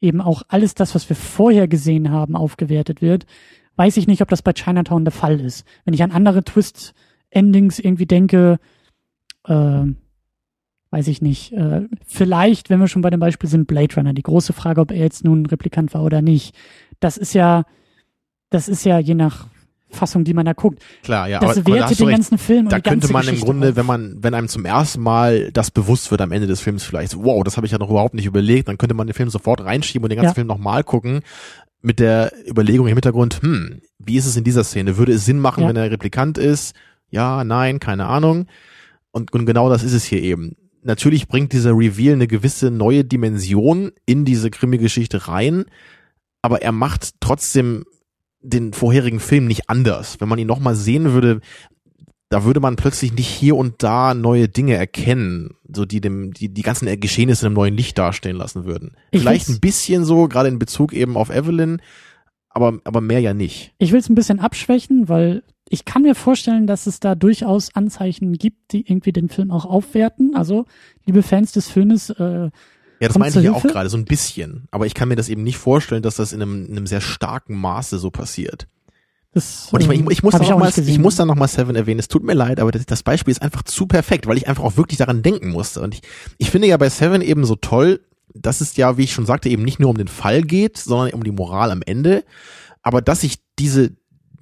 eben 0.00 0.20
auch 0.20 0.42
alles 0.48 0.74
das, 0.74 0.94
was 0.94 1.08
wir 1.08 1.16
vorher 1.16 1.68
gesehen 1.68 2.10
haben, 2.10 2.36
aufgewertet 2.36 3.00
wird, 3.00 3.26
weiß 3.76 3.96
ich 3.96 4.06
nicht, 4.06 4.20
ob 4.22 4.28
das 4.28 4.42
bei 4.42 4.52
Chinatown 4.52 5.04
der 5.04 5.12
Fall 5.12 5.40
ist. 5.40 5.66
Wenn 5.84 5.94
ich 5.94 6.02
an 6.02 6.10
andere 6.10 6.44
Twist-Endings 6.44 7.78
irgendwie 7.78 8.06
denke, 8.06 8.58
äh, 9.46 9.84
weiß 10.90 11.08
ich 11.08 11.22
nicht, 11.22 11.52
äh, 11.52 11.86
vielleicht, 12.04 12.68
wenn 12.68 12.80
wir 12.80 12.88
schon 12.88 13.02
bei 13.02 13.10
dem 13.10 13.20
Beispiel 13.20 13.48
sind, 13.48 13.66
Blade 13.66 13.94
Runner, 13.94 14.12
die 14.12 14.22
große 14.22 14.52
Frage, 14.52 14.80
ob 14.80 14.90
er 14.90 14.98
jetzt 14.98 15.24
nun 15.24 15.42
ein 15.42 15.46
Replikant 15.46 15.94
war 15.94 16.02
oder 16.02 16.20
nicht. 16.20 16.54
Das 16.98 17.16
ist 17.16 17.32
ja, 17.32 17.64
das 18.50 18.68
ist 18.68 18.84
ja 18.84 18.98
je 18.98 19.14
nach 19.14 19.46
Fassung, 19.88 20.22
die 20.22 20.34
man 20.34 20.46
da 20.46 20.52
guckt. 20.52 20.80
Klar, 21.02 21.28
ja. 21.28 21.40
Das 21.40 21.58
aber, 21.58 21.72
wertet 21.72 21.82
aber 21.82 21.90
da 21.90 21.94
den 21.94 22.06
recht. 22.06 22.16
ganzen 22.16 22.38
Film 22.38 22.68
Da 22.68 22.76
und 22.76 22.84
könnte 22.84 23.12
man 23.12 23.22
Geschichte 23.22 23.40
im 23.40 23.44
Grunde, 23.44 23.70
auf. 23.70 23.76
wenn 23.76 23.86
man, 23.86 24.16
wenn 24.20 24.34
einem 24.34 24.48
zum 24.48 24.64
ersten 24.64 25.00
Mal 25.00 25.50
das 25.52 25.70
bewusst 25.70 26.10
wird 26.10 26.20
am 26.20 26.30
Ende 26.32 26.46
des 26.46 26.60
Films 26.60 26.84
vielleicht, 26.84 27.16
wow, 27.16 27.42
das 27.42 27.56
habe 27.56 27.66
ich 27.66 27.72
ja 27.72 27.78
noch 27.78 27.90
überhaupt 27.90 28.14
nicht 28.14 28.26
überlegt, 28.26 28.68
dann 28.68 28.78
könnte 28.78 28.94
man 28.94 29.06
den 29.06 29.14
Film 29.14 29.30
sofort 29.30 29.60
reinschieben 29.62 30.04
und 30.04 30.10
den 30.10 30.16
ganzen 30.16 30.30
ja. 30.30 30.34
Film 30.34 30.46
nochmal 30.46 30.84
gucken 30.84 31.22
mit 31.82 31.98
der 31.98 32.32
Überlegung 32.46 32.86
im 32.86 32.94
Hintergrund, 32.94 33.42
hm, 33.42 33.80
wie 33.98 34.16
ist 34.16 34.26
es 34.26 34.36
in 34.36 34.44
dieser 34.44 34.64
Szene? 34.64 34.96
Würde 34.96 35.12
es 35.12 35.24
Sinn 35.24 35.38
machen, 35.38 35.62
ja. 35.62 35.68
wenn 35.68 35.76
er 35.76 35.90
Replikant 35.90 36.38
ist? 36.38 36.74
Ja, 37.10 37.44
nein, 37.44 37.80
keine 37.80 38.06
Ahnung. 38.06 38.46
Und, 39.10 39.32
und 39.32 39.46
genau 39.46 39.68
das 39.68 39.82
ist 39.82 39.94
es 39.94 40.04
hier 40.04 40.22
eben. 40.22 40.56
Natürlich 40.82 41.28
bringt 41.28 41.52
dieser 41.52 41.72
Reveal 41.72 42.14
eine 42.14 42.26
gewisse 42.26 42.70
neue 42.70 43.04
Dimension 43.04 43.92
in 44.06 44.24
diese 44.24 44.50
Krimi-Geschichte 44.50 45.28
rein, 45.28 45.64
aber 46.42 46.62
er 46.62 46.72
macht 46.72 47.20
trotzdem 47.20 47.84
den 48.42 48.72
vorherigen 48.72 49.20
Film 49.20 49.46
nicht 49.46 49.68
anders. 49.68 50.20
Wenn 50.20 50.28
man 50.28 50.38
ihn 50.38 50.46
nochmal 50.46 50.74
sehen 50.74 51.12
würde, 51.12 51.40
da 52.30 52.44
würde 52.44 52.60
man 52.60 52.76
plötzlich 52.76 53.12
nicht 53.12 53.28
hier 53.28 53.56
und 53.56 53.82
da 53.82 54.14
neue 54.14 54.48
Dinge 54.48 54.74
erkennen, 54.74 55.56
so 55.68 55.84
die 55.84 56.00
dem 56.00 56.32
die 56.32 56.48
die 56.48 56.62
ganzen 56.62 57.00
Geschehnisse 57.00 57.48
im 57.48 57.52
neuen 57.52 57.76
Licht 57.76 57.98
dastehen 57.98 58.36
lassen 58.36 58.64
würden. 58.64 58.92
Ich 59.10 59.20
Vielleicht 59.20 59.48
ein 59.48 59.60
bisschen 59.60 60.04
so, 60.04 60.28
gerade 60.28 60.48
in 60.48 60.58
Bezug 60.58 60.92
eben 60.92 61.16
auf 61.16 61.30
Evelyn, 61.30 61.82
aber 62.48 62.78
aber 62.84 63.00
mehr 63.00 63.20
ja 63.20 63.34
nicht. 63.34 63.74
Ich 63.78 63.92
will 63.92 63.98
es 63.98 64.08
ein 64.08 64.14
bisschen 64.14 64.38
abschwächen, 64.38 65.08
weil 65.08 65.42
ich 65.68 65.84
kann 65.84 66.02
mir 66.02 66.14
vorstellen, 66.14 66.66
dass 66.66 66.86
es 66.86 67.00
da 67.00 67.14
durchaus 67.14 67.74
Anzeichen 67.74 68.32
gibt, 68.34 68.72
die 68.72 68.88
irgendwie 68.88 69.12
den 69.12 69.28
Film 69.28 69.50
auch 69.50 69.64
aufwerten. 69.64 70.34
Also, 70.34 70.66
liebe 71.06 71.22
Fans 71.22 71.52
des 71.52 71.68
Filmes, 71.68 72.10
äh, 72.10 72.50
ja, 73.00 73.08
das 73.08 73.18
meinte 73.18 73.38
ich 73.38 73.46
ja 73.46 73.52
auch 73.52 73.62
gerade, 73.62 73.88
so 73.88 73.96
ein 73.96 74.04
bisschen. 74.04 74.68
Aber 74.70 74.86
ich 74.86 74.94
kann 74.94 75.08
mir 75.08 75.16
das 75.16 75.28
eben 75.28 75.42
nicht 75.42 75.56
vorstellen, 75.56 76.02
dass 76.02 76.16
das 76.16 76.32
in 76.32 76.42
einem, 76.42 76.66
in 76.66 76.76
einem 76.76 76.86
sehr 76.86 77.00
starken 77.00 77.54
Maße 77.54 77.98
so 77.98 78.10
passiert. 78.10 78.68
Das, 79.32 79.68
und 79.70 79.80
ich, 79.80 79.86
meine, 79.86 80.02
ich, 80.02 80.10
ich 80.10 80.22
muss 80.22 80.32
da 80.32 80.40
noch 80.40 80.58
mal, 80.58 80.72
ich 80.76 80.98
muss 80.98 81.16
da 81.16 81.24
noch 81.24 81.36
mal 81.36 81.48
Seven 81.48 81.76
erwähnen. 81.76 82.00
Es 82.00 82.08
tut 82.08 82.24
mir 82.24 82.34
leid, 82.34 82.60
aber 82.60 82.72
das, 82.72 82.84
das, 82.84 83.02
Beispiel 83.02 83.30
ist 83.30 83.42
einfach 83.42 83.62
zu 83.62 83.86
perfekt, 83.86 84.26
weil 84.26 84.36
ich 84.36 84.48
einfach 84.48 84.64
auch 84.64 84.76
wirklich 84.76 84.98
daran 84.98 85.22
denken 85.22 85.50
musste. 85.50 85.80
Und 85.80 85.94
ich, 85.94 86.02
ich 86.36 86.50
finde 86.50 86.68
ja 86.68 86.76
bei 86.76 86.90
Seven 86.90 87.22
eben 87.22 87.44
so 87.44 87.56
toll, 87.56 88.00
dass 88.34 88.60
es 88.60 88.76
ja, 88.76 88.98
wie 88.98 89.04
ich 89.04 89.12
schon 89.12 89.26
sagte, 89.26 89.48
eben 89.48 89.62
nicht 89.62 89.80
nur 89.80 89.90
um 89.90 89.96
den 89.96 90.08
Fall 90.08 90.42
geht, 90.42 90.76
sondern 90.76 91.14
um 91.14 91.24
die 91.24 91.30
Moral 91.30 91.70
am 91.70 91.82
Ende. 91.82 92.24
Aber 92.82 93.00
dass 93.02 93.20
sich 93.20 93.38
diese, 93.58 93.92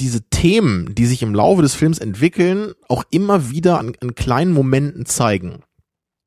diese 0.00 0.22
Themen, 0.30 0.94
die 0.94 1.06
sich 1.06 1.22
im 1.22 1.34
Laufe 1.34 1.62
des 1.62 1.74
Films 1.74 1.98
entwickeln, 1.98 2.72
auch 2.88 3.04
immer 3.10 3.50
wieder 3.50 3.78
an, 3.78 3.92
an 4.00 4.14
kleinen 4.14 4.52
Momenten 4.52 5.06
zeigen. 5.06 5.60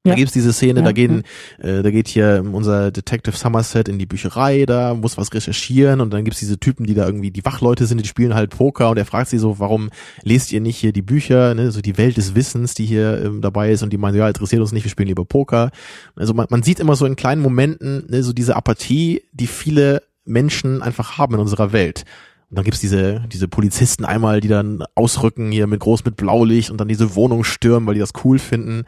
Da 0.04 0.16
gibt's 0.16 0.34
diese 0.34 0.52
Szene, 0.52 0.80
ja, 0.80 0.86
da 0.86 0.92
gehen, 0.94 1.22
ja. 1.62 1.70
äh, 1.70 1.84
da 1.84 1.92
geht 1.92 2.08
hier 2.08 2.44
unser 2.52 2.90
Detective 2.90 3.38
Somerset 3.38 3.88
in 3.88 4.00
die 4.00 4.08
Bücherei, 4.08 4.66
da 4.66 4.96
muss 4.96 5.16
was 5.16 5.32
recherchieren 5.32 6.02
und 6.02 6.12
dann 6.12 6.24
gibt's 6.24 6.40
diese 6.40 6.60
Typen, 6.60 6.88
die 6.88 6.96
da 6.96 7.06
irgendwie 7.06 7.30
die 7.30 7.46
Wachleute 7.46 7.86
sind, 7.86 8.02
die 8.02 8.08
spielen 8.08 8.34
halt 8.34 8.50
Poker 8.50 8.90
und 8.90 8.98
er 8.98 9.06
fragt 9.06 9.30
sie 9.30 9.38
so, 9.38 9.60
warum 9.60 9.92
lest 10.24 10.52
ihr 10.52 10.60
nicht 10.60 10.78
hier 10.78 10.92
die 10.92 11.04
Bücher, 11.04 11.54
ne, 11.54 11.72
so 11.72 11.82
die 11.82 12.00
Welt 12.00 12.18
des 12.18 12.34
Wissens, 12.34 12.74
die 12.74 12.88
hier 12.88 13.24
ähm, 13.24 13.42
dabei 13.42 13.72
ist 13.72 13.84
und 13.84 13.94
die 13.94 13.98
meinen, 13.98 14.18
ja, 14.18 14.28
interessiert 14.28 14.62
uns 14.62 14.72
nicht, 14.72 14.86
wir 14.86 14.90
spielen 14.90 15.08
lieber 15.08 15.26
Poker. 15.26 15.70
Also 16.16 16.34
man, 16.34 16.48
man 16.50 16.64
sieht 16.64 16.80
immer 16.80 16.96
so 16.96 17.06
in 17.06 17.16
kleinen 17.16 17.44
Momenten 17.44 18.06
ne, 18.10 18.24
so 18.24 18.34
diese 18.34 18.56
Apathie, 18.56 19.22
die 19.34 19.48
viele 19.48 20.02
Menschen 20.26 20.82
einfach 20.82 21.20
haben 21.20 21.36
in 21.36 21.42
unserer 21.42 21.74
Welt. 21.74 22.06
Und 22.50 22.58
dann 22.58 22.66
gibt's 22.66 22.82
diese, 22.82 23.24
diese 23.32 23.48
Polizisten 23.48 24.04
einmal, 24.04 24.42
die 24.42 24.48
dann 24.48 24.84
ausrücken 24.96 25.52
hier 25.52 25.68
mit 25.68 25.80
groß 25.80 26.04
mit 26.06 26.18
Blaulicht 26.18 26.72
und 26.72 26.82
dann 26.82 26.88
diese 26.88 27.16
Wohnung 27.16 27.44
stürmen, 27.44 27.88
weil 27.88 27.94
die 27.94 28.02
das 28.02 28.14
cool 28.26 28.40
finden. 28.40 28.86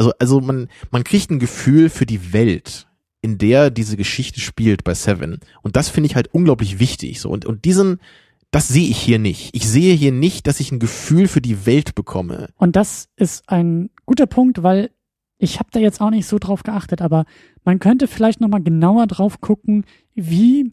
Also, 0.00 0.12
also 0.18 0.40
man, 0.40 0.68
man 0.90 1.04
kriegt 1.04 1.30
ein 1.30 1.38
Gefühl 1.38 1.90
für 1.90 2.06
die 2.06 2.32
Welt, 2.32 2.88
in 3.20 3.36
der 3.36 3.68
diese 3.68 3.98
Geschichte 3.98 4.40
spielt 4.40 4.82
bei 4.82 4.94
Seven. 4.94 5.40
Und 5.60 5.76
das 5.76 5.90
finde 5.90 6.06
ich 6.06 6.16
halt 6.16 6.32
unglaublich 6.32 6.78
wichtig. 6.78 7.20
So, 7.20 7.28
und, 7.28 7.44
und 7.44 7.66
diesen, 7.66 8.00
das 8.50 8.68
sehe 8.68 8.88
ich 8.88 8.96
hier 8.96 9.18
nicht. 9.18 9.54
Ich 9.54 9.68
sehe 9.68 9.94
hier 9.94 10.10
nicht, 10.10 10.46
dass 10.46 10.58
ich 10.58 10.72
ein 10.72 10.78
Gefühl 10.78 11.28
für 11.28 11.42
die 11.42 11.66
Welt 11.66 11.94
bekomme. 11.94 12.48
Und 12.56 12.76
das 12.76 13.10
ist 13.16 13.46
ein 13.50 13.90
guter 14.06 14.24
Punkt, 14.24 14.62
weil 14.62 14.90
ich 15.36 15.58
habe 15.58 15.68
da 15.70 15.80
jetzt 15.80 16.00
auch 16.00 16.08
nicht 16.08 16.26
so 16.26 16.38
drauf 16.38 16.62
geachtet, 16.62 17.02
aber 17.02 17.26
man 17.64 17.78
könnte 17.78 18.08
vielleicht 18.08 18.40
nochmal 18.40 18.62
genauer 18.62 19.06
drauf 19.06 19.42
gucken, 19.42 19.84
wie 20.14 20.72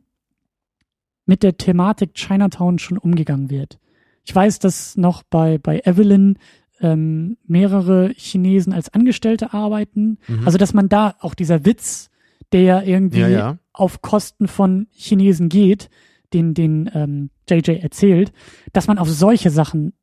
mit 1.26 1.44
der 1.44 1.58
Thematik 1.58 2.14
Chinatown 2.14 2.80
schon 2.80 2.98
umgegangen 2.98 3.50
wird. 3.50 3.78
Ich 4.24 4.34
weiß, 4.34 4.60
dass 4.60 4.96
noch 4.96 5.24
bei, 5.24 5.58
bei 5.58 5.82
Evelyn 5.84 6.40
ähm, 6.82 7.38
mehrere 7.46 8.10
Chinesen 8.16 8.74
als 8.74 8.94
Angestellte 8.94 9.54
arbeiten. 9.54 10.18
Mhm. 10.28 10.46
Also 10.46 10.58
dass 10.58 10.74
man 10.74 10.90
da 10.90 11.16
auch 11.20 11.34
dieser 11.34 11.66
Witz, 11.66 12.10
der 12.52 12.86
irgendwie 12.86 13.22
ja, 13.22 13.28
ja. 13.28 13.58
auf 13.74 14.02
Kosten 14.02 14.48
von 14.48 14.88
Chinesen 14.92 15.50
geht, 15.50 15.90
den 16.34 16.54
den 16.54 16.90
ähm, 16.94 17.30
JJ 17.50 17.80
erzählt, 17.80 18.32
dass 18.74 18.88
man 18.88 18.98
auf 18.98 19.10
solche 19.10 19.50
Sachen 19.50 19.94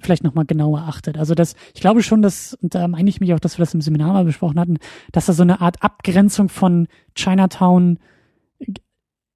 vielleicht 0.00 0.24
nochmal 0.24 0.44
genauer 0.44 0.80
achtet. 0.80 1.18
Also 1.18 1.34
das, 1.34 1.54
ich 1.74 1.80
glaube 1.80 2.02
schon, 2.02 2.22
dass, 2.22 2.54
und 2.54 2.74
da 2.74 2.86
meine 2.88 3.08
ich 3.08 3.20
mich 3.20 3.32
auch, 3.32 3.40
dass 3.40 3.58
wir 3.58 3.64
das 3.64 3.74
im 3.74 3.80
Seminar 3.80 4.12
mal 4.12 4.24
besprochen 4.24 4.58
hatten, 4.58 4.78
dass 5.12 5.26
da 5.26 5.32
so 5.32 5.42
eine 5.42 5.60
Art 5.60 5.82
Abgrenzung 5.82 6.48
von 6.48 6.88
Chinatown 7.14 7.98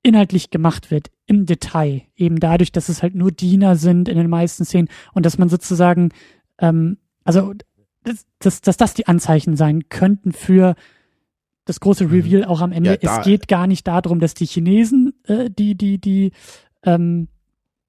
inhaltlich 0.03 0.51
gemacht 0.51 0.91
wird, 0.91 1.11
im 1.27 1.47
Detail. 1.47 2.03
Eben 2.17 2.41
dadurch, 2.41 2.73
dass 2.73 2.89
es 2.89 3.03
halt 3.03 3.15
nur 3.15 3.31
Diener 3.31 3.77
sind 3.77 4.09
in 4.09 4.17
den 4.17 4.31
meisten 4.31 4.65
Szenen 4.65 4.89
und 5.13 5.27
dass 5.27 5.39
man 5.39 5.49
sozusagen 5.49 6.11
ähm, 6.59 6.99
also, 7.25 7.53
dass, 8.05 8.27
dass, 8.39 8.61
dass 8.61 8.77
das 8.77 8.95
die 8.95 9.07
Anzeichen 9.07 9.57
sein 9.57 9.89
könnten 9.89 10.33
für 10.33 10.75
das 11.65 11.81
große 11.81 12.07
mhm. 12.07 12.11
Reveal 12.11 12.45
auch 12.45 12.61
am 12.61 12.73
Ende. 12.73 12.99
Ja, 13.03 13.19
es 13.19 13.25
geht 13.25 13.49
gar 13.49 13.67
nicht 13.67 13.87
darum, 13.87 14.21
dass 14.21 14.35
die 14.35 14.47
Chinesen 14.47 15.13
äh, 15.25 15.51
die, 15.51 15.77
die, 15.77 15.99
die 15.99 16.33
ähm, 16.83 17.29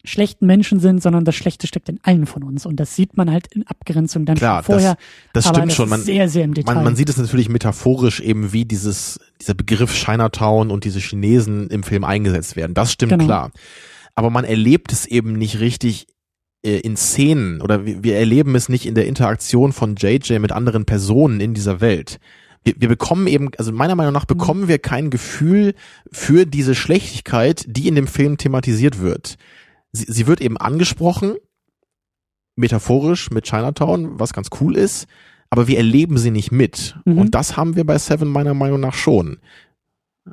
schlechten 0.04 0.46
Menschen 0.46 0.80
sind, 0.80 1.02
sondern 1.02 1.26
das 1.26 1.36
Schlechte 1.36 1.68
steckt 1.68 1.90
in 1.90 2.00
allen 2.04 2.26
von 2.26 2.44
uns. 2.44 2.66
Und 2.66 2.80
das 2.80 2.96
sieht 2.96 3.18
man 3.18 3.32
halt 3.32 3.48
in 3.54 3.66
Abgrenzung 3.68 4.26
dann 4.26 4.38
Klar, 4.38 4.64
vorher. 4.64 4.98
Das, 5.34 5.46
das 5.46 5.56
stimmt 5.56 5.74
schon. 5.74 5.90
Man, 5.90 6.02
sehr, 6.02 6.30
sehr 6.30 6.46
im 6.46 6.54
Detail. 6.54 6.76
Man, 6.76 6.84
man 6.84 6.96
sieht 6.96 7.10
es 7.10 7.18
natürlich 7.18 7.50
metaphorisch 7.50 8.20
eben, 8.20 8.54
wie 8.54 8.66
dieses, 8.66 9.20
dieser 9.42 9.54
Begriff 9.54 9.94
Chinatown 9.94 10.72
und 10.72 10.84
diese 10.86 11.00
Chinesen 11.00 11.70
im 11.70 11.84
Film 11.84 12.04
eingesetzt 12.04 12.56
werden. 12.56 12.74
Das 12.74 12.92
stimmt 12.92 13.14
genau. 13.14 13.26
klar. 13.26 13.52
Aber 14.16 14.30
man 14.30 14.46
erlebt 14.46 14.92
es 14.92 15.06
eben 15.06 15.34
nicht 15.34 15.60
richtig 15.60 16.08
in 16.62 16.98
Szenen 16.98 17.62
oder 17.62 17.86
wir, 17.86 18.04
wir 18.04 18.18
erleben 18.18 18.56
es 18.56 18.70
nicht 18.70 18.86
in 18.86 18.96
der 18.96 19.08
Interaktion 19.08 19.72
von 19.72 19.96
JJ 19.96 20.40
mit 20.40 20.52
anderen 20.52 20.86
Personen 20.86 21.40
in 21.40 21.54
dieser 21.54 21.80
Welt. 21.82 22.20
Wir, 22.64 22.76
wir 22.78 22.90
bekommen 22.90 23.28
eben, 23.28 23.50
also 23.58 23.72
meiner 23.72 23.96
Meinung 23.96 24.14
nach 24.14 24.26
bekommen 24.26 24.68
wir 24.68 24.80
kein 24.80 25.10
Gefühl 25.10 25.74
für 26.12 26.46
diese 26.46 26.76
Schlechtigkeit, 26.76 27.64
die 27.68 27.88
in 27.88 27.96
dem 27.96 28.08
Film 28.08 28.38
thematisiert 28.38 29.00
wird. 29.00 29.38
Sie, 29.92 30.06
sie 30.08 30.28
wird 30.28 30.42
eben 30.42 30.58
angesprochen, 30.58 31.36
metaphorisch 32.56 33.32
mit 33.32 33.46
Chinatown, 33.46 34.20
was 34.20 34.34
ganz 34.34 34.50
cool 34.60 34.76
ist, 34.76 35.08
aber 35.50 35.68
wir 35.68 35.78
erleben 35.78 36.18
sie 36.18 36.32
nicht 36.32 36.52
mit. 36.52 36.98
Mhm. 37.06 37.18
Und 37.18 37.36
das 37.36 37.56
haben 37.56 37.78
wir 37.78 37.86
bei 37.86 37.98
Seven 37.98 38.28
meiner 38.28 38.54
Meinung 38.54 38.82
nach 38.82 38.94
schon 38.94 39.40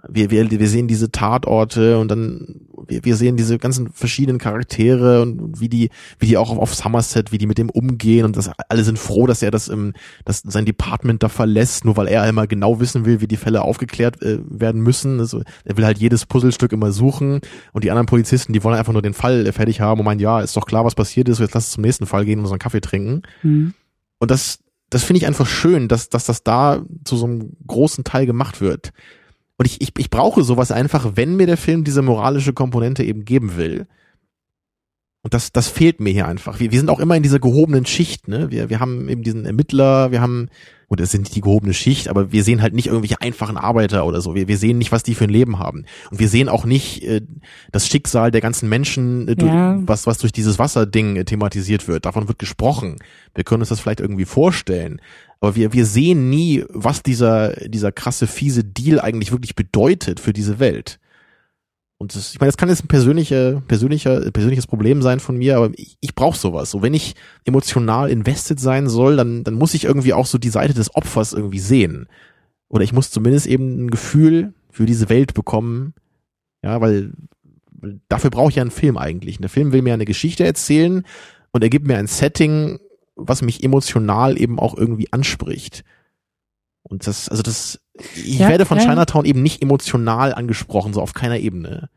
wir, 0.08 0.30
wir, 0.30 0.50
wir 0.50 0.68
sehen 0.68 0.88
diese 0.88 1.10
Tatorte 1.10 1.98
und 1.98 2.10
dann 2.10 2.66
wir, 2.88 3.04
wir 3.04 3.16
sehen 3.16 3.36
diese 3.36 3.58
ganzen 3.58 3.90
verschiedenen 3.90 4.38
Charaktere 4.38 5.22
und 5.22 5.60
wie 5.60 5.68
die 5.68 5.90
wie 6.18 6.26
die 6.26 6.36
auch 6.36 6.50
auf, 6.50 6.58
auf 6.58 6.74
Somerset 6.74 7.32
wie 7.32 7.38
die 7.38 7.46
mit 7.46 7.58
dem 7.58 7.70
umgehen 7.70 8.24
und 8.24 8.36
das 8.36 8.50
alle 8.68 8.84
sind 8.84 8.98
froh 8.98 9.26
dass 9.26 9.42
er 9.42 9.50
das 9.50 9.68
im 9.68 9.92
dass 10.24 10.42
sein 10.44 10.64
Department 10.64 11.22
da 11.22 11.28
verlässt 11.28 11.84
nur 11.84 11.96
weil 11.96 12.08
er 12.08 12.28
immer 12.28 12.46
genau 12.46 12.80
wissen 12.80 13.04
will 13.04 13.20
wie 13.20 13.26
die 13.26 13.36
Fälle 13.36 13.62
aufgeklärt 13.62 14.22
äh, 14.22 14.38
werden 14.48 14.80
müssen. 14.80 15.20
Also 15.20 15.42
er 15.64 15.76
will 15.76 15.84
halt 15.84 15.98
jedes 15.98 16.26
Puzzlestück 16.26 16.72
immer 16.72 16.92
suchen 16.92 17.40
und 17.72 17.84
die 17.84 17.90
anderen 17.90 18.06
Polizisten 18.06 18.52
die 18.52 18.62
wollen 18.62 18.78
einfach 18.78 18.92
nur 18.92 19.02
den 19.02 19.14
Fall 19.14 19.50
fertig 19.52 19.80
haben 19.80 20.00
und 20.00 20.04
meinen 20.04 20.20
ja 20.20 20.40
ist 20.40 20.56
doch 20.56 20.66
klar 20.66 20.84
was 20.84 20.94
passiert 20.94 21.28
ist 21.28 21.40
jetzt 21.40 21.54
lass 21.54 21.66
uns 21.66 21.72
zum 21.72 21.82
nächsten 21.82 22.06
Fall 22.06 22.24
gehen 22.24 22.38
und 22.38 22.44
unseren 22.44 22.58
Kaffee 22.58 22.80
trinken. 22.80 23.22
Mhm. 23.42 23.74
und 24.18 24.30
das 24.30 24.58
das 24.90 25.02
finde 25.02 25.18
ich 25.18 25.26
einfach 25.26 25.46
schön 25.46 25.88
dass 25.88 26.08
dass 26.08 26.24
das 26.24 26.42
da 26.42 26.82
zu 27.04 27.16
so 27.16 27.26
einem 27.26 27.52
großen 27.66 28.04
Teil 28.04 28.26
gemacht 28.26 28.60
wird 28.60 28.92
und 29.58 29.66
ich, 29.66 29.80
ich, 29.80 29.92
ich 29.96 30.10
brauche 30.10 30.42
sowas 30.44 30.70
einfach, 30.70 31.12
wenn 31.14 31.36
mir 31.36 31.46
der 31.46 31.56
Film 31.56 31.84
diese 31.84 32.02
moralische 32.02 32.52
Komponente 32.52 33.02
eben 33.04 33.24
geben 33.24 33.56
will. 33.56 33.86
Und 35.22 35.34
das, 35.34 35.50
das 35.50 35.66
fehlt 35.66 35.98
mir 35.98 36.10
hier 36.12 36.28
einfach. 36.28 36.60
Wir, 36.60 36.70
wir 36.70 36.78
sind 36.78 36.88
auch 36.88 37.00
immer 37.00 37.16
in 37.16 37.22
dieser 37.24 37.40
gehobenen 37.40 37.84
Schicht, 37.84 38.28
ne? 38.28 38.52
Wir, 38.52 38.70
wir 38.70 38.78
haben 38.78 39.08
eben 39.08 39.24
diesen 39.24 39.44
Ermittler, 39.44 40.12
wir 40.12 40.20
haben, 40.20 40.50
und 40.86 41.00
es 41.00 41.10
sind 41.10 41.22
nicht 41.22 41.34
die 41.34 41.40
gehobene 41.40 41.74
Schicht, 41.74 42.06
aber 42.06 42.30
wir 42.30 42.44
sehen 42.44 42.62
halt 42.62 42.74
nicht 42.74 42.86
irgendwelche 42.86 43.20
einfachen 43.20 43.56
Arbeiter 43.56 44.06
oder 44.06 44.20
so. 44.20 44.36
Wir, 44.36 44.46
wir 44.46 44.56
sehen 44.56 44.78
nicht, 44.78 44.92
was 44.92 45.02
die 45.02 45.16
für 45.16 45.24
ein 45.24 45.30
Leben 45.30 45.58
haben. 45.58 45.84
Und 46.12 46.20
wir 46.20 46.28
sehen 46.28 46.48
auch 46.48 46.64
nicht 46.64 47.02
äh, 47.02 47.22
das 47.72 47.88
Schicksal 47.88 48.30
der 48.30 48.40
ganzen 48.40 48.68
Menschen, 48.68 49.26
äh, 49.26 49.34
Ja. 49.44 49.80
was, 49.84 50.06
was 50.06 50.18
durch 50.18 50.30
dieses 50.30 50.60
Wasserding 50.60 51.16
äh, 51.16 51.24
thematisiert 51.24 51.88
wird. 51.88 52.06
Davon 52.06 52.28
wird 52.28 52.38
gesprochen. 52.38 52.94
Wir 53.34 53.42
können 53.42 53.62
uns 53.62 53.70
das 53.70 53.80
vielleicht 53.80 53.98
irgendwie 54.00 54.26
vorstellen. 54.26 55.00
Aber 55.40 55.54
wir, 55.54 55.72
wir 55.72 55.84
sehen 55.84 56.30
nie, 56.30 56.64
was 56.68 57.02
dieser, 57.02 57.52
dieser 57.68 57.92
krasse, 57.92 58.26
fiese 58.26 58.64
Deal 58.64 59.00
eigentlich 59.00 59.32
wirklich 59.32 59.54
bedeutet 59.54 60.20
für 60.20 60.32
diese 60.32 60.58
Welt. 60.58 60.98
Und 61.98 62.14
das, 62.14 62.34
ich 62.34 62.40
meine, 62.40 62.48
das 62.48 62.56
kann 62.56 62.68
jetzt 62.68 62.84
ein 62.84 62.88
persönlicher, 62.88 63.62
persönlicher, 63.68 64.30
persönliches 64.30 64.66
Problem 64.66 65.00
sein 65.00 65.18
von 65.20 65.36
mir, 65.36 65.56
aber 65.56 65.70
ich, 65.76 65.96
ich 66.00 66.14
brauche 66.14 66.38
sowas. 66.38 66.70
So, 66.70 66.82
wenn 66.82 66.94
ich 66.94 67.14
emotional 67.44 68.10
invested 68.10 68.60
sein 68.60 68.88
soll, 68.88 69.16
dann, 69.16 69.44
dann 69.44 69.54
muss 69.54 69.74
ich 69.74 69.84
irgendwie 69.84 70.12
auch 70.12 70.26
so 70.26 70.36
die 70.36 70.50
Seite 70.50 70.74
des 70.74 70.94
Opfers 70.94 71.32
irgendwie 71.32 71.58
sehen. 71.58 72.08
Oder 72.68 72.84
ich 72.84 72.92
muss 72.92 73.10
zumindest 73.10 73.46
eben 73.46 73.86
ein 73.86 73.90
Gefühl 73.90 74.52
für 74.70 74.84
diese 74.84 75.08
Welt 75.08 75.32
bekommen. 75.32 75.94
Ja, 76.62 76.80
weil, 76.80 77.12
dafür 78.08 78.30
brauche 78.30 78.50
ich 78.50 78.56
ja 78.56 78.62
einen 78.62 78.70
Film 78.70 78.98
eigentlich. 78.98 79.38
Der 79.38 79.48
Film 79.48 79.72
will 79.72 79.82
mir 79.82 79.94
eine 79.94 80.04
Geschichte 80.04 80.44
erzählen 80.44 81.04
und 81.52 81.62
er 81.62 81.70
gibt 81.70 81.86
mir 81.86 81.96
ein 81.96 82.06
Setting, 82.06 82.78
was 83.16 83.42
mich 83.42 83.64
emotional 83.64 84.40
eben 84.40 84.58
auch 84.58 84.76
irgendwie 84.76 85.12
anspricht. 85.12 85.84
Und 86.82 87.06
das, 87.06 87.28
also 87.28 87.42
das, 87.42 87.80
ich 88.14 88.38
Ja, 88.38 88.48
werde 88.48 88.64
von 88.64 88.78
ja, 88.78 88.84
ja. 88.84 88.90
Chinatown 88.90 89.24
eben 89.24 89.42
nicht 89.42 89.60
emotional 89.60 90.32
angesprochen, 90.32 90.92
so 90.92 91.02
auf 91.02 91.14
keiner 91.14 91.38
Ebene. 91.38 91.90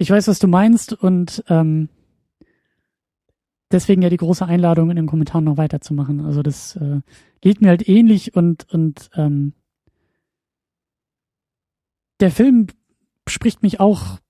Ich 0.00 0.10
weiß, 0.10 0.28
was 0.28 0.38
du 0.38 0.48
meinst 0.48 0.94
und 0.94 1.44
ähm, 1.48 1.90
deswegen 3.70 4.00
ja 4.00 4.08
die 4.08 4.16
große 4.16 4.46
Einladung 4.46 4.88
in 4.88 4.96
den 4.96 5.06
Kommentaren 5.06 5.44
noch 5.44 5.58
weiterzumachen. 5.58 6.24
Also 6.24 6.42
das 6.42 6.74
äh, 6.76 7.02
geht 7.42 7.60
mir 7.60 7.68
halt 7.68 7.86
ähnlich 7.86 8.34
und 8.34 8.66
und 8.72 9.10
ähm, 9.14 9.52
der 12.20 12.30
Film 12.30 12.68
spricht 13.28 13.62
mich 13.62 13.78
auch 13.78 14.20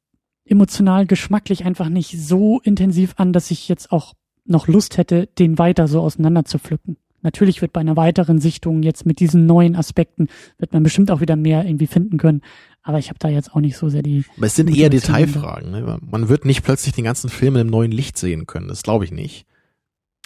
emotional, 0.45 1.07
geschmacklich 1.07 1.65
einfach 1.65 1.89
nicht 1.89 2.21
so 2.21 2.59
intensiv 2.65 3.15
an, 3.19 3.33
dass 3.33 3.53
ich 3.53 3.69
jetzt 3.69 3.93
auch 3.93 4.15
noch 4.45 4.69
Lust 4.69 4.97
hätte, 4.99 5.27
den 5.39 5.59
weiter 5.59 5.89
so 5.89 6.01
auseinander 6.01 6.45
zu 6.45 6.59
pflücken. 6.59 6.97
Natürlich 7.23 7.61
wird 7.61 7.73
bei 7.73 7.81
einer 7.81 7.97
weiteren 7.97 8.39
Sichtung 8.39 8.83
jetzt 8.83 9.05
mit 9.05 9.21
diesen 9.21 9.45
neuen 9.45 9.77
Aspekten 9.77 10.29
wird 10.59 10.73
man 10.73 10.83
bestimmt 10.83 11.11
auch 11.11 11.21
wieder 11.21 11.37
mehr 11.37 11.65
irgendwie 11.67 11.87
finden 11.87 12.17
können. 12.17 12.41
Aber 12.83 12.99
ich 12.99 13.09
habe 13.11 13.19
da 13.19 13.29
jetzt 13.29 13.55
auch 13.55 13.61
nicht 13.61 13.77
so 13.77 13.91
sehr 13.91 14.03
die 14.03 14.25
Aber 14.39 14.47
es 14.47 14.57
sind 14.57 14.75
eher 14.75 14.89
Detailfragen. 14.89 15.71
Ne? 15.71 15.99
Man 16.01 16.29
wird 16.31 16.47
nicht 16.47 16.63
plötzlich 16.63 16.95
den 16.95 17.05
ganzen 17.05 17.29
Film 17.29 17.55
in 17.57 17.61
einem 17.61 17.71
neuen 17.71 17.93
Licht 17.93 18.17
sehen 18.17 18.47
können. 18.47 18.69
Das 18.69 18.83
glaube 18.83 19.05
ich 19.05 19.13
nicht. 19.13 19.45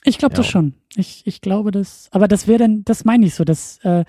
Ich 0.05 0.19
glaube 0.19 0.35
das 0.37 0.47
Ja. 0.47 0.53
schon. 0.53 0.75
Ich, 0.95 1.23
ich 1.27 1.41
glaube 1.41 1.73
das. 1.73 2.09
Aber 2.13 2.29
das 2.29 2.47
wäre 2.47 2.59
dann, 2.59 2.85
das 2.85 3.05
meine 3.05 3.27
ich 3.27 3.35
so, 3.35 3.43
dass 3.45 3.79
äh, 3.83 4.05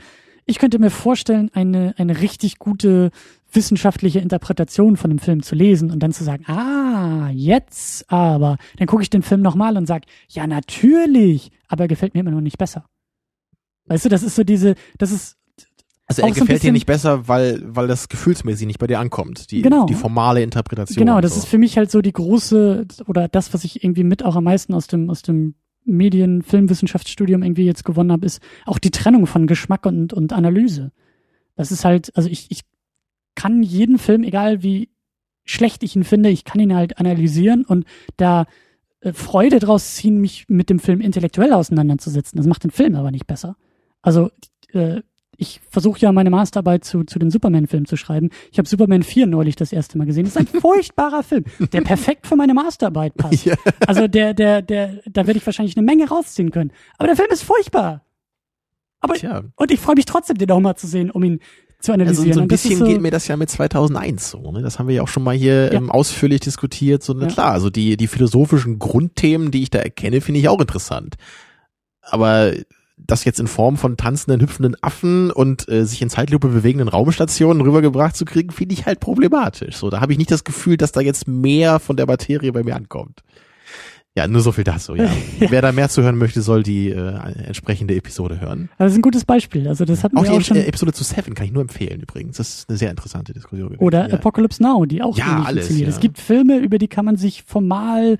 ich 0.45 0.59
könnte 0.59 0.77
mir 0.77 0.91
vorstellen, 0.91 1.49
eine, 1.53 1.95
eine 1.97 2.21
richtig 2.21 2.59
gute 2.59 3.09
wissenschaftliche 3.55 4.19
Interpretation 4.19 4.97
von 4.97 5.09
dem 5.09 5.19
Film 5.19 5.43
zu 5.43 5.55
lesen 5.55 5.91
und 5.91 5.99
dann 5.99 6.11
zu 6.11 6.23
sagen, 6.23 6.45
ah, 6.47 7.29
jetzt 7.31 8.09
aber. 8.11 8.57
Dann 8.77 8.87
gucke 8.87 9.03
ich 9.03 9.09
den 9.09 9.23
Film 9.23 9.41
nochmal 9.41 9.77
und 9.77 9.85
sage, 9.85 10.05
ja, 10.29 10.47
natürlich, 10.47 11.51
aber 11.67 11.85
er 11.85 11.87
gefällt 11.87 12.13
mir 12.13 12.21
immer 12.21 12.31
noch 12.31 12.41
nicht 12.41 12.57
besser. 12.57 12.85
Weißt 13.87 14.05
du, 14.05 14.09
das 14.09 14.23
ist 14.23 14.35
so 14.35 14.43
diese, 14.43 14.75
das 14.97 15.11
ist, 15.11 15.37
Also 16.07 16.21
er 16.21 16.29
Auch 16.29 16.33
so 16.33 16.41
gefällt 16.41 16.63
dir 16.63 16.71
nicht 16.71 16.85
besser, 16.85 17.27
weil, 17.27 17.61
weil 17.65 17.87
das 17.87 18.09
gefühlsmäßig 18.09 18.67
nicht 18.67 18.79
bei 18.79 18.87
dir 18.87 18.99
ankommt. 18.99 19.51
Die, 19.51 19.61
Genau. 19.61 19.85
die 19.85 19.93
formale 19.93 20.41
Interpretation. 20.43 20.97
genau, 21.03 21.21
das 21.21 21.33
so. 21.33 21.39
ist 21.39 21.47
für 21.47 21.57
mich 21.57 21.77
halt 21.77 21.91
so 21.91 22.01
die 22.01 22.13
große, 22.13 22.85
oder 23.07 23.27
das, 23.27 23.53
was 23.53 23.63
ich 23.63 23.83
irgendwie 23.83 24.03
mit 24.03 24.23
auch 24.23 24.35
am 24.35 24.43
meisten 24.43 24.73
aus 24.73 24.87
dem, 24.87 25.09
aus 25.09 25.21
dem 25.21 25.55
Medien-, 25.83 26.41
Filmwissenschaftsstudium 26.41 27.43
irgendwie 27.43 27.65
jetzt 27.65 27.85
gewonnen 27.85 28.11
habe, 28.11 28.25
ist 28.25 28.41
auch 28.65 28.79
die 28.79 28.91
Trennung 28.91 29.27
von 29.27 29.47
Geschmack 29.47 29.85
und, 29.85 30.13
und 30.13 30.33
Analyse. 30.33 30.91
Das 31.55 31.71
ist 31.71 31.85
halt, 31.85 32.11
also 32.15 32.27
ich, 32.29 32.47
ich 32.49 32.61
kann 33.35 33.63
jeden 33.63 33.97
Film, 33.97 34.23
egal 34.23 34.63
wie 34.63 34.89
schlecht 35.43 35.83
ich 35.83 35.95
ihn 35.95 36.03
finde, 36.03 36.29
ich 36.29 36.43
kann 36.43 36.59
ihn 36.59 36.75
halt 36.75 36.97
analysieren 36.97 37.65
und 37.65 37.85
da 38.17 38.45
äh, 39.01 39.13
Freude 39.13 39.59
draus 39.59 39.95
ziehen, 39.95 40.19
mich 40.19 40.45
mit 40.49 40.69
dem 40.69 40.79
Film 40.79 41.01
intellektuell 41.01 41.53
auseinanderzusetzen. 41.53 42.37
Das 42.37 42.47
macht 42.47 42.63
den 42.63 42.71
Film 42.71 42.95
aber 42.95 43.11
nicht 43.11 43.27
besser. 43.27 43.55
Also 44.01 44.31
äh, 44.73 45.01
ich 45.37 45.61
versuche 45.69 45.99
ja 45.99 46.11
meine 46.11 46.29
Masterarbeit 46.29 46.85
zu, 46.85 47.03
zu 47.03 47.19
den 47.19 47.29
Superman-Filmen 47.29 47.85
zu 47.85 47.97
schreiben. 47.97 48.29
Ich 48.51 48.57
habe 48.57 48.67
Superman 48.67 49.03
4 49.03 49.27
neulich 49.27 49.55
das 49.55 49.71
erste 49.71 49.97
Mal 49.97 50.05
gesehen. 50.05 50.25
Das 50.25 50.35
ist 50.35 50.37
ein 50.37 50.47
furchtbarer 50.61 51.23
Film, 51.23 51.43
der 51.73 51.81
perfekt 51.81 52.25
für 52.27 52.35
meine 52.35 52.53
Masterarbeit 52.53 53.15
passt. 53.15 53.45
Ja. 53.45 53.55
Also 53.85 54.07
der, 54.07 54.33
der, 54.33 54.61
der, 54.61 55.01
da 55.05 55.27
werde 55.27 55.37
ich 55.37 55.45
wahrscheinlich 55.45 55.77
eine 55.77 55.85
Menge 55.85 56.07
rausziehen 56.07 56.51
können. 56.51 56.71
Aber 56.97 57.07
der 57.07 57.15
Film 57.15 57.29
ist 57.31 57.43
furchtbar. 57.43 58.03
Aber 59.01 59.15
Tja. 59.15 59.43
und 59.55 59.71
ich 59.71 59.79
freue 59.79 59.95
mich 59.95 60.05
trotzdem, 60.05 60.37
den 60.37 60.49
auch 60.51 60.59
mal 60.59 60.75
zu 60.75 60.87
sehen, 60.87 61.11
um 61.11 61.23
ihn 61.23 61.39
zu 61.79 61.91
Also 61.91 62.01
analysieren. 62.03 62.33
so 62.33 62.41
ein 62.41 62.47
bisschen 62.47 62.77
so, 62.79 62.85
geht 62.85 63.01
mir 63.01 63.11
das 63.11 63.27
ja 63.27 63.37
mit 63.37 63.49
2001 63.49 64.29
so. 64.31 64.51
Ne? 64.51 64.61
Das 64.61 64.79
haben 64.79 64.87
wir 64.87 64.95
ja 64.95 65.01
auch 65.03 65.07
schon 65.07 65.23
mal 65.23 65.35
hier 65.35 65.65
Ja. 65.71 65.73
ähm, 65.79 65.91
ausführlich 65.91 66.39
diskutiert. 66.41 67.03
So, 67.03 67.13
na 67.13 67.23
Ja. 67.27 67.27
klar, 67.31 67.51
also 67.51 67.69
die, 67.69 67.97
die 67.97 68.07
philosophischen 68.07 68.79
Grundthemen, 68.79 69.51
die 69.51 69.63
ich 69.63 69.69
da 69.69 69.79
erkenne, 69.79 70.21
finde 70.21 70.39
ich 70.39 70.49
auch 70.49 70.59
interessant. 70.61 71.15
Aber 72.01 72.53
das 72.97 73.25
jetzt 73.25 73.39
in 73.41 73.47
Form 73.47 73.75
von 73.77 73.97
tanzenden, 73.97 74.41
hüpfenden 74.41 74.77
Affen 74.81 75.29
und 75.29 75.67
äh, 75.67 75.85
sich 75.85 76.01
in 76.01 76.09
Zeitlupe 76.09 76.47
bewegenden 76.47 76.87
Raumstationen 76.87 77.61
rübergebracht 77.61 78.15
zu 78.15 78.23
kriegen, 78.25 78.51
finde 78.51 78.73
ich 78.73 78.85
halt 78.85 78.99
problematisch. 79.01 79.75
So, 79.75 79.89
da 79.89 79.99
habe 79.99 80.13
ich 80.13 80.17
nicht 80.17 80.31
das 80.31 80.43
Gefühl, 80.45 80.77
dass 80.77 80.93
da 80.93 81.01
jetzt 81.01 81.27
mehr 81.27 81.79
von 81.79 81.97
der 81.97 82.05
Materie 82.07 82.51
bei 82.53 82.63
mir 82.63 82.75
ankommt. 82.75 83.21
Ja, 84.17 84.27
nur 84.29 84.39
so 84.39 84.53
viel 84.53 84.63
dazu, 84.63 84.95
ja. 84.95 85.03
Ja. 85.39 85.51
Wer 85.51 85.61
da 85.61 85.73
mehr 85.73 85.89
zu 85.89 86.01
hören 86.01 86.17
möchte, 86.17 86.41
soll 86.41 86.63
die 86.63 86.89
äh, 86.89 87.15
entsprechende 87.47 87.95
Episode 87.95 88.39
hören. 88.39 88.69
das 88.77 88.93
ist 88.93 88.97
ein 88.97 89.01
gutes 89.01 89.25
Beispiel. 89.25 89.67
Also 89.67 89.83
das 89.83 90.05
hatten 90.05 90.15
Auch 90.17 90.23
wir 90.23 90.31
die 90.31 90.37
auch 90.37 90.41
schon. 90.41 90.55
äh, 90.55 90.65
Episode 90.65 90.93
zu 90.93 91.03
Seven 91.03 91.33
kann 91.33 91.45
ich 91.47 91.51
nur 91.51 91.61
empfehlen 91.61 91.99
übrigens. 91.99 92.37
Das 92.37 92.47
ist 92.59 92.69
eine 92.69 92.77
sehr 92.77 92.89
interessante 92.91 93.33
Diskussion. 93.33 93.67
gewesen. 93.69 93.83
Oder 93.83 94.07
ja. 94.07 94.13
Apocalypse 94.15 94.63
Now, 94.63 94.85
die 94.85 95.01
auch 95.01 95.17
Ja, 95.17 95.43
alles, 95.45 95.65
funktioniert. 95.65 95.89
ja. 95.89 95.93
Es 95.93 95.99
gibt 95.99 96.19
Filme, 96.19 96.57
über 96.59 96.77
die 96.77 96.87
kann 96.87 97.03
man 97.03 97.17
sich 97.17 97.43
formal, 97.43 98.17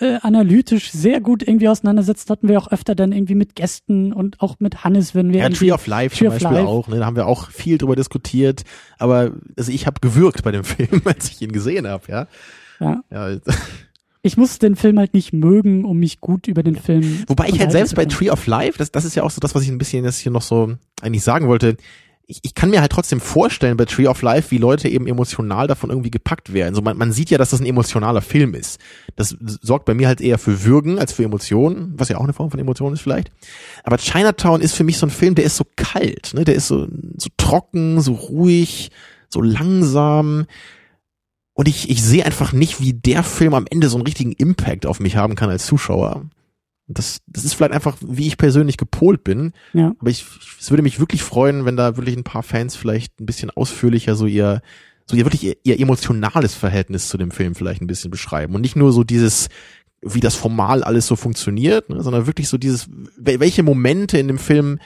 äh, 0.00 0.18
analytisch 0.20 0.90
sehr 0.92 1.22
gut 1.22 1.42
irgendwie 1.42 1.68
auseinandersetzen. 1.70 2.28
Hatten 2.28 2.48
wir 2.48 2.58
auch 2.58 2.70
öfter 2.70 2.94
dann 2.94 3.12
irgendwie 3.12 3.34
mit 3.34 3.54
Gästen 3.56 4.12
und 4.12 4.38
auch 4.40 4.56
mit 4.58 4.84
Hannes, 4.84 5.14
wenn 5.14 5.32
wir 5.32 5.40
Ja, 5.40 5.48
Tree 5.48 5.72
of 5.72 5.86
Life 5.86 6.14
Tree 6.16 6.26
zum 6.26 6.34
Beispiel 6.34 6.50
Life. 6.58 6.68
auch. 6.68 6.88
Ne? 6.88 6.98
Da 6.98 7.06
haben 7.06 7.16
wir 7.16 7.26
auch 7.26 7.50
viel 7.50 7.78
drüber 7.78 7.96
diskutiert. 7.96 8.64
Aber 8.98 9.30
also 9.56 9.72
ich 9.72 9.86
habe 9.86 10.00
gewürgt 10.00 10.42
bei 10.42 10.50
dem 10.52 10.64
Film, 10.64 11.00
als 11.06 11.30
ich 11.30 11.40
ihn 11.40 11.52
gesehen 11.52 11.88
habe. 11.88 12.02
Ja, 12.08 12.26
Ja. 12.80 13.00
ja. 13.10 13.36
Ich 14.24 14.36
muss 14.36 14.60
den 14.60 14.76
Film 14.76 14.98
halt 15.00 15.14
nicht 15.14 15.32
mögen, 15.32 15.84
um 15.84 15.98
mich 15.98 16.20
gut 16.20 16.46
über 16.46 16.62
den 16.62 16.76
Film. 16.76 17.24
Wobei 17.26 17.48
ich 17.48 17.58
halt 17.58 17.72
selbst 17.72 17.90
zu 17.90 17.96
bei. 17.96 18.04
Tree 18.04 18.30
of 18.30 18.46
Life, 18.46 18.78
das, 18.78 18.92
das 18.92 19.04
ist 19.04 19.16
ja 19.16 19.24
auch 19.24 19.30
so 19.32 19.40
das, 19.40 19.54
was 19.56 19.64
ich 19.64 19.68
ein 19.68 19.78
bisschen 19.78 20.04
jetzt 20.04 20.18
hier 20.18 20.30
noch 20.30 20.42
so 20.42 20.74
eigentlich 21.00 21.24
sagen 21.24 21.48
wollte. 21.48 21.76
Ich, 22.28 22.38
ich 22.42 22.54
kann 22.54 22.70
mir 22.70 22.80
halt 22.80 22.92
trotzdem 22.92 23.20
vorstellen 23.20 23.76
bei 23.76 23.84
Tree 23.84 24.06
of 24.06 24.22
Life, 24.22 24.52
wie 24.52 24.58
Leute 24.58 24.88
eben 24.88 25.08
emotional 25.08 25.66
davon 25.66 25.90
irgendwie 25.90 26.12
gepackt 26.12 26.52
werden. 26.52 26.76
So 26.76 26.82
man, 26.82 26.96
man 26.96 27.10
sieht 27.10 27.30
ja, 27.30 27.36
dass 27.36 27.50
das 27.50 27.58
ein 27.58 27.66
emotionaler 27.66 28.22
Film 28.22 28.54
ist. 28.54 28.78
Das 29.16 29.36
sorgt 29.40 29.86
bei 29.86 29.94
mir 29.94 30.06
halt 30.06 30.20
eher 30.20 30.38
für 30.38 30.64
Würgen 30.64 31.00
als 31.00 31.12
für 31.12 31.24
Emotionen, 31.24 31.92
was 31.96 32.08
ja 32.08 32.18
auch 32.18 32.24
eine 32.24 32.32
Form 32.32 32.52
von 32.52 32.60
Emotion 32.60 32.92
ist 32.92 33.00
vielleicht. 33.00 33.32
Aber 33.82 33.96
Chinatown 33.96 34.60
ist 34.60 34.76
für 34.76 34.84
mich 34.84 34.98
so 34.98 35.06
ein 35.06 35.10
Film, 35.10 35.34
der 35.34 35.46
ist 35.46 35.56
so 35.56 35.64
kalt, 35.74 36.32
ne? 36.32 36.44
Der 36.44 36.54
ist 36.54 36.68
so, 36.68 36.86
so 37.16 37.28
trocken, 37.36 38.00
so 38.00 38.12
ruhig, 38.12 38.92
so 39.28 39.40
langsam. 39.40 40.46
Und 41.54 41.68
ich, 41.68 41.90
ich 41.90 42.02
sehe 42.02 42.24
einfach 42.24 42.52
nicht, 42.52 42.80
wie 42.80 42.94
der 42.94 43.22
Film 43.22 43.54
am 43.54 43.66
Ende 43.68 43.88
so 43.88 43.96
einen 43.96 44.06
richtigen 44.06 44.32
Impact 44.32 44.86
auf 44.86 45.00
mich 45.00 45.16
haben 45.16 45.34
kann 45.34 45.50
als 45.50 45.66
Zuschauer. 45.66 46.26
Das, 46.86 47.20
das 47.26 47.44
ist 47.44 47.54
vielleicht 47.54 47.72
einfach, 47.72 47.96
wie 48.00 48.26
ich 48.26 48.38
persönlich 48.38 48.76
gepolt 48.76 49.22
bin. 49.22 49.52
Ja. 49.72 49.94
Aber 49.98 50.10
ich, 50.10 50.24
es 50.58 50.70
würde 50.70 50.82
mich 50.82 50.98
wirklich 50.98 51.22
freuen, 51.22 51.64
wenn 51.64 51.76
da 51.76 51.96
wirklich 51.96 52.16
ein 52.16 52.24
paar 52.24 52.42
Fans 52.42 52.74
vielleicht 52.74 53.20
ein 53.20 53.26
bisschen 53.26 53.50
ausführlicher 53.50 54.14
so 54.14 54.26
ihr, 54.26 54.62
so 55.06 55.16
ihr 55.16 55.24
wirklich 55.24 55.44
ihr, 55.44 55.56
ihr 55.62 55.78
emotionales 55.78 56.54
Verhältnis 56.54 57.08
zu 57.08 57.18
dem 57.18 57.30
Film 57.30 57.54
vielleicht 57.54 57.82
ein 57.82 57.86
bisschen 57.86 58.10
beschreiben. 58.10 58.54
Und 58.54 58.62
nicht 58.62 58.76
nur 58.76 58.92
so 58.92 59.04
dieses, 59.04 59.48
wie 60.00 60.20
das 60.20 60.34
formal 60.34 60.82
alles 60.82 61.06
so 61.06 61.16
funktioniert, 61.16 61.88
ne, 61.90 62.02
sondern 62.02 62.26
wirklich 62.26 62.48
so 62.48 62.58
dieses, 62.58 62.88
welche 63.16 63.62
Momente 63.62 64.18
in 64.18 64.28
dem 64.28 64.38
Film 64.38 64.78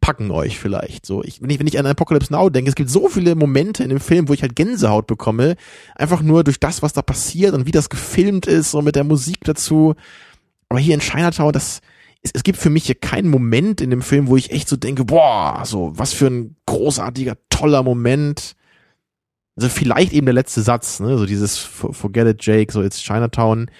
packen 0.00 0.30
euch 0.30 0.58
vielleicht. 0.58 1.06
So, 1.06 1.22
ich, 1.22 1.42
wenn 1.42 1.50
ich, 1.50 1.58
wenn 1.58 1.66
ich 1.66 1.78
an 1.78 1.86
Apocalypse 1.86 2.32
Now 2.32 2.50
denke, 2.50 2.68
es 2.68 2.74
gibt 2.74 2.90
so 2.90 3.08
viele 3.08 3.34
Momente 3.34 3.82
in 3.82 3.90
dem 3.90 4.00
Film, 4.00 4.28
wo 4.28 4.32
ich 4.32 4.42
halt 4.42 4.56
Gänsehaut 4.56 5.06
bekomme, 5.06 5.56
einfach 5.94 6.22
nur 6.22 6.44
durch 6.44 6.60
das, 6.60 6.82
was 6.82 6.92
da 6.92 7.02
passiert 7.02 7.54
und 7.54 7.66
wie 7.66 7.72
das 7.72 7.88
gefilmt 7.88 8.46
ist 8.46 8.74
und 8.74 8.84
mit 8.84 8.96
der 8.96 9.04
Musik 9.04 9.38
dazu. 9.44 9.94
Aber 10.68 10.80
hier 10.80 10.94
in 10.94 11.00
Chinatown, 11.00 11.52
das, 11.52 11.80
es, 12.22 12.30
es 12.34 12.42
gibt 12.42 12.58
für 12.58 12.70
mich 12.70 12.86
hier 12.86 12.94
keinen 12.94 13.30
Moment 13.30 13.80
in 13.80 13.90
dem 13.90 14.02
Film, 14.02 14.28
wo 14.28 14.36
ich 14.36 14.50
echt 14.50 14.68
so 14.68 14.76
denke, 14.76 15.04
boah, 15.04 15.62
so, 15.64 15.92
was 15.94 16.12
für 16.12 16.26
ein 16.26 16.56
großartiger, 16.66 17.36
toller 17.50 17.82
Moment. 17.82 18.54
Also 19.56 19.68
vielleicht 19.68 20.12
eben 20.12 20.26
der 20.26 20.34
letzte 20.34 20.62
Satz, 20.62 21.00
ne, 21.00 21.18
so 21.18 21.26
dieses 21.26 21.58
Forget 21.58 22.28
it, 22.28 22.44
Jake, 22.44 22.72
so 22.72 22.82
it's 22.82 23.02
Chinatown. 23.02 23.70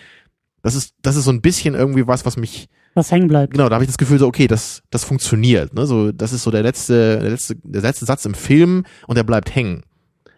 Das 0.63 0.75
ist, 0.75 0.95
das 1.03 1.17
ist 1.17 1.25
so 1.25 1.31
ein 1.31 1.41
bisschen 1.41 1.75
irgendwie 1.75 2.07
was, 2.07 2.27
was 2.27 2.37
mich, 2.37 2.69
was 2.99 3.11
hängen 3.11 3.29
bleibt. 3.29 3.53
Genau, 3.53 3.69
da 3.69 3.77
habe 3.77 3.85
ich 3.85 3.89
das 3.89 3.99
Gefühl 3.99 4.19
so, 4.19 4.27
okay, 4.27 4.47
das, 4.47 4.83
das 4.91 5.05
funktioniert. 5.05 5.73
Ne? 5.75 5.87
So, 5.87 6.13
das 6.13 6.33
ist 6.33 6.43
so 6.43 6.51
der 6.51 6.63
letzte, 6.63 7.21
der 7.21 7.31
letzte, 7.31 7.57
der 7.57 7.83
letzte 7.83 8.05
Satz 8.05 8.25
im 8.27 8.35
Film 8.35 8.85
und 9.07 9.17
der 9.17 9.25
bleibt 9.25 9.55
hängen. 9.55 9.83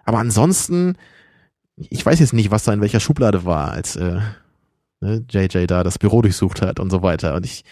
Aber 0.04 0.18
ansonsten, 0.18 0.96
ich 1.76 2.04
weiß 2.04 2.20
jetzt 2.20 2.32
nicht, 2.32 2.50
was 2.50 2.64
da 2.64 2.72
in 2.72 2.80
welcher 2.80 3.00
Schublade 3.00 3.44
war, 3.44 3.72
als 3.72 3.96
äh, 3.96 4.20
ne, 5.00 5.24
JJ 5.28 5.66
da 5.66 5.82
das 5.82 5.98
Büro 5.98 6.22
durchsucht 6.22 6.62
hat 6.62 6.80
und 6.80 6.90
so 6.90 7.02
weiter. 7.02 7.34
Und 7.34 7.44
ich, 7.44 7.64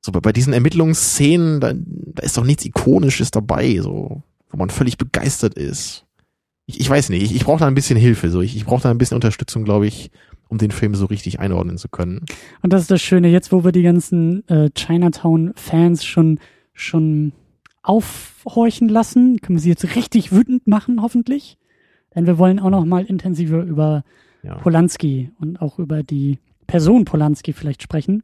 so 0.00 0.12
bei, 0.12 0.20
bei 0.20 0.32
diesen 0.32 0.52
Ermittlungsszenen, 0.52 1.60
da, 1.60 1.72
da 1.74 2.22
ist 2.22 2.36
doch 2.36 2.44
nichts 2.44 2.64
Ikonisches 2.64 3.30
dabei, 3.30 3.78
so, 3.80 4.22
wo 4.50 4.56
man 4.56 4.70
völlig 4.70 4.98
begeistert 4.98 5.54
ist. 5.54 6.04
Ich, 6.66 6.80
ich 6.80 6.90
weiß 6.90 7.10
nicht, 7.10 7.22
ich, 7.22 7.34
ich 7.34 7.44
brauche 7.44 7.60
da 7.60 7.66
ein 7.66 7.74
bisschen 7.74 7.98
Hilfe, 7.98 8.30
so 8.30 8.40
ich, 8.40 8.56
ich 8.56 8.64
brauche 8.64 8.82
da 8.82 8.90
ein 8.90 8.98
bisschen 8.98 9.16
Unterstützung, 9.16 9.64
glaube 9.64 9.86
ich, 9.86 10.10
um 10.48 10.58
den 10.58 10.70
Film 10.70 10.94
so 10.94 11.06
richtig 11.06 11.40
einordnen 11.40 11.78
zu 11.78 11.88
können. 11.88 12.24
Und 12.62 12.72
das 12.72 12.82
ist 12.82 12.90
das 12.90 13.02
Schöne, 13.02 13.28
jetzt 13.28 13.52
wo 13.52 13.64
wir 13.64 13.72
die 13.72 13.82
ganzen 13.82 14.46
äh, 14.48 14.70
Chinatown-Fans 14.70 16.04
schon, 16.04 16.38
schon 16.72 17.32
aufhorchen 17.82 18.88
lassen, 18.88 19.40
können 19.40 19.58
wir 19.58 19.62
sie 19.62 19.70
jetzt 19.70 19.96
richtig 19.96 20.32
wütend 20.32 20.66
machen, 20.66 21.02
hoffentlich. 21.02 21.58
Denn 22.14 22.26
wir 22.26 22.38
wollen 22.38 22.58
auch 22.58 22.70
noch 22.70 22.84
mal 22.84 23.04
intensiver 23.04 23.62
über 23.62 24.04
ja. 24.42 24.56
Polanski 24.56 25.30
und 25.38 25.60
auch 25.60 25.78
über 25.78 26.02
die 26.02 26.38
Person 26.66 27.04
Polanski 27.04 27.52
vielleicht 27.52 27.82
sprechen. 27.82 28.22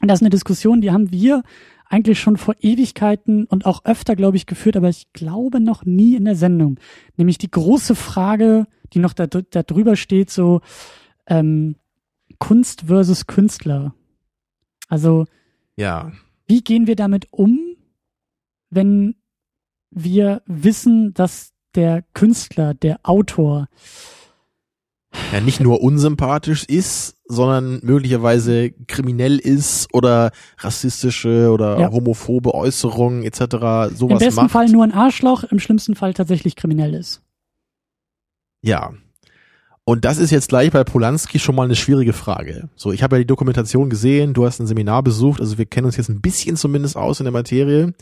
Und 0.00 0.08
das 0.08 0.18
ist 0.18 0.22
eine 0.22 0.30
Diskussion, 0.30 0.80
die 0.80 0.90
haben 0.90 1.12
wir 1.12 1.42
eigentlich 1.86 2.20
schon 2.20 2.36
vor 2.36 2.54
Ewigkeiten 2.60 3.44
und 3.44 3.66
auch 3.66 3.84
öfter, 3.84 4.16
glaube 4.16 4.36
ich, 4.36 4.46
geführt, 4.46 4.76
aber 4.76 4.88
ich 4.88 5.12
glaube 5.12 5.60
noch 5.60 5.84
nie 5.84 6.14
in 6.14 6.24
der 6.24 6.36
Sendung. 6.36 6.78
Nämlich 7.16 7.36
die 7.36 7.50
große 7.50 7.94
Frage, 7.96 8.66
die 8.94 9.00
noch 9.00 9.12
da, 9.12 9.26
da 9.26 9.62
drüber 9.62 9.96
steht, 9.96 10.30
so, 10.30 10.60
ähm, 11.30 11.76
Kunst 12.38 12.82
versus 12.82 13.26
Künstler. 13.26 13.94
Also, 14.88 15.24
ja. 15.76 16.12
wie 16.46 16.62
gehen 16.62 16.86
wir 16.86 16.96
damit 16.96 17.28
um, 17.30 17.76
wenn 18.68 19.14
wir 19.90 20.42
wissen, 20.46 21.14
dass 21.14 21.52
der 21.74 22.04
Künstler, 22.12 22.74
der 22.74 23.00
Autor 23.04 23.68
ja 25.32 25.40
nicht 25.40 25.60
nur 25.60 25.80
unsympathisch 25.82 26.64
ist, 26.64 27.16
sondern 27.26 27.80
möglicherweise 27.82 28.70
kriminell 28.86 29.38
ist 29.38 29.92
oder 29.92 30.30
rassistische 30.58 31.50
oder 31.50 31.78
ja. 31.80 31.90
homophobe 31.90 32.54
Äußerungen 32.54 33.24
etc. 33.24 33.38
sowas 33.38 34.00
Im 34.00 34.18
besten 34.18 34.34
macht. 34.42 34.50
Fall 34.50 34.68
nur 34.68 34.84
ein 34.84 34.92
Arschloch, 34.92 35.44
im 35.44 35.58
schlimmsten 35.58 35.96
Fall 35.96 36.14
tatsächlich 36.14 36.56
kriminell 36.56 36.94
ist. 36.94 37.22
Ja, 38.62 38.92
und 39.90 40.04
das 40.04 40.18
ist 40.18 40.30
jetzt 40.30 40.50
gleich 40.50 40.70
bei 40.70 40.84
Polanski 40.84 41.40
schon 41.40 41.56
mal 41.56 41.64
eine 41.64 41.74
schwierige 41.74 42.12
Frage. 42.12 42.68
So, 42.76 42.92
ich 42.92 43.02
habe 43.02 43.16
ja 43.16 43.22
die 43.22 43.26
Dokumentation 43.26 43.90
gesehen, 43.90 44.34
du 44.34 44.46
hast 44.46 44.60
ein 44.60 44.68
Seminar 44.68 45.02
besucht, 45.02 45.40
also 45.40 45.58
wir 45.58 45.66
kennen 45.66 45.86
uns 45.86 45.96
jetzt 45.96 46.08
ein 46.08 46.20
bisschen 46.20 46.54
zumindest 46.54 46.96
aus 46.96 47.18
in 47.18 47.24
der 47.24 47.32
Materie. 47.32 47.92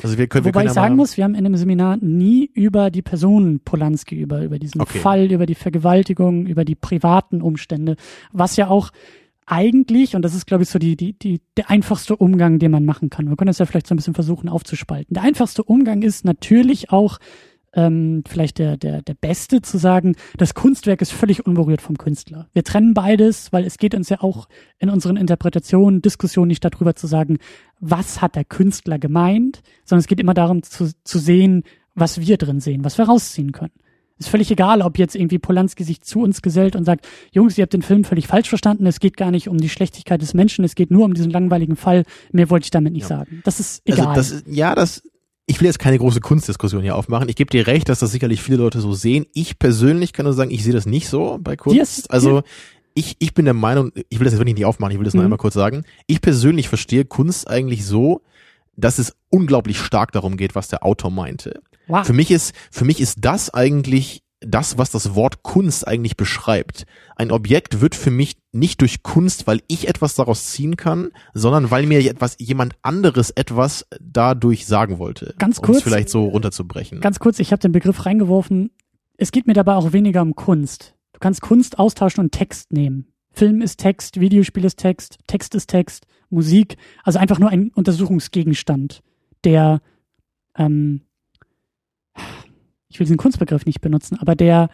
Also 0.00 0.18
wir 0.18 0.28
können, 0.28 0.44
Wobei 0.44 0.50
wir 0.50 0.52
können 0.52 0.68
ich 0.68 0.74
sagen 0.74 0.94
muss, 0.94 1.16
wir 1.16 1.24
haben 1.24 1.34
in 1.34 1.42
dem 1.42 1.56
Seminar 1.56 1.96
nie 1.96 2.48
über 2.54 2.92
die 2.92 3.02
Person 3.02 3.58
Polanski, 3.64 4.20
über, 4.20 4.44
über 4.44 4.60
diesen 4.60 4.80
Okay. 4.80 5.00
Fall, 5.00 5.32
über 5.32 5.46
die 5.46 5.56
Vergewaltigung, 5.56 6.46
über 6.46 6.64
die 6.64 6.76
privaten 6.76 7.42
Umstände, 7.42 7.96
was 8.32 8.54
ja 8.54 8.68
auch 8.68 8.92
eigentlich, 9.46 10.14
und 10.14 10.22
das 10.22 10.32
ist, 10.32 10.46
glaube 10.46 10.62
ich, 10.62 10.68
so 10.68 10.78
die, 10.78 10.94
die, 10.94 11.18
die, 11.18 11.40
der 11.56 11.70
einfachste 11.70 12.14
Umgang, 12.14 12.60
den 12.60 12.70
man 12.70 12.84
machen 12.84 13.10
kann. 13.10 13.28
Wir 13.28 13.34
können 13.36 13.48
das 13.48 13.58
ja 13.58 13.66
vielleicht 13.66 13.88
so 13.88 13.94
ein 13.94 13.96
bisschen 13.96 14.14
versuchen 14.14 14.48
aufzuspalten. 14.48 15.14
Der 15.14 15.24
einfachste 15.24 15.64
Umgang 15.64 16.02
ist 16.02 16.24
natürlich 16.24 16.90
auch 16.90 17.18
ähm, 17.76 18.24
vielleicht 18.26 18.58
der, 18.58 18.76
der, 18.76 19.02
der 19.02 19.14
Beste 19.14 19.62
zu 19.62 19.78
sagen, 19.78 20.16
das 20.38 20.54
Kunstwerk 20.54 21.02
ist 21.02 21.12
völlig 21.12 21.46
unberührt 21.46 21.82
vom 21.82 21.96
Künstler. 21.98 22.48
Wir 22.52 22.64
trennen 22.64 22.94
beides, 22.94 23.52
weil 23.52 23.64
es 23.64 23.76
geht 23.78 23.94
uns 23.94 24.08
ja 24.08 24.22
auch 24.22 24.48
in 24.78 24.88
unseren 24.90 25.16
Interpretationen, 25.16 26.02
Diskussionen 26.02 26.48
nicht 26.48 26.64
darüber 26.64 26.96
zu 26.96 27.06
sagen, 27.06 27.36
was 27.78 28.22
hat 28.22 28.34
der 28.34 28.44
Künstler 28.44 28.98
gemeint, 28.98 29.60
sondern 29.84 30.00
es 30.00 30.06
geht 30.08 30.18
immer 30.20 30.34
darum 30.34 30.62
zu, 30.62 30.90
zu 31.04 31.18
sehen, 31.18 31.62
was 31.94 32.20
wir 32.20 32.38
drin 32.38 32.60
sehen, 32.60 32.82
was 32.82 32.98
wir 32.98 33.04
rausziehen 33.04 33.52
können. 33.52 33.72
Ist 34.18 34.30
völlig 34.30 34.50
egal, 34.50 34.80
ob 34.80 34.96
jetzt 34.96 35.14
irgendwie 35.14 35.38
Polanski 35.38 35.84
sich 35.84 36.00
zu 36.00 36.20
uns 36.20 36.40
gesellt 36.40 36.74
und 36.74 36.84
sagt, 36.84 37.06
Jungs, 37.32 37.58
ihr 37.58 37.62
habt 37.62 37.74
den 37.74 37.82
Film 37.82 38.02
völlig 38.02 38.26
falsch 38.26 38.48
verstanden, 38.48 38.86
es 38.86 38.98
geht 38.98 39.18
gar 39.18 39.30
nicht 39.30 39.46
um 39.48 39.58
die 39.58 39.68
Schlechtigkeit 39.68 40.22
des 40.22 40.32
Menschen, 40.32 40.64
es 40.64 40.74
geht 40.74 40.90
nur 40.90 41.04
um 41.04 41.12
diesen 41.12 41.30
langweiligen 41.30 41.76
Fall, 41.76 42.04
mehr 42.32 42.48
wollte 42.48 42.64
ich 42.64 42.70
damit 42.70 42.94
nicht 42.94 43.02
Ja. 43.02 43.08
sagen. 43.18 43.42
Das 43.44 43.60
ist 43.60 43.82
egal. 43.84 44.06
Also 44.16 44.36
das, 44.36 44.44
ja, 44.46 44.74
das, 44.74 45.02
ich 45.46 45.60
will 45.60 45.66
jetzt 45.66 45.78
keine 45.78 45.98
große 45.98 46.20
Kunstdiskussion 46.20 46.82
hier 46.82 46.96
aufmachen. 46.96 47.28
Ich 47.28 47.36
gebe 47.36 47.50
dir 47.50 47.66
recht, 47.66 47.88
dass 47.88 48.00
das 48.00 48.10
sicherlich 48.10 48.42
viele 48.42 48.58
Leute 48.58 48.80
so 48.80 48.92
sehen. 48.92 49.26
Ich 49.32 49.58
persönlich 49.58 50.12
kann 50.12 50.24
nur 50.24 50.32
sagen, 50.34 50.50
ich 50.50 50.64
sehe 50.64 50.72
das 50.72 50.86
nicht 50.86 51.08
so 51.08 51.38
bei 51.40 51.56
Kunst. 51.56 51.78
Ist- 51.80 52.10
also 52.10 52.42
ich, 52.94 53.16
ich 53.18 53.34
bin 53.34 53.44
der 53.44 53.54
Meinung, 53.54 53.92
ich 54.08 54.18
will 54.18 54.24
das 54.24 54.32
jetzt 54.32 54.40
wirklich 54.40 54.56
nicht 54.56 54.64
aufmachen, 54.64 54.92
ich 54.92 54.98
will 54.98 55.04
das 55.04 55.14
nur 55.14 55.22
Mhm. 55.22 55.26
einmal 55.26 55.38
kurz 55.38 55.54
sagen. 55.54 55.84
Ich 56.06 56.20
persönlich 56.20 56.68
verstehe 56.68 57.04
Kunst 57.04 57.48
eigentlich 57.48 57.84
so, 57.86 58.22
dass 58.76 58.98
es 58.98 59.14
unglaublich 59.30 59.78
stark 59.78 60.12
darum 60.12 60.36
geht, 60.36 60.54
was 60.54 60.68
der 60.68 60.84
Autor 60.84 61.10
meinte. 61.10 61.60
wow. 61.88 62.04
Für 62.06 62.12
mich 62.12 62.30
ist, 62.30 62.52
für 62.70 62.84
mich 62.84 63.00
ist 63.00 63.18
das 63.20 63.52
eigentlich 63.54 64.22
das, 64.40 64.76
was 64.76 64.90
das 64.90 65.14
Wort 65.14 65.42
Kunst 65.42 65.86
eigentlich 65.86 66.16
beschreibt. 66.16 66.84
Ein 67.16 67.30
Objekt 67.30 67.80
wird 67.80 67.94
für 67.94 68.10
mich 68.10 68.36
nicht 68.52 68.80
durch 68.80 69.02
Kunst, 69.02 69.46
weil 69.46 69.60
ich 69.66 69.88
etwas 69.88 70.14
daraus 70.14 70.50
ziehen 70.50 70.76
kann, 70.76 71.10
sondern 71.32 71.70
weil 71.70 71.86
mir 71.86 72.00
etwas, 72.00 72.36
jemand 72.38 72.74
anderes 72.82 73.30
etwas 73.30 73.86
dadurch 74.00 74.66
sagen 74.66 74.98
wollte. 74.98 75.34
Ganz 75.38 75.58
Um 75.58 75.64
kurz. 75.64 75.78
es 75.78 75.82
vielleicht 75.84 76.10
so 76.10 76.26
runterzubrechen. 76.26 77.00
Ganz 77.00 77.18
kurz, 77.18 77.38
ich 77.38 77.52
habe 77.52 77.60
den 77.60 77.72
Begriff 77.72 78.04
reingeworfen. 78.04 78.70
Es 79.16 79.32
geht 79.32 79.46
mir 79.46 79.54
dabei 79.54 79.74
auch 79.74 79.92
weniger 79.92 80.22
um 80.22 80.34
Kunst. 80.34 80.94
Du 81.12 81.20
kannst 81.20 81.40
Kunst 81.40 81.78
austauschen 81.78 82.22
und 82.22 82.32
Text 82.32 82.72
nehmen. 82.72 83.06
Film 83.32 83.62
ist 83.62 83.78
Text, 83.80 84.20
Videospiel 84.20 84.64
ist 84.64 84.78
Text, 84.78 85.18
Text 85.26 85.54
ist 85.54 85.68
Text, 85.68 86.06
Musik. 86.30 86.76
Also 87.04 87.18
einfach 87.18 87.38
nur 87.38 87.50
ein 87.50 87.70
Untersuchungsgegenstand, 87.74 89.02
der, 89.44 89.80
ähm, 90.56 91.02
ich 92.96 93.00
will 93.00 93.04
diesen 93.04 93.18
Kunstbegriff 93.18 93.66
nicht 93.66 93.82
benutzen, 93.82 94.16
aber 94.18 94.34
der, 94.34 94.70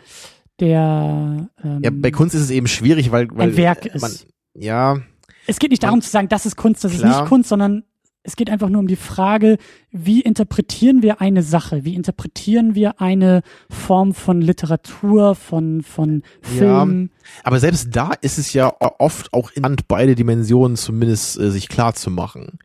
der, 0.61 1.49
ähm, 1.65 1.81
ja, 1.83 1.91
bei 1.93 2.13
Kunst 2.13 2.37
ist 2.37 2.43
es 2.43 2.51
eben 2.51 2.69
schwierig, 2.69 3.11
weil, 3.11 3.29
weil 3.33 3.51
ein 3.51 3.57
Werk 3.57 3.87
äh, 3.87 3.99
man, 3.99 4.13
ist. 4.13 4.29
ja, 4.55 5.01
Es 5.49 5.59
geht 5.59 5.71
nicht 5.71 5.83
darum 5.83 6.01
zu 6.01 6.09
sagen, 6.09 6.29
das 6.29 6.47
ist 6.47 6.55
Kunst, 6.55 6.85
das 6.85 6.93
ist 6.93 7.01
Klar. 7.01 7.23
nicht 7.23 7.29
Kunst, 7.29 7.49
sondern 7.49 7.83
es 8.23 8.37
geht 8.37 8.49
einfach 8.49 8.69
nur 8.69 8.79
um 8.79 8.87
die 8.87 8.95
Frage, 8.95 9.59
wie 9.91 10.21
interpretieren 10.21 11.03
wir 11.03 11.21
eine 11.21 11.43
Sache? 11.43 11.85
Wie 11.85 11.97
interpretieren 11.97 12.77
wir 12.77 13.01
eine 13.01 13.43
Form 13.69 14.15
von 14.15 14.41
Literatur, 14.41 15.35
von, 15.35 15.83
von 15.83 16.23
Film? 16.43 17.11
aber 17.43 17.59
selbst 17.59 17.89
da 17.91 18.13
ist 18.21 18.39
es 18.39 18.53
ja 18.53 18.73
oft 18.79 19.33
auch 19.33 19.51
in 19.51 19.65
Hand, 19.65 19.89
beide 19.89 20.15
Dimensionen 20.15 20.77
zumindest 20.77 21.41
äh, 21.41 21.51
sich 21.51 21.69
klar 21.69 21.95
zu 21.95 22.13
machen. 22.13 22.61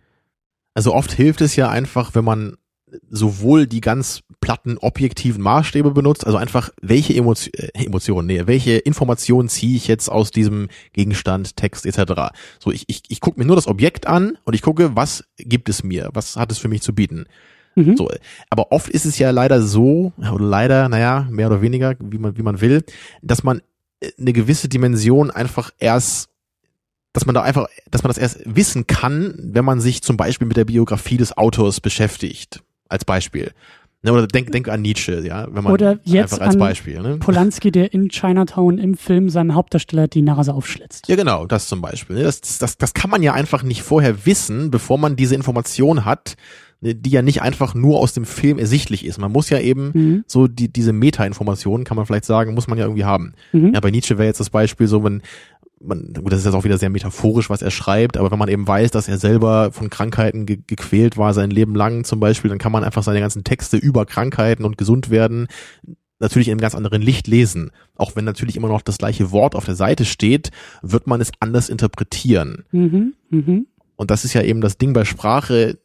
Also 0.75 0.93
oft 0.93 1.11
hilft 1.11 1.41
es 1.41 1.55
ja 1.55 1.67
einfach, 1.67 2.13
wenn 2.13 2.25
man 2.25 2.57
sowohl 3.09 3.65
die 3.65 3.81
ganz 3.81 4.21
platten 4.47 4.77
objektiven 4.77 5.43
Maßstäbe 5.43 5.91
benutzt, 5.91 6.25
also 6.25 6.37
einfach 6.37 6.69
welche 6.81 7.13
Emotio 7.13 7.51
äh, 7.53 7.67
Emotionen, 7.85 8.27
nee, 8.27 8.43
welche 8.45 8.77
Informationen 8.77 9.49
ziehe 9.49 9.75
ich 9.75 9.89
jetzt 9.89 10.07
aus 10.07 10.31
diesem 10.31 10.69
Gegenstand, 10.93 11.57
Text 11.57 11.85
etc. 11.85 12.31
So, 12.57 12.71
ich, 12.71 12.85
ich, 12.87 13.01
ich 13.09 13.19
gucke 13.19 13.37
mir 13.41 13.45
nur 13.45 13.57
das 13.57 13.67
Objekt 13.67 14.07
an 14.07 14.37
und 14.45 14.53
ich 14.53 14.61
gucke, 14.61 14.95
was 14.95 15.25
gibt 15.37 15.67
es 15.67 15.83
mir, 15.83 16.11
was 16.13 16.37
hat 16.37 16.49
es 16.49 16.59
für 16.59 16.69
mich 16.69 16.81
zu 16.81 16.95
bieten. 16.95 17.25
Mhm. 17.75 17.97
So, 17.97 18.09
aber 18.49 18.71
oft 18.71 18.87
ist 18.87 19.03
es 19.03 19.19
ja 19.19 19.31
leider 19.31 19.61
so, 19.61 20.13
oder 20.17 20.45
leider, 20.45 20.87
naja, 20.87 21.27
mehr 21.29 21.47
oder 21.47 21.61
weniger, 21.61 21.95
wie 21.99 22.17
man, 22.17 22.37
wie 22.37 22.43
man 22.43 22.61
will, 22.61 22.85
dass 23.21 23.43
man 23.43 23.61
äh, 23.99 24.11
eine 24.17 24.31
gewisse 24.31 24.69
Dimension 24.69 25.29
einfach 25.29 25.71
erst, 25.77 26.29
dass 27.11 27.25
man 27.25 27.35
da 27.35 27.41
einfach, 27.41 27.67
dass 27.91 28.03
man 28.03 28.11
das 28.11 28.17
erst 28.17 28.39
wissen 28.45 28.87
kann, 28.87 29.35
wenn 29.43 29.65
man 29.65 29.81
sich 29.81 30.03
zum 30.03 30.15
Beispiel 30.15 30.47
mit 30.47 30.55
der 30.55 30.63
Biografie 30.63 31.17
des 31.17 31.37
Autors 31.37 31.81
beschäftigt. 31.81 32.63
Als 32.89 33.03
Beispiel. 33.03 33.51
Ne, 34.07 34.13
oder 34.13 34.25
denk, 34.27 34.51
denk 34.53 34.69
an 34.69 34.81
Nietzsche, 34.81 35.19
ja, 35.25 35.47
wenn 35.51 35.65
man 35.65 35.73
Oder 35.73 35.99
jetzt 36.05 36.31
einfach 36.33 36.45
als 36.47 36.57
Beispiel. 36.57 37.01
Ne? 37.01 37.17
Polanski, 37.17 37.71
der 37.71 37.93
in 37.93 38.07
Chinatown 38.07 38.77
im 38.77 38.95
Film 38.95 39.29
seinem 39.29 39.53
Hauptdarsteller 39.53 40.07
die 40.07 40.21
Nase 40.21 40.53
aufschlitzt. 40.53 41.09
Ja, 41.09 41.17
genau, 41.17 41.45
das 41.45 41.67
zum 41.67 41.81
Beispiel. 41.81 42.15
ne? 42.15 42.23
Das, 42.23 42.39
das, 42.39 42.77
das 42.77 42.93
kann 42.93 43.09
man 43.09 43.21
ja 43.21 43.33
einfach 43.33 43.63
nicht 43.63 43.81
vorher 43.81 44.25
wissen, 44.25 44.71
bevor 44.71 44.97
man 44.97 45.17
diese 45.17 45.35
Information 45.35 46.05
hat, 46.05 46.35
ne, 46.79 46.95
die 46.95 47.09
ja 47.09 47.21
nicht 47.21 47.41
einfach 47.41 47.75
nur 47.75 47.99
aus 47.99 48.13
dem 48.13 48.23
Film 48.23 48.59
ersichtlich 48.59 49.05
ist. 49.05 49.17
Man 49.19 49.33
muss 49.33 49.49
ja 49.49 49.59
eben 49.59 49.91
Mhm. 49.93 50.23
so 50.25 50.47
die, 50.47 50.71
diese 50.71 50.93
Meta-Informationen, 50.93 51.83
kann 51.83 51.97
man 51.97 52.05
vielleicht 52.05 52.25
sagen, 52.25 52.53
muss 52.53 52.67
man 52.67 52.77
ja 52.77 52.85
irgendwie 52.85 53.03
haben. 53.05 53.33
Mhm. 53.51 53.73
Ja, 53.73 53.81
bei 53.81 53.91
Nietzsche 53.91 54.17
wäre 54.17 54.27
jetzt 54.27 54.39
das 54.39 54.49
Beispiel 54.49 54.87
so, 54.87 55.03
wenn 55.03 55.21
man, 55.79 56.13
gut, 56.13 56.31
das 56.31 56.39
ist 56.39 56.45
jetzt 56.45 56.55
auch 56.55 56.63
wieder 56.63 56.77
sehr 56.77 56.89
metaphorisch, 56.89 57.49
was 57.49 57.61
er 57.61 57.71
schreibt, 57.71 58.17
aber 58.17 58.31
wenn 58.31 58.39
man 58.39 58.49
eben 58.49 58.67
weiß, 58.67 58.91
dass 58.91 59.07
er 59.07 59.17
selber 59.17 59.71
von 59.71 59.89
Krankheiten 59.89 60.45
ge 60.45 60.59
gequält 60.65 61.17
war, 61.17 61.33
sein 61.33 61.51
Leben 61.51 61.75
lang 61.75 62.03
zum 62.03 62.19
Beispiel, 62.19 62.49
dann 62.49 62.57
kann 62.57 62.71
man 62.71 62.83
einfach 62.83 63.03
seine 63.03 63.19
ganzen 63.19 63.43
Texte 63.43 63.77
über 63.77 64.05
Krankheiten 64.05 64.65
und 64.65 64.77
gesund 64.77 65.09
werden 65.09 65.47
natürlich 66.19 66.47
in 66.47 66.53
einem 66.53 66.61
ganz 66.61 66.75
anderen 66.75 67.01
Licht 67.01 67.27
lesen. 67.27 67.71
Auch 67.95 68.15
wenn 68.15 68.25
natürlich 68.25 68.55
immer 68.55 68.69
noch 68.69 68.81
das 68.81 68.97
gleiche 68.97 69.31
Wort 69.31 69.55
auf 69.55 69.65
der 69.65 69.75
Seite 69.75 70.05
steht, 70.05 70.49
wird 70.81 71.07
man 71.07 71.21
es 71.21 71.31
anders 71.39 71.69
interpretieren. 71.69 72.65
Mhm. 72.71 73.13
Mhm. 73.29 73.67
Und 73.95 74.11
das 74.11 74.25
ist 74.25 74.33
ja 74.33 74.41
eben 74.41 74.61
das 74.61 74.77
Ding 74.77 74.93
bei 74.93 75.05
Sprache. 75.05 75.77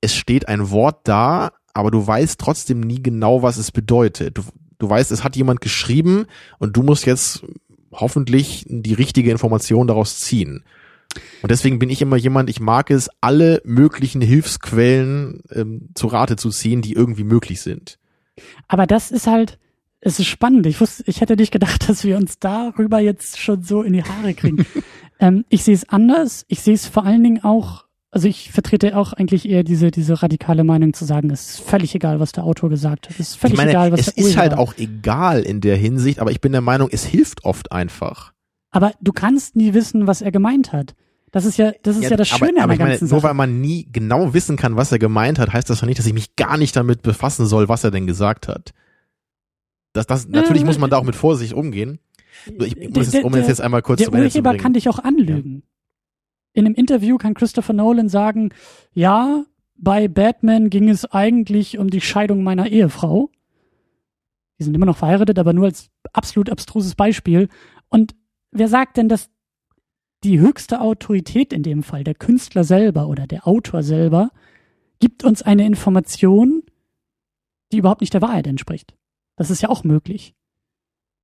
Es 0.00 0.14
steht 0.14 0.48
ein 0.48 0.70
Wort 0.70 1.00
da, 1.04 1.52
aber 1.74 1.90
du 1.90 2.04
weißt 2.04 2.40
trotzdem 2.40 2.80
nie 2.80 3.02
genau, 3.02 3.42
was 3.42 3.56
es 3.56 3.70
bedeutet. 3.70 4.38
Du, 4.38 4.42
du 4.78 4.90
weißt, 4.90 5.12
es 5.12 5.22
hat 5.22 5.36
jemand 5.36 5.60
geschrieben 5.60 6.26
und 6.58 6.76
du 6.76 6.82
musst 6.82 7.06
jetzt 7.06 7.44
hoffentlich 7.92 8.64
die 8.68 8.94
richtige 8.94 9.30
Information 9.30 9.86
daraus 9.86 10.20
ziehen. 10.20 10.64
Und 11.42 11.50
deswegen 11.50 11.78
bin 11.78 11.90
ich 11.90 12.02
immer 12.02 12.16
jemand, 12.16 12.50
ich 12.50 12.60
mag 12.60 12.90
es, 12.90 13.10
alle 13.20 13.62
möglichen 13.64 14.20
Hilfsquellen 14.20 15.42
ähm, 15.50 15.88
zu 15.94 16.08
Rate 16.08 16.36
zu 16.36 16.50
ziehen, 16.50 16.82
die 16.82 16.92
irgendwie 16.92 17.24
möglich 17.24 17.60
sind. 17.60 17.98
Aber 18.68 18.86
das 18.86 19.10
ist 19.10 19.26
halt, 19.26 19.58
es 20.00 20.18
ist 20.18 20.26
spannend. 20.26 20.66
Ich 20.66 20.80
wusste, 20.80 21.04
ich 21.06 21.20
hätte 21.20 21.36
nicht 21.36 21.52
gedacht, 21.52 21.88
dass 21.88 22.04
wir 22.04 22.16
uns 22.16 22.38
darüber 22.38 23.00
jetzt 23.00 23.40
schon 23.40 23.62
so 23.62 23.82
in 23.82 23.92
die 23.92 24.04
Haare 24.04 24.34
kriegen. 24.34 24.66
ähm, 25.20 25.44
ich 25.48 25.64
sehe 25.64 25.74
es 25.74 25.88
anders. 25.88 26.44
Ich 26.48 26.60
sehe 26.60 26.74
es 26.74 26.86
vor 26.86 27.04
allen 27.04 27.22
Dingen 27.22 27.42
auch, 27.42 27.84
also 28.18 28.26
ich 28.26 28.50
vertrete 28.50 28.96
auch 28.96 29.12
eigentlich 29.12 29.48
eher 29.48 29.62
diese, 29.62 29.92
diese 29.92 30.20
radikale 30.20 30.64
Meinung 30.64 30.92
zu 30.92 31.04
sagen, 31.04 31.30
es 31.30 31.50
ist 31.50 31.60
völlig 31.60 31.94
egal, 31.94 32.18
was 32.18 32.32
der 32.32 32.42
Autor 32.42 32.68
gesagt 32.68 33.08
hat. 33.08 33.14
Es 33.14 33.20
ist 33.20 33.36
völlig 33.36 33.56
meine, 33.56 33.70
egal, 33.70 33.92
was 33.92 34.00
es 34.00 34.14
der 34.14 34.24
ist 34.24 34.36
halt 34.36 34.54
auch 34.54 34.74
egal 34.76 35.42
in 35.42 35.60
der 35.60 35.76
Hinsicht, 35.76 36.18
aber 36.18 36.32
ich 36.32 36.40
bin 36.40 36.50
der 36.50 36.60
Meinung, 36.60 36.88
es 36.90 37.04
hilft 37.04 37.44
oft 37.44 37.70
einfach. 37.70 38.32
Aber 38.72 38.92
du 39.00 39.12
kannst 39.12 39.54
nie 39.54 39.72
wissen, 39.72 40.08
was 40.08 40.20
er 40.20 40.32
gemeint 40.32 40.72
hat. 40.72 40.96
Das 41.30 41.44
ist 41.44 41.58
ja, 41.58 41.70
das 41.84 41.96
ist 41.96 42.10
ja, 42.10 42.16
das 42.16 42.32
aber, 42.32 42.46
Schöne 42.46 42.60
aber 42.60 42.62
an 42.64 42.68
der 42.70 42.74
ich 42.74 42.78
meine, 42.80 42.90
ganzen 42.90 43.08
nur 43.08 43.20
Sache. 43.20 43.28
weil 43.28 43.34
man 43.34 43.60
nie 43.60 43.86
genau 43.92 44.34
wissen 44.34 44.56
kann, 44.56 44.74
was 44.74 44.90
er 44.90 44.98
gemeint 44.98 45.38
hat, 45.38 45.52
heißt 45.52 45.70
das 45.70 45.78
doch 45.78 45.86
nicht, 45.86 46.00
dass 46.00 46.06
ich 46.06 46.12
mich 46.14 46.34
gar 46.34 46.56
nicht 46.56 46.74
damit 46.74 47.02
befassen 47.02 47.46
soll, 47.46 47.68
was 47.68 47.84
er 47.84 47.92
denn 47.92 48.08
gesagt 48.08 48.48
hat. 48.48 48.74
Das, 49.92 50.08
das, 50.08 50.26
natürlich 50.26 50.64
muss 50.64 50.78
man 50.78 50.90
da 50.90 50.96
auch 50.98 51.04
mit 51.04 51.14
Vorsicht 51.14 51.52
umgehen. 51.52 52.00
Nur 52.50 52.66
Ich, 52.66 52.76
ich 52.76 52.90
muss 52.90 53.12
jetzt, 53.12 53.24
um 53.24 53.30
Der- 53.32 53.42
jetzt, 53.42 53.48
jetzt 53.48 53.60
einmal 53.60 53.82
kurz 53.82 53.98
der 53.98 54.06
zum 54.06 54.14
Ende 54.16 54.28
zu 54.28 54.38
Urheber 54.38 54.50
bringen. 54.50 54.62
kann 54.62 54.72
dich 54.72 54.88
auch 54.88 54.98
anlügen. 54.98 55.62
In 56.52 56.66
einem 56.66 56.74
Interview 56.74 57.18
kann 57.18 57.34
Christopher 57.34 57.72
Nolan 57.72 58.08
sagen, 58.08 58.50
ja, 58.92 59.44
bei 59.76 60.08
Batman 60.08 60.70
ging 60.70 60.88
es 60.88 61.04
eigentlich 61.04 61.78
um 61.78 61.88
die 61.88 62.00
Scheidung 62.00 62.42
meiner 62.42 62.68
Ehefrau. 62.68 63.30
Die 64.58 64.64
sind 64.64 64.74
immer 64.74 64.86
noch 64.86 64.96
verheiratet, 64.96 65.38
aber 65.38 65.52
nur 65.52 65.66
als 65.66 65.90
absolut 66.12 66.50
abstruses 66.50 66.96
Beispiel. 66.96 67.48
Und 67.88 68.16
wer 68.50 68.68
sagt 68.68 68.96
denn, 68.96 69.08
dass 69.08 69.30
die 70.24 70.40
höchste 70.40 70.80
Autorität 70.80 71.52
in 71.52 71.62
dem 71.62 71.84
Fall, 71.84 72.02
der 72.02 72.14
Künstler 72.14 72.64
selber 72.64 73.06
oder 73.06 73.28
der 73.28 73.46
Autor 73.46 73.84
selber, 73.84 74.30
gibt 74.98 75.22
uns 75.22 75.42
eine 75.42 75.64
Information, 75.64 76.64
die 77.70 77.78
überhaupt 77.78 78.00
nicht 78.00 78.14
der 78.14 78.22
Wahrheit 78.22 78.48
entspricht? 78.48 78.96
Das 79.36 79.50
ist 79.50 79.62
ja 79.62 79.68
auch 79.68 79.84
möglich. 79.84 80.34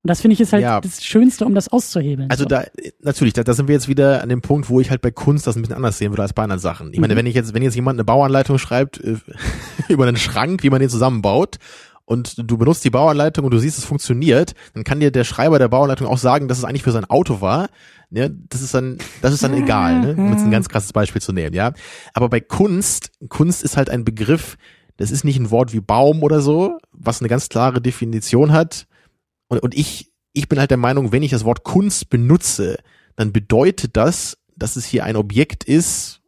Und 0.04 0.08
das 0.10 0.20
finde 0.20 0.34
ich 0.34 0.40
ist 0.40 0.52
halt 0.52 0.62
Ja. 0.62 0.80
das 0.82 1.02
Schönste, 1.02 1.46
um 1.46 1.54
das 1.54 1.68
auszuhebeln. 1.68 2.30
Also 2.30 2.42
So. 2.42 2.48
da, 2.48 2.64
natürlich, 3.00 3.32
da, 3.32 3.42
da 3.42 3.54
sind 3.54 3.68
wir 3.68 3.74
jetzt 3.74 3.88
wieder 3.88 4.22
an 4.22 4.28
dem 4.28 4.42
Punkt, 4.42 4.68
wo 4.68 4.78
ich 4.80 4.90
halt 4.90 5.00
bei 5.00 5.10
Kunst 5.10 5.46
das 5.46 5.56
ein 5.56 5.62
bisschen 5.62 5.74
anders 5.76 5.96
sehen 5.98 6.12
würde 6.12 6.20
als 6.22 6.34
bei 6.34 6.42
anderen 6.42 6.60
Sachen. 6.60 6.92
Ich 6.92 7.00
meine, 7.00 7.14
Mhm. 7.14 7.18
wenn 7.18 7.26
ich 7.26 7.34
jetzt, 7.34 7.54
wenn 7.54 7.62
jetzt 7.62 7.74
jemand 7.74 7.96
eine 7.96 8.04
Bauanleitung 8.04 8.58
schreibt 8.58 9.00
äh, 9.02 9.16
über 9.88 10.06
einen 10.06 10.18
Schrank, 10.18 10.62
wie 10.62 10.70
man 10.70 10.80
den 10.80 10.90
zusammenbaut, 10.90 11.56
und 12.06 12.34
du 12.50 12.58
benutzt 12.58 12.84
die 12.84 12.90
Bauanleitung 12.90 13.46
und 13.46 13.50
du 13.50 13.58
siehst, 13.58 13.78
es 13.78 13.86
funktioniert, 13.86 14.52
dann 14.74 14.84
kann 14.84 15.00
dir 15.00 15.10
der 15.10 15.24
Schreiber 15.24 15.58
der 15.58 15.68
Bauanleitung 15.68 16.06
auch 16.06 16.18
sagen, 16.18 16.48
dass 16.48 16.58
es 16.58 16.64
eigentlich 16.64 16.82
für 16.82 16.92
sein 16.92 17.06
Auto 17.06 17.40
war. 17.40 17.68
Ja, 18.10 18.28
das 18.28 18.60
ist 18.60 18.74
dann, 18.74 18.98
das 19.22 19.32
ist 19.32 19.42
dann 19.42 19.54
egal, 19.54 20.00
ne? 20.00 20.14
um 20.14 20.30
jetzt 20.32 20.42
ein 20.44 20.50
ganz 20.50 20.68
krasses 20.68 20.92
Beispiel 20.92 21.22
zu 21.22 21.32
nehmen, 21.32 21.54
ja. 21.54 21.72
Aber 22.12 22.28
bei 22.28 22.40
Kunst, 22.40 23.10
Kunst 23.30 23.62
ist 23.64 23.78
halt 23.78 23.88
ein 23.88 24.04
Begriff, 24.04 24.58
das 24.98 25.10
ist 25.10 25.24
nicht 25.24 25.38
ein 25.40 25.50
Wort 25.50 25.72
wie 25.72 25.80
Baum 25.80 26.22
oder 26.22 26.42
so, 26.42 26.76
was 26.92 27.20
eine 27.22 27.30
ganz 27.30 27.48
klare 27.48 27.80
Definition 27.80 28.52
hat. 28.52 28.86
Und, 29.48 29.62
und 29.62 29.74
ich, 29.74 30.12
ich 30.32 30.48
bin 30.48 30.58
halt 30.58 30.70
der 30.70 30.78
Meinung, 30.78 31.12
wenn 31.12 31.22
ich 31.22 31.30
das 31.30 31.44
Wort 31.44 31.64
Kunst 31.64 32.10
benutze, 32.10 32.78
dann 33.16 33.32
bedeutet 33.32 33.96
das, 33.96 34.38
dass 34.56 34.76
es 34.76 34.84
hier 34.84 35.04
ein 35.04 35.16
Objekt 35.16 35.64
ist, 35.64 36.20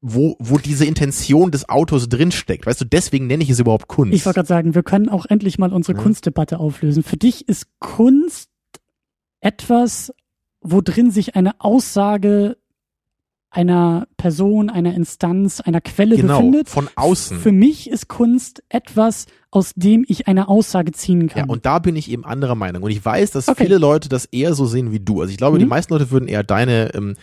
wo, 0.00 0.36
wo 0.40 0.58
diese 0.58 0.84
Intention 0.84 1.52
des 1.52 1.68
Autors 1.68 2.08
drinsteckt. 2.08 2.66
Weißt 2.66 2.80
du, 2.80 2.84
deswegen 2.84 3.28
nenne 3.28 3.44
ich 3.44 3.50
es 3.50 3.60
überhaupt 3.60 3.86
Kunst. 3.86 4.14
Ich 4.14 4.26
wollte 4.26 4.38
gerade 4.38 4.48
sagen, 4.48 4.74
wir 4.74 4.82
können 4.82 5.08
auch 5.08 5.26
endlich 5.26 5.58
mal 5.58 5.72
unsere 5.72 5.96
Ja. 5.96 6.02
Kunstdebatte 6.02 6.58
auflösen. 6.58 7.04
Für 7.04 7.16
dich 7.16 7.48
ist 7.48 7.66
Kunst 7.78 8.50
etwas, 9.40 10.12
wo 10.60 10.80
drin 10.80 11.10
sich 11.10 11.36
eine 11.36 11.60
Aussage 11.60 12.56
einer 13.54 14.08
Person, 14.16 14.70
einer 14.70 14.94
Instanz, 14.94 15.60
einer 15.60 15.80
Quelle 15.82 16.16
genau, 16.16 16.38
befindet. 16.38 16.68
von 16.70 16.88
außen. 16.96 17.38
Für 17.38 17.52
mich 17.52 17.88
ist 17.90 18.08
Kunst 18.08 18.62
etwas, 18.70 19.26
aus 19.50 19.72
dem 19.76 20.04
ich 20.08 20.26
eine 20.26 20.48
Aussage 20.48 20.92
ziehen 20.92 21.28
Ja, 21.28 21.42
kann. 21.42 21.50
und 21.50 21.66
da 21.66 21.78
bin 21.78 21.94
ich 21.94 22.10
eben 22.10 22.24
anderer 22.24 22.54
Meinung. 22.54 22.82
Und 22.82 22.90
ich 22.90 23.04
weiß, 23.04 23.30
dass 23.32 23.48
Okay. 23.48 23.64
viele 23.64 23.76
Leute 23.78 24.08
das 24.08 24.24
eher 24.24 24.54
so 24.54 24.64
sehen 24.66 24.90
wie 24.90 25.00
du. 25.00 25.20
Also 25.20 25.30
ich 25.30 25.36
glaube, 25.36 25.56
Mhm. 25.56 25.60
die 25.60 25.66
meisten 25.66 25.92
Leute 25.92 26.10
würden 26.10 26.28
eher 26.28 26.42
deine 26.42 26.94
ähm, 26.94 27.14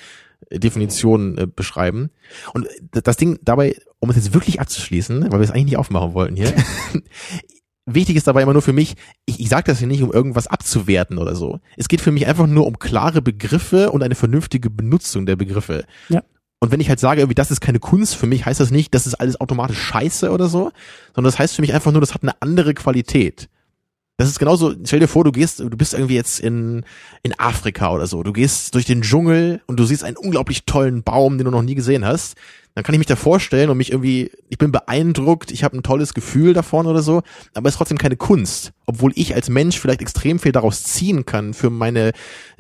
Definition 0.51 1.37
äh, 1.37 1.47
beschreiben. 1.47 2.11
Und 2.53 2.67
das 2.91 3.17
Ding 3.17 3.39
dabei, 3.43 3.75
um 3.99 4.09
es 4.11 4.15
jetzt 4.15 4.33
wirklich 4.33 4.61
abzuschließen, 4.61 5.23
weil 5.31 5.39
wir 5.39 5.43
es 5.43 5.51
eigentlich 5.51 5.65
nicht 5.65 5.77
aufmachen 5.77 6.13
wollten 6.13 6.35
hier. 6.35 6.53
Wichtig 7.93 8.15
ist 8.15 8.27
dabei 8.27 8.41
immer 8.41 8.53
nur 8.53 8.61
für 8.61 8.73
mich, 8.73 8.95
ich, 9.25 9.39
ich 9.39 9.49
sage 9.49 9.63
das 9.65 9.79
hier 9.79 9.87
nicht, 9.87 10.03
um 10.03 10.11
irgendwas 10.11 10.47
abzuwerten 10.47 11.17
oder 11.17 11.35
so. 11.35 11.59
Es 11.77 11.87
geht 11.87 12.01
für 12.01 12.11
mich 12.11 12.27
einfach 12.27 12.47
nur 12.47 12.67
um 12.67 12.79
klare 12.79 13.21
Begriffe 13.21 13.91
und 13.91 14.03
eine 14.03 14.15
vernünftige 14.15 14.69
Benutzung 14.69 15.25
der 15.25 15.35
Begriffe. 15.35 15.85
Ja. 16.09 16.23
Und 16.59 16.71
wenn 16.71 16.81
ich 16.81 16.89
halt 16.89 16.99
sage, 16.99 17.21
irgendwie, 17.21 17.35
das 17.35 17.51
ist 17.51 17.61
keine 17.61 17.79
Kunst, 17.79 18.15
für 18.15 18.27
mich 18.27 18.45
heißt 18.45 18.59
das 18.59 18.71
nicht, 18.71 18.93
das 18.93 19.07
ist 19.07 19.15
alles 19.15 19.39
automatisch 19.39 19.79
scheiße 19.79 20.29
oder 20.29 20.47
so, 20.47 20.71
sondern 21.15 21.31
das 21.31 21.39
heißt 21.39 21.55
für 21.55 21.61
mich 21.61 21.73
einfach 21.73 21.91
nur, 21.91 22.01
das 22.01 22.13
hat 22.13 22.23
eine 22.23 22.41
andere 22.41 22.73
Qualität. 22.73 23.49
Das 24.19 24.27
ist 24.27 24.37
genauso, 24.37 24.73
stell 24.83 24.99
dir 24.99 25.07
vor, 25.07 25.23
du 25.23 25.31
gehst, 25.31 25.61
du 25.61 25.69
bist 25.69 25.93
irgendwie 25.93 26.15
jetzt 26.15 26.41
in, 26.41 26.83
in 27.23 27.39
Afrika 27.39 27.93
oder 27.93 28.05
so. 28.05 28.21
Du 28.21 28.33
gehst 28.33 28.75
durch 28.75 28.83
den 28.83 29.01
Dschungel 29.01 29.61
und 29.65 29.79
du 29.79 29.85
siehst 29.85 30.03
einen 30.03 30.17
unglaublich 30.17 30.65
tollen 30.65 31.03
Baum, 31.03 31.37
den 31.37 31.45
du 31.45 31.51
noch 31.51 31.61
nie 31.61 31.73
gesehen 31.73 32.03
hast. 32.03 32.35
Dann 32.75 32.83
kann 32.83 32.93
ich 32.93 32.99
mich 32.99 33.07
da 33.07 33.15
vorstellen 33.15 33.69
und 33.69 33.77
mich 33.77 33.93
irgendwie, 33.93 34.29
ich 34.49 34.57
bin 34.57 34.73
beeindruckt, 34.73 35.51
ich 35.51 35.63
habe 35.63 35.77
ein 35.77 35.83
tolles 35.83 36.13
Gefühl 36.13 36.53
davon 36.53 36.85
oder 36.85 37.01
so, 37.01 37.21
aber 37.53 37.69
es 37.69 37.75
ist 37.75 37.77
trotzdem 37.77 37.97
keine 37.97 38.17
Kunst. 38.17 38.73
Obwohl 38.85 39.13
ich 39.15 39.35
als 39.35 39.47
Mensch 39.47 39.79
vielleicht 39.79 40.01
extrem 40.01 40.37
viel 40.37 40.51
daraus 40.51 40.83
ziehen 40.83 41.25
kann 41.25 41.53
für 41.53 41.69
meine 41.69 42.11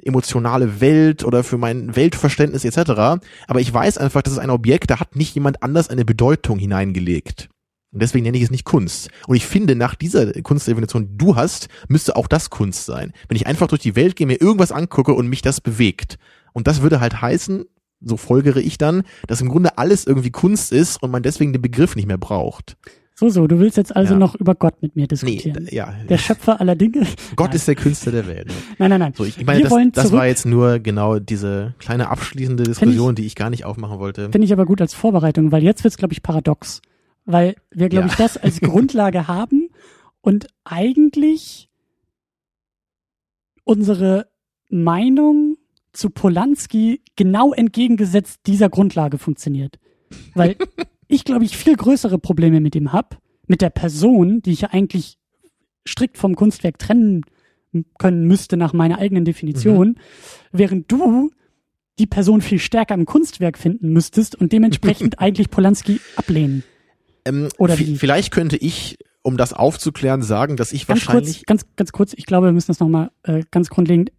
emotionale 0.01 0.79
Welt 0.79 1.25
oder 1.25 1.43
für 1.43 1.57
mein 1.57 1.93
Weltverständnis 1.93 2.63
etc. 2.63 3.21
Aber 3.47 3.59
ich 3.59 3.73
weiß 3.73 3.97
einfach, 3.97 4.21
das 4.21 4.31
ist 4.31 4.39
ein 4.39 4.49
Objekt, 4.49 4.91
da 4.91 5.01
hat 5.01 5.17
nicht 5.17 5.35
jemand 5.35 5.61
anders 5.61 5.89
eine 5.89 6.05
Bedeutung 6.05 6.57
hineingelegt. 6.57 7.49
Und 7.91 8.01
deswegen 8.01 8.23
nenne 8.23 8.37
ich 8.37 8.43
es 8.43 8.51
nicht 8.51 8.65
Kunst. 8.65 9.09
Und 9.27 9.35
ich 9.35 9.45
finde, 9.47 9.75
nach 9.75 9.95
dieser 9.95 10.31
Kunstdefinition, 10.41 11.07
die 11.07 11.17
du 11.17 11.35
hast, 11.35 11.69
müsste 11.87 12.15
auch 12.15 12.27
das 12.27 12.49
Kunst 12.51 12.85
sein. 12.85 13.13
Wenn 13.27 13.35
ich 13.35 13.47
einfach 13.47 13.67
durch 13.67 13.81
die 13.81 13.95
Welt 13.95 14.15
gehe, 14.15 14.27
mir 14.27 14.39
irgendwas 14.41 14.71
angucke 14.71 15.13
und 15.13 15.27
mich 15.27 15.41
das 15.41 15.59
bewegt. 15.59 16.17
Und 16.53 16.67
das 16.67 16.81
würde 16.81 16.99
halt 16.99 17.21
heißen, 17.21 17.65
so 18.01 18.15
folgere 18.17 18.59
ich 18.61 18.77
dann, 18.77 19.03
dass 19.27 19.41
im 19.41 19.49
Grunde 19.49 19.77
alles 19.77 20.05
irgendwie 20.05 20.29
Kunst 20.31 20.71
ist 20.71 21.01
und 21.01 21.09
man 21.11 21.23
deswegen 21.23 21.51
den 21.51 21.61
Begriff 21.61 21.95
nicht 21.95 22.07
mehr 22.07 22.17
braucht. 22.19 22.77
so, 23.15 23.27
so, 23.27 23.47
du 23.47 23.59
willst 23.59 23.75
jetzt 23.75 23.93
also 23.93 24.13
Ja. 24.13 24.19
noch 24.19 24.35
über 24.35 24.55
Gott 24.55 24.81
mit 24.81 24.95
mir 24.95 25.01
Nee, 25.01 25.07
diskutieren. 25.07 25.65
d- 25.65 25.75
ja. 25.75 25.93
Der 26.07 26.17
Schöpfer 26.17 26.61
aller 26.61 26.75
Dinge. 26.77 27.01
Gott 27.35 27.47
Nein. 27.47 27.55
ist 27.57 27.67
der 27.67 27.75
Künstler 27.75 28.13
der 28.13 28.27
Welt. 28.27 28.47
ne? 28.47 28.53
Nein, 28.77 28.89
nein, 28.91 28.99
nein. 29.01 29.13
So, 29.17 29.25
ich, 29.25 29.37
ich 29.37 29.45
meine, 29.45 29.57
Wir 29.59 29.63
das, 29.63 29.71
wollen 29.73 29.91
das 29.91 30.05
zurück- 30.05 30.19
war 30.19 30.27
jetzt 30.27 30.45
nur 30.45 30.79
genau 30.79 31.19
diese 31.19 31.73
kleine 31.79 32.09
abschließende 32.09 32.63
Diskussion, 32.63 33.15
die 33.15 33.25
ich 33.25 33.35
gar 33.35 33.49
nicht 33.49 33.65
aufmachen 33.65 33.99
wollte. 33.99 34.29
Finde 34.31 34.45
ich 34.45 34.53
aber 34.53 34.65
gut 34.65 34.79
als 34.79 34.93
Vorbereitung, 34.93 35.51
weil 35.51 35.63
jetzt 35.63 35.83
wird's, 35.83 35.97
glaube 35.97 36.13
ich, 36.13 36.23
paradox. 36.23 36.81
Weil 37.31 37.55
wir, 37.69 37.89
glaube 37.89 38.07
Ja. 38.07 38.11
ich, 38.11 38.17
das 38.17 38.37
als 38.37 38.59
Grundlage 38.59 39.27
haben 39.27 39.69
und 40.21 40.47
eigentlich 40.63 41.69
unsere 43.63 44.27
Meinung 44.69 45.57
zu 45.93 46.09
Polanski 46.09 47.01
genau 47.15 47.53
entgegengesetzt 47.53 48.39
dieser 48.47 48.69
Grundlage 48.69 49.19
funktioniert. 49.19 49.77
Weil 50.33 50.55
ich, 51.07 51.23
glaube 51.23 51.45
ich, 51.45 51.55
viel 51.55 51.75
größere 51.75 52.17
Probleme 52.17 52.61
mit 52.61 52.75
ihm 52.75 52.93
hab, 52.93 53.19
mit 53.45 53.61
der 53.61 53.69
Person, 53.69 54.41
die 54.41 54.51
ich 54.51 54.61
ja 54.61 54.69
eigentlich 54.71 55.19
strikt 55.87 56.17
vom 56.17 56.35
Kunstwerk 56.35 56.79
trennen 56.79 57.21
können 57.99 58.25
müsste 58.25 58.57
nach 58.57 58.73
meiner 58.73 58.97
eigenen 58.97 59.25
Definition, 59.25 59.99
während 60.51 60.91
du 60.91 61.29
die 61.99 62.07
Person 62.07 62.41
viel 62.41 62.57
stärker 62.57 62.95
im 62.95 63.05
Kunstwerk 63.05 63.59
finden 63.59 63.93
müsstest 63.93 64.35
und 64.35 64.51
dementsprechend 64.51 65.19
eigentlich 65.19 65.51
Polanski 65.51 65.99
ablehnen. 66.15 66.63
Ähm, 67.29 67.49
Oder 67.57 67.77
wie? 67.79 67.95
vielleicht 67.95 68.31
könnte 68.31 68.57
ich 68.57 68.97
um 69.21 69.37
das 69.37 69.53
aufzuklären, 69.53 70.21
sagen, 70.21 70.55
dass 70.57 70.71
ich 70.71 70.87
ganz 70.87 71.07
wahrscheinlich. 71.07 71.37
Kurz, 71.37 71.45
ganz, 71.45 71.65
ganz 71.75 71.91
kurz, 71.91 72.13
ich 72.13 72.25
glaube, 72.25 72.47
wir 72.47 72.53
müssen 72.53 72.67
das 72.67 72.79
nochmal 72.79 73.11
äh, 73.23 73.43
ganz 73.51 73.69
grundlegend. 73.69 74.11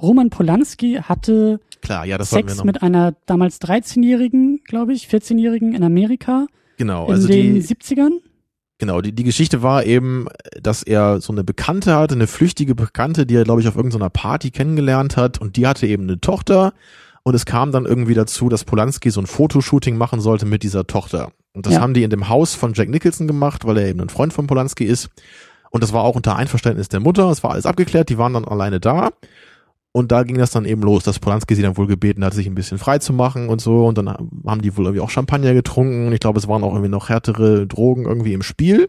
Roman 0.00 0.30
Polanski 0.30 1.00
hatte 1.02 1.60
Klar, 1.82 2.06
ja, 2.06 2.16
das 2.16 2.30
Sex 2.30 2.56
noch. 2.56 2.64
mit 2.64 2.82
einer 2.82 3.14
damals 3.26 3.60
13-Jährigen, 3.60 4.60
glaube 4.64 4.92
ich, 4.92 5.08
14-Jährigen 5.08 5.74
in 5.74 5.82
Amerika. 5.82 6.46
Genau, 6.78 7.06
in 7.06 7.12
also 7.12 7.28
den 7.28 7.54
die, 7.54 7.62
70ern. 7.62 8.20
Genau, 8.78 9.00
die, 9.00 9.12
die 9.12 9.24
Geschichte 9.24 9.62
war 9.62 9.84
eben, 9.84 10.26
dass 10.60 10.82
er 10.82 11.20
so 11.20 11.32
eine 11.32 11.44
Bekannte 11.44 11.94
hatte, 11.94 12.14
eine 12.14 12.26
flüchtige 12.26 12.74
Bekannte, 12.74 13.26
die 13.26 13.36
er, 13.36 13.44
glaube 13.44 13.60
ich, 13.60 13.68
auf 13.68 13.76
irgendeiner 13.76 14.10
Party 14.10 14.50
kennengelernt 14.50 15.16
hat 15.16 15.40
und 15.40 15.56
die 15.56 15.66
hatte 15.66 15.86
eben 15.86 16.04
eine 16.04 16.20
Tochter 16.20 16.72
und 17.22 17.34
es 17.34 17.44
kam 17.44 17.70
dann 17.70 17.84
irgendwie 17.84 18.14
dazu, 18.14 18.48
dass 18.48 18.64
Polanski 18.64 19.10
so 19.10 19.20
ein 19.20 19.26
Fotoshooting 19.26 19.96
machen 19.96 20.20
sollte 20.20 20.46
mit 20.46 20.62
dieser 20.62 20.86
Tochter. 20.86 21.32
Und 21.54 21.66
das 21.66 21.74
Ja. 21.74 21.80
haben 21.80 21.94
die 21.94 22.02
in 22.02 22.10
dem 22.10 22.28
Haus 22.28 22.54
von 22.54 22.72
Jack 22.74 22.88
Nicholson 22.88 23.26
gemacht, 23.26 23.64
weil 23.66 23.78
er 23.78 23.88
eben 23.88 24.00
ein 24.00 24.08
Freund 24.08 24.32
von 24.32 24.46
Polanski 24.46 24.84
ist. 24.84 25.10
Und 25.70 25.82
das 25.82 25.92
war 25.92 26.02
auch 26.02 26.16
unter 26.16 26.36
Einverständnis 26.36 26.88
der 26.88 27.00
Mutter. 27.00 27.30
Es 27.30 27.42
war 27.42 27.52
alles 27.52 27.66
abgeklärt, 27.66 28.08
die 28.08 28.18
waren 28.18 28.34
dann 28.34 28.44
alleine 28.46 28.80
da. 28.80 29.10
Und 29.94 30.10
da 30.10 30.22
ging 30.22 30.38
das 30.38 30.50
dann 30.50 30.64
eben 30.64 30.80
los, 30.82 31.04
dass 31.04 31.18
Polanski 31.18 31.54
sie 31.54 31.60
dann 31.62 31.76
wohl 31.76 31.86
gebeten 31.86 32.24
hat, 32.24 32.32
sich 32.32 32.46
ein 32.46 32.54
bisschen 32.54 32.78
frei 32.78 32.98
zu 32.98 33.12
machen 33.12 33.48
und 33.50 33.60
so. 33.60 33.86
Und 33.86 33.98
dann 33.98 34.08
haben 34.08 34.62
die 34.62 34.74
wohl 34.76 34.86
irgendwie 34.86 35.00
auch 35.02 35.10
Champagner 35.10 35.52
getrunken. 35.52 36.06
Und 36.06 36.12
ich 36.14 36.20
glaube, 36.20 36.38
es 36.38 36.48
waren 36.48 36.64
auch 36.64 36.72
irgendwie 36.72 36.88
noch 36.90 37.10
härtere 37.10 37.66
Drogen 37.66 38.04
irgendwie 38.06 38.32
im 38.32 38.42
Spiel. 38.42 38.88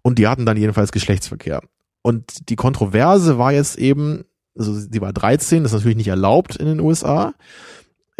Und 0.00 0.18
die 0.18 0.26
hatten 0.28 0.46
dann 0.46 0.56
jedenfalls 0.56 0.92
Geschlechtsverkehr. 0.92 1.60
Und 2.00 2.48
die 2.48 2.56
Kontroverse 2.56 3.38
war 3.38 3.52
jetzt 3.52 3.76
eben, 3.78 4.24
also 4.58 4.72
sie 4.74 5.00
war 5.00 5.12
13, 5.12 5.62
das 5.62 5.72
ist 5.72 5.78
natürlich 5.78 5.98
nicht 5.98 6.08
erlaubt 6.08 6.56
in 6.56 6.66
den 6.66 6.80
USA. 6.80 7.34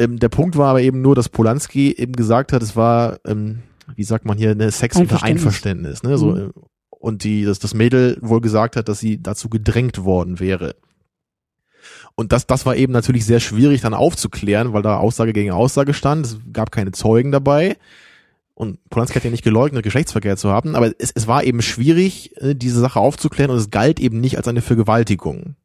Ähm, 0.03 0.19
der 0.19 0.29
Punkt 0.29 0.57
war 0.57 0.69
aber 0.71 0.83
eben 0.83 1.03
nur, 1.03 1.15
dass 1.15 1.29
Polanski 1.29 1.93
eben 1.93 2.13
gesagt 2.15 2.53
hat, 2.53 2.63
es 2.63 2.77
war, 2.77 3.19
ähm, 3.27 3.61
wie 3.95 4.05
sagt 4.05 4.25
man 4.25 4.37
hier, 4.39 4.51
eine 4.51 4.71
Sex 4.71 4.97
unter 4.97 5.23
Einverständnis. 5.23 6.03
Ne? 6.03 6.19
So, 6.19 6.33
Mhm. 6.33 6.37
äh, 6.39 6.51
Und 6.91 7.25
die, 7.25 7.45
dass 7.45 7.59
das 7.59 7.75
Mädel 7.75 8.17
wohl 8.21 8.41
gesagt 8.41 8.77
hat, 8.77 8.89
dass 8.89 9.01
sie 9.01 9.21
dazu 9.21 9.49
gedrängt 9.49 10.05
worden 10.05 10.39
wäre. 10.39 10.77
Und 12.15 12.31
das, 12.33 12.47
das 12.47 12.65
war 12.65 12.77
eben 12.77 12.93
natürlich 12.93 13.25
sehr 13.25 13.41
schwierig 13.41 13.81
dann 13.81 13.95
aufzuklären, 13.95 14.73
weil 14.73 14.83
da 14.83 14.99
Aussage 14.99 15.33
gegen 15.33 15.51
Aussage 15.51 15.95
stand. 15.95 16.27
Es 16.27 16.37
gab 16.53 16.71
keine 16.71 16.93
Zeugen 16.93 17.33
dabei. 17.33 17.77
Und 18.55 18.79
Polanski 18.91 19.17
hat 19.17 19.25
ja 19.25 19.31
nicht 19.31 19.43
geleugnet, 19.43 19.83
Geschlechtsverkehr 19.83 20.37
zu 20.37 20.51
haben, 20.51 20.77
aber 20.77 20.93
es, 20.99 21.11
es 21.13 21.27
war 21.27 21.43
eben 21.43 21.63
schwierig, 21.63 22.37
äh, 22.41 22.55
diese 22.55 22.79
Sache 22.81 23.01
aufzuklären 23.01 23.51
und 23.51 23.57
es 23.57 23.71
galt 23.71 23.99
eben 23.99 24.21
nicht 24.21 24.37
als 24.37 24.47
eine 24.47 24.61
Vergewaltigung. 24.61 25.57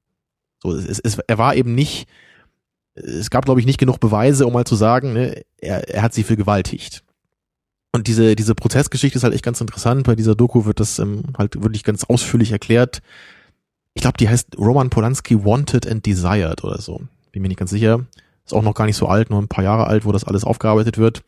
So, 0.64 0.74
es, 0.74 1.00
es, 1.00 1.20
er 1.20 1.38
war 1.38 1.54
eben 1.56 1.76
nicht, 1.76 2.08
es 3.04 3.30
gab, 3.30 3.46
glaube 3.46 3.60
ich, 3.60 3.66
nicht 3.66 3.80
genug 3.80 4.00
Beweise, 4.00 4.46
um 4.46 4.54
mal 4.54 4.66
zu 4.66 4.76
sagen, 4.76 5.14
ne, 5.14 5.44
er, 5.58 5.90
er 5.90 6.02
hat 6.02 6.14
sie 6.14 6.24
vergewaltigt. 6.24 7.04
Und 7.92 8.08
diese, 8.08 8.36
diese 8.36 8.54
Prozessgeschichte 8.54 9.18
ist 9.18 9.24
halt 9.24 9.34
echt 9.34 9.44
ganz 9.44 9.62
interessant. 9.62 10.06
Bei 10.06 10.16
dieser 10.16 10.36
Doku 10.36 10.66
wird 10.66 10.80
das 10.80 11.00
ähm, 11.00 11.24
halt 11.38 11.62
wirklich 11.62 11.84
ganz 11.84 12.04
ausführlich 12.04 12.52
erklärt. 12.52 13.02
Ich 13.94 14.02
glaube, 14.02 14.18
die 14.18 14.30
heißt 14.30 14.58
Roman 14.58 14.90
Polanski 14.90 15.44
Wanted 15.44 15.88
and 15.90 16.06
Desired 16.06 16.64
oder 16.64 16.80
so. 16.80 17.02
Bin 17.32 17.42
mir 17.42 17.48
nicht 17.48 17.58
ganz 17.58 17.72
sicher. 17.72 18.06
Ist 18.46 18.54
auch 18.54 18.62
noch 18.62 18.76
gar 18.76 18.86
nicht 18.86 18.98
so 18.98 19.08
alt, 19.08 19.30
nur 19.30 19.42
ein 19.42 19.48
paar 19.48 19.64
Jahre 19.64 19.88
alt, 19.88 20.06
wo 20.06 20.12
das 20.12 20.24
alles 20.24 20.44
aufgearbeitet 20.44 20.98
wird. 20.98 21.24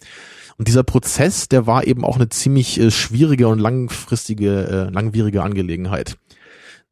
Und 0.57 0.67
dieser 0.67 0.83
Prozess, 0.83 1.47
der 1.47 1.65
war 1.65 1.87
eben 1.87 2.03
auch 2.03 2.17
eine 2.17 2.29
ziemlich 2.29 2.79
äh, 2.79 2.91
schwierige 2.91 3.47
und 3.47 3.59
langfristige, 3.59 4.67
äh, 4.67 4.93
langwierige 4.93 5.41
Angelegenheit. 5.41 6.17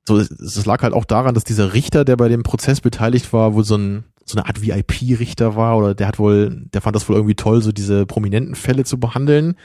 So, 0.08 0.18
es, 0.18 0.32
es 0.32 0.66
lag 0.66 0.82
halt 0.82 0.94
auch 0.94 1.06
daran, 1.06 1.36
dass 1.36 1.44
dieser 1.44 1.74
Richter, 1.74 2.06
der 2.06 2.16
bei 2.16 2.30
dem 2.30 2.44
Prozess 2.44 2.80
beteiligt 2.80 3.34
war, 3.34 3.54
wohl 3.54 3.66
so 3.66 3.76
ein 3.76 4.06
so 4.30 4.38
eine 4.38 4.48
Art 4.48 4.62
VIP-Richter 4.62 5.56
war 5.56 5.78
oder 5.78 5.96
der 5.96 6.08
hat 6.08 6.20
wohl, 6.20 6.66
der 6.74 6.82
fand 6.82 6.96
das 6.96 7.08
wohl 7.08 7.16
irgendwie 7.16 7.36
toll, 7.36 7.62
so 7.62 7.72
diese 7.72 8.06
prominenten 8.06 8.56
Fälle 8.56 8.84
zu 8.84 9.00
behandeln. 9.00 9.56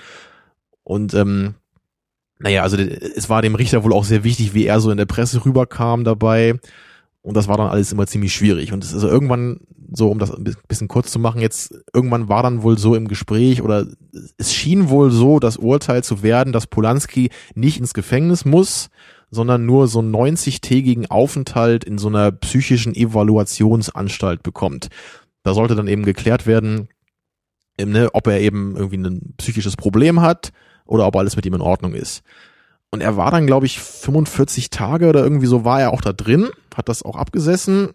Und 0.84 1.14
ähm, 1.14 1.54
naja, 2.38 2.62
also 2.62 2.76
es 2.76 3.28
war 3.28 3.42
dem 3.42 3.54
Richter 3.54 3.84
wohl 3.84 3.92
auch 3.92 4.04
sehr 4.04 4.24
wichtig, 4.24 4.54
wie 4.54 4.66
er 4.66 4.80
so 4.80 4.90
in 4.90 4.96
der 4.96 5.06
Presse 5.06 5.44
rüberkam 5.44 6.04
dabei. 6.04 6.58
Und 7.22 7.36
das 7.36 7.46
war 7.46 7.56
dann 7.56 7.70
alles 7.70 7.92
immer 7.92 8.06
ziemlich 8.06 8.34
schwierig. 8.34 8.72
Und 8.72 8.82
es 8.82 8.92
ist 8.92 9.04
irgendwann, 9.04 9.60
so 9.92 10.10
um 10.10 10.18
das 10.18 10.32
ein 10.32 10.56
bisschen 10.66 10.88
kurz 10.88 11.12
zu 11.12 11.20
machen, 11.20 11.40
jetzt 11.40 11.74
irgendwann 11.94 12.28
war 12.28 12.42
dann 12.42 12.62
wohl 12.62 12.78
so 12.78 12.96
im 12.96 13.06
Gespräch 13.06 13.62
oder 13.62 13.86
es 14.38 14.52
schien 14.52 14.88
wohl 14.88 15.10
so 15.12 15.38
das 15.38 15.56
Urteil 15.56 16.02
zu 16.02 16.22
werden, 16.22 16.52
dass 16.52 16.66
Polanski 16.66 17.30
nicht 17.54 17.78
ins 17.78 17.94
Gefängnis 17.94 18.44
muss, 18.44 18.90
sondern 19.32 19.64
nur 19.64 19.88
so 19.88 19.98
einen 19.98 20.14
90-tägigen 20.14 21.10
Aufenthalt 21.10 21.84
in 21.84 21.96
so 21.96 22.08
einer 22.08 22.30
psychischen 22.30 22.94
Evaluationsanstalt 22.94 24.42
bekommt. 24.42 24.88
Da 25.42 25.54
sollte 25.54 25.74
dann 25.74 25.88
eben 25.88 26.04
geklärt 26.04 26.46
werden, 26.46 26.88
ähm, 27.78 27.92
ne, 27.92 28.10
ob 28.12 28.26
er 28.26 28.40
eben 28.40 28.76
irgendwie 28.76 28.98
ein 28.98 29.34
psychisches 29.38 29.74
Problem 29.74 30.20
hat 30.20 30.52
oder 30.84 31.06
ob 31.06 31.16
alles 31.16 31.34
mit 31.34 31.46
ihm 31.46 31.54
in 31.54 31.62
Ordnung 31.62 31.94
ist. 31.94 32.22
Und 32.90 33.00
er 33.00 33.16
war 33.16 33.30
dann, 33.30 33.46
glaube 33.46 33.64
ich, 33.64 33.80
45 33.80 34.68
Tage 34.68 35.08
oder 35.08 35.22
irgendwie 35.22 35.46
so 35.46 35.64
war 35.64 35.80
er 35.80 35.92
auch 35.92 36.02
da 36.02 36.12
drin, 36.12 36.50
hat 36.76 36.90
das 36.90 37.02
auch 37.02 37.16
abgesessen, 37.16 37.88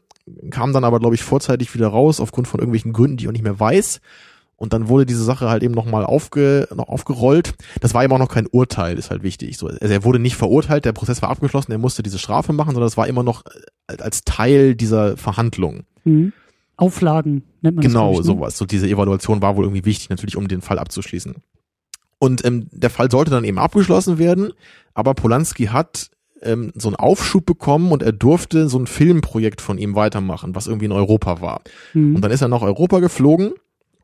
kam 0.49 0.73
dann 0.73 0.83
aber, 0.83 0.99
glaube 0.99 1.13
ich, 1.13 1.21
vorzeitig 1.21 1.71
wieder 1.75 1.89
raus, 1.89 2.19
aufgrund 2.19 2.47
von 2.47 2.59
irgendwelchen 2.59 2.93
Gründen, 2.93 3.17
die 3.17 3.25
ich 3.25 3.27
auch 3.27 3.33
nicht 3.33 3.43
mehr 3.43 3.59
weiß. 3.59 4.01
Und 4.58 4.74
dann 4.74 4.89
wurde 4.89 5.05
diese 5.05 5.24
Sache 5.24 5.49
halt 5.49 5.62
eben 5.62 5.76
nochmal 5.76 6.03
aufge, 6.03 6.68
noch 6.76 6.89
aufgerollt. 6.89 7.53
Das 7.80 7.93
war 7.93 8.03
eben 8.03 8.12
auch 8.12 8.18
noch 8.18 8.28
kein 8.28 8.47
Urteil, 8.47 8.97
ist 8.97 9.12
halt 9.12 9.22
wichtig. 9.22 9.58
So, 9.58 9.68
also 9.68 9.93
er 9.93 10.03
wurde 10.03 10.20
nicht 10.20 10.36
verurteilt, 10.36 10.84
der 10.84 10.93
Prozess 10.93 11.22
war 11.22 11.30
abgeschlossen, 11.30 11.72
er 11.72 11.78
musste 11.78 12.01
diese 12.01 12.18
Strafe 12.18 12.53
machen, 12.53 12.74
sondern 12.74 12.88
es 12.88 12.97
war 12.97 13.08
immer 13.08 13.24
noch 13.24 13.43
äh, 13.88 13.97
als 14.01 14.24
Teil 14.24 14.76
dieser 14.76 15.16
Verhandlung. 15.16 15.84
Mhm. 16.03 16.34
Auflagen 16.76 17.43
nennt 17.62 17.78
man 17.78 17.86
Genau, 17.86 18.12
das. 18.12 18.22
ich, 18.22 18.26
ne? 18.28 18.34
sowas. 18.34 18.58
So 18.58 18.66
diese 18.66 18.88
Evaluation 18.88 19.41
war 19.41 19.55
wohl 19.58 19.66
irgendwie 19.66 19.86
wichtig, 19.86 20.10
natürlich, 20.10 20.36
um 20.36 20.47
den 20.47 20.62
Fall 20.62 20.80
abzuschließen. 20.80 21.36
Und 22.20 22.43
ähm, 22.45 22.68
der 22.72 22.89
Fall 22.89 23.12
sollte 23.12 23.30
dann 23.32 23.43
eben 23.43 23.60
abgeschlossen 23.60 24.18
werden, 24.18 24.53
aber 24.95 25.14
Polanski 25.14 25.66
hat 25.68 26.10
ähm, 26.41 26.72
so 26.76 26.88
einen 26.88 26.95
Aufschub 26.95 27.45
bekommen 27.45 27.91
und 27.91 28.01
er 28.01 28.12
durfte 28.12 28.70
so 28.70 28.80
ein 28.80 28.88
Filmprojekt 28.88 29.62
von 29.62 29.78
ihm 29.78 29.95
weitermachen, 29.95 30.55
was 30.55 30.68
irgendwie 30.68 30.86
in 30.86 30.91
Europa 30.91 31.41
war. 31.41 31.62
Mhm. 31.93 32.16
Und 32.16 32.22
dann 32.22 32.32
ist 32.32 32.41
er 32.41 32.47
nach 32.47 32.62
Europa 32.62 32.99
geflogen, 32.99 33.53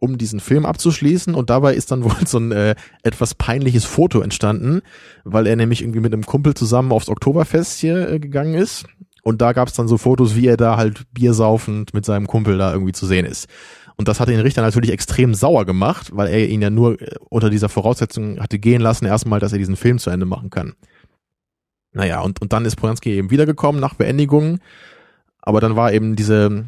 um 0.04 0.18
diesen 0.18 0.40
Film 0.40 0.66
abzuschließen 0.66 1.34
und 1.34 1.50
dabei 1.50 1.74
ist 1.74 1.92
dann 1.92 2.04
wohl 2.04 2.16
so 2.26 2.38
ein 2.38 2.52
äh, 2.52 2.76
etwas 3.02 3.34
peinliches 3.34 3.86
Foto 3.86 4.22
entstanden, 4.22 4.82
weil 5.24 5.48
er 5.48 5.56
nämlich 5.56 5.82
irgendwie 5.82 6.02
mit 6.02 6.14
einem 6.14 6.26
Kumpel 6.26 6.54
zusammen 6.54 6.92
aufs 6.92 7.10
Oktoberfest 7.10 7.80
hier 7.80 8.10
äh, 8.10 8.20
gegangen 8.20 8.54
ist 8.54 8.86
und 9.24 9.42
da 9.42 9.54
gab 9.54 9.70
es 9.70 9.74
dann 9.74 9.88
so 9.88 9.98
Fotos, 9.98 10.36
wie 10.36 10.48
er 10.48 10.58
da 10.58 10.76
halt 10.78 11.04
biersaufend 11.14 11.94
mit 11.94 12.06
seinem 12.06 12.28
Kumpel 12.28 12.58
da 12.58 12.74
irgendwie 12.74 12.92
zu 12.92 13.06
sehen 13.06 13.26
ist. 13.26 13.48
Und 13.96 14.08
das 14.08 14.20
hat 14.20 14.28
den 14.28 14.40
Richter 14.40 14.62
natürlich 14.62 14.92
extrem 14.92 15.34
sauer 15.34 15.66
gemacht, 15.66 16.10
weil 16.14 16.28
er 16.28 16.48
ihn 16.50 16.62
ja 16.62 16.70
nur 16.70 17.02
äh, 17.02 17.16
unter 17.30 17.50
dieser 17.50 17.70
Voraussetzung 17.70 18.40
hatte 18.40 18.60
gehen 18.60 18.82
lassen, 18.82 19.06
erstmal, 19.06 19.40
dass 19.40 19.54
er 19.54 19.60
diesen 19.60 19.78
Film 19.78 19.98
zu 19.98 20.10
Ende 20.10 20.26
machen 20.26 20.50
kann. 20.50 20.74
Naja, 21.94 22.22
und, 22.22 22.42
und 22.42 22.54
dann 22.54 22.66
ist 22.66 22.76
Polanski 22.76 23.12
eben 23.12 23.32
wiedergekommen 23.32 23.80
nach 23.80 23.94
Beendigung. 23.94 24.60
Aber 25.42 25.62
dann 25.62 25.76
war 25.76 25.94
eben 25.94 26.16
diese, 26.16 26.66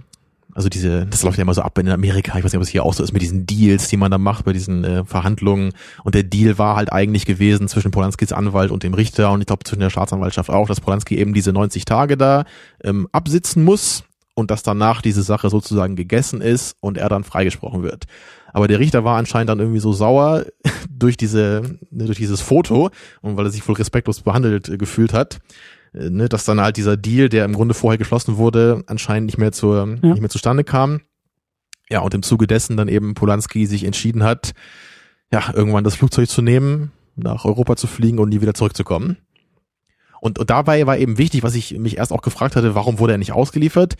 also 0.55 0.69
diese, 0.69 1.05
das 1.05 1.21
läuft 1.21 1.37
ja 1.37 1.41
immer 1.41 1.53
so 1.53 1.61
ab 1.61 1.77
in 1.77 1.89
Amerika, 1.89 2.37
ich 2.37 2.43
weiß 2.43 2.53
nicht, 2.53 2.57
ob 2.57 2.63
es 2.63 2.69
hier 2.69 2.83
auch 2.83 2.93
so 2.93 3.03
ist 3.03 3.11
mit 3.11 3.21
diesen 3.21 3.45
Deals, 3.45 3.89
die 3.89 3.97
man 3.97 4.09
da 4.09 4.17
macht 4.17 4.45
bei 4.45 4.53
diesen 4.53 4.85
äh, 4.85 5.03
Verhandlungen. 5.03 5.73
Und 6.05 6.15
der 6.15 6.23
Deal 6.23 6.57
war 6.57 6.77
halt 6.77 6.93
eigentlich 6.93 7.25
gewesen 7.25 7.67
zwischen 7.67 7.91
Polanskis 7.91 8.31
Anwalt 8.31 8.71
und 8.71 8.81
dem 8.83 8.93
Richter 8.93 9.31
und 9.33 9.41
ich 9.41 9.47
glaube 9.47 9.65
zwischen 9.65 9.81
der 9.81 9.89
Staatsanwaltschaft 9.89 10.49
auch, 10.49 10.67
dass 10.67 10.79
Polanski 10.79 11.17
eben 11.17 11.33
diese 11.33 11.51
90 11.51 11.83
Tage 11.83 12.15
da 12.15 12.45
ähm, 12.81 13.09
absitzen 13.11 13.65
muss 13.65 14.05
und 14.33 14.49
dass 14.49 14.63
danach 14.63 15.01
diese 15.01 15.23
Sache 15.23 15.49
sozusagen 15.49 15.97
gegessen 15.97 16.39
ist 16.39 16.77
und 16.79 16.97
er 16.97 17.09
dann 17.09 17.25
freigesprochen 17.25 17.83
wird. 17.83 18.05
Aber 18.53 18.69
der 18.69 18.79
Richter 18.79 19.03
war 19.03 19.17
anscheinend 19.17 19.49
dann 19.49 19.59
irgendwie 19.59 19.81
so 19.81 19.91
sauer 19.91 20.45
durch 20.89 21.17
diese, 21.17 21.79
durch 21.91 22.17
dieses 22.17 22.39
Foto 22.39 22.91
und 23.21 23.35
weil 23.35 23.45
er 23.45 23.51
sich 23.51 23.67
wohl 23.67 23.75
respektlos 23.75 24.21
behandelt 24.21 24.69
äh, 24.69 24.77
gefühlt 24.77 25.11
hat, 25.11 25.39
ne, 25.95 26.29
dass 26.29 26.45
dann 26.45 26.61
halt 26.61 26.77
dieser 26.77 26.97
Deal, 26.97 27.29
der 27.29 27.45
im 27.45 27.53
Grunde 27.53 27.73
vorher 27.73 27.97
geschlossen 27.97 28.37
wurde, 28.37 28.83
anscheinend 28.87 29.27
nicht 29.27 29.37
mehr 29.37 29.51
zur, 29.51 29.87
Ja. 30.01 30.09
nicht 30.09 30.21
mehr 30.21 30.29
zustande 30.29 30.63
kam. 30.63 31.01
Ja, 31.89 31.99
und 31.99 32.13
im 32.13 32.23
Zuge 32.23 32.47
dessen 32.47 32.77
dann 32.77 32.87
eben 32.87 33.13
Polanski 33.13 33.65
sich 33.67 33.83
entschieden 33.83 34.23
hat, 34.23 34.53
ja, 35.31 35.51
irgendwann 35.53 35.83
das 35.83 35.95
Flugzeug 35.95 36.29
zu 36.29 36.41
nehmen, 36.41 36.91
nach 37.15 37.45
Europa 37.45 37.75
zu 37.75 37.87
fliegen 37.87 38.19
und 38.19 38.29
nie 38.29 38.41
wieder 38.41 38.53
zurückzukommen. 38.53 39.17
Und, 40.19 40.39
und 40.39 40.49
dabei 40.49 40.87
war 40.87 40.97
eben 40.97 41.17
wichtig, 41.17 41.43
was 41.43 41.55
ich 41.55 41.77
mich 41.77 41.97
erst 41.97 42.11
auch 42.11 42.21
gefragt 42.21 42.55
hatte, 42.55 42.73
warum 42.75 42.99
wurde 42.99 43.13
er 43.13 43.17
nicht 43.19 43.31
ausgeliefert? 43.33 43.95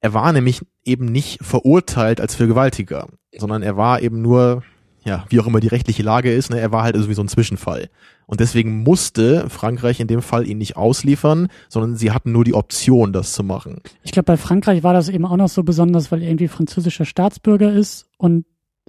Er 0.00 0.14
war 0.14 0.32
nämlich 0.32 0.62
eben 0.84 1.06
nicht 1.06 1.38
verurteilt 1.44 2.20
als 2.20 2.34
Vergewaltiger, 2.36 3.08
sondern 3.36 3.62
er 3.62 3.76
war 3.76 4.00
eben 4.00 4.22
nur, 4.22 4.62
ja, 5.04 5.24
wie 5.28 5.40
auch 5.40 5.46
immer 5.46 5.60
die 5.60 5.68
rechtliche 5.68 6.02
Lage 6.02 6.32
ist, 6.32 6.50
ne, 6.50 6.60
er 6.60 6.72
war 6.72 6.84
halt 6.84 6.94
irgendwie 6.94 7.14
so 7.14 7.22
ein 7.22 7.28
Zwischenfall. 7.28 7.90
Und 8.28 8.40
deswegen 8.40 8.82
musste 8.82 9.48
Frankreich 9.48 10.00
in 10.00 10.06
dem 10.06 10.20
Fall 10.20 10.46
ihn 10.46 10.58
nicht 10.58 10.76
ausliefern, 10.76 11.48
sondern 11.70 11.96
sie 11.96 12.10
hatten 12.10 12.30
nur 12.30 12.44
die 12.44 12.52
Option, 12.52 13.14
das 13.14 13.32
zu 13.32 13.42
machen. 13.42 13.80
Ich 14.02 14.12
glaube, 14.12 14.26
bei 14.26 14.36
Frankreich 14.36 14.82
war 14.82 14.92
das 14.92 15.08
eben 15.08 15.24
auch 15.24 15.38
noch 15.38 15.48
so 15.48 15.64
besonders, 15.64 16.12
weil 16.12 16.22
er 16.22 16.28
irgendwie 16.28 16.48
französischer 16.48 17.06
Staatsbürger 17.06 17.72
ist 17.72 18.06
und 18.18 18.44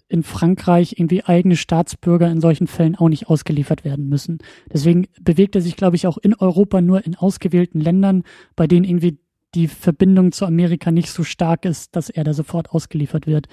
in 0.09 0.23
Frankreich 0.23 0.95
irgendwie 0.97 1.23
eigene 1.23 1.55
Staatsbürger 1.55 2.29
in 2.29 2.41
solchen 2.41 2.67
Fällen 2.67 2.97
auch 2.97 3.07
nicht 3.07 3.29
ausgeliefert 3.29 3.85
werden 3.85 4.09
müssen. 4.09 4.39
Deswegen 4.73 5.07
bewegt 5.21 5.55
er 5.55 5.61
sich, 5.61 5.77
glaube 5.77 5.95
ich, 5.95 6.05
auch 6.05 6.17
in 6.17 6.33
Europa 6.33 6.81
nur 6.81 7.05
in 7.05 7.15
ausgewählten 7.15 7.79
Ländern, 7.79 8.23
bei 8.57 8.67
denen 8.67 8.83
irgendwie 8.83 9.19
die 9.55 9.67
Verbindung 9.67 10.33
zu 10.33 10.45
Amerika 10.45 10.91
nicht 10.91 11.11
so 11.11 11.23
stark 11.23 11.63
ist, 11.63 11.95
dass 11.95 12.09
er 12.09 12.25
da 12.25 12.33
sofort 12.33 12.71
ausgeliefert 12.71 13.25
wird. 13.25 13.47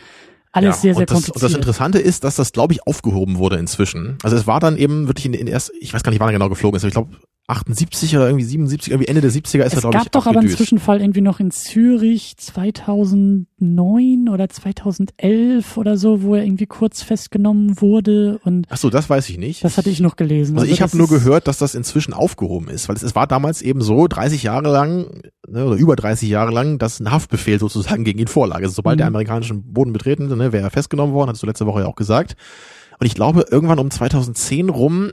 Alles 0.57 0.81
sehr, 0.81 0.95
sehr 0.95 1.01
und 1.01 1.11
das, 1.11 1.15
kompliziert. 1.15 1.37
Und 1.37 1.43
das 1.43 1.55
Interessante 1.55 1.99
ist, 1.99 2.25
dass 2.25 2.37
das, 2.37 2.53
glaube 2.53 2.73
ich, 2.73 2.87
aufgehoben 2.87 3.39
wurde 3.39 3.57
inzwischen. 3.57 4.19
Also 4.23 4.37
es 4.37 4.47
war 4.47 4.61
dann 4.61 4.77
eben 4.77 5.07
wirklich 5.07 5.27
in, 5.27 5.35
in 5.35 5.47
erst, 5.47 5.73
ich 5.81 5.93
weiß 5.93 6.03
gar 6.03 6.11
nicht, 6.11 6.21
wann 6.21 6.29
er 6.29 6.33
genau 6.33 6.49
geflogen 6.49 6.77
ist, 6.77 6.83
aber 6.85 6.89
ich 6.89 6.95
glaube 6.95 7.17
78 7.49 8.17
oder 8.17 8.27
irgendwie 8.27 8.45
77, 8.45 8.91
irgendwie 8.93 9.09
Ende 9.09 9.21
der 9.21 9.31
70er 9.31 9.63
ist 9.65 9.73
es 9.73 9.75
er, 9.75 9.81
glaube 9.83 9.97
ich, 9.97 10.03
gab 10.05 10.13
doch 10.13 10.27
aber 10.27 10.41
einen. 10.41 10.49
Zwischenfall 10.49 11.01
irgendwie 11.01 11.21
noch 11.21 11.39
in 11.39 11.51
Zürich 11.53 12.37
2009 12.37 14.29
oder 14.29 14.49
2011 14.49 15.77
oder 15.77 15.97
so, 15.97 16.23
wo 16.23 16.35
er 16.35 16.45
irgendwie 16.45 16.67
kurz 16.67 17.03
festgenommen 17.03 17.81
wurde 17.81 18.41
und 18.45 18.67
Ach 18.71 18.77
so, 18.77 18.91
das 18.91 19.09
weiß 19.09 19.29
ich 19.29 19.39
nicht. 19.39 19.63
das 19.65 19.79
hatte 19.79 19.91
ich 19.91 20.01
noch 20.01 20.17
gelesen. 20.17 20.59
Also 20.59 20.71
ich 20.71 20.79
das 20.79 20.91
habe 20.93 20.99
nur 20.99 21.09
gehört, 21.09 21.47
dass 21.49 21.59
das 21.59 21.75
inzwischen 21.75 22.13
aufgehoben 22.13 22.69
ist, 22.69 22.89
weil 22.89 22.97
es, 22.97 23.03
es 23.03 23.15
war 23.15 23.27
damals 23.27 23.63
eben 23.63 23.81
so, 23.81 24.07
30 24.09 24.43
Jahre 24.43 24.71
lang 24.73 25.23
ne, 25.49 25.65
oder 25.67 25.77
über 25.77 25.97
30 25.97 26.29
Jahre 26.29 26.53
lang, 26.53 26.79
dass 26.79 27.01
ein 27.01 27.11
Haftbefehl 27.11 27.59
sozusagen 27.59 28.05
gegen 28.05 28.19
ihn 28.19 28.29
vorlag. 28.29 28.59
Also 28.63 28.71
sobald 28.75 28.97
Mhm. 28.97 28.99
der 28.99 29.07
amerikanischen 29.09 29.73
Boden 29.73 29.93
betreten, 29.93 30.29
ne, 30.29 30.53
wäre 30.53 30.65
er 30.65 30.71
festgenommen 30.71 31.15
worden, 31.15 31.29
hattest 31.29 31.43
du 31.43 31.47
letzte 31.47 31.67
Woche 31.67 31.81
ja 31.81 31.87
auch 31.87 31.97
gesagt. 31.97 32.35
Und 32.99 33.07
ich 33.07 33.15
glaube, 33.15 33.45
irgendwann 33.51 33.79
um 33.79 33.91
2010 33.91 34.71
rum 34.71 35.13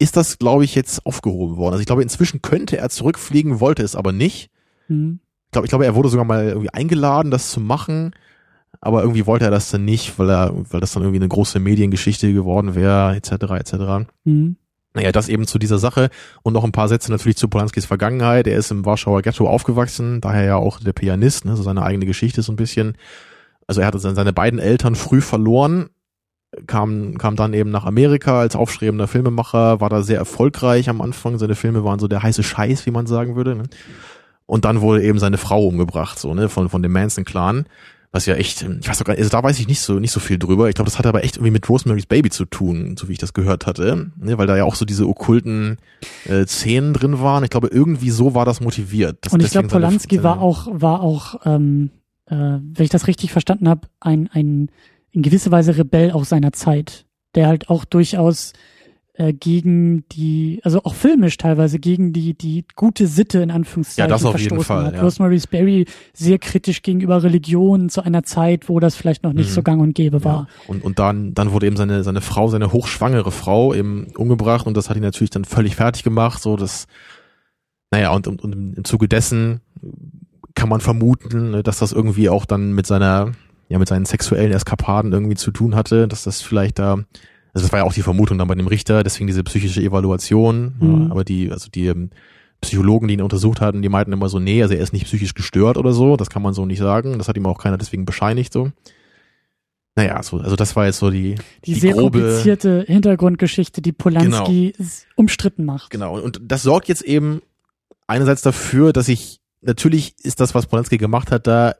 ist 0.00 0.16
das, 0.16 0.38
glaube 0.38 0.64
ich, 0.64 0.74
jetzt 0.74 1.04
aufgehoben 1.04 1.56
worden. 1.56 1.74
Also 1.74 1.80
ich 1.80 1.86
glaube, 1.86 2.02
inzwischen 2.02 2.42
könnte 2.42 2.78
er 2.78 2.88
zurückfliegen, 2.88 3.60
wollte 3.60 3.82
es 3.82 3.94
aber 3.94 4.12
nicht. 4.12 4.50
Mhm. 4.88 5.20
Ich 5.46 5.52
glaube, 5.52 5.66
ich 5.66 5.70
glaube, 5.70 5.84
er 5.84 5.94
wurde 5.94 6.08
sogar 6.08 6.24
mal 6.24 6.48
irgendwie 6.48 6.70
eingeladen, 6.70 7.30
das 7.30 7.50
zu 7.50 7.60
machen. 7.60 8.12
Aber 8.80 9.02
irgendwie 9.02 9.26
wollte 9.26 9.44
er 9.44 9.50
das 9.50 9.70
dann 9.70 9.84
nicht, 9.84 10.18
weil 10.18 10.30
er, 10.30 10.54
weil 10.54 10.80
das 10.80 10.92
dann 10.92 11.02
irgendwie 11.02 11.18
eine 11.18 11.28
große 11.28 11.60
Mediengeschichte 11.60 12.32
geworden 12.32 12.74
wäre, 12.74 13.14
etc., 13.14 13.32
etc. 13.32 14.08
Mhm. 14.24 14.56
Naja, 14.94 15.12
das 15.12 15.28
eben 15.28 15.46
zu 15.46 15.58
dieser 15.58 15.78
Sache 15.78 16.08
und 16.42 16.54
noch 16.54 16.64
ein 16.64 16.72
paar 16.72 16.88
Sätze 16.88 17.12
natürlich 17.12 17.36
zu 17.36 17.48
Polanskis 17.48 17.84
Vergangenheit. 17.84 18.46
Er 18.46 18.56
ist 18.56 18.70
im 18.70 18.86
Warschauer 18.86 19.20
Ghetto 19.20 19.46
aufgewachsen, 19.46 20.20
daher 20.22 20.44
ja 20.44 20.56
auch 20.56 20.80
der 20.80 20.94
Pianist, 20.94 21.44
ne, 21.44 21.56
so 21.56 21.62
seine 21.62 21.82
eigene 21.82 22.06
Geschichte 22.06 22.40
so 22.42 22.52
ein 22.52 22.56
bisschen. 22.56 22.96
Also 23.66 23.82
er 23.82 23.86
hatte 23.86 23.98
seine 23.98 24.32
beiden 24.32 24.58
Eltern 24.58 24.94
früh 24.94 25.20
verloren, 25.20 25.90
kam, 26.66 27.16
kam 27.18 27.36
dann 27.36 27.54
eben 27.54 27.70
nach 27.70 27.84
Amerika 27.84 28.40
als 28.40 28.56
aufstrebender 28.56 29.06
Filmemacher, 29.06 29.80
war 29.80 29.88
da 29.88 30.02
sehr 30.02 30.18
erfolgreich 30.18 30.88
am 30.88 31.00
Anfang. 31.00 31.38
Seine 31.38 31.54
Filme 31.54 31.84
waren 31.84 31.98
so 32.00 32.08
der 32.08 32.22
heiße 32.22 32.42
Scheiß, 32.42 32.86
wie 32.86 32.90
man 32.90 33.06
sagen 33.06 33.36
würde. 33.36 33.54
Ne? 33.54 33.62
Und 34.46 34.64
dann 34.64 34.80
wurde 34.80 35.02
eben 35.04 35.18
seine 35.20 35.38
Frau 35.38 35.64
umgebracht, 35.66 36.18
so, 36.18 36.34
ne, 36.34 36.48
von, 36.48 36.68
von 36.68 36.82
dem 36.82 36.92
Manson-Clan. 36.92 37.66
Was 38.12 38.26
ja 38.26 38.34
echt, 38.34 38.62
ich 38.62 38.88
weiß 38.88 38.98
doch 38.98 39.04
gar 39.04 39.12
nicht, 39.12 39.20
also 39.20 39.30
da 39.30 39.40
weiß 39.44 39.60
ich 39.60 39.68
nicht 39.68 39.78
so, 39.80 40.00
nicht 40.00 40.10
so 40.10 40.18
viel 40.18 40.36
drüber. 40.36 40.68
Ich 40.68 40.74
glaube, 40.74 40.90
das 40.90 40.98
hatte 40.98 41.08
aber 41.08 41.22
echt 41.22 41.36
irgendwie 41.36 41.52
mit 41.52 41.68
Rosemary's 41.68 42.06
Baby 42.06 42.30
zu 42.30 42.44
tun, 42.44 42.96
so 42.98 43.08
wie 43.08 43.12
ich 43.12 43.18
das 43.20 43.34
gehört 43.34 43.68
hatte, 43.68 44.10
ne, 44.16 44.36
weil 44.36 44.48
da 44.48 44.56
ja 44.56 44.64
auch 44.64 44.74
so 44.74 44.84
diese 44.84 45.06
okkulten 45.06 45.76
äh, 46.24 46.44
Szenen 46.44 46.92
drin 46.92 47.20
waren. 47.20 47.44
Ich 47.44 47.50
glaube, 47.50 47.68
irgendwie 47.68 48.10
so 48.10 48.34
war 48.34 48.44
das 48.44 48.60
motiviert. 48.60 49.18
dass 49.24 49.32
Und 49.32 49.44
ich 49.44 49.52
glaube, 49.52 49.68
deswegen 49.68 49.70
seine- 49.70 49.86
Polanski 49.86 50.16
seine- 50.16 50.24
war 50.24 50.40
auch, 50.40 50.66
war 50.72 51.00
auch, 51.02 51.36
ähm, 51.44 51.90
äh, 52.26 52.34
wenn 52.34 52.84
ich 52.84 52.90
das 52.90 53.06
richtig 53.06 53.30
verstanden 53.30 53.68
habe, 53.68 53.82
ein, 54.00 54.28
ein 54.32 54.72
in 55.12 55.22
gewisser 55.22 55.50
Weise 55.50 55.76
Rebell 55.76 56.12
auch 56.12 56.24
seiner 56.24 56.52
Zeit, 56.52 57.06
der 57.34 57.46
halt 57.48 57.68
auch 57.68 57.84
durchaus 57.84 58.52
äh, 59.14 59.32
gegen 59.32 60.04
die, 60.12 60.60
also 60.62 60.82
auch 60.84 60.94
filmisch 60.94 61.36
teilweise 61.36 61.78
gegen 61.80 62.12
die 62.12 62.34
die 62.34 62.64
gute 62.76 63.06
Sitte 63.08 63.40
in 63.40 63.50
Anführungszeichen 63.50 64.08
Ja, 64.08 64.14
das 64.14 64.24
auf 64.24 64.38
jeden 64.38 64.60
Fall, 64.62 64.86
hat. 64.86 64.94
ja. 64.94 65.02
Rosemary's 65.02 65.46
Baby 65.48 65.86
sehr 66.12 66.38
kritisch 66.38 66.82
gegenüber 66.82 67.22
Religion 67.22 67.88
zu 67.88 68.02
einer 68.02 68.22
Zeit, 68.22 68.68
wo 68.68 68.78
das 68.78 68.94
vielleicht 68.94 69.24
noch 69.24 69.32
nicht 69.32 69.50
Mhm. 69.50 69.54
so 69.54 69.62
gang 69.62 69.82
und 69.82 69.94
gäbe 69.94 70.24
war. 70.24 70.46
Ja. 70.48 70.64
Und, 70.68 70.84
und 70.84 70.98
dann, 71.00 71.34
dann 71.34 71.50
wurde 71.52 71.66
eben 71.66 71.76
seine, 71.76 72.04
seine 72.04 72.20
Frau, 72.20 72.48
seine 72.48 72.72
hochschwangere 72.72 73.32
Frau 73.32 73.74
eben 73.74 74.06
umgebracht 74.16 74.66
und 74.66 74.76
das 74.76 74.88
hat 74.88 74.96
ihn 74.96 75.02
natürlich 75.02 75.30
dann 75.30 75.44
völlig 75.44 75.74
fertig 75.76 76.04
gemacht, 76.04 76.40
so 76.40 76.56
das, 76.56 76.86
naja, 77.90 78.12
und, 78.12 78.28
und, 78.28 78.42
und 78.42 78.74
im 78.76 78.84
Zuge 78.84 79.08
dessen 79.08 79.60
kann 80.54 80.68
man 80.68 80.80
vermuten, 80.80 81.50
ne, 81.50 81.62
dass 81.64 81.78
das 81.80 81.92
irgendwie 81.92 82.28
auch 82.28 82.44
dann 82.44 82.72
mit 82.72 82.86
seiner, 82.86 83.32
ja, 83.70 83.78
mit 83.78 83.88
seinen 83.88 84.04
sexuellen 84.04 84.52
Eskapaden 84.52 85.12
irgendwie 85.12 85.36
zu 85.36 85.50
tun 85.50 85.74
hatte, 85.74 86.06
dass 86.08 86.24
das 86.24 86.42
vielleicht 86.42 86.78
da, 86.78 86.94
also 87.54 87.64
das 87.66 87.72
war 87.72 87.78
ja 87.78 87.84
auch 87.86 87.94
die 87.94 88.02
Vermutung 88.02 88.36
dann 88.36 88.48
bei 88.48 88.54
dem 88.54 88.66
Richter, 88.66 89.02
deswegen 89.02 89.28
diese 89.28 89.42
psychische 89.44 89.80
Evaluation, 89.80 90.74
Mhm. 90.78 91.02
ja, 91.06 91.10
aber 91.10 91.24
die, 91.24 91.50
also 91.50 91.70
die 91.70 91.86
ähm, 91.86 92.10
Psychologen, 92.60 93.08
die 93.08 93.14
ihn 93.14 93.22
untersucht 93.22 93.62
hatten, 93.62 93.80
die 93.80 93.88
meinten 93.88 94.12
immer 94.12 94.28
so, 94.28 94.38
nee, 94.38 94.62
also 94.62 94.74
er 94.74 94.80
ist 94.82 94.92
nicht 94.92 95.06
psychisch 95.06 95.32
gestört 95.32 95.78
oder 95.78 95.92
so, 95.92 96.18
das 96.18 96.28
kann 96.28 96.42
man 96.42 96.52
so 96.52 96.66
nicht 96.66 96.80
sagen, 96.80 97.16
das 97.16 97.26
hat 97.28 97.36
ihm 97.38 97.46
auch 97.46 97.56
keiner 97.58 97.78
deswegen 97.78 98.04
bescheinigt 98.04 98.52
so. 98.52 98.70
Naja, 99.96 100.22
so, 100.22 100.38
also 100.38 100.56
das 100.56 100.76
war 100.76 100.86
jetzt 100.86 100.98
so 100.98 101.10
die, 101.10 101.34
Die, 101.64 101.74
Die 101.74 101.80
sehr 101.80 101.94
grobe- 101.94 102.20
komplizierte 102.20 102.84
Hintergrundgeschichte, 102.86 103.82
die 103.82 103.92
Polanski 103.92 104.72
s- 104.78 105.06
umstritten 105.16 105.64
macht. 105.64 105.90
Genau, 105.90 106.18
und 106.20 106.40
das 106.44 106.62
sorgt 106.62 106.88
jetzt 106.88 107.02
eben 107.02 107.40
einerseits 108.06 108.42
dafür, 108.42 108.92
dass 108.92 109.08
ich, 109.08 109.40
natürlich 109.62 110.14
ist 110.22 110.40
das, 110.40 110.54
was 110.54 110.66
Polanski 110.66 110.96
gemacht 110.98 111.30
hat, 111.32 111.46
da 111.46 111.74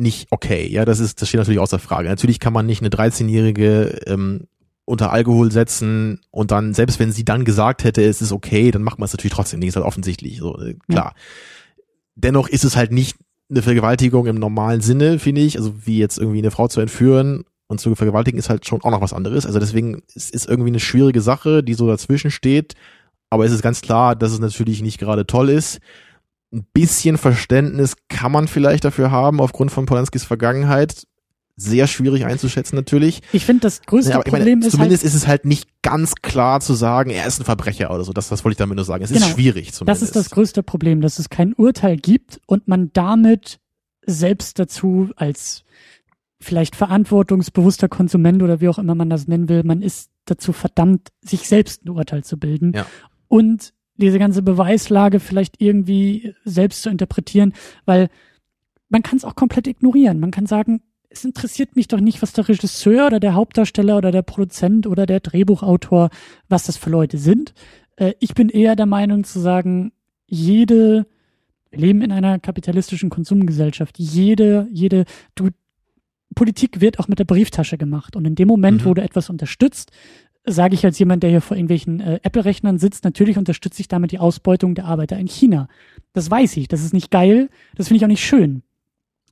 nicht 0.00 0.28
okay. 0.30 0.66
Ja, 0.66 0.84
das 0.84 1.00
ist, 1.00 1.20
das 1.20 1.28
steht 1.28 1.38
natürlich 1.38 1.60
außer 1.60 1.78
Frage. 1.78 2.08
Natürlich 2.08 2.40
kann 2.40 2.52
man 2.52 2.66
nicht 2.66 2.82
eine 2.82 2.90
13-Jährige 2.90 4.00
ähm, 4.06 4.46
unter 4.84 5.12
Alkohol 5.12 5.52
setzen 5.52 6.20
und 6.30 6.50
dann, 6.50 6.74
selbst 6.74 6.98
wenn 6.98 7.12
sie 7.12 7.24
dann 7.24 7.44
gesagt 7.44 7.84
hätte, 7.84 8.02
es 8.02 8.20
ist 8.20 8.32
okay, 8.32 8.70
dann 8.70 8.82
macht 8.82 8.98
man 8.98 9.06
es 9.06 9.12
natürlich 9.12 9.34
trotzdem 9.34 9.60
nicht, 9.60 9.68
ist 9.68 9.76
halt 9.76 9.86
offensichtlich, 9.86 10.38
so, 10.38 10.58
äh, 10.58 10.74
klar. 10.88 11.14
Dennoch 12.16 12.48
ist 12.48 12.64
es 12.64 12.76
halt 12.76 12.90
nicht 12.90 13.16
eine 13.48 13.62
Vergewaltigung 13.62 14.26
im 14.26 14.36
normalen 14.36 14.80
Sinne, 14.80 15.18
finde 15.18 15.42
ich, 15.42 15.56
also 15.56 15.86
wie 15.86 15.98
jetzt 15.98 16.18
irgendwie 16.18 16.38
eine 16.38 16.50
Frau 16.50 16.68
zu 16.68 16.80
entführen 16.80 17.44
und 17.70 17.80
zu 17.80 17.94
vergewaltigen 17.94 18.38
ist 18.38 18.50
halt 18.50 18.66
schon 18.66 18.82
auch 18.82 18.90
noch 18.90 19.00
was 19.00 19.12
anderes. 19.12 19.46
Also 19.46 19.60
deswegen 19.60 20.02
es 20.14 20.30
ist 20.30 20.48
irgendwie 20.48 20.70
eine 20.70 20.80
schwierige 20.80 21.20
Sache, 21.20 21.62
die 21.62 21.74
so 21.74 21.86
dazwischen 21.86 22.32
steht. 22.32 22.74
Aber 23.30 23.44
es 23.44 23.52
ist 23.52 23.62
ganz 23.62 23.80
klar, 23.80 24.16
dass 24.16 24.32
es 24.32 24.40
natürlich 24.40 24.82
nicht 24.82 24.98
gerade 24.98 25.24
toll 25.24 25.50
ist. 25.50 25.78
Ein 26.52 26.66
bisschen 26.72 27.16
Verständnis 27.18 27.94
kann 28.08 28.32
man 28.32 28.48
vielleicht 28.48 28.84
dafür 28.84 29.10
haben, 29.10 29.40
aufgrund 29.40 29.70
von 29.70 29.86
Polanskis 29.86 30.24
Vergangenheit. 30.24 31.06
Sehr 31.56 31.86
schwierig 31.86 32.24
einzuschätzen 32.24 32.74
natürlich. 32.74 33.20
Ich 33.32 33.44
finde, 33.44 33.60
das 33.60 33.82
größte 33.82 34.12
Ja, 34.12 34.16
aber 34.16 34.26
ich 34.26 34.32
meine, 34.32 34.44
Problem 34.44 34.60
ist 34.60 34.64
halt, 34.64 34.72
zumindest 34.72 35.04
ist 35.04 35.14
es 35.14 35.26
halt 35.26 35.44
nicht 35.44 35.68
ganz 35.82 36.14
klar 36.16 36.60
zu 36.60 36.72
sagen, 36.72 37.10
er 37.10 37.26
ist 37.26 37.38
ein 37.38 37.44
Verbrecher 37.44 37.90
oder 37.94 38.02
so. 38.02 38.12
Das, 38.14 38.28
das 38.30 38.44
wollte 38.44 38.54
ich 38.54 38.58
damit 38.58 38.76
nur 38.76 38.84
sagen. 38.86 39.04
Es 39.04 39.12
Genau. 39.12 39.26
ist 39.26 39.32
schwierig 39.32 39.72
zumindest. 39.74 40.02
Das 40.02 40.08
ist 40.08 40.16
das 40.16 40.30
größte 40.30 40.62
Problem, 40.62 41.02
dass 41.02 41.18
es 41.18 41.28
kein 41.28 41.52
Urteil 41.52 41.98
gibt 41.98 42.40
und 42.46 42.66
man 42.66 42.90
damit 42.94 43.58
selbst 44.06 44.58
dazu 44.58 45.10
als 45.16 45.64
vielleicht 46.40 46.76
verantwortungsbewusster 46.76 47.88
Konsument 47.90 48.42
oder 48.42 48.62
wie 48.62 48.68
auch 48.68 48.78
immer 48.78 48.94
man 48.94 49.10
das 49.10 49.28
nennen 49.28 49.50
will, 49.50 49.62
man 49.62 49.82
ist 49.82 50.08
dazu 50.24 50.54
verdammt, 50.54 51.08
sich 51.20 51.46
selbst 51.46 51.84
ein 51.84 51.90
Urteil 51.90 52.24
zu 52.24 52.38
bilden 52.38 52.72
Ja. 52.74 52.86
und 53.28 53.74
diese 54.00 54.18
ganze 54.18 54.42
Beweislage 54.42 55.20
vielleicht 55.20 55.60
irgendwie 55.60 56.34
selbst 56.44 56.82
zu 56.82 56.90
interpretieren, 56.90 57.52
weil 57.84 58.08
man 58.88 59.02
kann 59.02 59.16
es 59.16 59.24
auch 59.24 59.36
komplett 59.36 59.66
ignorieren. 59.68 60.18
Man 60.18 60.32
kann 60.32 60.46
sagen, 60.46 60.82
es 61.10 61.24
interessiert 61.24 61.76
mich 61.76 61.88
doch 61.88 62.00
nicht, 62.00 62.22
was 62.22 62.32
der 62.32 62.48
Regisseur 62.48 63.06
oder 63.06 63.20
der 63.20 63.34
Hauptdarsteller 63.34 63.96
oder 63.96 64.12
der 64.12 64.22
Produzent 64.22 64.86
oder 64.86 65.06
der 65.06 65.20
Drehbuchautor, 65.20 66.10
was 66.48 66.64
das 66.64 66.76
für 66.76 66.90
Leute 66.90 67.18
sind. 67.18 67.52
Äh, 67.96 68.14
ich 68.20 68.34
bin 68.34 68.48
eher 68.48 68.76
der 68.76 68.86
Meinung 68.86 69.24
zu 69.24 69.40
sagen, 69.40 69.92
jede, 70.26 71.06
wir 71.70 71.78
leben 71.80 72.02
in 72.02 72.12
einer 72.12 72.38
kapitalistischen 72.38 73.10
Konsumgesellschaft, 73.10 73.98
jede, 73.98 74.68
jede, 74.70 75.04
du, 75.34 75.50
Politik 76.36 76.80
wird 76.80 77.00
auch 77.00 77.08
mit 77.08 77.18
der 77.18 77.24
Brieftasche 77.24 77.76
gemacht. 77.76 78.14
Und 78.14 78.24
in 78.24 78.36
dem 78.36 78.46
Moment, 78.46 78.82
Mhm. 78.82 78.84
wo 78.86 78.94
du 78.94 79.02
etwas 79.02 79.30
unterstützt, 79.30 79.90
sage 80.46 80.74
ich 80.74 80.84
als 80.84 80.98
jemand, 80.98 81.22
der 81.22 81.30
hier 81.30 81.40
vor 81.40 81.56
irgendwelchen 81.56 82.00
äh, 82.00 82.20
Apple-Rechnern 82.22 82.78
sitzt, 82.78 83.04
natürlich 83.04 83.36
unterstütze 83.38 83.80
ich 83.80 83.88
damit 83.88 84.10
die 84.12 84.18
Ausbeutung 84.18 84.74
der 84.74 84.86
Arbeiter 84.86 85.18
in 85.18 85.26
China. 85.26 85.68
Das 86.12 86.30
weiß 86.30 86.56
ich, 86.56 86.68
das 86.68 86.82
ist 86.82 86.94
nicht 86.94 87.10
geil, 87.10 87.50
das 87.76 87.88
finde 87.88 87.98
ich 87.98 88.04
auch 88.04 88.08
nicht 88.08 88.24
schön. 88.24 88.62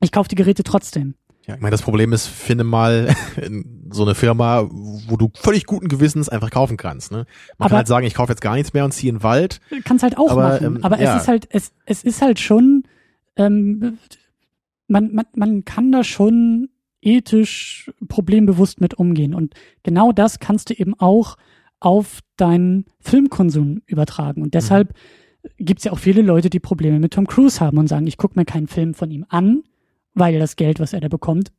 Ich 0.00 0.12
kaufe 0.12 0.28
die 0.28 0.34
Geräte 0.36 0.62
trotzdem. 0.62 1.14
Ja, 1.46 1.54
ich 1.54 1.60
meine, 1.62 1.70
das 1.70 1.80
Problem 1.82 2.12
ist, 2.12 2.26
finde 2.26 2.62
mal 2.62 3.14
so 3.90 4.04
eine 4.04 4.14
Firma, 4.14 4.68
wo 4.70 5.16
du 5.16 5.30
völlig 5.34 5.64
guten 5.64 5.88
Gewissens 5.88 6.28
einfach 6.28 6.50
kaufen 6.50 6.76
kannst. 6.76 7.10
Ne? 7.10 7.18
Man 7.18 7.26
Aber- 7.58 7.68
kann 7.70 7.76
halt 7.78 7.86
sagen, 7.88 8.06
ich 8.06 8.12
kaufe 8.14 8.30
jetzt 8.32 8.42
gar 8.42 8.54
nichts 8.54 8.74
mehr 8.74 8.84
und 8.84 8.92
ziehe 8.92 9.08
in 9.10 9.16
den 9.16 9.22
Wald. 9.22 9.60
Kann's 9.84 10.02
halt 10.02 10.18
auch 10.18 10.30
Aber, 10.30 10.42
machen. 10.42 10.66
ähm, 10.66 10.78
aber 10.84 11.00
ja. 11.00 11.16
es 11.16 11.22
ist 11.22 11.28
halt, 11.28 11.48
es, 11.50 11.72
es 11.86 12.04
ist 12.04 12.20
halt 12.20 12.38
schon, 12.38 12.84
ähm, 13.36 13.96
man, 14.88 15.14
man, 15.14 15.24
man 15.34 15.64
kann 15.64 15.90
da 15.90 16.04
schon 16.04 16.68
ethisch 17.00 17.90
problembewusst 18.08 18.80
mit 18.80 18.94
umgehen. 18.94 19.34
Und 19.34 19.54
genau 19.82 20.12
das 20.12 20.38
kannst 20.38 20.70
du 20.70 20.74
eben 20.74 20.94
auch 20.98 21.36
auf 21.80 22.20
deinen 22.36 22.86
Filmkonsum 23.00 23.82
übertragen. 23.86 24.42
Und 24.42 24.54
deshalb 24.54 24.94
gibt's 25.58 25.84
ja 25.84 25.92
auch 25.92 25.98
viele 25.98 26.22
Leute, 26.22 26.50
die 26.50 26.60
Probleme 26.60 26.98
mit 26.98 27.12
Tom 27.12 27.26
Cruise 27.26 27.60
haben 27.60 27.78
und 27.78 27.86
sagen, 27.86 28.06
ich 28.06 28.16
gucke 28.16 28.38
mir 28.38 28.44
keinen 28.44 28.66
Film 28.66 28.94
von 28.94 29.10
ihm 29.10 29.24
an, 29.28 29.62
weil 30.14 30.38
das 30.38 30.56
Geld, 30.56 30.80
was 30.80 30.92
er 30.92 31.00
da 31.00 31.08
bekommt, 31.08 31.52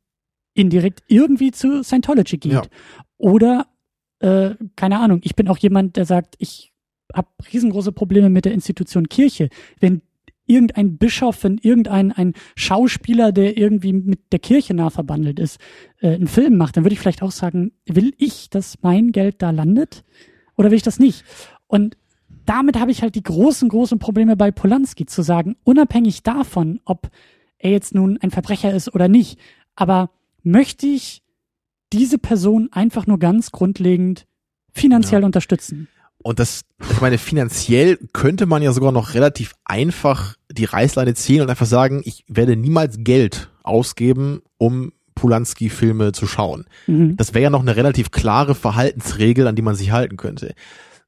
indirekt 0.54 1.02
irgendwie 1.06 1.52
zu 1.52 1.82
Scientology 1.82 2.38
geht. 2.38 2.52
Ja. 2.52 2.62
Oder, 3.16 3.66
äh, 4.18 4.50
keine 4.76 5.00
Ahnung, 5.00 5.20
ich 5.22 5.36
bin 5.36 5.48
auch 5.48 5.58
jemand, 5.58 5.96
der 5.96 6.04
sagt, 6.04 6.34
ich 6.38 6.72
habe 7.14 7.28
riesengroße 7.52 7.92
Probleme 7.92 8.30
mit 8.30 8.44
der 8.44 8.52
Institution 8.52 9.08
Kirche. 9.08 9.48
Wenn 9.80 10.02
irgendein 10.50 10.98
Bischof, 10.98 11.44
wenn 11.44 11.58
irgendein 11.58 12.12
ein 12.12 12.34
Schauspieler, 12.56 13.32
der 13.32 13.56
irgendwie 13.56 13.92
mit 13.92 14.32
der 14.32 14.38
Kirche 14.40 14.74
nah 14.74 14.90
verbandelt 14.90 15.38
ist, 15.38 15.58
äh, 16.00 16.14
einen 16.14 16.26
Film 16.26 16.56
macht, 16.56 16.76
dann 16.76 16.84
würde 16.84 16.92
ich 16.94 17.00
vielleicht 17.00 17.22
auch 17.22 17.30
sagen, 17.30 17.72
will 17.86 18.12
ich, 18.18 18.50
dass 18.50 18.82
mein 18.82 19.12
Geld 19.12 19.40
da 19.42 19.50
landet 19.50 20.04
oder 20.56 20.70
will 20.70 20.76
ich 20.76 20.82
das 20.82 20.98
nicht? 20.98 21.24
Und 21.66 21.96
damit 22.46 22.78
habe 22.78 22.90
ich 22.90 23.02
halt 23.02 23.14
die 23.14 23.22
großen, 23.22 23.68
großen 23.68 23.98
Probleme 23.98 24.36
bei 24.36 24.50
Polanski 24.50 25.06
zu 25.06 25.22
sagen, 25.22 25.56
unabhängig 25.62 26.22
davon, 26.24 26.80
ob 26.84 27.08
er 27.58 27.70
jetzt 27.70 27.94
nun 27.94 28.18
ein 28.20 28.30
Verbrecher 28.30 28.74
ist 28.74 28.92
oder 28.94 29.08
nicht, 29.08 29.38
aber 29.76 30.10
möchte 30.42 30.86
ich 30.86 31.22
diese 31.92 32.18
Person 32.18 32.68
einfach 32.72 33.06
nur 33.06 33.18
ganz 33.18 33.52
grundlegend 33.52 34.26
finanziell 34.72 35.20
Ja. 35.20 35.26
unterstützen? 35.26 35.88
Und 36.22 36.38
das, 36.38 36.62
ich 36.90 37.00
meine, 37.00 37.18
finanziell 37.18 37.98
könnte 38.12 38.46
man 38.46 38.62
ja 38.62 38.72
sogar 38.72 38.92
noch 38.92 39.14
relativ 39.14 39.54
einfach 39.64 40.34
die 40.50 40.66
Reißleine 40.66 41.14
ziehen 41.14 41.40
und 41.40 41.50
einfach 41.50 41.66
sagen, 41.66 42.02
ich 42.04 42.24
werde 42.28 42.56
niemals 42.56 42.96
Geld 42.98 43.48
ausgeben, 43.62 44.42
um 44.58 44.92
Polanski-Filme 45.14 46.12
zu 46.12 46.26
schauen. 46.26 46.66
Mhm. 46.86 47.16
Das 47.16 47.34
wäre 47.34 47.44
ja 47.44 47.50
noch 47.50 47.60
eine 47.60 47.76
relativ 47.76 48.10
klare 48.10 48.54
Verhaltensregel, 48.54 49.46
an 49.46 49.56
die 49.56 49.62
man 49.62 49.76
sich 49.76 49.92
halten 49.92 50.16
könnte. 50.16 50.54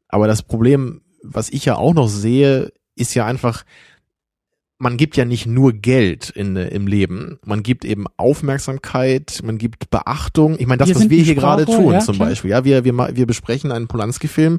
Aber 0.09 0.27
das 0.27 0.43
Problem, 0.43 1.03
was 1.23 1.51
ich 1.51 1.65
ja 1.65 1.77
auch 1.77 1.95
noch 1.95 2.09
sehe, 2.09 2.73
ist 2.95 3.15
ja 3.15 3.27
einfach, 3.27 3.65
man 4.83 4.97
gibt 4.97 5.17
ja 5.17 5.25
nicht 5.25 5.47
nur 5.47 5.73
Geld 5.73 6.31
in, 6.31 6.57
im 6.57 6.89
Leben, 6.89 7.39
man 7.45 7.63
gibt 7.63 7.85
eben 7.85 8.07
Aufmerksamkeit, 8.17 9.39
man 9.45 9.57
gibt 9.57 9.91
Beachtung. 9.91 10.57
Ich 10.59 10.67
meine, 10.67 10.79
das, 10.79 10.89
wir 10.89 10.97
was 10.97 11.09
wir 11.09 11.23
hier 11.23 11.37
gerade 11.37 11.67
tun, 11.67 11.93
ja, 11.93 12.01
zum 12.01 12.17
klar. 12.17 12.31
Beispiel, 12.31 12.51
ja, 12.51 12.65
wir, 12.65 12.85
wir, 12.85 12.93
wir 12.93 13.27
besprechen 13.27 13.71
einen 13.71 13.87
Polanski-Film, 13.87 14.59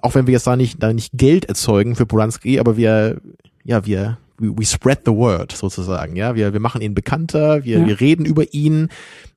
auch 0.00 0.14
wenn 0.14 0.28
wir 0.28 0.32
jetzt 0.32 0.46
da 0.46 0.54
nicht, 0.54 0.80
da 0.80 0.92
nicht 0.92 1.10
Geld 1.14 1.46
erzeugen 1.46 1.96
für 1.96 2.06
Polanski, 2.06 2.60
aber 2.60 2.76
wir, 2.76 3.20
ja, 3.64 3.84
wir, 3.84 4.18
we 4.38 4.64
spread 4.64 5.00
the 5.04 5.10
word 5.10 5.50
sozusagen, 5.50 6.14
ja, 6.14 6.36
wir, 6.36 6.52
wir 6.52 6.60
machen 6.60 6.80
ihn 6.80 6.94
bekannter, 6.94 7.64
wir, 7.64 7.80
ja. 7.80 7.86
wir 7.86 7.98
reden 7.98 8.26
über 8.26 8.54
ihn 8.54 8.90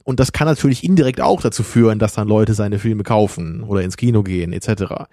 und 0.03 0.19
das 0.19 0.34
kann 0.34 0.48
natürlich 0.48 0.84
indirekt 0.84 1.19
auch 1.19 1.41
dazu 1.41 1.64
führen, 1.64 1.98
dass 1.98 2.14
dann 2.14 2.27
Leute 2.27 2.53
seine 2.53 2.77
Filme 2.77 3.02
kaufen 3.02 3.64
oder 3.64 3.81
ins 3.81 3.98
Kino 3.98 4.22
gehen, 4.22 4.53
etc. 4.53 5.07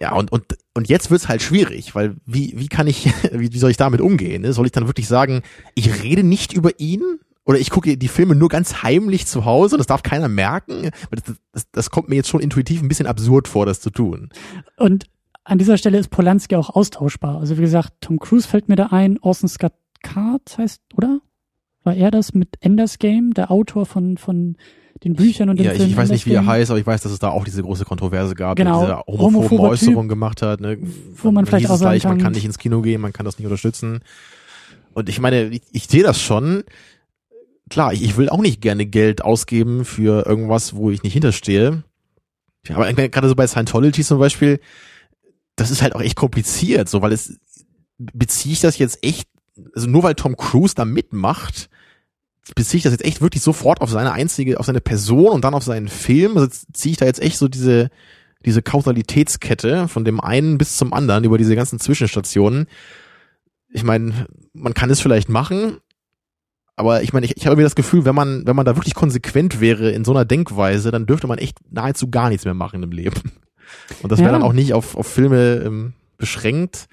Ja, 0.00 0.14
und, 0.14 0.32
und, 0.32 0.44
und 0.74 0.88
jetzt 0.88 1.10
wird's 1.10 1.28
halt 1.28 1.42
schwierig, 1.42 1.94
weil 1.94 2.16
wie, 2.24 2.54
wie 2.56 2.68
kann 2.68 2.86
ich, 2.86 3.06
wie, 3.32 3.52
wie 3.52 3.58
soll 3.58 3.70
ich 3.70 3.76
damit 3.76 4.00
umgehen? 4.00 4.42
Ne? 4.42 4.52
Soll 4.52 4.66
ich 4.66 4.72
dann 4.72 4.86
wirklich 4.86 5.08
sagen, 5.08 5.42
ich 5.74 6.02
rede 6.02 6.22
nicht 6.22 6.52
über 6.52 6.80
ihn? 6.80 7.02
Oder 7.44 7.58
ich 7.58 7.70
gucke 7.70 7.96
die 7.96 8.08
Filme 8.08 8.34
nur 8.34 8.48
ganz 8.48 8.82
heimlich 8.82 9.26
zu 9.26 9.44
Hause, 9.44 9.76
das 9.76 9.86
darf 9.86 10.02
keiner 10.02 10.28
merken. 10.28 10.90
Das, 11.10 11.36
das, 11.52 11.70
das 11.72 11.90
kommt 11.90 12.08
mir 12.08 12.14
jetzt 12.14 12.28
schon 12.28 12.40
intuitiv 12.40 12.80
ein 12.80 12.88
bisschen 12.88 13.06
absurd 13.06 13.48
vor, 13.48 13.66
das 13.66 13.80
zu 13.80 13.90
tun. 13.90 14.30
Und 14.76 15.06
an 15.44 15.58
dieser 15.58 15.76
Stelle 15.76 15.98
ist 15.98 16.10
Polanski 16.10 16.54
auch 16.56 16.70
austauschbar. 16.70 17.38
Also 17.38 17.56
wie 17.56 17.62
gesagt, 17.62 17.94
Tom 18.00 18.18
Cruise 18.18 18.46
fällt 18.46 18.68
mir 18.68 18.76
da 18.76 18.86
ein, 18.86 19.18
Orson 19.20 19.48
Scott 19.48 19.72
Card 20.02 20.56
heißt, 20.58 20.82
oder? 20.94 21.20
War 21.82 21.94
er 21.94 22.10
das 22.10 22.34
mit 22.34 22.56
Enders 22.60 22.98
Game, 22.98 23.32
der 23.32 23.50
Autor 23.50 23.86
von, 23.86 24.16
von 24.18 24.56
den 25.04 25.14
Büchern 25.14 25.48
und 25.48 25.58
den 25.58 25.66
ja, 25.66 25.72
Filmen. 25.72 25.86
Ja, 25.86 25.90
ich 25.92 25.96
weiß 25.96 26.10
nicht, 26.10 26.26
wie 26.26 26.34
er 26.34 26.46
heißt, 26.46 26.70
aber 26.70 26.78
ich 26.78 26.86
weiß, 26.86 27.02
dass 27.02 27.12
es 27.12 27.18
da 27.18 27.30
auch 27.30 27.44
diese 27.44 27.62
große 27.62 27.84
Kontroverse 27.84 28.34
gab, 28.34 28.56
genau. 28.56 28.86
der 28.86 29.04
diese 29.08 29.18
homophobe 29.18 29.62
Äußerung 29.62 30.08
gemacht 30.08 30.42
hat. 30.42 30.60
Ne? 30.60 30.78
Wo 31.16 31.30
man 31.30 31.46
vielleicht 31.46 31.70
auch 31.70 31.76
sagen 31.76 31.92
gleich, 31.92 32.02
kann, 32.02 32.12
man 32.12 32.22
kann 32.22 32.32
nicht 32.32 32.44
ins 32.44 32.58
Kino 32.58 32.82
gehen, 32.82 33.00
man 33.00 33.12
kann 33.12 33.24
das 33.24 33.38
nicht 33.38 33.46
unterstützen. 33.46 34.00
Und 34.92 35.08
ich 35.08 35.20
meine, 35.20 35.44
ich, 35.48 35.62
ich 35.72 35.86
sehe 35.86 36.02
das 36.02 36.20
schon. 36.20 36.64
Klar, 37.70 37.92
ich, 37.92 38.02
ich 38.02 38.16
will 38.16 38.28
auch 38.28 38.40
nicht 38.40 38.60
gerne 38.60 38.84
Geld 38.84 39.22
ausgeben 39.22 39.84
für 39.84 40.26
irgendwas, 40.26 40.74
wo 40.74 40.90
ich 40.90 41.02
nicht 41.02 41.12
hinterstehe. 41.12 41.82
Aber 42.68 42.92
gerade 42.92 43.28
so 43.28 43.34
bei 43.34 43.46
Scientology 43.46 44.04
zum 44.04 44.18
Beispiel, 44.18 44.60
das 45.56 45.70
ist 45.70 45.80
halt 45.80 45.94
auch 45.94 46.02
echt 46.02 46.16
kompliziert, 46.16 46.88
so, 46.88 47.00
weil 47.00 47.12
es 47.12 47.38
beziehe 47.98 48.52
ich 48.52 48.60
das 48.60 48.78
jetzt 48.78 49.04
echt, 49.04 49.28
also 49.74 49.88
nur 49.88 50.02
weil 50.02 50.14
Tom 50.14 50.36
Cruise 50.36 50.74
da 50.74 50.84
mitmacht, 50.84 51.70
beziehe 52.54 52.78
ich 52.78 52.82
das 52.82 52.92
jetzt 52.92 53.04
echt 53.04 53.20
wirklich 53.20 53.42
sofort 53.42 53.80
auf 53.80 53.90
seine 53.90 54.12
einzige, 54.12 54.58
auf 54.58 54.66
seine 54.66 54.80
Person 54.80 55.28
und 55.28 55.44
dann 55.44 55.54
auf 55.54 55.64
seinen 55.64 55.88
Film. 55.88 56.36
Also 56.36 56.48
ziehe 56.72 56.92
ich 56.92 56.98
da 56.98 57.06
jetzt 57.06 57.22
echt 57.22 57.38
so 57.38 57.48
diese, 57.48 57.90
diese 58.44 58.62
Kausalitätskette 58.62 59.88
von 59.88 60.04
dem 60.04 60.20
einen 60.20 60.58
bis 60.58 60.76
zum 60.76 60.92
anderen 60.92 61.24
über 61.24 61.38
diese 61.38 61.56
ganzen 61.56 61.78
Zwischenstationen. 61.78 62.66
Ich 63.72 63.84
meine, 63.84 64.26
man 64.52 64.74
kann 64.74 64.90
es 64.90 65.00
vielleicht 65.00 65.28
machen, 65.28 65.78
aber 66.80 67.02
ich 67.02 67.12
meine, 67.12 67.26
ich, 67.26 67.36
ich 67.36 67.46
habe 67.46 67.56
mir 67.56 67.62
das 67.62 67.74
Gefühl, 67.74 68.04
wenn 68.04 68.14
man, 68.14 68.46
wenn 68.46 68.56
man 68.56 68.64
da 68.64 68.74
wirklich 68.74 68.94
konsequent 68.94 69.60
wäre 69.60 69.90
in 69.90 70.04
so 70.04 70.12
einer 70.12 70.24
Denkweise, 70.24 70.90
dann 70.90 71.06
dürfte 71.06 71.26
man 71.26 71.38
echt 71.38 71.58
nahezu 71.70 72.10
gar 72.10 72.30
nichts 72.30 72.46
mehr 72.46 72.54
machen 72.54 72.82
im 72.82 72.90
Leben. 72.90 73.32
Und 74.02 74.10
das 74.10 74.18
wäre 74.18 74.30
ja. 74.30 74.32
dann 74.32 74.42
auch 74.42 74.54
nicht 74.54 74.72
auf, 74.72 74.96
auf 74.96 75.06
Filme 75.06 75.62
ähm, 75.64 75.92
beschränkt, 76.16 76.88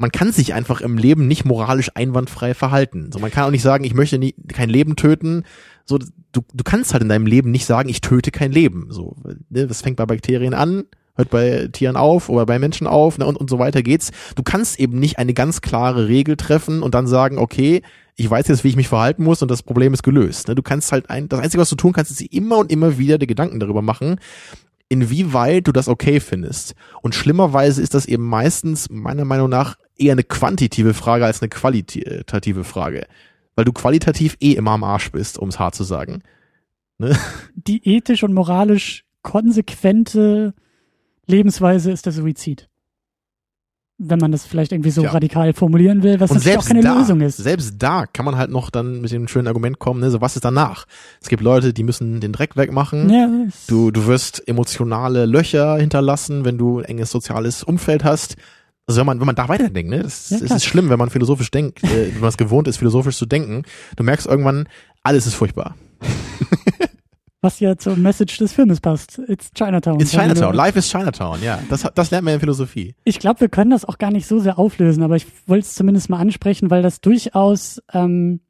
man 0.00 0.10
kann 0.10 0.32
sich 0.32 0.54
einfach 0.54 0.80
im 0.80 0.96
Leben 0.96 1.28
nicht 1.28 1.44
moralisch 1.44 1.90
einwandfrei 1.94 2.54
verhalten. 2.54 3.10
So, 3.12 3.18
man 3.18 3.30
kann 3.30 3.44
auch 3.44 3.50
nicht 3.50 3.60
sagen, 3.60 3.84
ich 3.84 3.92
möchte 3.92 4.18
nie, 4.18 4.34
kein 4.48 4.70
Leben 4.70 4.96
töten. 4.96 5.44
So, 5.84 5.98
du, 5.98 6.40
du 6.54 6.64
kannst 6.64 6.94
halt 6.94 7.02
in 7.02 7.10
deinem 7.10 7.26
Leben 7.26 7.50
nicht 7.50 7.66
sagen, 7.66 7.90
ich 7.90 8.00
töte 8.00 8.30
kein 8.30 8.50
Leben. 8.50 8.86
So, 8.88 9.14
ne, 9.50 9.66
das 9.66 9.82
fängt 9.82 9.98
bei 9.98 10.06
Bakterien 10.06 10.54
an, 10.54 10.84
hört 11.16 11.28
bei 11.28 11.68
Tieren 11.70 11.96
auf 11.96 12.30
oder 12.30 12.46
bei 12.46 12.58
Menschen 12.58 12.86
auf 12.86 13.18
ne, 13.18 13.26
und, 13.26 13.36
und 13.36 13.50
so 13.50 13.58
weiter 13.58 13.82
geht's. 13.82 14.10
Du 14.36 14.42
kannst 14.42 14.80
eben 14.80 14.98
nicht 14.98 15.18
eine 15.18 15.34
ganz 15.34 15.60
klare 15.60 16.08
Regel 16.08 16.38
treffen 16.38 16.82
und 16.82 16.94
dann 16.94 17.06
sagen, 17.06 17.36
okay, 17.36 17.82
ich 18.16 18.30
weiß 18.30 18.48
jetzt, 18.48 18.64
wie 18.64 18.68
ich 18.68 18.76
mich 18.76 18.88
verhalten 18.88 19.22
muss 19.22 19.42
und 19.42 19.50
das 19.50 19.62
Problem 19.62 19.92
ist 19.92 20.02
gelöst. 20.02 20.48
Ne? 20.48 20.54
Du 20.54 20.62
kannst 20.62 20.92
halt 20.92 21.10
ein, 21.10 21.28
das 21.28 21.40
Einzige, 21.40 21.60
was 21.60 21.68
du 21.68 21.76
tun 21.76 21.92
kannst, 21.92 22.10
ist 22.10 22.22
immer 22.22 22.56
und 22.56 22.72
immer 22.72 22.96
wieder 22.96 23.18
die 23.18 23.26
Gedanken 23.26 23.60
darüber 23.60 23.82
machen, 23.82 24.16
inwieweit 24.88 25.66
du 25.66 25.72
das 25.72 25.88
okay 25.88 26.20
findest. 26.20 26.74
Und 27.02 27.14
schlimmerweise 27.14 27.82
ist 27.82 27.92
das 27.92 28.06
eben 28.06 28.24
meistens 28.24 28.88
meiner 28.90 29.26
Meinung 29.26 29.50
nach 29.50 29.76
eher 30.00 30.12
eine 30.12 30.24
quantitative 30.24 30.94
Frage 30.94 31.24
als 31.24 31.42
eine 31.42 31.48
qualitative 31.48 32.64
Frage. 32.64 33.06
Weil 33.54 33.64
du 33.64 33.72
qualitativ 33.72 34.36
eh 34.40 34.52
immer 34.52 34.72
am 34.72 34.84
Arsch 34.84 35.12
bist, 35.12 35.38
um 35.38 35.48
es 35.48 35.58
hart 35.58 35.74
zu 35.74 35.84
sagen. 35.84 36.22
Ne? 36.98 37.16
Die 37.54 37.86
ethisch 37.86 38.22
und 38.22 38.32
moralisch 38.32 39.04
konsequente 39.22 40.54
Lebensweise 41.26 41.90
ist 41.90 42.06
der 42.06 42.12
Suizid. 42.12 42.68
Wenn 44.02 44.18
man 44.18 44.32
das 44.32 44.46
vielleicht 44.46 44.72
irgendwie 44.72 44.90
so 44.90 45.02
ja. 45.02 45.10
radikal 45.10 45.52
formulieren 45.52 46.02
will, 46.02 46.20
was 46.20 46.30
natürlich 46.32 46.56
auch 46.56 46.64
keine 46.64 46.80
da, 46.80 46.98
Lösung 46.98 47.20
ist. 47.20 47.36
Selbst 47.36 47.74
da 47.78 48.06
kann 48.06 48.24
man 48.24 48.36
halt 48.36 48.50
noch 48.50 48.70
dann 48.70 49.02
mit 49.02 49.12
dem 49.12 49.28
schönen 49.28 49.46
Argument 49.46 49.78
kommen, 49.78 50.00
ne, 50.00 50.10
so 50.10 50.22
was 50.22 50.36
ist 50.36 50.44
danach? 50.46 50.86
Es 51.20 51.28
gibt 51.28 51.42
Leute, 51.42 51.74
die 51.74 51.82
müssen 51.82 52.18
den 52.18 52.32
Dreck 52.32 52.56
wegmachen. 52.56 53.10
Ja, 53.10 53.28
du, 53.68 53.90
du 53.90 54.06
wirst 54.06 54.48
emotionale 54.48 55.26
Löcher 55.26 55.76
hinterlassen, 55.76 56.46
wenn 56.46 56.56
du 56.56 56.78
ein 56.78 56.86
enges 56.86 57.10
soziales 57.10 57.62
Umfeld 57.62 58.02
hast. 58.02 58.36
Also 58.90 58.98
wenn 58.98 59.06
man, 59.06 59.20
wenn 59.20 59.26
man 59.26 59.36
da 59.36 59.48
weiterdenkt, 59.48 59.88
ne, 59.88 60.02
das, 60.02 60.30
ja, 60.30 60.40
das 60.40 60.50
ist 60.50 60.64
schlimm, 60.64 60.90
wenn 60.90 60.98
man 60.98 61.10
philosophisch 61.10 61.52
denkt, 61.52 61.84
äh, 61.84 62.08
wenn 62.12 62.18
man 62.18 62.28
es 62.28 62.36
gewohnt 62.36 62.66
ist, 62.66 62.78
philosophisch 62.78 63.16
zu 63.16 63.24
denken. 63.24 63.62
Du 63.94 64.02
merkst 64.02 64.26
irgendwann, 64.26 64.68
alles 65.04 65.28
ist 65.28 65.34
furchtbar. 65.34 65.76
Was 67.40 67.60
ja 67.60 67.76
zur 67.76 67.94
Message 67.94 68.38
des 68.38 68.52
Filmes 68.52 68.80
passt. 68.80 69.20
It's 69.28 69.52
Chinatown. 69.54 70.00
It's 70.00 70.10
Chinatown. 70.10 70.56
Life 70.56 70.76
is 70.76 70.90
Chinatown, 70.90 71.40
ja. 71.40 71.60
Das, 71.68 71.86
das 71.94 72.10
lernt 72.10 72.24
man 72.24 72.34
in 72.34 72.40
Philosophie. 72.40 72.96
Ich 73.04 73.20
glaube, 73.20 73.40
wir 73.42 73.48
können 73.48 73.70
das 73.70 73.84
auch 73.84 73.96
gar 73.96 74.10
nicht 74.10 74.26
so 74.26 74.40
sehr 74.40 74.58
auflösen, 74.58 75.04
aber 75.04 75.14
ich 75.14 75.26
wollte 75.46 75.66
es 75.66 75.74
zumindest 75.76 76.10
mal 76.10 76.18
ansprechen, 76.18 76.68
weil 76.68 76.82
das 76.82 77.00
durchaus 77.00 77.80
ähm, 77.92 78.40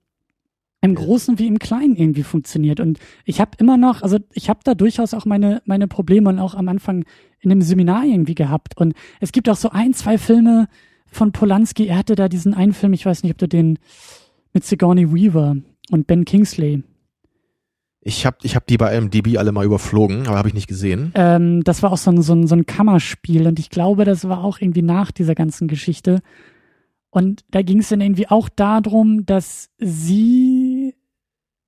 im 0.83 0.95
Großen 0.95 1.39
wie 1.39 1.47
im 1.47 1.59
Kleinen 1.59 1.97
irgendwie 1.97 2.23
funktioniert. 2.23 2.81
Und 2.81 2.99
ich 3.25 3.41
habe 3.41 3.51
immer 3.59 3.77
noch, 3.77 4.03
also 4.03 4.19
ich 4.33 4.49
habe 4.49 4.61
da 4.65 4.75
durchaus 4.75 5.13
auch 5.13 5.27
meine, 5.27 5.63
meine 5.67 5.89
Probleme 5.89 6.31
und 6.31 6.39
auch 6.39 6.55
am 6.55 6.69
Anfang 6.69 7.05
in 7.41 7.51
dem 7.51 7.63
Seminar 7.63 8.05
irgendwie 8.05 8.35
gehabt. 8.35 8.77
Und 8.77 8.95
es 9.21 9.33
gibt 9.33 9.49
auch 9.49 9.57
so 9.57 9.71
ein, 9.71 9.93
zwei 9.93 10.17
Filme 10.17 10.69
von 11.07 11.33
Polanski. 11.33 11.87
Er 11.87 11.99
hatte 11.99 12.15
da 12.15 12.29
diesen 12.29 12.55
einen 12.55 12.73
Film, 12.73 12.93
ich 12.93 13.05
weiß 13.05 13.23
nicht, 13.23 13.33
ob 13.33 13.39
du 13.39 13.49
den 13.49 13.79
mit 14.53 14.65
Sigourney 14.65 15.13
Weaver 15.13 15.57
und 15.91 16.07
Ben 16.07 16.25
Kingsley. 16.25 16.83
Ich 18.03 18.25
habe 18.25 18.39
ich 18.43 18.57
hab 18.57 18.67
die 18.67 18.79
bei 18.79 18.99
MDB 18.99 19.37
alle 19.37 19.53
mal 19.53 19.67
überflogen, 19.67 20.27
aber 20.27 20.39
habe 20.39 20.49
ich 20.49 20.55
nicht 20.55 20.69
gesehen. 20.69 21.13
Ähm, 21.15 21.63
das 21.65 21.83
war 21.83 21.93
auch 21.93 21.99
so 21.99 22.11
ein, 22.11 22.23
so, 22.23 22.33
ein, 22.33 22.47
so 22.47 22.55
ein 22.55 22.65
Kammerspiel 22.65 23.47
und 23.47 23.59
ich 23.59 23.69
glaube, 23.69 24.07
das 24.07 24.27
war 24.27 24.43
auch 24.43 24.59
irgendwie 24.59 24.83
nach 24.83 25.11
dieser 25.11 25.35
ganzen 25.35 25.69
Geschichte. 25.69 26.23
Und 27.11 27.45
da 27.51 27.61
ging 27.63 27.81
es 27.81 27.89
dann 27.89 28.01
irgendwie 28.01 28.29
auch 28.29 28.49
darum, 28.49 29.27
dass 29.27 29.69
sie 29.79 30.60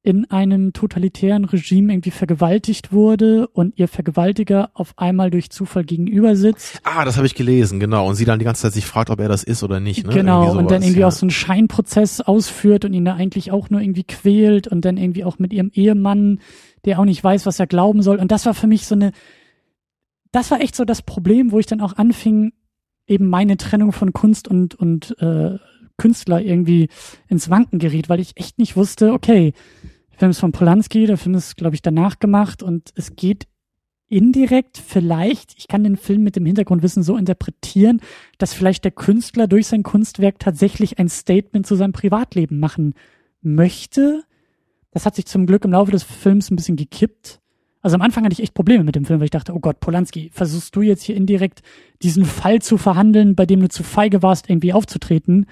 in 0.04 0.28
einem 0.30 0.72
totalitären 0.72 1.44
Regime 1.44 1.92
irgendwie 1.92 2.10
vergewaltigt 2.10 2.92
wurde 2.92 3.46
und 3.46 3.78
ihr 3.78 3.86
Vergewaltiger 3.86 4.70
auf 4.74 4.94
einmal 4.96 5.30
durch 5.30 5.50
Zufall 5.50 5.84
gegenüber 5.84 6.34
sitzt. 6.34 6.80
Ah, 6.82 7.04
das 7.04 7.16
habe 7.16 7.26
ich 7.26 7.36
gelesen, 7.36 7.78
genau. 7.78 8.08
Und 8.08 8.16
sie 8.16 8.24
dann 8.24 8.40
die 8.40 8.44
ganze 8.44 8.62
Zeit 8.62 8.72
sich 8.72 8.84
fragt, 8.84 9.10
ob 9.10 9.20
er 9.20 9.28
das 9.28 9.44
ist 9.44 9.62
oder 9.62 9.78
nicht. 9.78 10.04
Ne? 10.04 10.12
Genau, 10.12 10.46
sowas, 10.46 10.56
und 10.56 10.70
dann 10.72 10.82
irgendwie 10.82 11.02
ja. 11.02 11.06
auch 11.06 11.12
so 11.12 11.24
einen 11.24 11.30
Scheinprozess 11.30 12.20
ausführt 12.20 12.84
und 12.84 12.94
ihn 12.94 13.04
da 13.04 13.14
eigentlich 13.14 13.52
auch 13.52 13.70
nur 13.70 13.80
irgendwie 13.80 14.02
quält 14.02 14.66
und 14.66 14.84
dann 14.84 14.96
irgendwie 14.96 15.24
auch 15.24 15.38
mit 15.38 15.52
ihrem 15.52 15.70
Ehemann, 15.72 16.40
der 16.84 16.98
auch 16.98 17.04
nicht 17.04 17.22
weiß, 17.22 17.46
was 17.46 17.60
er 17.60 17.68
glauben 17.68 18.02
soll. 18.02 18.18
Und 18.18 18.32
das 18.32 18.44
war 18.44 18.54
für 18.54 18.66
mich 18.66 18.86
so 18.86 18.96
eine, 18.96 19.12
das 20.32 20.50
war 20.50 20.60
echt 20.60 20.74
so 20.74 20.84
das 20.84 21.02
Problem, 21.02 21.52
wo 21.52 21.60
ich 21.60 21.66
dann 21.66 21.80
auch 21.80 21.96
anfing, 21.96 22.52
eben 23.06 23.28
meine 23.28 23.56
Trennung 23.56 23.92
von 23.92 24.12
Kunst 24.12 24.48
und, 24.48 24.74
und 24.74 25.16
äh, 25.20 25.58
Künstler 25.96 26.40
irgendwie 26.40 26.88
ins 27.28 27.50
Wanken 27.50 27.78
geriet, 27.78 28.08
weil 28.08 28.18
ich 28.18 28.36
echt 28.36 28.58
nicht 28.58 28.76
wusste, 28.76 29.12
okay, 29.12 29.52
Film 30.22 30.30
ist 30.30 30.38
von 30.38 30.52
Polanski, 30.52 31.06
der 31.06 31.18
Film 31.18 31.34
ist, 31.34 31.56
glaube 31.56 31.74
ich, 31.74 31.82
danach 31.82 32.20
gemacht 32.20 32.62
und 32.62 32.92
es 32.94 33.16
geht 33.16 33.48
indirekt 34.06 34.78
vielleicht, 34.78 35.58
ich 35.58 35.66
kann 35.66 35.82
den 35.82 35.96
Film 35.96 36.22
mit 36.22 36.36
dem 36.36 36.46
Hintergrundwissen 36.46 37.02
so 37.02 37.16
interpretieren, 37.16 38.00
dass 38.38 38.54
vielleicht 38.54 38.84
der 38.84 38.92
Künstler 38.92 39.48
durch 39.48 39.66
sein 39.66 39.82
Kunstwerk 39.82 40.38
tatsächlich 40.38 41.00
ein 41.00 41.08
Statement 41.08 41.66
zu 41.66 41.74
seinem 41.74 41.92
Privatleben 41.92 42.60
machen 42.60 42.94
möchte. 43.40 44.22
Das 44.92 45.06
hat 45.06 45.16
sich 45.16 45.26
zum 45.26 45.44
Glück 45.44 45.64
im 45.64 45.72
Laufe 45.72 45.90
des 45.90 46.04
Films 46.04 46.52
ein 46.52 46.56
bisschen 46.56 46.76
gekippt. 46.76 47.40
Also 47.80 47.96
am 47.96 48.02
Anfang 48.02 48.24
hatte 48.24 48.34
ich 48.34 48.44
echt 48.44 48.54
Probleme 48.54 48.84
mit 48.84 48.94
dem 48.94 49.04
Film, 49.04 49.18
weil 49.18 49.24
ich 49.24 49.32
dachte, 49.32 49.52
oh 49.56 49.58
Gott, 49.58 49.80
Polanski, 49.80 50.30
versuchst 50.32 50.76
du 50.76 50.82
jetzt 50.82 51.02
hier 51.02 51.16
indirekt 51.16 51.62
diesen 52.00 52.26
Fall 52.26 52.62
zu 52.62 52.78
verhandeln, 52.78 53.34
bei 53.34 53.44
dem 53.44 53.58
du 53.58 53.68
zu 53.68 53.82
feige 53.82 54.22
warst, 54.22 54.48
irgendwie 54.48 54.72
aufzutreten? 54.72 55.46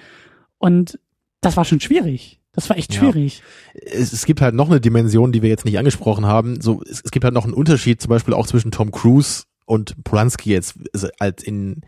Und 0.58 1.00
das 1.40 1.56
war 1.56 1.64
schon 1.64 1.80
schwierig. 1.80 2.39
Das 2.52 2.68
war 2.68 2.76
echt 2.76 2.94
schwierig. 2.94 3.42
Ja. 3.74 3.80
Es, 3.92 4.12
es, 4.12 4.24
gibt 4.24 4.40
halt 4.40 4.54
noch 4.54 4.68
eine 4.68 4.80
Dimension, 4.80 5.32
die 5.32 5.42
wir 5.42 5.48
jetzt 5.48 5.64
nicht 5.64 5.78
angesprochen 5.78 6.26
haben. 6.26 6.60
So, 6.60 6.82
es, 6.82 7.00
es 7.04 7.10
gibt 7.10 7.24
halt 7.24 7.34
noch 7.34 7.44
einen 7.44 7.54
Unterschied, 7.54 8.00
zum 8.00 8.10
Beispiel 8.10 8.34
auch 8.34 8.46
zwischen 8.46 8.72
Tom 8.72 8.90
Cruise 8.90 9.44
und 9.66 10.02
Polanski 10.02 10.50
jetzt 10.50 10.74
als 11.18 11.42
in 11.42 11.82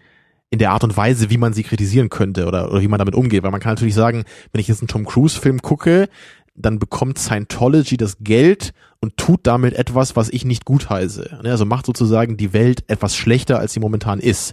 in 0.52 0.58
der 0.58 0.70
Art 0.70 0.84
und 0.84 0.94
Weise, 0.98 1.30
wie 1.30 1.38
man 1.38 1.54
sie 1.54 1.62
kritisieren 1.62 2.10
könnte 2.10 2.44
oder, 2.46 2.70
oder 2.70 2.82
wie 2.82 2.88
man 2.88 2.98
damit 2.98 3.14
umgeht. 3.14 3.42
Weil 3.42 3.50
man 3.50 3.60
kann 3.60 3.72
natürlich 3.72 3.94
sagen, 3.94 4.24
wenn 4.52 4.60
ich 4.60 4.68
jetzt 4.68 4.82
einen 4.82 4.88
Tom 4.88 5.06
Cruise-Film 5.06 5.62
gucke, 5.62 6.10
dann 6.54 6.78
bekommt 6.78 7.18
Scientology 7.18 7.96
das 7.96 8.18
Geld 8.20 8.74
und 9.00 9.16
tut 9.16 9.46
damit 9.46 9.74
etwas, 9.74 10.14
was 10.14 10.28
ich 10.28 10.44
nicht 10.44 10.66
gutheiße. 10.66 11.38
Ne, 11.42 11.50
also 11.50 11.64
macht 11.64 11.86
sozusagen 11.86 12.36
die 12.36 12.52
Welt 12.52 12.84
etwas 12.88 13.16
schlechter, 13.16 13.58
als 13.58 13.72
sie 13.72 13.80
momentan 13.80 14.20
ist. 14.20 14.52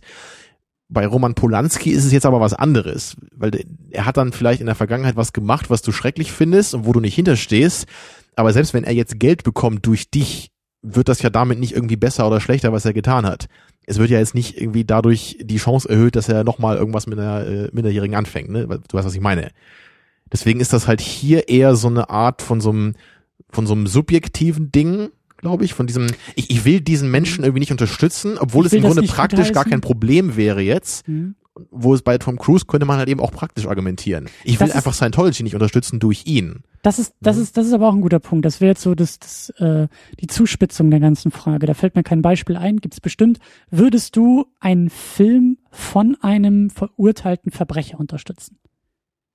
Bei 0.89 1.05
Roman 1.05 1.35
Polanski 1.35 1.91
ist 1.91 2.05
es 2.05 2.11
jetzt 2.11 2.25
aber 2.25 2.39
was 2.39 2.53
anderes, 2.53 3.15
weil 3.35 3.63
er 3.91 4.05
hat 4.05 4.17
dann 4.17 4.33
vielleicht 4.33 4.59
in 4.59 4.65
der 4.65 4.75
Vergangenheit 4.75 5.15
was 5.15 5.33
gemacht, 5.33 5.69
was 5.69 5.83
du 5.83 5.91
schrecklich 5.91 6.31
findest 6.31 6.73
und 6.73 6.85
wo 6.85 6.93
du 6.93 6.99
nicht 6.99 7.15
hinterstehst. 7.15 7.85
Aber 8.35 8.53
selbst 8.53 8.73
wenn 8.73 8.83
er 8.83 8.93
jetzt 8.93 9.19
Geld 9.19 9.43
bekommt 9.43 9.85
durch 9.85 10.09
dich, 10.09 10.51
wird 10.81 11.09
das 11.09 11.21
ja 11.21 11.29
damit 11.29 11.59
nicht 11.59 11.73
irgendwie 11.75 11.95
besser 11.95 12.25
oder 12.25 12.39
schlechter, 12.39 12.71
was 12.71 12.85
er 12.85 12.93
getan 12.93 13.25
hat. 13.25 13.47
Es 13.85 13.97
wird 13.99 14.09
ja 14.09 14.19
jetzt 14.19 14.35
nicht 14.35 14.59
irgendwie 14.59 14.85
dadurch 14.85 15.37
die 15.41 15.57
Chance 15.57 15.89
erhöht, 15.89 16.15
dass 16.15 16.29
er 16.29 16.43
nochmal 16.43 16.77
irgendwas 16.77 17.07
mit 17.07 17.19
einer 17.19 17.45
äh, 17.45 17.69
Minderjährigen 17.71 18.15
anfängt. 18.15 18.49
Ne? 18.49 18.67
Du 18.67 18.97
weißt, 18.97 19.05
was 19.05 19.15
ich 19.15 19.21
meine. 19.21 19.51
Deswegen 20.31 20.59
ist 20.59 20.73
das 20.73 20.87
halt 20.87 21.01
hier 21.01 21.49
eher 21.49 21.75
so 21.75 21.87
eine 21.87 22.09
Art 22.09 22.41
von 22.41 22.61
so 22.61 22.69
einem, 22.69 22.95
von 23.49 23.67
so 23.67 23.73
einem 23.73 23.87
subjektiven 23.87 24.71
Ding, 24.71 25.09
glaube 25.39 25.65
ich, 25.65 25.73
von 25.73 25.87
diesem, 25.87 26.07
ich, 26.35 26.49
ich 26.49 26.65
will 26.65 26.81
diesen 26.81 27.09
Menschen 27.11 27.43
irgendwie 27.43 27.59
nicht 27.59 27.71
unterstützen, 27.71 28.37
obwohl 28.37 28.65
es 28.65 28.73
im 28.73 28.81
Grunde 28.81 29.03
praktisch 29.03 29.51
gar 29.51 29.65
kein 29.65 29.81
Problem 29.81 30.35
wäre 30.35 30.61
jetzt. 30.61 31.07
Mhm 31.07 31.35
wo 31.71 31.93
es 31.93 32.01
bei 32.01 32.17
Tom 32.17 32.37
Cruise 32.37 32.65
könnte 32.65 32.85
man 32.85 32.97
halt 32.97 33.09
eben 33.09 33.19
auch 33.19 33.31
praktisch 33.31 33.67
argumentieren. 33.67 34.29
Ich 34.43 34.59
will 34.59 34.67
das 34.67 34.75
einfach 34.75 34.93
Scientology 34.93 35.43
nicht 35.43 35.55
unterstützen 35.55 35.99
durch 35.99 36.25
ihn. 36.25 36.63
Das 36.81 36.99
ist, 36.99 37.13
das 37.21 37.37
ist, 37.37 37.57
das 37.57 37.67
ist 37.67 37.73
aber 37.73 37.89
auch 37.89 37.93
ein 37.93 38.01
guter 38.01 38.19
Punkt. 38.19 38.45
Das 38.45 38.61
wäre 38.61 38.69
jetzt 38.69 38.81
so 38.81 38.95
das, 38.95 39.19
das, 39.19 39.49
äh, 39.57 39.87
die 40.19 40.27
Zuspitzung 40.27 40.89
der 40.89 40.99
ganzen 40.99 41.31
Frage. 41.31 41.65
Da 41.65 41.73
fällt 41.73 41.95
mir 41.95 42.03
kein 42.03 42.21
Beispiel 42.21 42.55
ein, 42.55 42.77
gibt's 42.77 43.01
bestimmt. 43.01 43.39
Würdest 43.69 44.15
du 44.15 44.45
einen 44.59 44.89
Film 44.89 45.57
von 45.71 46.15
einem 46.21 46.69
verurteilten 46.69 47.51
Verbrecher 47.51 47.99
unterstützen? 47.99 48.57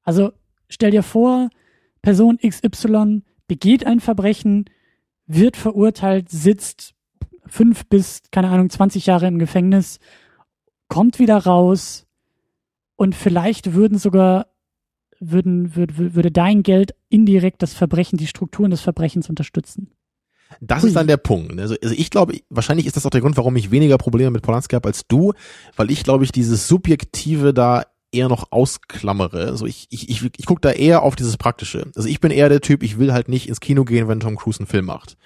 Also 0.02 0.32
stell 0.68 0.90
dir 0.90 1.02
vor, 1.02 1.50
Person 2.02 2.38
XY 2.38 3.22
begeht 3.46 3.86
ein 3.86 4.00
Verbrechen, 4.00 4.64
wird 5.26 5.56
verurteilt, 5.56 6.30
sitzt 6.30 6.94
fünf 7.46 7.86
bis, 7.86 8.22
keine 8.30 8.48
Ahnung, 8.48 8.70
20 8.70 9.06
Jahre 9.06 9.26
im 9.26 9.38
Gefängnis, 9.38 9.98
kommt 10.88 11.18
wieder 11.18 11.38
raus, 11.38 12.04
und 12.96 13.14
vielleicht 13.14 13.74
würden 13.74 13.98
sogar, 13.98 14.46
würden, 15.18 15.74
würde, 15.76 16.14
würde 16.14 16.30
dein 16.30 16.62
Geld 16.62 16.94
indirekt 17.08 17.62
das 17.62 17.74
Verbrechen, 17.74 18.16
die 18.16 18.26
Strukturen 18.26 18.70
des 18.70 18.80
Verbrechens 18.80 19.28
unterstützen. 19.28 19.90
Das 20.60 20.82
Hui. 20.82 20.88
ist 20.88 20.94
dann 20.94 21.08
der 21.08 21.16
Punkt. 21.16 21.58
Also, 21.58 21.74
also 21.82 21.94
ich 21.96 22.10
glaube, 22.10 22.38
wahrscheinlich 22.48 22.86
ist 22.86 22.96
das 22.96 23.04
auch 23.04 23.10
der 23.10 23.20
Grund, 23.20 23.36
warum 23.36 23.56
ich 23.56 23.70
weniger 23.70 23.98
Probleme 23.98 24.30
mit 24.30 24.42
Polanski 24.42 24.74
habe 24.76 24.88
als 24.88 25.06
du, 25.08 25.32
weil 25.76 25.90
ich 25.90 26.04
glaube 26.04 26.24
ich 26.24 26.32
dieses 26.32 26.68
Subjektive 26.68 27.52
da 27.52 27.84
eher 28.14 28.28
noch 28.28 28.52
ausklammere. 28.52 29.46
Also 29.46 29.66
ich, 29.66 29.86
ich, 29.90 30.08
ich, 30.08 30.22
ich 30.36 30.46
gucke 30.46 30.60
da 30.60 30.70
eher 30.70 31.02
auf 31.02 31.16
dieses 31.16 31.36
Praktische. 31.36 31.90
Also 31.96 32.08
ich 32.08 32.20
bin 32.20 32.30
eher 32.30 32.48
der 32.48 32.60
Typ, 32.60 32.82
ich 32.82 32.98
will 32.98 33.12
halt 33.12 33.28
nicht 33.28 33.48
ins 33.48 33.60
Kino 33.60 33.84
gehen, 33.84 34.08
wenn 34.08 34.20
Tom 34.20 34.36
Cruise 34.36 34.60
einen 34.60 34.66
Film 34.66 34.86
macht. 34.86 35.16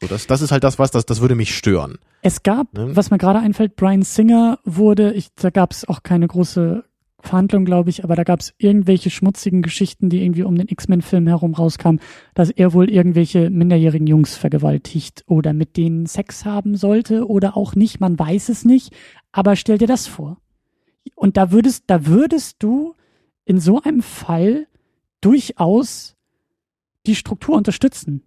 So, 0.00 0.06
das, 0.06 0.26
das 0.26 0.40
ist 0.40 0.50
halt 0.50 0.64
das, 0.64 0.78
was, 0.78 0.90
das, 0.90 1.04
das 1.04 1.20
würde 1.20 1.34
mich 1.34 1.54
stören. 1.54 1.98
Es 2.22 2.42
gab, 2.42 2.72
ne? 2.72 2.96
was 2.96 3.10
mir 3.10 3.18
gerade 3.18 3.40
einfällt, 3.40 3.76
Brian 3.76 4.02
Singer 4.02 4.58
wurde, 4.64 5.12
ich, 5.12 5.28
da 5.34 5.50
gab 5.50 5.72
es 5.72 5.86
auch 5.86 6.02
keine 6.02 6.26
große 6.26 6.84
Verhandlung, 7.22 7.64
glaube 7.64 7.90
ich, 7.90 8.02
aber 8.02 8.16
da 8.16 8.24
gab 8.24 8.40
es 8.40 8.54
irgendwelche 8.58 9.10
schmutzigen 9.10 9.62
Geschichten, 9.62 10.08
die 10.08 10.22
irgendwie 10.22 10.42
um 10.42 10.56
den 10.56 10.68
X-Men-Film 10.68 11.26
herum 11.26 11.54
rauskamen, 11.54 12.00
dass 12.34 12.50
er 12.50 12.72
wohl 12.72 12.90
irgendwelche 12.90 13.50
minderjährigen 13.50 14.06
Jungs 14.06 14.36
vergewaltigt 14.36 15.24
oder 15.26 15.52
mit 15.52 15.76
denen 15.76 16.06
Sex 16.06 16.44
haben 16.44 16.76
sollte 16.76 17.28
oder 17.28 17.56
auch 17.56 17.74
nicht, 17.74 18.00
man 18.00 18.18
weiß 18.18 18.48
es 18.48 18.64
nicht, 18.64 18.94
aber 19.32 19.56
stell 19.56 19.78
dir 19.78 19.86
das 19.86 20.06
vor. 20.06 20.38
Und 21.14 21.36
da 21.36 21.50
würdest, 21.50 21.84
da 21.86 22.06
würdest 22.06 22.56
du 22.60 22.94
in 23.44 23.60
so 23.60 23.82
einem 23.82 24.02
Fall 24.02 24.66
durchaus 25.20 26.16
die 27.06 27.14
Struktur 27.14 27.56
unterstützen, 27.56 28.22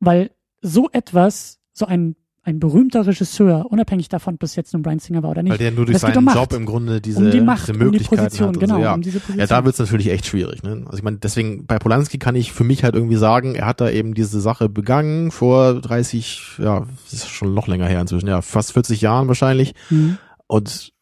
weil 0.00 0.30
so 0.60 0.88
etwas, 0.92 1.58
so 1.72 1.86
ein 1.86 2.16
ein 2.42 2.58
berühmter 2.58 3.06
Regisseur, 3.06 3.66
unabhängig 3.70 4.08
davon, 4.08 4.34
ob 4.34 4.42
es 4.42 4.56
jetzt 4.56 4.72
nun 4.72 4.82
Brian 4.82 4.98
Singer 4.98 5.22
war 5.22 5.30
oder 5.30 5.42
nicht. 5.42 5.50
Weil 5.50 5.58
der 5.58 5.72
nur 5.72 5.84
durch 5.84 5.98
seinen 5.98 6.16
um 6.16 6.34
Job 6.34 6.52
im 6.54 6.64
Grunde 6.64 7.00
diese, 7.00 7.18
um 7.18 7.30
die 7.30 7.40
Macht, 7.40 7.68
diese 7.68 7.78
Möglichkeiten 7.78 8.22
um 8.22 8.28
die 8.28 8.28
Position, 8.28 8.48
hat. 8.48 8.60
Genau, 8.60 8.74
so, 8.76 8.80
ja. 8.80 8.94
Um 8.94 9.02
diese 9.02 9.20
Position. 9.20 9.40
ja, 9.40 9.46
da 9.46 9.64
wird 9.64 9.74
es 9.74 9.78
natürlich 9.78 10.08
echt 10.08 10.26
schwierig. 10.26 10.62
Ne? 10.62 10.82
Also 10.86 10.98
ich 10.98 11.02
meine, 11.02 11.18
deswegen 11.18 11.66
bei 11.66 11.78
Polanski 11.78 12.18
kann 12.18 12.36
ich 12.36 12.52
für 12.52 12.64
mich 12.64 12.82
halt 12.82 12.94
irgendwie 12.94 13.16
sagen, 13.16 13.54
er 13.54 13.66
hat 13.66 13.80
da 13.80 13.90
eben 13.90 14.14
diese 14.14 14.40
Sache 14.40 14.68
begangen 14.68 15.30
vor 15.30 15.80
30, 15.80 16.58
ja, 16.58 16.86
das 17.04 17.12
ist 17.12 17.28
schon 17.28 17.52
noch 17.52 17.68
länger 17.68 17.86
her 17.86 18.00
inzwischen, 18.00 18.28
ja, 18.28 18.40
fast 18.40 18.72
40 18.72 19.00
Jahren 19.02 19.28
wahrscheinlich. 19.28 19.74
Mhm. 19.90 20.16
Und 20.46 20.92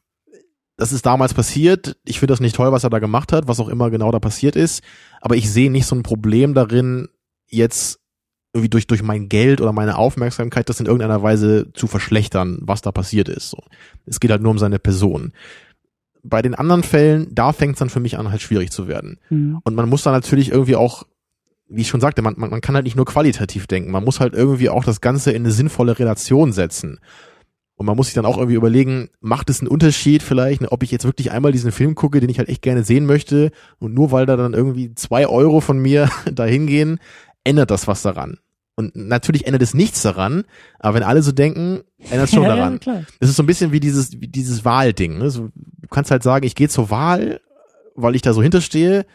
das 0.79 0.93
ist 0.93 1.05
damals 1.05 1.35
passiert. 1.35 1.97
Ich 2.05 2.21
finde 2.21 2.33
das 2.33 2.41
nicht 2.41 2.55
toll, 2.55 2.71
was 2.71 2.85
er 2.85 2.91
da 2.91 3.01
gemacht 3.01 3.33
hat, 3.33 3.49
was 3.49 3.59
auch 3.59 3.69
immer 3.69 3.91
genau 3.91 4.13
da 4.13 4.21
passiert 4.21 4.55
ist. 4.55 4.83
Aber 5.21 5.35
ich 5.35 5.51
sehe 5.51 5.73
nicht 5.73 5.87
so 5.87 5.97
ein 5.97 6.05
Problem 6.05 6.55
darin, 6.55 7.09
jetzt 7.49 7.99
irgendwie 8.55 8.69
durch, 8.69 8.87
durch 8.87 9.03
mein 9.03 9.29
Geld 9.29 9.61
oder 9.61 9.73
meine 9.73 9.99
Aufmerksamkeit 9.99 10.69
das 10.69 10.79
in 10.79 10.87
irgendeiner 10.87 11.23
Weise 11.23 11.73
zu 11.75 11.89
verschlechtern, 11.89 12.59
was 12.63 12.81
da 12.81 12.93
passiert 12.93 13.29
ist. 13.29 13.51
So. 13.51 13.59
Es 14.07 14.21
geht 14.21 14.31
halt 14.31 14.41
nur 14.41 14.53
um 14.53 14.59
seine 14.59 14.79
Person. 14.79 15.33
Bei 16.23 16.43
den 16.43 16.55
anderen 16.55 16.85
Fällen, 16.85 17.27
da 17.33 17.53
fängt 17.53 17.75
es 17.75 17.81
dann 17.81 17.91
für 17.91 18.01
mich 18.01 18.17
an, 18.17 18.31
halt 18.31 18.41
schwierig 18.41 18.71
zu 18.71 18.87
werden. 18.87 19.19
Mhm. 19.31 19.59
Und 19.65 19.75
man 19.75 19.89
muss 19.89 20.05
da 20.05 20.13
natürlich 20.13 20.53
irgendwie 20.53 20.77
auch, 20.77 21.05
wie 21.69 21.83
ich 21.83 21.89
schon 21.89 22.01
sagte, 22.01 22.23
man, 22.23 22.35
man, 22.37 22.51
man 22.51 22.61
kann 22.61 22.77
halt 22.77 22.85
nicht 22.85 22.97
nur 22.97 23.05
qualitativ 23.05 23.67
denken, 23.67 23.91
man 23.91 24.05
muss 24.05 24.21
halt 24.21 24.35
irgendwie 24.35 24.71
auch 24.71 24.85
das 24.85 25.01
Ganze 25.01 25.33
in 25.33 25.43
eine 25.43 25.53
sinnvolle 25.53 25.99
Relation 25.99 26.53
setzen. 26.53 27.01
Und 27.79 27.87
man 27.87 27.97
muss 27.97 28.09
sich 28.09 28.15
dann 28.15 28.27
auch 28.27 28.37
irgendwie 28.37 28.57
überlegen, 28.57 29.09
macht 29.21 29.49
es 29.51 29.61
einen 29.61 29.69
Unterschied 29.69 30.25
vielleicht, 30.25 30.61
ne, 30.61 30.73
ob 30.73 30.83
ich 30.83 30.91
jetzt 30.91 31.05
wirklich 31.05 31.31
einmal 31.31 31.53
diesen 31.53 31.71
Film 31.71 31.95
gucke, 31.95 32.19
den 32.19 32.29
ich 32.29 32.39
halt 32.39 32.49
echt 32.49 32.61
gerne 32.61 32.83
sehen 32.83 33.07
möchte, 33.07 33.53
und 33.79 33.95
nur 33.95 34.11
weil 34.11 34.27
da 34.27 34.37
dann 34.37 34.53
irgendwie 34.53 34.97
zwei 34.97 35.29
Euro 35.29 35.61
von 35.61 35.79
mir 35.79 36.11
dahin 36.33 36.67
gehen, 36.67 36.99
ändert 37.45 37.71
das 37.71 37.87
was 37.87 38.03
daran. 38.03 38.39
Und 38.75 38.97
natürlich 38.97 39.47
ändert 39.47 39.63
es 39.63 39.75
nichts 39.75 40.03
daran, 40.03 40.43
aber 40.81 40.97
wenn 40.97 41.03
alle 41.05 41.23
so 41.23 41.31
denken, 41.31 41.83
ändert 42.11 42.29
es 42.29 42.35
schon 42.35 42.43
ja, 42.45 42.57
daran. 42.57 42.81
Ja, 42.85 43.03
das 43.21 43.31
ist 43.31 43.37
so 43.37 43.45
ein 43.45 43.47
bisschen 43.47 43.71
wie 43.71 43.81
dieses, 43.81 44.21
wie 44.21 44.27
dieses 44.27 44.65
Wahlding. 44.65 45.19
Ne? 45.19 45.31
So, 45.31 45.51
du 45.55 45.89
kannst 45.89 46.11
halt 46.11 46.25
sagen, 46.25 46.45
ich 46.45 46.57
gehe 46.57 46.69
zur 46.69 46.91
Wahl, 46.91 47.41
weil 47.95 48.17
ich 48.17 48.23
da 48.23 48.33
so 48.33 48.43
hinterstehe. 48.43 49.07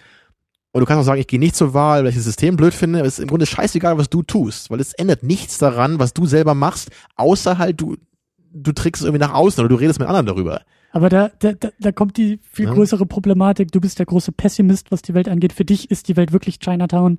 Und 0.71 0.79
du 0.79 0.85
kannst 0.85 1.01
auch 1.01 1.05
sagen, 1.05 1.19
ich 1.19 1.27
gehe 1.27 1.39
nicht 1.39 1.55
zur 1.55 1.73
Wahl, 1.73 2.03
weil 2.03 2.09
ich 2.09 2.15
das 2.15 2.23
System 2.23 2.55
blöd 2.55 2.73
finde. 2.73 3.01
Es 3.01 3.19
ist 3.19 3.19
im 3.19 3.27
Grunde 3.27 3.45
scheißegal, 3.45 3.97
was 3.97 4.09
du 4.09 4.23
tust, 4.23 4.71
weil 4.71 4.79
es 4.79 4.93
ändert 4.93 5.21
nichts 5.21 5.57
daran, 5.57 5.99
was 5.99 6.13
du 6.13 6.25
selber 6.25 6.55
machst, 6.55 6.89
außer 7.15 7.57
halt 7.57 7.79
du, 7.79 7.97
du 8.53 8.71
trickst 8.71 9.01
es 9.01 9.07
irgendwie 9.07 9.25
nach 9.25 9.33
außen 9.33 9.59
oder 9.59 9.69
du 9.69 9.75
redest 9.75 9.99
mit 9.99 10.07
anderen 10.07 10.25
darüber. 10.25 10.61
Aber 10.91 11.09
da, 11.09 11.31
da, 11.39 11.53
da 11.79 11.91
kommt 11.91 12.17
die 12.17 12.39
viel 12.51 12.67
größere 12.67 13.07
Problematik. 13.07 13.71
Du 13.71 13.81
bist 13.81 13.97
der 13.97 14.05
große 14.05 14.31
Pessimist, 14.31 14.91
was 14.91 15.01
die 15.01 15.15
Welt 15.15 15.27
angeht. 15.27 15.51
Für 15.51 15.65
dich 15.65 15.89
ist 15.89 16.07
die 16.07 16.15
Welt 16.15 16.31
wirklich 16.31 16.59
Chinatown. 16.59 17.17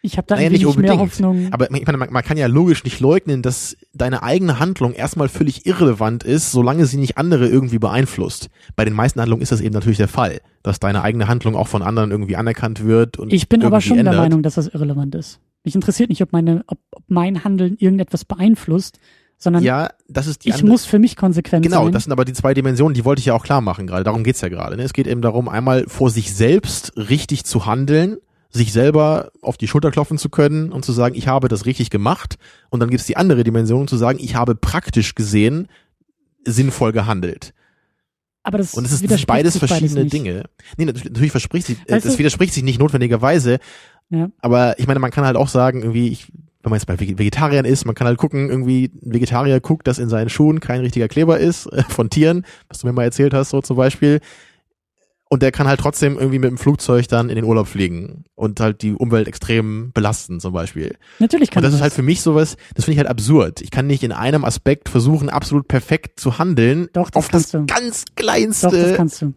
Ich 0.00 0.16
habe 0.16 0.26
da 0.26 0.36
naja, 0.36 0.48
nicht 0.48 0.64
unbedingt. 0.64 0.94
mehr 0.94 0.98
Hoffnung. 0.98 1.48
Aber 1.52 1.70
ich 1.70 1.84
meine, 1.84 1.98
man, 1.98 2.12
man, 2.12 2.22
kann 2.22 2.36
ja 2.36 2.46
logisch 2.46 2.84
nicht 2.84 3.00
leugnen, 3.00 3.42
dass 3.42 3.76
deine 3.92 4.22
eigene 4.22 4.58
Handlung 4.58 4.94
erstmal 4.94 5.28
völlig 5.28 5.66
irrelevant 5.66 6.22
ist, 6.24 6.52
solange 6.52 6.86
sie 6.86 6.96
nicht 6.96 7.18
andere 7.18 7.48
irgendwie 7.48 7.78
beeinflusst. 7.78 8.48
Bei 8.76 8.84
den 8.84 8.94
meisten 8.94 9.20
Handlungen 9.20 9.42
ist 9.42 9.50
das 9.52 9.60
eben 9.60 9.74
natürlich 9.74 9.98
der 9.98 10.08
Fall, 10.08 10.40
dass 10.62 10.78
deine 10.78 11.02
eigene 11.02 11.28
Handlung 11.28 11.56
auch 11.56 11.66
von 11.66 11.82
anderen 11.82 12.10
irgendwie 12.12 12.36
anerkannt 12.36 12.84
wird 12.84 13.18
und 13.18 13.32
Ich 13.32 13.48
bin 13.48 13.62
aber 13.64 13.80
schon 13.80 13.98
ändert. 13.98 14.14
der 14.14 14.20
Meinung, 14.22 14.42
dass 14.42 14.54
das 14.54 14.68
irrelevant 14.68 15.14
ist. 15.14 15.40
Mich 15.64 15.74
interessiert 15.74 16.10
nicht, 16.10 16.22
ob 16.22 16.32
meine, 16.32 16.62
ob, 16.68 16.78
ob 16.92 17.02
mein 17.08 17.42
Handeln 17.42 17.76
irgendetwas 17.78 18.24
beeinflusst, 18.24 19.00
sondern 19.38 19.62
ja, 19.62 19.90
das 20.08 20.26
ist 20.26 20.44
die 20.44 20.48
ich 20.48 20.56
andere, 20.56 20.70
muss 20.70 20.84
für 20.84 20.98
mich 20.98 21.16
konsequent 21.16 21.62
genau, 21.62 21.76
sein. 21.76 21.84
Genau, 21.86 21.92
das 21.92 22.04
sind 22.04 22.12
aber 22.12 22.24
die 22.24 22.32
zwei 22.32 22.54
Dimensionen, 22.54 22.94
die 22.94 23.04
wollte 23.04 23.20
ich 23.20 23.26
ja 23.26 23.34
auch 23.34 23.44
klar 23.44 23.60
machen 23.60 23.86
gerade. 23.86 24.04
Darum 24.04 24.24
geht's 24.24 24.40
ja 24.40 24.48
gerade. 24.48 24.76
Ne? 24.76 24.82
Es 24.82 24.92
geht 24.92 25.06
eben 25.06 25.22
darum, 25.22 25.48
einmal 25.48 25.84
vor 25.86 26.10
sich 26.10 26.34
selbst 26.34 26.92
richtig 26.96 27.44
zu 27.44 27.64
handeln 27.64 28.18
sich 28.50 28.72
selber 28.72 29.30
auf 29.42 29.56
die 29.56 29.68
Schulter 29.68 29.90
klopfen 29.90 30.18
zu 30.18 30.30
können 30.30 30.72
und 30.72 30.84
zu 30.84 30.92
sagen, 30.92 31.14
ich 31.14 31.28
habe 31.28 31.48
das 31.48 31.66
richtig 31.66 31.90
gemacht. 31.90 32.38
Und 32.70 32.80
dann 32.80 32.90
gibt 32.90 33.00
es 33.00 33.06
die 33.06 33.16
andere 33.16 33.44
Dimension 33.44 33.88
zu 33.88 33.96
sagen, 33.96 34.18
ich 34.20 34.34
habe 34.34 34.54
praktisch 34.54 35.14
gesehen 35.14 35.68
sinnvoll 36.44 36.92
gehandelt. 36.92 37.52
Aber 38.42 38.58
das 38.58 38.74
und 38.74 38.86
es 38.86 38.92
ist 38.92 39.26
beides 39.26 39.58
verschiedene 39.58 39.94
beides 39.94 40.10
Dinge. 40.10 40.44
Nee, 40.78 40.86
natürlich 40.86 41.30
verspricht 41.30 41.66
sich, 41.66 41.78
weißt 41.88 42.06
das 42.06 42.18
widerspricht 42.18 42.54
sich 42.54 42.62
nicht 42.62 42.78
notwendigerweise. 42.78 43.58
Ja. 44.08 44.30
Aber 44.38 44.78
ich 44.78 44.86
meine, 44.86 45.00
man 45.00 45.10
kann 45.10 45.26
halt 45.26 45.36
auch 45.36 45.48
sagen, 45.48 45.82
irgendwie, 45.82 46.08
ich, 46.08 46.32
wenn 46.62 46.70
man 46.70 46.78
jetzt 46.78 46.86
bei 46.86 46.98
Vegetariern 46.98 47.64
ist, 47.64 47.84
man 47.84 47.94
kann 47.94 48.06
halt 48.06 48.18
gucken, 48.18 48.50
irgendwie, 48.50 48.90
ein 49.02 49.14
Vegetarier 49.14 49.60
guckt, 49.60 49.86
dass 49.86 49.98
in 49.98 50.08
seinen 50.08 50.28
Schuhen 50.28 50.60
kein 50.60 50.80
richtiger 50.80 51.08
Kleber 51.08 51.38
ist, 51.38 51.66
äh, 51.72 51.82
von 51.84 52.10
Tieren, 52.10 52.44
was 52.68 52.78
du 52.78 52.86
mir 52.86 52.92
mal 52.92 53.04
erzählt 53.04 53.34
hast, 53.34 53.50
so 53.50 53.60
zum 53.60 53.76
Beispiel 53.76 54.20
und 55.30 55.42
der 55.42 55.52
kann 55.52 55.68
halt 55.68 55.80
trotzdem 55.80 56.16
irgendwie 56.18 56.38
mit 56.38 56.50
dem 56.50 56.58
Flugzeug 56.58 57.06
dann 57.08 57.28
in 57.28 57.36
den 57.36 57.44
Urlaub 57.44 57.68
fliegen 57.68 58.24
und 58.34 58.60
halt 58.60 58.82
die 58.82 58.92
Umwelt 58.92 59.28
extrem 59.28 59.92
belasten 59.92 60.40
zum 60.40 60.52
Beispiel. 60.52 60.96
Natürlich 61.18 61.50
kann 61.50 61.62
Und 61.62 61.64
das 61.64 61.74
ist 61.74 61.82
halt 61.82 61.92
für 61.92 62.02
mich 62.02 62.22
sowas, 62.22 62.56
das 62.74 62.86
finde 62.86 62.94
ich 62.94 62.98
halt 62.98 63.08
absurd. 63.08 63.60
Ich 63.60 63.70
kann 63.70 63.86
nicht 63.86 64.02
in 64.02 64.12
einem 64.12 64.44
Aspekt 64.44 64.88
versuchen, 64.88 65.28
absolut 65.28 65.68
perfekt 65.68 66.18
zu 66.18 66.38
handeln. 66.38 66.88
Doch, 66.92 67.10
das 67.10 67.16
auf 67.16 67.28
das 67.28 67.50
du. 67.50 67.66
ganz 67.66 68.04
kleinste. 68.16 68.68
Doch, 68.68 68.72
das 68.72 68.96
kannst 68.96 69.22
du. 69.22 69.34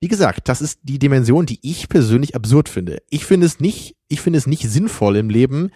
Wie 0.00 0.08
gesagt, 0.08 0.48
das 0.48 0.60
ist 0.60 0.80
die 0.82 0.98
Dimension, 0.98 1.46
die 1.46 1.58
ich 1.62 1.88
persönlich 1.88 2.36
absurd 2.36 2.68
finde. 2.68 2.98
Ich 3.08 3.24
finde 3.24 3.46
es 3.46 3.60
nicht, 3.60 3.96
ich 4.08 4.20
finde 4.20 4.38
es 4.38 4.46
nicht 4.46 4.68
sinnvoll 4.68 5.16
im 5.16 5.30
Leben, 5.30 5.70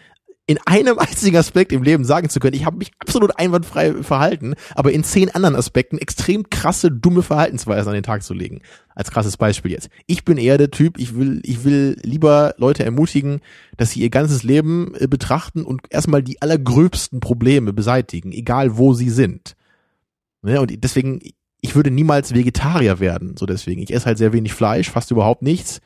in 0.48 0.58
einem 0.64 0.98
einzigen 0.98 1.36
Aspekt 1.36 1.72
im 1.72 1.84
Leben 1.84 2.04
sagen 2.04 2.28
zu 2.28 2.40
können, 2.40 2.56
ich 2.56 2.64
habe 2.64 2.78
mich 2.78 2.90
absolut 2.98 3.38
einwandfrei 3.38 4.02
verhalten, 4.02 4.54
aber 4.74 4.90
in 4.92 5.04
zehn 5.04 5.30
anderen 5.30 5.54
Aspekten 5.54 5.98
extrem 5.98 6.50
krasse, 6.50 6.90
dumme 6.90 7.22
Verhaltensweisen 7.22 7.88
an 7.88 7.94
den 7.94 8.02
Tag 8.02 8.24
zu 8.24 8.34
legen. 8.34 8.62
Als 8.94 9.12
krasses 9.12 9.36
Beispiel 9.36 9.70
jetzt. 9.70 9.90
Ich 10.06 10.24
bin 10.24 10.38
eher 10.38 10.58
der 10.58 10.72
Typ, 10.72 10.98
ich 10.98 11.14
will, 11.14 11.40
ich 11.44 11.62
will 11.62 11.96
lieber 12.02 12.54
Leute 12.56 12.84
ermutigen, 12.84 13.40
dass 13.76 13.92
sie 13.92 14.00
ihr 14.00 14.10
ganzes 14.10 14.42
Leben 14.42 14.94
äh, 14.98 15.06
betrachten 15.06 15.62
und 15.64 15.82
erstmal 15.90 16.22
die 16.22 16.42
allergröbsten 16.42 17.20
Probleme 17.20 17.72
beseitigen, 17.72 18.32
egal 18.32 18.76
wo 18.76 18.94
sie 18.94 19.10
sind. 19.10 19.54
Ne? 20.42 20.60
Und 20.60 20.82
deswegen, 20.82 21.20
ich 21.60 21.76
würde 21.76 21.90
niemals 21.90 22.34
Vegetarier 22.34 23.00
werden, 23.00 23.36
so 23.36 23.46
deswegen. 23.46 23.82
Ich 23.82 23.92
esse 23.92 24.06
halt 24.06 24.18
sehr 24.18 24.32
wenig 24.32 24.54
Fleisch, 24.54 24.90
fast 24.90 25.10
überhaupt 25.10 25.42
nichts. 25.42 25.80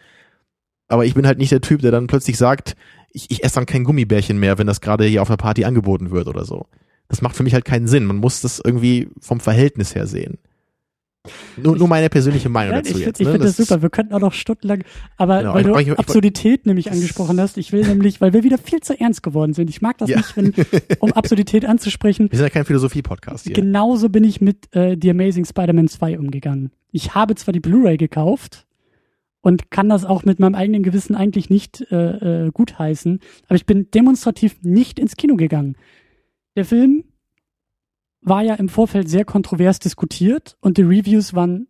Aber 0.89 1.05
ich 1.05 1.15
bin 1.15 1.27
halt 1.27 1.39
nicht 1.39 1.53
der 1.53 1.63
Typ, 1.63 1.81
der 1.81 1.91
dann 1.91 2.07
plötzlich 2.07 2.37
sagt, 2.37 2.77
ich, 3.13 3.31
ich 3.31 3.45
esse 3.45 3.57
dann 3.57 3.67
kein 3.67 3.85
Gummibärchen 3.85 4.39
mehr, 4.39 4.59
wenn 4.59 4.67
das 4.67 4.81
gerade 4.81 5.05
hier 5.05 5.23
auf 5.23 5.29
einer 5.31 5.37
Party 5.37 5.65
angeboten 5.65 6.11
wird 6.11 6.29
oder 6.29 6.45
so. 6.45 6.67
Das 7.09 7.21
macht 7.23 7.37
für 7.37 7.43
mich 7.43 7.53
halt 7.55 7.65
keinen 7.65 7.87
Sinn. 7.89 8.05
Man 8.07 8.17
muss 8.17 8.41
das 8.41 8.61
irgendwie 8.65 9.09
vom 9.21 9.39
Verhältnis 9.41 9.95
her 9.95 10.07
sehen. 10.07 10.39
Nur, 11.57 11.77
nur 11.77 11.87
meine 11.87 12.09
persönliche 12.09 12.49
Meinung 12.49 12.75
Ja, 12.75 12.83
dazu 12.83 12.99
ich 12.99 13.05
jetzt. 13.07 13.19
finde 13.19 13.31
Ne? 13.31 13.37
ich 13.37 13.41
find 13.43 13.45
das, 13.45 13.59
ist- 13.61 13.69
super. 13.69 13.81
Wir 13.83 13.91
könnten 13.91 14.13
auch 14.13 14.19
noch 14.19 14.33
stundenlang, 14.33 14.83
aber 15.17 15.39
Genau, 15.41 15.55
weil 15.55 15.63
du 15.65 15.75
ich- 15.77 15.87
ich- 15.87 15.93
ich- 15.93 15.99
Absurdität 15.99 16.67
nämlich 16.67 16.91
angesprochen 16.91 17.39
hast, 17.41 17.59
ich 17.59 17.71
will 17.71 17.87
nämlich, 17.87 18.21
weil 18.21 18.33
wir 18.33 18.43
wieder 18.43 18.59
viel 18.59 18.81
zu 18.81 18.99
ernst 18.99 19.23
geworden 19.23 19.53
sind. 19.53 19.71
Ich 19.71 19.81
mag 19.81 19.99
das 19.99 20.11
Ja. 20.11 20.17
nicht, 20.17 20.37
wenn, 20.37 20.53
um 20.99 21.13
Absurdität 21.13 21.65
anzusprechen. 21.65 22.29
Wir 22.29 22.39
sind 22.39 22.47
ja 22.47 22.51
kein 22.51 22.65
Philosophie-Podcast 22.65 23.45
hier. 23.45 23.53
Genauso 23.53 24.09
bin 24.09 24.25
ich 24.25 24.41
mit 24.41 24.75
äh, 24.75 24.97
The 25.01 25.11
Amazing 25.11 25.45
Spider-Man 25.45 25.87
2 25.87 26.19
umgegangen. 26.19 26.73
Ich 26.91 27.15
habe 27.15 27.37
zwar 27.37 27.53
die 27.53 27.61
Blu-ray 27.61 27.99
gekauft 27.99 28.67
und 29.43 29.70
kann 29.70 29.90
das 29.90 30.06
auch 30.06 30.24
mit 30.24 30.40
meinem 30.40 30.55
eigenen 30.55 30.82
Gewissen 30.82 31.14
eigentlich 31.14 31.51
nicht 31.51 31.82
äh, 31.90 32.47
äh, 32.47 32.51
gutheißen, 32.51 33.20
aber 33.47 33.56
ich 33.56 33.66
bin 33.66 33.90
demonstrativ 33.90 34.62
nicht 34.62 34.98
ins 34.98 35.16
Kino 35.16 35.36
gegangen. 35.36 35.77
Der 36.56 36.64
Film 36.64 37.05
war 38.23 38.43
ja 38.43 38.55
im 38.55 38.69
Vorfeld 38.69 39.10
sehr 39.10 39.24
kontrovers 39.24 39.81
diskutiert 39.81 40.56
und 40.60 40.78
die 40.78 40.82
Reviews 40.82 41.35
waren 41.35 41.66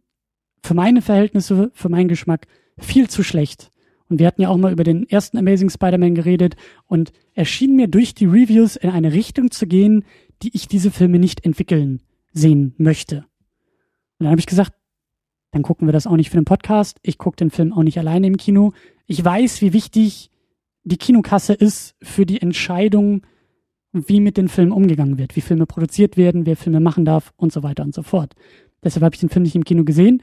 für 0.62 0.74
meine 0.74 1.02
Verhältnisse, 1.02 1.70
für 1.74 1.88
meinen 1.88 2.08
Geschmack 2.08 2.46
viel 2.78 3.08
zu 3.08 3.22
schlecht. 3.22 3.72
Und 4.08 4.18
wir 4.18 4.26
hatten 4.26 4.42
ja 4.42 4.50
auch 4.50 4.58
mal 4.58 4.72
über 4.72 4.84
den 4.84 5.08
ersten 5.08 5.38
Amazing 5.38 5.70
Spider-Man 5.70 6.14
geredet 6.14 6.56
und 6.86 7.12
er 7.32 7.46
schien 7.46 7.74
mir 7.74 7.88
durch 7.88 8.14
die 8.14 8.26
Reviews 8.26 8.76
in 8.76 8.90
eine 8.90 9.12
Richtung 9.14 9.50
zu 9.50 9.66
gehen, 9.66 10.04
die 10.42 10.54
ich 10.54 10.68
diese 10.68 10.90
Filme 10.90 11.18
nicht 11.18 11.44
entwickeln 11.46 12.02
sehen 12.32 12.74
möchte. 12.76 13.24
Und 14.18 14.24
dann 14.26 14.30
habe 14.30 14.40
ich 14.40 14.46
gesagt, 14.46 14.74
dann 15.52 15.62
gucken 15.62 15.86
wir 15.86 15.92
das 15.92 16.06
auch 16.06 16.16
nicht 16.16 16.30
für 16.30 16.38
den 16.38 16.44
Podcast. 16.44 16.98
Ich 17.02 17.18
gucke 17.18 17.36
den 17.36 17.50
Film 17.50 17.72
auch 17.72 17.82
nicht 17.82 17.98
alleine 17.98 18.26
im 18.26 18.36
Kino. 18.36 18.72
Ich 19.06 19.22
weiß, 19.24 19.60
wie 19.60 19.72
wichtig 19.72 20.30
die 20.84 20.96
Kinokasse 20.96 21.52
ist 21.52 21.94
für 22.02 22.26
die 22.26 22.40
Entscheidung, 22.40 23.22
wie 23.92 24.20
mit 24.20 24.38
den 24.38 24.48
Filmen 24.48 24.72
umgegangen 24.72 25.18
wird, 25.18 25.36
wie 25.36 25.42
Filme 25.42 25.66
produziert 25.66 26.16
werden, 26.16 26.46
wer 26.46 26.56
Filme 26.56 26.80
machen 26.80 27.04
darf 27.04 27.32
und 27.36 27.52
so 27.52 27.62
weiter 27.62 27.84
und 27.84 27.94
so 27.94 28.02
fort. 28.02 28.34
Deshalb 28.82 29.04
habe 29.04 29.14
ich 29.14 29.20
den 29.20 29.28
Film 29.28 29.44
nicht 29.44 29.54
im 29.54 29.64
Kino 29.64 29.84
gesehen. 29.84 30.22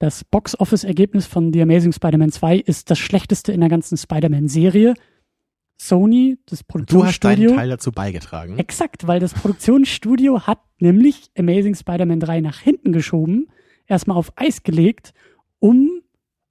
Das 0.00 0.24
Box-Office-Ergebnis 0.24 1.26
von 1.26 1.52
The 1.52 1.62
Amazing 1.62 1.92
Spider-Man 1.92 2.32
2 2.32 2.58
ist 2.58 2.90
das 2.90 2.98
schlechteste 2.98 3.52
in 3.52 3.60
der 3.60 3.68
ganzen 3.68 3.96
Spider-Man-Serie. 3.96 4.94
Sony, 5.80 6.38
das 6.46 6.64
Du 6.66 7.04
hast 7.04 7.22
deinen 7.22 7.36
Produktionsstudio, 7.36 7.54
Teil 7.54 7.68
dazu 7.68 7.92
beigetragen. 7.92 8.58
Exakt, 8.58 9.06
weil 9.06 9.20
das 9.20 9.32
Produktionsstudio 9.32 10.42
hat 10.46 10.60
nämlich 10.80 11.30
Amazing 11.38 11.76
Spider-Man 11.76 12.18
3 12.18 12.40
nach 12.40 12.58
hinten 12.58 12.92
geschoben, 12.92 13.48
erstmal 13.88 14.16
auf 14.16 14.32
Eis 14.36 14.62
gelegt, 14.62 15.14
um 15.58 16.02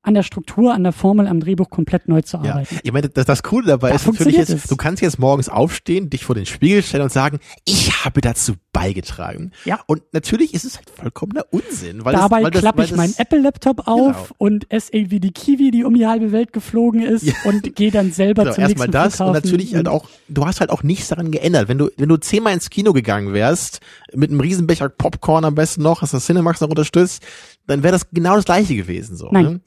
an 0.08 0.14
der 0.14 0.24
Struktur, 0.24 0.74
an 0.74 0.84
der 0.84 0.94
Formel, 0.94 1.28
am 1.28 1.40
Drehbuch 1.40 1.70
komplett 1.70 2.08
neu 2.08 2.22
zu 2.22 2.38
Ja, 2.38 2.54
arbeiten. 2.54 2.80
ich 2.82 2.92
meine, 2.94 3.10
das, 3.10 3.26
das 3.26 3.44
Coole 3.44 3.68
dabei 3.68 3.90
Da 3.90 3.96
ist 3.96 4.08
natürlich 4.08 4.38
jetzt, 4.38 4.50
es. 4.50 4.64
du 4.64 4.76
kannst 4.76 5.02
jetzt 5.02 5.20
morgens 5.20 5.50
aufstehen, 5.50 6.10
dich 6.10 6.24
vor 6.26 6.34
den 6.36 6.46
Spiegel 6.46 6.82
stellen 6.82 7.04
und 7.04 7.12
sagen, 7.12 7.40
ich 7.66 8.04
habe 8.06 8.22
dazu 8.22 8.54
beigetragen. 8.74 9.52
Ja. 9.66 9.80
Und 9.88 10.02
natürlich 10.14 10.54
ist 10.54 10.64
es 10.64 10.78
halt 10.78 10.90
vollkommener 10.90 11.46
Unsinn, 11.52 12.06
weil 12.06 12.14
Dabei 12.14 12.38
das, 12.38 12.44
weil 12.46 12.52
das, 12.52 12.62
klappe 12.62 12.78
weil 12.78 12.86
ich 12.86 12.92
das, 12.92 12.98
meinen 12.98 13.14
Apple-Laptop 13.18 13.88
auf 13.88 13.98
Genau. 14.16 14.28
und 14.38 14.72
esse 14.72 14.94
irgendwie 14.94 15.20
die 15.20 15.32
Kiwi, 15.32 15.72
die 15.72 15.84
um 15.84 15.94
die 15.94 16.08
halbe 16.08 16.32
Welt 16.32 16.54
geflogen 16.54 17.02
ist 17.02 17.24
Ja. 17.24 17.34
und 17.46 17.76
gehe 17.76 17.92
dann 17.92 18.12
selber 18.12 18.44
Genau, 18.44 18.56
zum 18.56 18.62
erstmal 18.64 18.88
nächsten 18.88 18.92
das 18.92 19.06
und 19.06 19.18
Flughafen. 19.18 19.42
natürlich 19.44 19.76
halt 19.76 19.88
auch, 19.88 20.08
du 20.30 20.46
hast 20.46 20.60
halt 20.62 20.70
auch 20.70 20.84
nichts 20.84 21.10
daran 21.10 21.32
geändert. 21.32 21.68
Wenn 21.68 21.78
du, 21.80 21.90
wenn 21.98 22.08
du 22.08 22.18
zehnmal 22.18 22.54
ins 22.54 22.70
Kino 22.70 22.94
gegangen 22.94 23.34
wärst, 23.34 23.82
mit 24.14 24.30
einem 24.32 24.40
Riesenbecher 24.40 24.88
Popcorn 24.90 25.44
am 25.44 25.56
besten 25.56 25.82
noch, 25.82 26.02
hast 26.02 26.14
das 26.14 26.26
Cinemax 26.26 26.62
noch 26.62 26.70
unterstützt, 26.70 27.24
dann 27.66 27.84
wäre 27.84 27.92
das 27.92 28.10
genau 28.12 28.36
das 28.36 28.46
gleiche 28.46 28.76
gewesen, 28.76 29.18
so. 29.18 29.28
Nein. 29.32 29.44
Ne? 29.46 29.60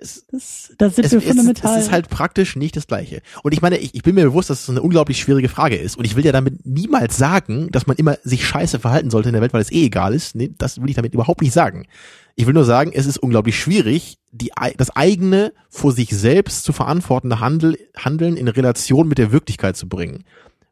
Es, 0.00 0.26
Das, 0.30 0.72
das 0.78 0.96
sind 0.96 1.04
es, 1.04 1.12
wir 1.12 1.18
es, 1.18 1.24
fundamental. 1.24 1.78
es 1.78 1.84
ist 1.84 1.92
halt 1.92 2.08
praktisch 2.08 2.56
nicht 2.56 2.76
das 2.76 2.86
Gleiche. 2.86 3.22
Und 3.42 3.52
ich 3.52 3.62
meine, 3.62 3.78
ich, 3.78 3.94
ich 3.94 4.02
bin 4.02 4.14
mir 4.14 4.24
bewusst, 4.24 4.50
dass 4.50 4.62
es 4.62 4.70
eine 4.70 4.82
unglaublich 4.82 5.20
schwierige 5.20 5.48
Frage 5.48 5.76
ist. 5.76 5.96
Und 5.96 6.04
ich 6.04 6.16
will 6.16 6.24
ja 6.24 6.32
damit 6.32 6.64
niemals 6.66 7.16
sagen, 7.16 7.68
dass 7.70 7.86
man 7.86 7.96
immer 7.96 8.16
sich 8.22 8.46
scheiße 8.46 8.78
verhalten 8.78 9.10
sollte 9.10 9.28
in 9.28 9.34
der 9.34 9.42
Welt, 9.42 9.52
weil 9.52 9.60
es 9.60 9.70
eh 9.70 9.84
egal 9.86 10.14
ist. 10.14 10.34
Nee, 10.34 10.52
das 10.56 10.80
will 10.80 10.88
ich 10.88 10.96
damit 10.96 11.14
überhaupt 11.14 11.42
nicht 11.42 11.52
sagen. 11.52 11.86
Ich 12.36 12.46
will 12.46 12.54
nur 12.54 12.64
sagen, 12.64 12.92
es 12.94 13.06
ist 13.06 13.18
unglaublich 13.18 13.58
schwierig, 13.58 14.18
die, 14.32 14.50
das 14.76 14.96
eigene 14.96 15.52
vor 15.68 15.92
sich 15.92 16.10
selbst 16.10 16.64
zu 16.64 16.72
verantwortende 16.72 17.40
Handel, 17.40 17.76
Handeln 17.96 18.36
in 18.36 18.48
Relation 18.48 19.08
mit 19.08 19.18
der 19.18 19.32
Wirklichkeit 19.32 19.76
zu 19.76 19.88
bringen. 19.88 20.24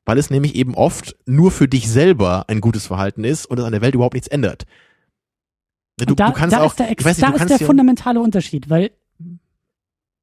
Weil 0.06 0.16
es 0.16 0.30
nämlich 0.30 0.54
eben 0.54 0.74
oft 0.74 1.16
nur 1.26 1.50
für 1.50 1.68
dich 1.68 1.90
selber 1.90 2.46
ein 2.48 2.62
gutes 2.62 2.86
Verhalten 2.86 3.24
ist 3.24 3.44
und 3.44 3.58
es 3.58 3.64
an 3.64 3.72
der 3.72 3.82
Welt 3.82 3.94
überhaupt 3.94 4.14
nichts 4.14 4.28
ändert. 4.28 4.64
Du, 5.98 6.12
Und 6.12 6.20
da, 6.20 6.28
du 6.28 6.32
kannst 6.32 6.56
da 6.56 6.60
auch, 6.62 6.70
ist 6.70 6.78
der, 6.78 6.92
ich 6.92 7.04
weiß 7.04 7.16
nicht, 7.18 7.28
da 7.28 7.36
du 7.36 7.42
ist 7.42 7.60
der 7.60 7.66
fundamentale 7.66 8.20
Unterschied, 8.20 8.70
weil 8.70 8.92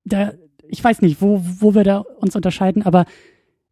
da, 0.05 0.33
ich 0.67 0.83
weiß 0.83 1.01
nicht, 1.01 1.21
wo, 1.21 1.41
wo 1.59 1.75
wir 1.75 1.83
da 1.83 1.97
uns 1.97 2.35
unterscheiden, 2.35 2.83
aber 2.83 3.05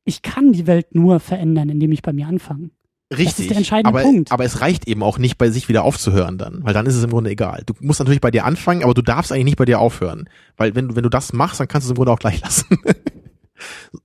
ich 0.03 0.21
kann 0.21 0.51
die 0.51 0.67
Welt 0.67 0.93
nur 0.95 1.19
verändern, 1.19 1.69
indem 1.69 1.91
ich 1.91 2.01
bei 2.01 2.13
mir 2.13 2.27
anfange. 2.27 2.71
Richtig. 3.11 3.39
ist 3.45 3.49
der 3.49 3.57
entscheidende 3.57 3.89
aber, 3.89 4.01
Punkt. 4.01 4.31
Aber 4.31 4.43
es 4.43 4.61
reicht 4.61 4.87
eben 4.87 5.03
auch 5.03 5.17
nicht, 5.19 5.37
bei 5.37 5.49
sich 5.49 5.69
wieder 5.69 5.83
aufzuhören 5.83 6.37
dann, 6.37 6.63
weil 6.63 6.73
dann 6.73 6.85
ist 6.85 6.95
es 6.95 7.03
im 7.03 7.11
Grunde 7.11 7.29
egal. 7.29 7.63
Du 7.65 7.73
musst 7.79 7.99
natürlich 7.99 8.21
bei 8.21 8.31
dir 8.31 8.45
anfangen, 8.45 8.83
aber 8.83 8.93
du 8.93 9.01
darfst 9.01 9.31
eigentlich 9.31 9.45
nicht 9.45 9.57
bei 9.57 9.65
dir 9.65 9.79
aufhören, 9.79 10.27
weil 10.57 10.75
wenn 10.75 10.89
du 10.89 10.95
wenn 10.95 11.03
du 11.03 11.09
das 11.09 11.31
machst, 11.31 11.59
dann 11.59 11.67
kannst 11.67 11.85
du 11.85 11.89
es 11.89 11.91
im 11.91 11.95
Grunde 11.95 12.11
auch 12.11 12.19
gleich 12.19 12.41
lassen. 12.41 12.65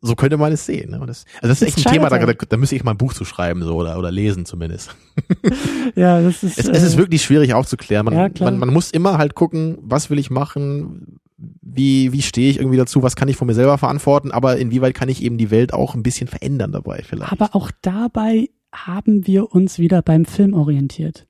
so 0.03 0.15
könnte 0.15 0.37
man 0.37 0.53
es 0.53 0.67
sehen. 0.67 0.91
Ne? 0.91 0.99
Das, 1.07 1.25
also 1.41 1.49
das 1.49 1.51
ist 1.51 1.63
Das 1.63 1.69
echt 1.69 1.87
ein 1.87 1.93
Thema, 1.95 2.11
da, 2.11 2.19
da, 2.19 2.27
scheitert 2.27 2.53
da 2.53 2.57
müsste 2.59 2.77
ich 2.77 2.85
mal 2.85 2.93
ein 2.93 2.99
Buch 2.99 3.15
zu 3.15 3.25
schreiben 3.25 3.63
so 3.63 3.77
oder 3.77 3.99
oder 3.99 4.11
lesen 4.11 4.45
zumindest. 4.45 4.95
Ja, 5.95 6.21
das 6.21 6.43
ist. 6.43 6.59
Es, 6.59 6.69
äh, 6.69 6.73
es 6.73 6.83
ist 6.83 6.99
wirklich 6.99 7.23
schwierig 7.23 7.55
aufzuklären. 7.55 8.05
Man, 8.05 8.15
Ja, 8.15 8.29
man, 8.41 8.59
man 8.59 8.73
muss 8.73 8.91
immer 8.91 9.19
halt 9.19 9.35
gucken, 9.35 9.79
was 9.81 10.11
will 10.11 10.19
ich 10.19 10.31
machen, 10.31 11.19
wie, 11.39 12.13
wie 12.13 12.23
stehe 12.23 12.51
ich 12.51 12.59
irgendwie 12.59 12.77
dazu, 12.77 13.03
was 13.03 13.17
kann 13.17 13.29
ich 13.29 13.37
von 13.37 13.47
mir 13.47 13.55
selber 13.55 13.79
verantworten, 13.79 14.33
aber 14.33 14.59
inwieweit 14.59 14.95
kann 14.95 15.09
ich 15.09 15.23
eben 15.23 15.39
die 15.39 15.51
Welt 15.51 15.73
auch 15.73 15.95
ein 15.95 16.03
bisschen 16.03 16.27
verändern 16.27 16.73
dabei 16.73 17.03
vielleicht. 17.05 17.33
Aber 17.33 17.55
auch 17.55 17.71
dabei 17.81 18.51
haben 18.73 19.27
wir 19.27 19.53
uns 19.55 19.79
wieder 19.79 20.03
beim 20.03 20.25
Film 20.25 20.55
orientiert. 20.55 21.27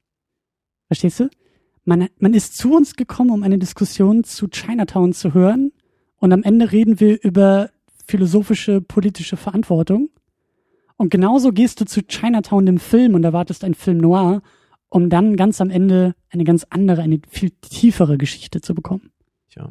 Verstehst 0.86 1.20
du? 1.20 1.28
Man, 1.84 2.08
man 2.18 2.34
ist 2.34 2.56
zu 2.56 2.74
uns 2.74 2.96
gekommen, 2.96 3.30
um 3.30 3.42
eine 3.42 3.58
Diskussion 3.58 4.24
zu 4.24 4.48
Chinatown 4.48 5.12
zu 5.12 5.34
hören. 5.34 5.72
Und 6.16 6.32
am 6.32 6.42
Ende 6.42 6.72
reden 6.72 7.00
wir 7.00 7.22
über 7.22 7.70
philosophische, 8.06 8.80
politische 8.80 9.36
Verantwortung. 9.36 10.10
Und 10.96 11.10
genauso 11.10 11.52
gehst 11.52 11.80
du 11.80 11.84
zu 11.84 12.02
Chinatown, 12.02 12.66
dem 12.66 12.78
Film, 12.78 13.14
und 13.14 13.24
erwartest 13.24 13.62
einen 13.62 13.74
Film 13.74 13.98
noir, 13.98 14.42
um 14.88 15.10
dann 15.10 15.36
ganz 15.36 15.60
am 15.60 15.70
Ende 15.70 16.14
eine 16.30 16.44
ganz 16.44 16.66
andere, 16.70 17.02
eine 17.02 17.20
viel 17.28 17.50
tiefere 17.50 18.18
Geschichte 18.18 18.60
zu 18.60 18.74
bekommen. 18.74 19.10
Tja. 19.50 19.70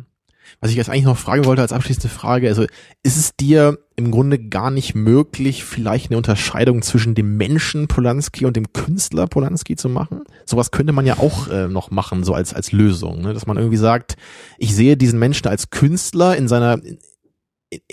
Was 0.59 0.71
ich 0.71 0.77
jetzt 0.77 0.89
eigentlich 0.89 1.05
noch 1.05 1.17
fragen 1.17 1.45
wollte 1.45 1.61
als 1.61 1.71
abschließende 1.71 2.09
Frage, 2.09 2.47
also 2.47 2.63
ist 3.03 3.17
es 3.17 3.35
dir 3.35 3.79
im 3.95 4.11
Grunde 4.11 4.39
gar 4.39 4.71
nicht 4.71 4.95
möglich, 4.95 5.63
vielleicht 5.63 6.09
eine 6.09 6.17
Unterscheidung 6.17 6.81
zwischen 6.81 7.15
dem 7.15 7.37
Menschen 7.37 7.87
Polanski 7.87 8.45
und 8.45 8.55
dem 8.55 8.71
Künstler 8.73 9.27
Polanski 9.27 9.75
zu 9.75 9.89
machen? 9.89 10.23
Sowas 10.45 10.71
könnte 10.71 10.93
man 10.93 11.05
ja 11.05 11.17
auch 11.17 11.47
äh, 11.47 11.67
noch 11.67 11.91
machen, 11.91 12.23
so 12.23 12.33
als, 12.33 12.53
als 12.53 12.71
Lösung, 12.71 13.21
ne? 13.21 13.33
dass 13.33 13.47
man 13.47 13.57
irgendwie 13.57 13.77
sagt, 13.77 14.15
ich 14.57 14.75
sehe 14.75 14.97
diesen 14.97 15.19
Menschen 15.19 15.47
als 15.47 15.69
Künstler 15.69 16.37
in 16.37 16.47
seiner, 16.47 16.79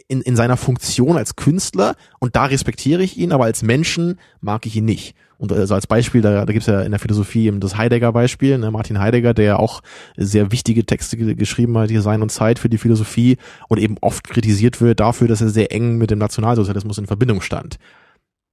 in, 0.09 0.21
in 0.21 0.37
seiner 0.37 0.57
Funktion 0.57 1.17
als 1.17 1.37
Künstler 1.37 1.97
und 2.21 2.37
da 2.37 2.47
respektiere 2.47 3.03
ich 3.03 3.17
ihn, 3.17 3.33
aber 3.33 3.45
als 3.45 3.63
Menschen 3.63 4.21
mag 4.41 4.67
ich 4.67 4.77
ihn 4.77 4.85
nicht. 4.85 5.15
Und 5.39 5.53
also 5.53 5.75
als 5.75 5.87
Beispiel, 5.87 6.21
da, 6.21 6.45
da 6.45 6.53
gibt's 6.53 6.69
ja 6.69 6.81
in 6.83 6.93
der 6.93 7.01
Philosophie 7.01 7.47
eben 7.47 7.61
das 7.61 7.77
Heidegger-Beispiel, 7.77 8.59
ne, 8.59 8.71
Martin 8.71 8.99
Heidegger, 9.01 9.35
der 9.35 9.45
ja 9.45 9.57
auch 9.57 9.81
sehr 10.17 10.53
wichtige 10.53 10.87
Texte 10.87 11.17
ge- 11.17 11.35
geschrieben 11.35 11.77
hat, 11.77 11.91
Design 11.91 12.23
und 12.23 12.31
Zeit 12.31 12.59
für 12.59 12.69
die 12.69 12.79
Philosophie 12.79 13.37
und 13.69 13.79
eben 13.79 13.97
oft 14.01 14.29
kritisiert 14.29 14.81
wird 14.81 15.01
dafür, 15.01 15.29
dass 15.29 15.41
er 15.41 15.49
sehr 15.49 15.73
eng 15.73 15.99
mit 15.99 16.11
dem 16.11 16.19
Nationalsozialismus 16.19 16.99
in 16.99 17.07
Verbindung 17.07 17.41
stand. 17.41 17.79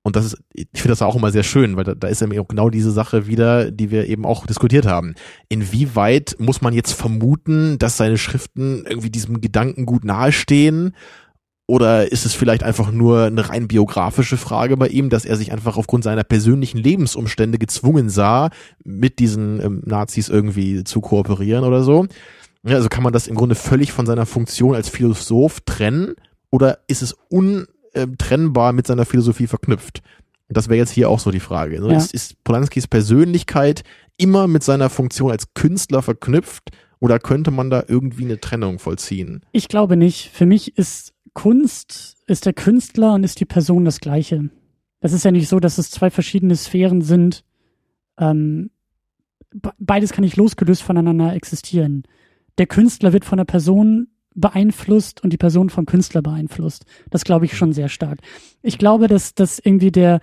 Und 0.03 0.15
das 0.15 0.25
ist, 0.25 0.37
ich 0.53 0.67
finde 0.73 0.89
das 0.89 1.03
auch 1.03 1.15
immer 1.15 1.31
sehr 1.31 1.43
schön, 1.43 1.77
weil 1.77 1.83
da, 1.83 1.93
da 1.93 2.07
ist 2.07 2.23
eben 2.23 2.37
auch 2.39 2.47
genau 2.47 2.71
diese 2.71 2.89
Sache 2.89 3.27
wieder, 3.27 3.69
die 3.69 3.91
wir 3.91 4.07
eben 4.07 4.25
auch 4.25 4.47
diskutiert 4.47 4.87
haben. 4.87 5.13
Inwieweit 5.47 6.35
muss 6.39 6.61
man 6.61 6.73
jetzt 6.73 6.93
vermuten, 6.93 7.77
dass 7.77 7.97
seine 7.97 8.17
Schriften 8.17 8.83
irgendwie 8.89 9.11
diesem 9.11 9.41
Gedankengut 9.41 10.03
nahestehen? 10.03 10.95
Oder 11.67 12.11
ist 12.11 12.25
es 12.25 12.33
vielleicht 12.33 12.63
einfach 12.63 12.91
nur 12.91 13.25
eine 13.25 13.49
rein 13.49 13.67
biografische 13.67 14.35
Frage 14.35 14.75
bei 14.75 14.87
ihm, 14.87 15.09
dass 15.09 15.23
er 15.23 15.37
sich 15.37 15.51
einfach 15.51 15.77
aufgrund 15.77 16.03
seiner 16.03 16.23
persönlichen 16.23 16.77
Lebensumstände 16.77 17.57
gezwungen 17.57 18.09
sah, 18.09 18.49
mit 18.83 19.19
diesen 19.19 19.61
ähm, 19.61 19.81
Nazis 19.85 20.27
irgendwie 20.27 20.83
zu 20.83 20.99
kooperieren 20.99 21.63
oder 21.63 21.83
so? 21.83 22.07
Ja, 22.63 22.75
also 22.75 22.89
kann 22.89 23.03
man 23.03 23.13
das 23.13 23.27
im 23.27 23.35
Grunde 23.35 23.55
völlig 23.55 23.91
von 23.91 24.05
seiner 24.05 24.25
Funktion 24.25 24.75
als 24.75 24.89
Philosoph 24.89 25.61
trennen? 25.61 26.15
Oder 26.49 26.79
ist 26.87 27.01
es 27.01 27.15
un, 27.29 27.67
äh, 27.93 28.07
trennbar 28.17 28.73
mit 28.73 28.87
seiner 28.87 29.05
Philosophie 29.05 29.47
verknüpft. 29.47 30.01
Das 30.49 30.69
wäre 30.69 30.77
jetzt 30.77 30.91
hier 30.91 31.09
auch 31.09 31.19
so 31.19 31.31
die 31.31 31.39
Frage. 31.39 31.81
Ne? 31.81 31.91
Ja. 31.91 31.97
Ist, 31.97 32.13
ist 32.13 32.43
Polanskis 32.43 32.87
Persönlichkeit 32.87 33.83
immer 34.17 34.47
mit 34.47 34.63
seiner 34.63 34.89
Funktion 34.89 35.31
als 35.31 35.53
Künstler 35.53 36.01
verknüpft 36.01 36.71
oder 36.99 37.19
könnte 37.19 37.51
man 37.51 37.69
da 37.69 37.83
irgendwie 37.87 38.25
eine 38.25 38.39
Trennung 38.39 38.79
vollziehen? 38.79 39.43
Ich 39.51 39.67
glaube 39.67 39.97
nicht. 39.97 40.29
Für 40.33 40.45
mich 40.45 40.77
ist 40.77 41.10
Kunst, 41.33 42.17
ist 42.27 42.45
der 42.45 42.53
Künstler 42.53 43.13
und 43.13 43.23
ist 43.23 43.39
die 43.39 43.45
Person 43.45 43.85
das 43.85 43.99
Gleiche. 43.99 44.49
Das 44.99 45.13
ist 45.13 45.25
ja 45.25 45.31
nicht 45.31 45.47
so, 45.47 45.59
dass 45.59 45.77
es 45.77 45.89
zwei 45.89 46.09
verschiedene 46.09 46.55
Sphären 46.55 47.01
sind. 47.01 47.43
Ähm, 48.17 48.69
be- 49.49 49.73
beides 49.79 50.11
kann 50.11 50.23
nicht 50.23 50.37
losgelöst 50.37 50.83
voneinander 50.83 51.33
existieren. 51.33 52.03
Der 52.57 52.67
Künstler 52.67 53.13
wird 53.13 53.25
von 53.25 53.37
der 53.37 53.45
Person 53.45 54.07
beeinflusst 54.35 55.23
und 55.23 55.33
die 55.33 55.37
Person 55.37 55.69
vom 55.69 55.85
Künstler 55.85 56.21
beeinflusst. 56.21 56.85
Das 57.09 57.23
glaube 57.23 57.45
ich 57.45 57.57
schon 57.57 57.73
sehr 57.73 57.89
stark. 57.89 58.19
Ich 58.61 58.77
glaube, 58.77 59.07
dass 59.07 59.33
dass 59.33 59.59
irgendwie 59.59 59.91
der 59.91 60.19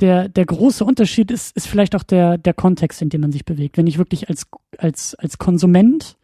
der 0.00 0.28
der 0.28 0.46
große 0.46 0.84
Unterschied 0.84 1.30
ist 1.30 1.56
ist 1.56 1.66
vielleicht 1.66 1.94
auch 1.94 2.02
der 2.02 2.38
der 2.38 2.54
Kontext, 2.54 3.00
in 3.02 3.08
dem 3.08 3.20
man 3.20 3.32
sich 3.32 3.44
bewegt. 3.44 3.76
Wenn 3.76 3.86
ich 3.86 3.98
wirklich 3.98 4.28
als 4.28 4.46
als 4.78 5.14
als 5.14 5.38
Konsument 5.38 6.16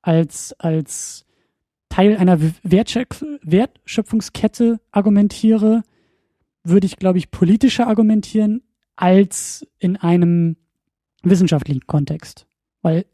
als 0.00 0.54
als 0.58 1.26
Teil 1.94 2.16
einer 2.16 2.40
Wertschöpf 2.64 3.24
Wertschöpfungskette 3.42 4.80
argumentiere, 4.90 5.82
würde 6.64 6.88
ich, 6.88 6.96
glaube 6.96 7.18
ich, 7.18 7.30
politischer 7.30 7.86
argumentieren 7.86 8.62
als 8.96 9.64
in 9.78 9.96
einem 9.96 10.56
wissenschaftlichen 11.22 11.86
Kontext. 11.86 12.48
Weil 12.82 13.06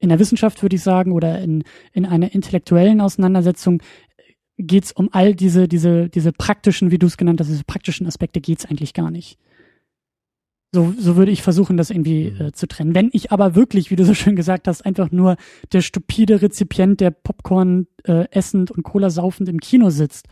in 0.00 0.08
der 0.08 0.18
Wissenschaft 0.18 0.62
würde 0.62 0.74
ich 0.74 0.82
sagen, 0.82 1.12
oder 1.12 1.40
in, 1.40 1.62
in 1.92 2.06
einer 2.06 2.34
intellektuellen 2.34 3.00
Auseinandersetzung 3.00 3.84
geht 4.56 4.86
es 4.86 4.90
um 4.92 5.10
all 5.12 5.36
diese, 5.36 5.68
diese, 5.68 6.08
diese 6.08 6.32
praktischen, 6.32 6.90
wie 6.90 6.98
du 6.98 7.06
es 7.06 7.18
genannt 7.18 7.38
hast, 7.40 7.50
diese 7.50 7.62
praktischen 7.62 8.08
Aspekte 8.08 8.40
geht 8.40 8.58
es 8.58 8.66
eigentlich 8.66 8.94
gar 8.94 9.12
nicht. 9.12 9.38
So, 10.72 10.92
so 10.98 11.16
würde 11.16 11.32
ich 11.32 11.42
versuchen, 11.42 11.78
das 11.78 11.88
irgendwie 11.90 12.30
Mhm. 12.30 12.46
äh, 12.46 12.52
zu 12.52 12.68
trennen. 12.68 12.94
Wenn 12.94 13.08
ich 13.12 13.32
aber 13.32 13.54
wirklich, 13.54 13.90
wie 13.90 13.96
du 13.96 14.04
so 14.04 14.12
schön 14.14 14.36
gesagt 14.36 14.68
hast, 14.68 14.84
einfach 14.84 15.10
nur 15.10 15.36
der 15.72 15.80
stupide 15.80 16.42
Rezipient, 16.42 17.00
der 17.00 17.10
Popcorn 17.10 17.86
äh, 18.04 18.26
essend 18.30 18.70
und 18.70 18.82
Cola 18.82 19.08
saufend 19.08 19.48
im 19.48 19.60
Kino 19.60 19.88
sitzt 19.88 20.26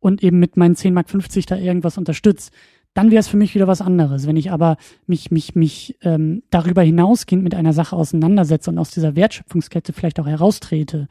und 0.00 0.24
eben 0.24 0.40
mit 0.40 0.56
meinen 0.56 0.74
10 0.74 0.92
Mark 0.92 1.08
50 1.08 1.46
da 1.46 1.56
irgendwas 1.56 1.98
unterstützt, 1.98 2.52
dann 2.94 3.10
wäre 3.12 3.20
es 3.20 3.28
für 3.28 3.36
mich 3.36 3.54
wieder 3.54 3.68
was 3.68 3.80
anderes. 3.80 4.26
Wenn 4.26 4.36
ich 4.36 4.50
aber 4.50 4.76
mich, 5.06 5.30
mich, 5.30 5.54
mich 5.54 5.96
ähm, 6.02 6.42
darüber 6.50 6.82
hinausgehend 6.82 7.44
mit 7.44 7.54
einer 7.54 7.72
Sache 7.72 7.94
auseinandersetze 7.94 8.70
und 8.70 8.78
aus 8.78 8.90
dieser 8.90 9.14
Wertschöpfungskette 9.14 9.92
vielleicht 9.92 10.18
auch 10.18 10.26
heraustrete 10.26 11.06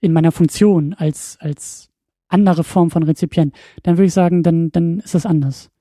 in 0.00 0.12
meiner 0.12 0.30
Funktion 0.30 0.94
als, 0.94 1.38
als 1.40 1.90
andere 2.28 2.62
Form 2.62 2.90
von 2.90 3.02
Rezipient, 3.02 3.54
dann 3.82 3.96
würde 3.96 4.06
ich 4.06 4.12
sagen, 4.12 4.42
dann, 4.44 4.70
dann 4.70 5.00
ist 5.00 5.14
das 5.14 5.26
anders. 5.26 5.71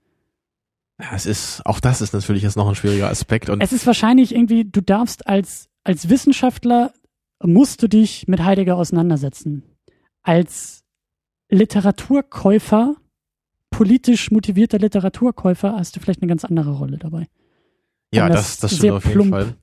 Ja, 1.02 1.15
es 1.15 1.26
ist, 1.26 1.65
auch 1.65 1.80
das 1.80 2.02
ist 2.02 2.14
natürlich 2.14 2.44
jetzt 2.44 2.57
noch 2.57 2.68
ein 2.68 2.76
schwieriger 2.76 3.10
Aspekt 3.10 3.49
und 3.49 3.61
Es 3.61 3.73
ist 3.73 3.88
wahrscheinlich 3.88 4.36
irgendwie, 4.36 4.65
du 4.65 4.82
darfst 4.82 5.28
als, 5.28 5.68
als 5.84 6.10
Wissenschaftler, 6.10 6.94
musst 7.44 7.82
du 7.82 7.88
dich 7.88 8.28
mit 8.28 8.44
Heidegger 8.44 8.76
auseinandersetzen. 8.76 9.64
Als 10.22 10.84
Literaturkäufer, 11.49 12.95
politisch 13.72 14.30
motivierter 14.30 14.78
Literaturkäufer, 14.78 15.76
hast 15.76 15.95
du 15.95 15.99
vielleicht 15.99 16.22
eine 16.22 16.30
ganz 16.30 16.45
andere 16.45 16.73
Rolle 16.73 16.98
dabei. 16.98 17.28
Ja, 18.14 18.26
Und 18.26 18.34
das, 18.34 18.60
das 18.60 18.60
das 18.60 18.72
sehr 18.72 18.78
stimmt 18.80 18.94
auf 18.94 19.06
jeden 19.06 19.14
plump. 19.15 19.32
Fall. 19.32 19.56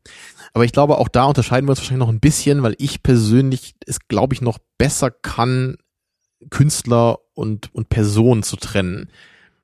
Aber 0.55 0.65
ich 0.65 0.73
glaube, 0.73 0.98
auch 0.98 1.09
da 1.09 1.24
unterscheiden 1.24 1.69
wir 1.69 1.70
uns 1.70 1.78
wahrscheinlich 1.78 2.05
noch 2.05 2.12
ein 2.12 2.20
bisschen, 2.20 2.62
weil 2.62 2.74
ich 2.78 3.02
persönlich 3.02 3.74
es, 3.86 4.09
glaube 4.09 4.35
ich, 4.35 4.40
noch 4.40 4.59
besser 4.78 5.10
kann, 5.10 5.77
Künstler 6.51 7.19
und, 7.35 7.73
und 7.74 7.90
Person 7.90 8.43
zu 8.43 8.56
trennen. 8.56 9.10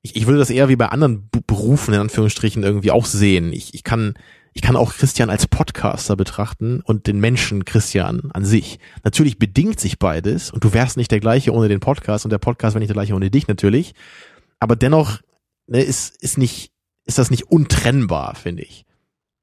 Ich, 0.05 0.16
ich 0.16 0.26
würde 0.26 0.39
das 0.39 0.51
eher 0.51 0.68
wie 0.68 0.76
bei 0.76 0.89
anderen 0.89 1.31
Berufen 1.47 1.94
in 1.94 2.01
Anführungsstrichen 2.01 2.62
irgendwie 2.62 2.90
auch 2.90 3.06
sehen. 3.06 3.55
Ich, 3.55 3.72
ich 3.72 3.85
kann, 3.85 4.14
ich 4.52 4.60
kann 4.60 4.76
auch 4.76 4.93
Christian 4.93 5.31
als 5.31 5.47
Podcaster 5.47 6.14
betrachten 6.14 6.82
und 6.85 7.06
den 7.06 7.18
Menschen 7.18 7.64
Christian 7.64 8.31
an 8.32 8.44
sich. 8.44 8.78
Natürlich 9.02 9.39
bedingt 9.39 9.81
sich 9.81 9.98
beides 9.98 10.51
und 10.51 10.62
du 10.62 10.74
wärst 10.74 10.98
nicht 10.98 11.10
der 11.10 11.20
gleiche 11.20 11.52
ohne 11.52 11.68
den 11.68 11.81
Podcast 11.81 12.26
und 12.26 12.31
der 12.31 12.39
Podcast 12.39 12.74
wäre 12.74 12.81
nicht 12.81 12.90
der 12.90 12.94
gleiche 12.94 13.14
ohne 13.14 13.31
dich 13.31 13.48
natürlich. 13.48 13.94
Aber 14.60 14.76
dennoch 14.76 15.20
ne, 15.66 15.82
ist, 15.82 16.22
ist 16.22 16.36
nicht, 16.36 16.70
ist 17.06 17.16
das 17.16 17.31
nicht 17.31 17.44
untrennbar, 17.44 18.35
finde 18.35 18.62
ich. 18.62 18.85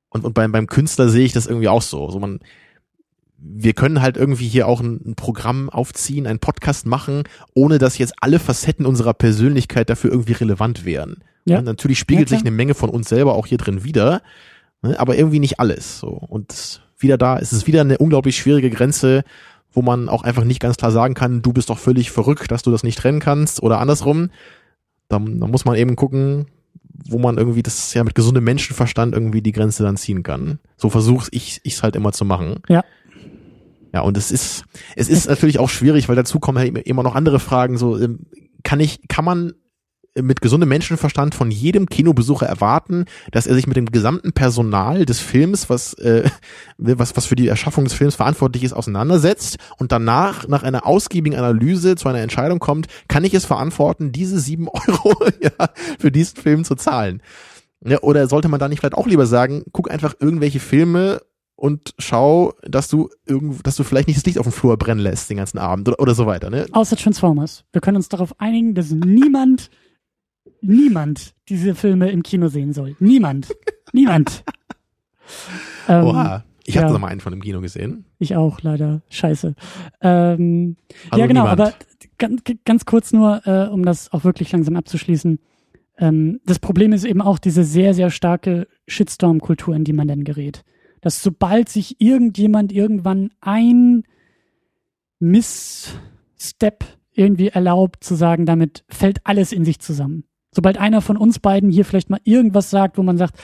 Und, 0.09 0.25
und 0.25 0.33
beim, 0.33 0.51
beim 0.51 0.67
Künstler 0.67 1.09
sehe 1.09 1.25
ich 1.25 1.33
das 1.33 1.47
irgendwie 1.47 1.69
auch 1.69 1.81
so. 1.81 2.11
so 2.11 2.19
man, 2.19 2.39
wir 3.43 3.73
können 3.73 4.01
halt 4.01 4.17
irgendwie 4.17 4.47
hier 4.47 4.67
auch 4.67 4.81
ein, 4.81 5.01
ein 5.05 5.15
Programm 5.15 5.69
aufziehen, 5.69 6.27
einen 6.27 6.39
Podcast 6.39 6.85
machen, 6.85 7.23
ohne 7.53 7.79
dass 7.79 7.97
jetzt 7.97 8.13
alle 8.21 8.39
Facetten 8.39 8.85
unserer 8.85 9.13
Persönlichkeit 9.13 9.89
dafür 9.89 10.11
irgendwie 10.11 10.33
relevant 10.33 10.85
wären. 10.85 11.23
Ja. 11.45 11.57
Ne, 11.57 11.63
natürlich 11.63 11.99
spiegelt 11.99 12.29
Ja, 12.29 12.37
sich 12.37 12.45
eine 12.45 12.55
Menge 12.55 12.75
von 12.75 12.89
uns 12.89 13.09
selber 13.09 13.33
auch 13.33 13.47
hier 13.47 13.57
drin 13.57 13.83
wieder, 13.83 14.21
ne, 14.81 14.99
aber 14.99 15.17
irgendwie 15.17 15.39
nicht 15.39 15.59
alles. 15.59 15.99
So. 15.99 16.09
Und 16.09 16.81
wieder 16.99 17.17
da 17.17 17.37
ist 17.37 17.51
es 17.51 17.65
wieder 17.65 17.81
eine 17.81 17.97
unglaublich 17.97 18.37
schwierige 18.37 18.69
Grenze, 18.69 19.23
wo 19.71 19.81
man 19.81 20.09
auch 20.09 20.23
einfach 20.23 20.43
nicht 20.43 20.59
ganz 20.59 20.77
klar 20.77 20.91
sagen 20.91 21.13
kann, 21.13 21.41
du 21.41 21.53
bist 21.53 21.69
doch 21.69 21.79
völlig 21.79 22.11
verrückt, 22.11 22.51
dass 22.51 22.61
du 22.61 22.71
das 22.71 22.83
nicht 22.83 22.99
trennen 22.99 23.19
kannst 23.19 23.63
oder 23.63 23.79
andersrum. 23.79 24.29
Da, 25.07 25.17
da 25.17 25.47
muss 25.47 25.65
man 25.65 25.75
eben 25.75 25.95
gucken, 25.95 26.45
wo 27.05 27.17
man 27.17 27.37
irgendwie 27.37 27.63
das 27.63 27.93
ja 27.93 28.03
mit 28.03 28.15
gesundem 28.15 28.43
Menschenverstand 28.43 29.13
irgendwie 29.15 29.41
die 29.41 29.51
Grenze 29.53 29.83
dann 29.83 29.97
ziehen 29.97 30.23
kann. 30.23 30.59
So 30.77 30.89
versuche 30.89 31.29
ich 31.31 31.61
ich's 31.63 31.83
halt 31.83 31.95
immer 31.95 32.11
zu 32.11 32.25
machen. 32.25 32.57
Ja. 32.67 32.83
Ja, 33.93 34.01
und 34.01 34.17
es 34.17 34.31
ist 34.31 34.63
es 34.95 35.09
ist 35.09 35.27
natürlich 35.27 35.59
auch 35.59 35.69
schwierig, 35.69 36.07
weil 36.07 36.15
dazu 36.15 36.39
kommen 36.39 36.57
halt 36.57 36.77
immer 36.77 37.03
noch 37.03 37.15
andere 37.15 37.39
Fragen. 37.39 37.77
So 37.77 37.97
ähm, 37.97 38.19
kann 38.63 38.79
ich 38.79 39.07
kann 39.07 39.25
man 39.25 39.53
mit 40.15 40.41
gesundem 40.41 40.69
Menschenverstand 40.69 41.35
von 41.35 41.51
jedem 41.51 41.87
Kinobesucher 41.87 42.45
erwarten, 42.45 43.05
dass 43.31 43.47
er 43.47 43.55
sich 43.55 43.67
mit 43.67 43.77
dem 43.77 43.85
gesamten 43.85 44.33
Personal 44.33 45.05
des 45.05 45.19
Films, 45.19 45.69
was 45.69 45.93
äh, 45.95 46.29
was 46.77 47.15
was 47.15 47.25
für 47.25 47.35
die 47.35 47.47
Erschaffung 47.47 47.85
des 47.85 47.93
Films 47.93 48.15
verantwortlich 48.15 48.63
ist, 48.63 48.73
auseinandersetzt 48.73 49.57
und 49.77 49.91
danach 49.91 50.47
nach 50.47 50.63
einer 50.63 50.85
ausgiebigen 50.85 51.37
Analyse 51.37 51.95
zu 51.95 52.09
einer 52.09 52.19
Entscheidung 52.19 52.59
kommt, 52.59 52.87
kann 53.07 53.23
ich 53.23 53.33
es 53.33 53.45
verantworten, 53.45 54.11
diese 54.11 54.39
sieben 54.39 54.67
Euro 54.87 55.15
ja, 55.41 55.69
für 55.97 56.11
diesen 56.11 56.37
Film 56.37 56.63
zu 56.63 56.75
zahlen? 56.75 57.21
Ja, 57.83 57.99
oder 58.01 58.27
sollte 58.27 58.47
man 58.47 58.59
da 58.59 58.67
nicht 58.67 58.79
vielleicht 58.79 58.95
auch 58.95 59.07
lieber 59.07 59.25
sagen, 59.25 59.63
guck 59.71 59.89
einfach 59.89 60.13
irgendwelche 60.19 60.59
Filme 60.59 61.21
und 61.61 61.93
schau, 61.99 62.55
dass 62.63 62.87
du 62.87 63.09
irgend, 63.27 63.67
dass 63.67 63.75
du 63.75 63.83
vielleicht 63.83 64.07
nicht 64.07 64.17
das 64.17 64.25
Licht 64.25 64.39
auf 64.39 64.47
dem 64.47 64.51
Flur 64.51 64.77
brennen 64.77 64.99
lässt 64.99 65.29
den 65.29 65.37
ganzen 65.37 65.59
Abend 65.59 65.87
oder, 65.87 65.99
oder 65.99 66.15
so 66.15 66.25
weiter. 66.25 66.49
Ne? 66.49 66.65
Außer 66.71 66.95
Transformers. 66.95 67.65
Wir 67.71 67.81
können 67.81 67.97
uns 67.97 68.09
darauf 68.09 68.39
einigen, 68.41 68.73
dass 68.73 68.89
niemand, 68.89 69.69
niemand 70.61 71.35
diese 71.49 71.75
Filme 71.75 72.09
im 72.09 72.23
Kino 72.23 72.47
sehen 72.47 72.73
soll. 72.73 72.95
Niemand. 72.99 73.55
Niemand. 73.93 74.43
Ähm, 75.87 76.05
Oha. 76.05 76.43
Ich 76.65 76.73
ja. 76.73 76.81
habe 76.81 76.93
noch 76.93 76.99
mal 76.99 77.09
einen 77.09 77.19
von 77.19 77.31
dem 77.31 77.41
Kino 77.43 77.61
gesehen. 77.61 78.05
Ich 78.17 78.35
auch, 78.35 78.61
leider. 78.61 79.03
Scheiße. 79.09 79.53
Ähm, 80.01 80.77
Also 81.11 81.21
ja, 81.21 81.27
genau, 81.27 81.43
niemand. 81.43 81.61
aber 81.61 81.73
ganz, 82.17 82.41
ganz 82.65 82.85
kurz 82.85 83.13
nur, 83.13 83.45
äh, 83.45 83.67
um 83.67 83.85
das 83.85 84.11
auch 84.13 84.23
wirklich 84.23 84.51
langsam 84.51 84.77
abzuschließen. 84.77 85.37
Ähm, 85.99 86.39
das 86.43 86.57
Problem 86.57 86.91
ist 86.91 87.03
eben 87.03 87.21
auch 87.21 87.37
diese 87.37 87.63
sehr, 87.63 87.93
sehr 87.93 88.09
starke 88.09 88.67
Shitstorm-Kultur, 88.87 89.75
in 89.75 89.83
die 89.83 89.93
man 89.93 90.07
dann 90.07 90.23
gerät. 90.23 90.63
Dass 91.01 91.21
sobald 91.21 91.69
sich 91.69 91.99
irgendjemand 91.99 92.71
irgendwann 92.71 93.31
ein 93.41 94.03
Missstep 95.19 96.85
irgendwie 97.13 97.49
erlaubt, 97.49 98.03
zu 98.03 98.15
sagen, 98.15 98.45
damit 98.45 98.83
fällt 98.89 99.25
alles 99.25 99.51
in 99.51 99.65
sich 99.65 99.79
zusammen. 99.79 100.23
Sobald 100.53 100.77
einer 100.77 101.01
von 101.01 101.17
uns 101.17 101.39
beiden 101.39 101.69
hier 101.69 101.85
vielleicht 101.85 102.09
mal 102.09 102.19
irgendwas 102.23 102.69
sagt, 102.69 102.97
wo 102.97 103.03
man 103.03 103.17
sagt, 103.17 103.35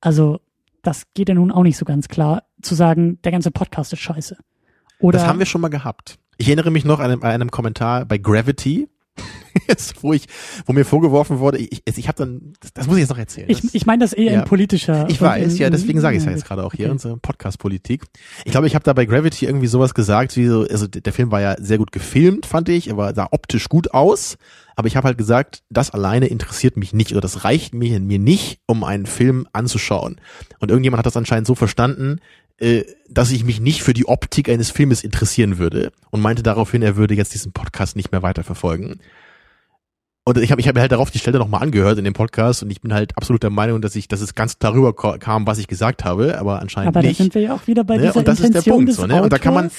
also 0.00 0.40
das 0.82 1.04
geht 1.14 1.28
ja 1.28 1.34
nun 1.34 1.50
auch 1.50 1.62
nicht 1.62 1.76
so 1.76 1.84
ganz 1.84 2.08
klar, 2.08 2.44
zu 2.62 2.74
sagen, 2.74 3.20
der 3.22 3.32
ganze 3.32 3.50
Podcast 3.50 3.92
ist 3.92 4.00
scheiße. 4.00 4.36
Oder 5.00 5.18
das 5.18 5.28
haben 5.28 5.38
wir 5.38 5.46
schon 5.46 5.60
mal 5.60 5.68
gehabt. 5.68 6.18
Ich 6.38 6.48
erinnere 6.48 6.70
mich 6.70 6.84
noch 6.84 7.00
an 7.00 7.10
einem, 7.10 7.22
an 7.22 7.30
einem 7.30 7.50
Kommentar 7.50 8.04
bei 8.04 8.18
Gravity, 8.18 8.88
jetzt, 9.68 10.02
wo 10.02 10.12
ich, 10.12 10.26
wo 10.66 10.72
mir 10.72 10.84
vorgeworfen 10.84 11.38
wurde, 11.38 11.58
ich, 11.58 11.82
ich, 11.84 12.08
habe 12.08 12.18
dann, 12.18 12.52
das, 12.60 12.72
das 12.74 12.86
muss 12.86 12.96
ich 12.96 13.00
jetzt 13.02 13.10
noch 13.10 13.18
erzählen. 13.18 13.48
Ich, 13.50 13.74
ich 13.74 13.86
meine 13.86 14.04
das 14.04 14.12
eher 14.12 14.32
Ja. 14.32 14.40
in 14.40 14.44
politischer. 14.46 15.06
Ich 15.08 15.20
weiß, 15.20 15.54
in, 15.54 15.58
ja, 15.58 15.70
deswegen 15.70 16.00
sage 16.00 16.16
ich 16.16 16.22
es 16.22 16.26
ja 16.26 16.32
jetzt 16.32 16.44
gerade 16.44 16.64
auch 16.64 16.72
hier, 16.72 16.86
Okay. 16.86 16.92
unsere 16.92 17.16
Podcast-Politik. 17.16 18.04
Ich 18.44 18.52
glaube, 18.52 18.66
ich 18.66 18.74
habe 18.74 18.84
da 18.84 18.92
bei 18.92 19.04
Gravity 19.04 19.46
irgendwie 19.46 19.66
sowas 19.66 19.94
gesagt, 19.94 20.36
wie 20.36 20.46
so, 20.46 20.66
also 20.68 20.86
der 20.86 21.12
Film 21.12 21.30
war 21.30 21.40
ja 21.40 21.56
sehr 21.58 21.78
gut 21.78 21.92
gefilmt, 21.92 22.46
fand 22.46 22.68
ich, 22.68 22.88
er 22.88 22.96
war, 22.96 23.14
sah 23.14 23.28
optisch 23.30 23.68
gut 23.68 23.92
aus, 23.94 24.36
aber 24.76 24.86
ich 24.88 24.96
habe 24.96 25.06
halt 25.08 25.18
gesagt, 25.18 25.62
das 25.70 25.90
alleine 25.90 26.26
interessiert 26.28 26.76
mich 26.76 26.92
nicht 26.92 27.10
oder 27.12 27.20
das 27.20 27.44
reicht 27.44 27.74
mir, 27.74 27.98
mir 28.00 28.18
nicht, 28.18 28.60
um 28.66 28.84
einen 28.84 29.06
Film 29.06 29.46
anzuschauen. 29.52 30.20
Und 30.60 30.70
irgendjemand 30.70 30.98
hat 30.98 31.06
das 31.06 31.16
anscheinend 31.16 31.46
so 31.48 31.54
verstanden, 31.56 32.20
äh, 32.60 32.84
dass 33.08 33.30
ich 33.32 33.44
mich 33.44 33.60
nicht 33.60 33.82
für 33.82 33.94
die 33.94 34.06
Optik 34.06 34.48
eines 34.48 34.70
Filmes 34.70 35.02
interessieren 35.04 35.58
würde 35.58 35.92
und 36.10 36.20
meinte 36.20 36.42
daraufhin, 36.42 36.82
er 36.82 36.96
würde 36.96 37.14
jetzt 37.14 37.34
diesen 37.34 37.52
Podcast 37.52 37.96
nicht 37.96 38.12
mehr 38.12 38.22
weiterverfolgen. 38.22 39.00
Und 40.28 40.36
ich 40.36 40.50
habe 40.50 40.60
ich 40.60 40.68
hab 40.68 40.74
mir 40.74 40.82
halt 40.82 40.92
darauf 40.92 41.10
die 41.10 41.18
Stelle 41.18 41.38
nochmal 41.38 41.62
angehört 41.62 41.96
in 41.96 42.04
dem 42.04 42.12
Podcast 42.12 42.62
und 42.62 42.68
ich 42.68 42.82
bin 42.82 42.92
halt 42.92 43.16
absolut 43.16 43.42
der 43.42 43.48
Meinung, 43.48 43.80
dass 43.80 43.96
ich, 43.96 44.08
dass 44.08 44.20
es 44.20 44.34
ganz 44.34 44.58
darüber 44.58 44.92
kam, 44.94 45.46
was 45.46 45.56
ich 45.56 45.68
gesagt 45.68 46.04
habe, 46.04 46.38
aber 46.38 46.60
anscheinend 46.60 46.88
Aber 46.88 47.00
da 47.00 47.08
nicht. 47.08 47.16
sind 47.16 47.34
wir 47.34 47.40
ja 47.40 47.54
auch 47.54 47.66
wieder 47.66 47.82
bei 47.82 47.96
Ne? 47.96 48.02
dieser 48.02 48.16
Und 48.16 48.28
das 48.28 48.34
ist 48.34 48.42
der 48.42 48.48
Intention 48.48 48.76
Punkt. 48.84 48.92
So, 48.92 49.06
ne? 49.06 49.22
Und 49.22 49.32
da 49.32 49.38
kann 49.38 49.54
man, 49.54 49.70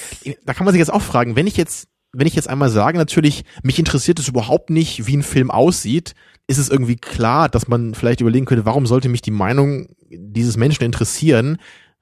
da 0.44 0.52
kann 0.52 0.64
man 0.64 0.72
sich 0.72 0.80
jetzt 0.80 0.92
auch 0.92 1.02
fragen, 1.02 1.36
wenn 1.36 1.46
ich 1.46 1.56
jetzt 1.56 1.86
wenn 2.12 2.26
ich 2.26 2.34
jetzt 2.34 2.48
einmal 2.48 2.68
sage, 2.68 2.98
natürlich, 2.98 3.44
mich 3.62 3.78
interessiert 3.78 4.18
es 4.18 4.26
überhaupt 4.26 4.70
nicht, 4.70 5.06
wie 5.06 5.16
ein 5.16 5.22
Film 5.22 5.52
aussieht, 5.52 6.14
ist 6.48 6.58
es 6.58 6.68
irgendwie 6.68 6.96
klar, 6.96 7.48
dass 7.48 7.68
man 7.68 7.94
vielleicht 7.94 8.20
überlegen 8.20 8.44
könnte, 8.44 8.64
warum 8.64 8.86
sollte 8.86 9.08
mich 9.08 9.22
die 9.22 9.30
Meinung 9.30 9.86
dieses 10.10 10.56
Menschen 10.56 10.82
interessieren, 10.82 11.58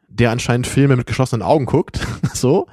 der 0.09 0.31
anscheinend 0.31 0.67
Filme 0.67 0.97
mit 0.97 1.07
geschlossenen 1.07 1.43
Augen 1.43 1.67
guckt. 1.67 2.01
so. 2.33 2.67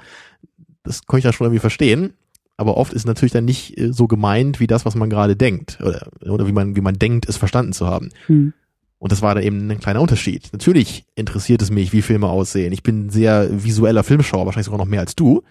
Das 0.82 1.06
kann 1.06 1.18
ich 1.18 1.26
ja 1.26 1.34
schon 1.34 1.44
irgendwie 1.44 1.60
verstehen. 1.60 2.14
Aber 2.56 2.76
oft 2.76 2.92
ist 2.92 3.06
natürlich 3.06 3.32
dann 3.32 3.44
nicht 3.44 3.78
äh, 3.78 3.92
so 3.92 4.06
gemeint 4.06 4.60
wie 4.60 4.66
das, 4.66 4.84
was 4.84 4.94
man 4.94 5.10
gerade 5.10 5.36
denkt. 5.36 5.78
Oder, 5.80 6.08
oder 6.22 6.46
wie 6.46 6.52
man, 6.52 6.76
wie 6.76 6.80
man 6.80 6.98
denkt, 6.98 7.28
es 7.28 7.36
verstanden 7.36 7.72
zu 7.72 7.86
haben. 7.86 8.10
Hm. 8.26 8.52
Und 8.98 9.12
das 9.12 9.22
war 9.22 9.34
da 9.34 9.40
eben 9.42 9.70
ein 9.70 9.80
kleiner 9.80 10.00
Unterschied. 10.00 10.48
Natürlich 10.52 11.04
interessiert 11.14 11.60
es 11.60 11.70
mich, 11.70 11.92
wie 11.92 12.02
Filme 12.02 12.28
aussehen. 12.28 12.72
Ich 12.72 12.82
bin 12.82 13.10
sehr 13.10 13.48
visueller 13.50 14.02
Filmschauer, 14.02 14.46
wahrscheinlich 14.46 14.66
sogar 14.66 14.78
noch 14.78 14.86
mehr 14.86 15.00
als 15.00 15.14
du. 15.14 15.42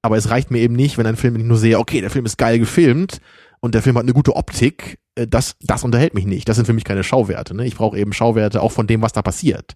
Aber 0.00 0.16
es 0.16 0.30
reicht 0.30 0.50
mir 0.50 0.60
eben 0.60 0.74
nicht, 0.74 0.96
wenn 0.96 1.06
ein 1.06 1.16
Film 1.16 1.34
nicht 1.34 1.46
nur 1.46 1.58
sehe, 1.58 1.78
okay, 1.78 2.00
der 2.00 2.10
Film 2.10 2.24
ist 2.24 2.38
geil 2.38 2.58
gefilmt 2.58 3.20
und 3.60 3.74
der 3.74 3.82
Film 3.82 3.96
hat 3.96 4.04
eine 4.04 4.14
gute 4.14 4.36
Optik. 4.36 4.98
Äh, 5.16 5.26
das, 5.26 5.56
das 5.60 5.84
unterhält 5.84 6.14
mich 6.14 6.24
nicht. 6.24 6.48
Das 6.48 6.56
sind 6.56 6.64
für 6.64 6.72
mich 6.72 6.84
keine 6.84 7.04
Schauwerte. 7.04 7.54
Ne? 7.54 7.66
Ich 7.66 7.76
brauche 7.76 7.98
eben 7.98 8.12
Schauwerte 8.12 8.62
auch 8.62 8.72
von 8.72 8.86
dem, 8.86 9.02
was 9.02 9.12
da 9.12 9.22
passiert. 9.22 9.74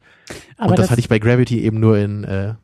Aber 0.56 0.70
und 0.70 0.78
das, 0.78 0.84
das 0.84 0.90
hatte 0.92 1.00
ich 1.00 1.08
bei 1.08 1.18
Gravity 1.18 1.60
eben 1.60 1.80
nur 1.80 1.98
in 1.98 2.24
äh, 2.24 2.54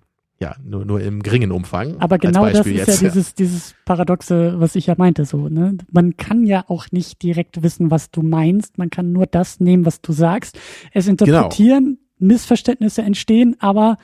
ja, 0.41 0.55
nur, 0.65 0.85
nur 0.85 1.01
im 1.01 1.23
geringen 1.23 1.51
Umfang. 1.51 1.97
Aber 1.99 2.19
genau 2.19 2.49
das 2.49 2.65
ist 2.65 2.73
jetzt. 2.73 3.03
ja 3.03 3.09
dieses, 3.09 3.35
dieses 3.35 3.75
Paradoxe, 3.85 4.55
was 4.59 4.77
ich 4.77 4.87
ja 4.87 4.95
meinte, 4.97 5.25
so, 5.25 5.49
ne? 5.49 5.77
Man 5.91 6.17
kann 6.17 6.47
ja 6.47 6.65
auch 6.69 6.87
nicht 6.93 7.23
direkt 7.23 7.63
wissen, 7.63 7.91
was 7.91 8.11
du 8.13 8.23
meinst. 8.23 8.79
Man 8.79 8.91
kann 8.91 9.13
nur 9.13 9.27
das 9.27 9.59
nehmen, 9.59 9.85
was 9.85 10.01
du 10.01 10.13
sagst. 10.13 10.59
Es 10.93 11.09
interpretieren, 11.09 11.85
genau. 11.85 11.99
Missverständnisse 12.21 13.03
entstehen, 13.03 13.57
aber 13.59 13.97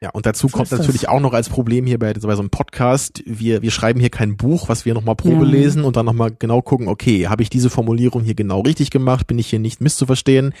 ja, 0.00 0.10
und 0.10 0.26
dazu 0.26 0.48
kommt 0.48 0.70
natürlich 0.70 1.02
das. 1.02 1.10
auch 1.10 1.20
noch 1.20 1.32
als 1.32 1.48
Problem 1.48 1.86
hier 1.86 1.98
bei, 1.98 2.12
bei 2.12 2.34
so 2.34 2.40
einem 2.40 2.50
Podcast, 2.50 3.22
wir, 3.24 3.62
wir 3.62 3.70
schreiben 3.70 3.98
hier 3.98 4.10
kein 4.10 4.36
Buch, 4.36 4.68
was 4.68 4.84
wir 4.84 4.92
nochmal 4.92 5.16
Probe 5.16 5.46
ja. 5.46 5.50
lesen 5.50 5.84
und 5.84 5.96
dann 5.96 6.04
nochmal 6.04 6.32
genau 6.38 6.60
gucken, 6.60 6.88
okay, 6.88 7.28
habe 7.28 7.42
ich 7.42 7.48
diese 7.48 7.70
Formulierung 7.70 8.22
hier 8.22 8.34
genau 8.34 8.60
richtig 8.60 8.90
gemacht, 8.90 9.26
bin 9.26 9.38
ich 9.38 9.48
hier 9.48 9.58
nicht 9.58 9.80
misszuverstehen, 9.80 10.52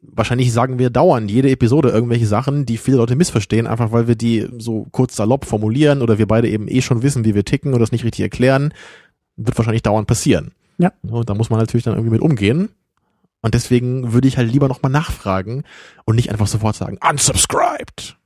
wahrscheinlich 0.00 0.52
sagen 0.52 0.78
wir 0.78 0.90
dauernd 0.90 1.30
jede 1.30 1.50
Episode 1.50 1.88
irgendwelche 1.90 2.26
Sachen, 2.26 2.66
die 2.66 2.76
viele 2.76 2.98
Leute 2.98 3.16
missverstehen, 3.16 3.66
einfach 3.66 3.92
weil 3.92 4.08
wir 4.08 4.14
die 4.14 4.48
so 4.58 4.86
kurz 4.92 5.16
salopp 5.16 5.44
formulieren 5.44 6.02
oder 6.02 6.18
wir 6.18 6.26
beide 6.26 6.48
eben 6.48 6.68
eh 6.68 6.82
schon 6.82 7.02
wissen, 7.02 7.24
wie 7.24 7.34
wir 7.34 7.44
ticken 7.44 7.72
und 7.72 7.80
das 7.80 7.92
nicht 7.92 8.04
richtig 8.04 8.22
erklären, 8.22 8.74
wird 9.36 9.56
wahrscheinlich 9.56 9.82
dauernd 9.82 10.06
passieren. 10.06 10.52
Ja. 10.78 10.92
Und 11.02 11.30
da 11.30 11.34
muss 11.34 11.50
man 11.50 11.58
natürlich 11.58 11.84
dann 11.84 11.94
irgendwie 11.94 12.12
mit 12.12 12.20
umgehen. 12.20 12.70
Und 13.40 13.54
deswegen 13.54 14.12
würde 14.12 14.28
ich 14.28 14.36
halt 14.36 14.52
lieber 14.52 14.68
nochmal 14.68 14.92
nachfragen 14.92 15.64
und 16.04 16.16
nicht 16.16 16.30
einfach 16.30 16.46
sofort 16.46 16.76
sagen, 16.76 16.98
unsubscribed. 17.08 18.16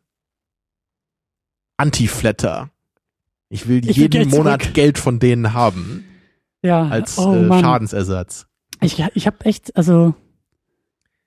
Anti-Flatter. 1.79 2.71
Ich 3.49 3.69
will 3.69 3.89
ich 3.89 3.97
jeden 3.97 4.29
Monat 4.29 4.63
zurück. 4.63 4.75
Geld 4.75 4.99
von 4.99 5.19
denen 5.19 5.53
haben. 5.53 6.05
Ja. 6.63 6.89
Als 6.89 7.19
oh, 7.19 7.35
äh, 7.35 7.61
Schadensersatz. 7.61 8.47
Ich, 8.81 9.03
ich 9.15 9.27
habe 9.27 9.45
echt, 9.45 9.75
also 9.77 10.15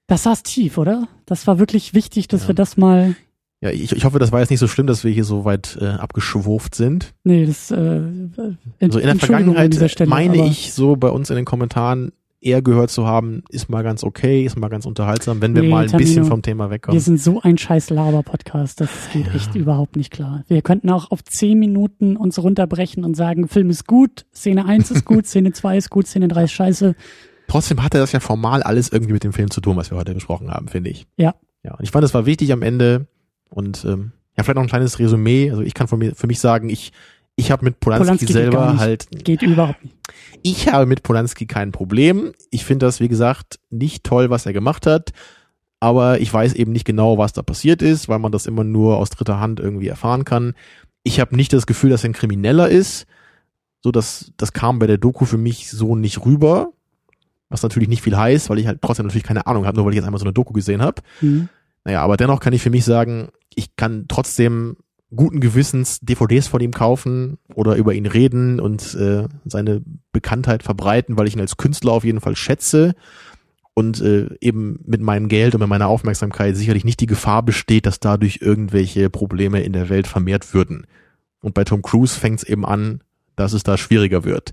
das 0.09 0.23
saß 0.23 0.43
tief, 0.43 0.77
oder? 0.77 1.07
Das 1.25 1.47
war 1.47 1.59
wirklich 1.59 1.93
wichtig, 1.93 2.27
dass 2.27 2.43
ja. 2.43 2.47
wir 2.49 2.55
das 2.55 2.77
mal. 2.77 3.15
Ja, 3.61 3.69
ich, 3.69 3.91
ich 3.91 4.05
hoffe, 4.05 4.19
das 4.19 4.31
war 4.31 4.39
jetzt 4.39 4.49
nicht 4.49 4.59
so 4.59 4.67
schlimm, 4.67 4.87
dass 4.87 5.03
wir 5.03 5.11
hier 5.11 5.23
so 5.23 5.45
weit 5.45 5.77
äh, 5.79 5.85
abgeschwurft 5.85 6.75
sind. 6.75 7.13
Nee, 7.23 7.45
das 7.45 7.71
äh, 7.71 7.77
in, 7.77 8.91
so 8.91 8.99
in 8.99 9.05
der 9.05 9.15
Vergangenheit 9.17 9.91
Stelle, 9.91 10.09
meine 10.09 10.47
ich 10.47 10.73
so 10.73 10.95
bei 10.95 11.09
uns 11.09 11.29
in 11.29 11.35
den 11.35 11.45
Kommentaren 11.45 12.11
eher 12.41 12.61
gehört 12.61 12.89
zu 12.89 13.05
haben, 13.05 13.43
ist 13.49 13.69
mal 13.69 13.83
ganz 13.83 14.03
okay, 14.03 14.45
ist 14.45 14.57
mal 14.57 14.69
ganz 14.69 14.85
unterhaltsam, 14.85 15.41
wenn 15.41 15.53
wir 15.55 15.63
nee, 15.63 15.69
mal 15.69 15.83
ein 15.83 15.89
Tamino, 15.89 16.07
bisschen 16.07 16.25
vom 16.25 16.41
Thema 16.41 16.69
wegkommen. 16.69 16.95
Wir 16.95 17.01
sind 17.01 17.19
so 17.19 17.41
ein 17.41 17.57
scheiß 17.57 17.89
Laber-Podcast, 17.89 18.79
das 18.81 18.89
geht 19.11 19.27
ja. 19.27 19.33
echt 19.33 19.55
überhaupt 19.55 19.95
nicht 19.97 20.11
klar. 20.11 20.43
Wir 20.47 20.61
könnten 20.61 20.89
auch 20.89 21.11
auf 21.11 21.23
zehn 21.23 21.59
Minuten 21.59 22.15
uns 22.15 22.41
runterbrechen 22.41 23.03
und 23.03 23.15
sagen, 23.15 23.47
Film 23.47 23.69
ist 23.69 23.87
gut, 23.87 24.25
Szene 24.33 24.65
1 24.65 24.89
ist 24.91 25.05
gut, 25.05 25.27
Szene 25.27 25.51
2 25.51 25.77
ist 25.77 25.89
gut, 25.89 26.07
Szene 26.07 26.29
3 26.29 26.45
ist 26.45 26.51
scheiße 26.53 26.95
trotzdem 27.49 27.83
hatte 27.83 27.97
das 27.97 28.11
ja 28.11 28.19
formal 28.19 28.63
alles 28.63 28.89
irgendwie 28.89 29.13
mit 29.13 29.23
dem 29.23 29.33
Film 29.33 29.51
zu 29.51 29.59
tun, 29.59 29.75
was 29.75 29.91
wir 29.91 29.97
heute 29.97 30.13
besprochen 30.13 30.51
haben, 30.51 30.67
finde 30.67 30.89
ich. 30.89 31.07
Ja. 31.17 31.35
Ja, 31.63 31.73
und 31.73 31.83
ich 31.83 31.91
fand, 31.91 32.05
es 32.05 32.13
war 32.13 32.25
wichtig 32.25 32.53
am 32.53 32.61
Ende 32.61 33.07
und 33.49 33.83
ähm, 33.83 34.13
ja, 34.37 34.43
vielleicht 34.43 34.55
noch 34.55 34.63
ein 34.63 34.69
kleines 34.69 34.99
Resümee. 34.99 35.49
Also 35.49 35.61
ich 35.61 35.73
kann 35.73 35.87
von 35.87 35.99
mir, 35.99 36.15
für 36.15 36.27
mich 36.27 36.39
sagen, 36.39 36.69
ich, 36.69 36.93
ich 37.35 37.51
habe 37.51 37.65
mit 37.65 37.81
Polanski, 37.81 38.05
Polanski 38.05 38.33
selber 38.33 38.77
halt. 38.77 39.07
Geht 39.11 39.41
überhaupt 39.41 39.83
nicht. 39.83 39.97
Ich 40.41 40.69
habe 40.69 40.85
mit 40.85 41.03
Polanski 41.03 41.45
kein 41.45 41.73
Problem. 41.73 42.31
Ich 42.49 42.63
finde 42.63 42.85
das, 42.85 43.01
wie 43.01 43.09
gesagt, 43.09 43.59
nicht 43.69 44.05
toll, 44.05 44.29
was 44.29 44.45
er 44.45 44.53
gemacht 44.53 44.85
hat. 44.85 45.11
Aber 45.81 46.19
ich 46.21 46.33
weiß 46.33 46.53
eben 46.53 46.71
nicht 46.71 46.85
genau, 46.85 47.17
was 47.17 47.33
da 47.33 47.41
passiert 47.41 47.81
ist, 47.81 48.07
weil 48.07 48.19
man 48.19 48.31
das 48.31 48.45
immer 48.45 48.63
nur 48.63 48.97
aus 48.97 49.09
dritter 49.09 49.39
Hand 49.39 49.59
irgendwie 49.59 49.87
erfahren 49.87 50.25
kann. 50.25 50.53
Ich 51.03 51.19
habe 51.19 51.35
nicht 51.35 51.51
das 51.51 51.65
Gefühl, 51.65 51.89
dass 51.89 52.03
er 52.03 52.09
ein 52.09 52.13
Krimineller 52.13 52.69
ist. 52.69 53.05
So, 53.81 53.91
dass 53.91 54.31
das 54.37 54.51
kam 54.53 54.79
bei 54.79 54.87
der 54.87 54.97
Doku 54.97 55.25
für 55.25 55.37
mich 55.37 55.69
so 55.69 55.95
nicht 55.95 56.25
rüber 56.25 56.73
was 57.49 57.63
natürlich 57.63 57.89
nicht 57.89 58.01
viel 58.01 58.17
heißt, 58.17 58.49
weil 58.49 58.59
ich 58.59 58.67
halt 58.67 58.81
trotzdem 58.81 59.05
natürlich 59.05 59.23
keine 59.23 59.47
Ahnung 59.47 59.65
habe, 59.65 59.77
nur 59.77 59.85
weil 59.85 59.93
ich 59.93 59.97
jetzt 59.97 60.05
einmal 60.05 60.19
so 60.19 60.25
eine 60.25 60.33
Doku 60.33 60.53
gesehen 60.53 60.81
habe. 60.81 61.01
Mhm. 61.21 61.49
Naja, 61.83 62.01
aber 62.01 62.17
dennoch 62.17 62.39
kann 62.39 62.53
ich 62.53 62.61
für 62.61 62.69
mich 62.69 62.85
sagen, 62.85 63.29
ich 63.55 63.75
kann 63.75 64.05
trotzdem 64.07 64.77
guten 65.15 65.39
Gewissens 65.39 65.99
DVDs 66.01 66.47
von 66.47 66.61
ihm 66.61 66.71
kaufen 66.71 67.39
oder 67.55 67.75
über 67.75 67.93
ihn 67.93 68.05
reden 68.05 68.59
und 68.59 68.93
äh, 68.93 69.27
seine 69.45 69.81
Bekanntheit 70.11 70.61
verbreiten, 70.61 71.17
weil 71.17 71.27
ich 71.27 71.35
ihn 71.35 71.41
als 71.41 71.57
Künstler 71.57 71.93
auf 71.93 72.03
jeden 72.03 72.21
Fall 72.21 72.35
schätze 72.35 72.93
und 73.73 74.01
äh, 74.01 74.29
eben 74.39 74.79
mit 74.85 75.01
meinem 75.01 75.29
Geld 75.29 75.55
und 75.55 75.61
mit 75.61 75.69
meiner 75.69 75.87
Aufmerksamkeit 75.87 76.55
sicherlich 76.55 76.85
nicht 76.85 76.99
die 76.99 77.07
Gefahr 77.07 77.41
besteht, 77.41 77.85
dass 77.85 77.99
dadurch 77.99 78.39
irgendwelche 78.41 79.09
Probleme 79.09 79.61
in 79.63 79.73
der 79.73 79.89
Welt 79.89 80.05
vermehrt 80.05 80.53
würden. 80.53 80.85
Und 81.41 81.53
bei 81.53 81.63
Tom 81.63 81.81
Cruise 81.81 82.19
fängt 82.19 82.39
es 82.39 82.47
eben 82.47 82.65
an, 82.65 83.01
dass 83.35 83.53
es 83.53 83.63
da 83.63 83.77
schwieriger 83.77 84.25
wird. 84.25 84.51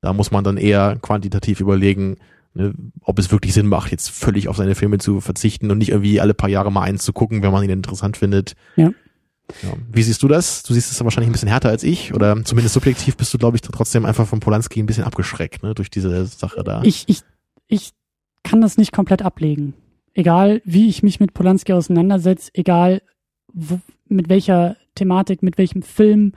Da 0.00 0.12
muss 0.12 0.30
man 0.30 0.44
dann 0.44 0.56
eher 0.56 0.96
quantitativ 1.00 1.60
überlegen, 1.60 2.16
ne, 2.54 2.74
ob 3.00 3.18
es 3.18 3.30
wirklich 3.32 3.54
Sinn 3.54 3.66
macht, 3.66 3.90
jetzt 3.90 4.10
völlig 4.10 4.48
auf 4.48 4.56
seine 4.56 4.74
Filme 4.74 4.98
zu 4.98 5.20
verzichten 5.20 5.70
und 5.70 5.78
nicht 5.78 5.90
irgendwie 5.90 6.20
alle 6.20 6.34
paar 6.34 6.48
Jahre 6.48 6.70
mal 6.70 6.82
eins 6.82 7.04
zu 7.04 7.12
gucken, 7.12 7.42
wenn 7.42 7.52
man 7.52 7.64
ihn 7.64 7.70
interessant 7.70 8.16
findet. 8.16 8.54
Ja. 8.76 8.92
Ja. 9.62 9.74
Wie 9.92 10.02
siehst 10.02 10.22
du 10.22 10.28
das? 10.28 10.64
Du 10.64 10.74
siehst 10.74 10.90
es 10.90 11.02
wahrscheinlich 11.04 11.28
ein 11.28 11.32
bisschen 11.32 11.48
härter 11.48 11.68
als 11.68 11.84
ich 11.84 12.12
oder 12.12 12.42
zumindest 12.44 12.74
subjektiv 12.74 13.16
bist 13.16 13.32
du, 13.32 13.38
glaube 13.38 13.56
ich, 13.56 13.62
trotzdem 13.62 14.04
einfach 14.04 14.26
von 14.26 14.40
Polanski 14.40 14.80
ein 14.80 14.86
bisschen 14.86 15.04
abgeschreckt, 15.04 15.62
ne, 15.62 15.74
durch 15.74 15.90
diese 15.90 16.26
Sache 16.26 16.64
da. 16.64 16.82
Ich, 16.82 17.04
ich, 17.06 17.20
ich 17.68 17.92
kann 18.42 18.60
das 18.60 18.76
nicht 18.76 18.92
komplett 18.92 19.22
ablegen. 19.22 19.74
Egal, 20.14 20.62
wie 20.64 20.88
ich 20.88 21.02
mich 21.02 21.20
mit 21.20 21.34
Polanski 21.34 21.74
auseinandersetze, 21.74 22.50
egal 22.54 23.02
wo, 23.52 23.80
mit 24.08 24.28
welcher 24.28 24.76
Thematik, 24.94 25.42
mit 25.42 25.58
welchem 25.58 25.82
Film, 25.82 26.32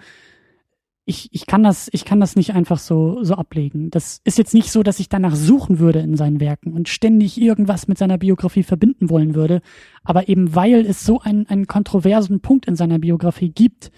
ich, 1.09 1.27
ich 1.31 1.47
kann 1.47 1.63
das, 1.63 1.89
ich 1.91 2.05
kann 2.05 2.19
das 2.19 2.35
nicht 2.35 2.53
einfach 2.53 2.77
so, 2.77 3.23
so 3.23 3.33
ablegen. 3.33 3.89
Das 3.89 4.21
ist 4.25 4.37
jetzt 4.37 4.53
nicht 4.53 4.71
so, 4.71 4.83
dass 4.83 4.99
ich 4.99 5.09
danach 5.09 5.35
suchen 5.35 5.79
würde 5.79 5.99
in 5.99 6.15
seinen 6.15 6.39
Werken 6.39 6.71
und 6.71 6.87
ständig 6.87 7.41
irgendwas 7.41 7.87
mit 7.87 7.97
seiner 7.97 8.19
Biografie 8.19 8.61
verbinden 8.61 9.09
wollen 9.09 9.33
würde. 9.33 9.61
Aber 10.03 10.29
eben 10.29 10.53
weil 10.53 10.85
es 10.85 11.03
so 11.03 11.19
einen, 11.19 11.47
einen 11.47 11.65
kontroversen 11.65 12.41
Punkt 12.41 12.67
in 12.67 12.75
seiner 12.75 12.99
Biografie 12.99 13.49
gibt, 13.49 13.91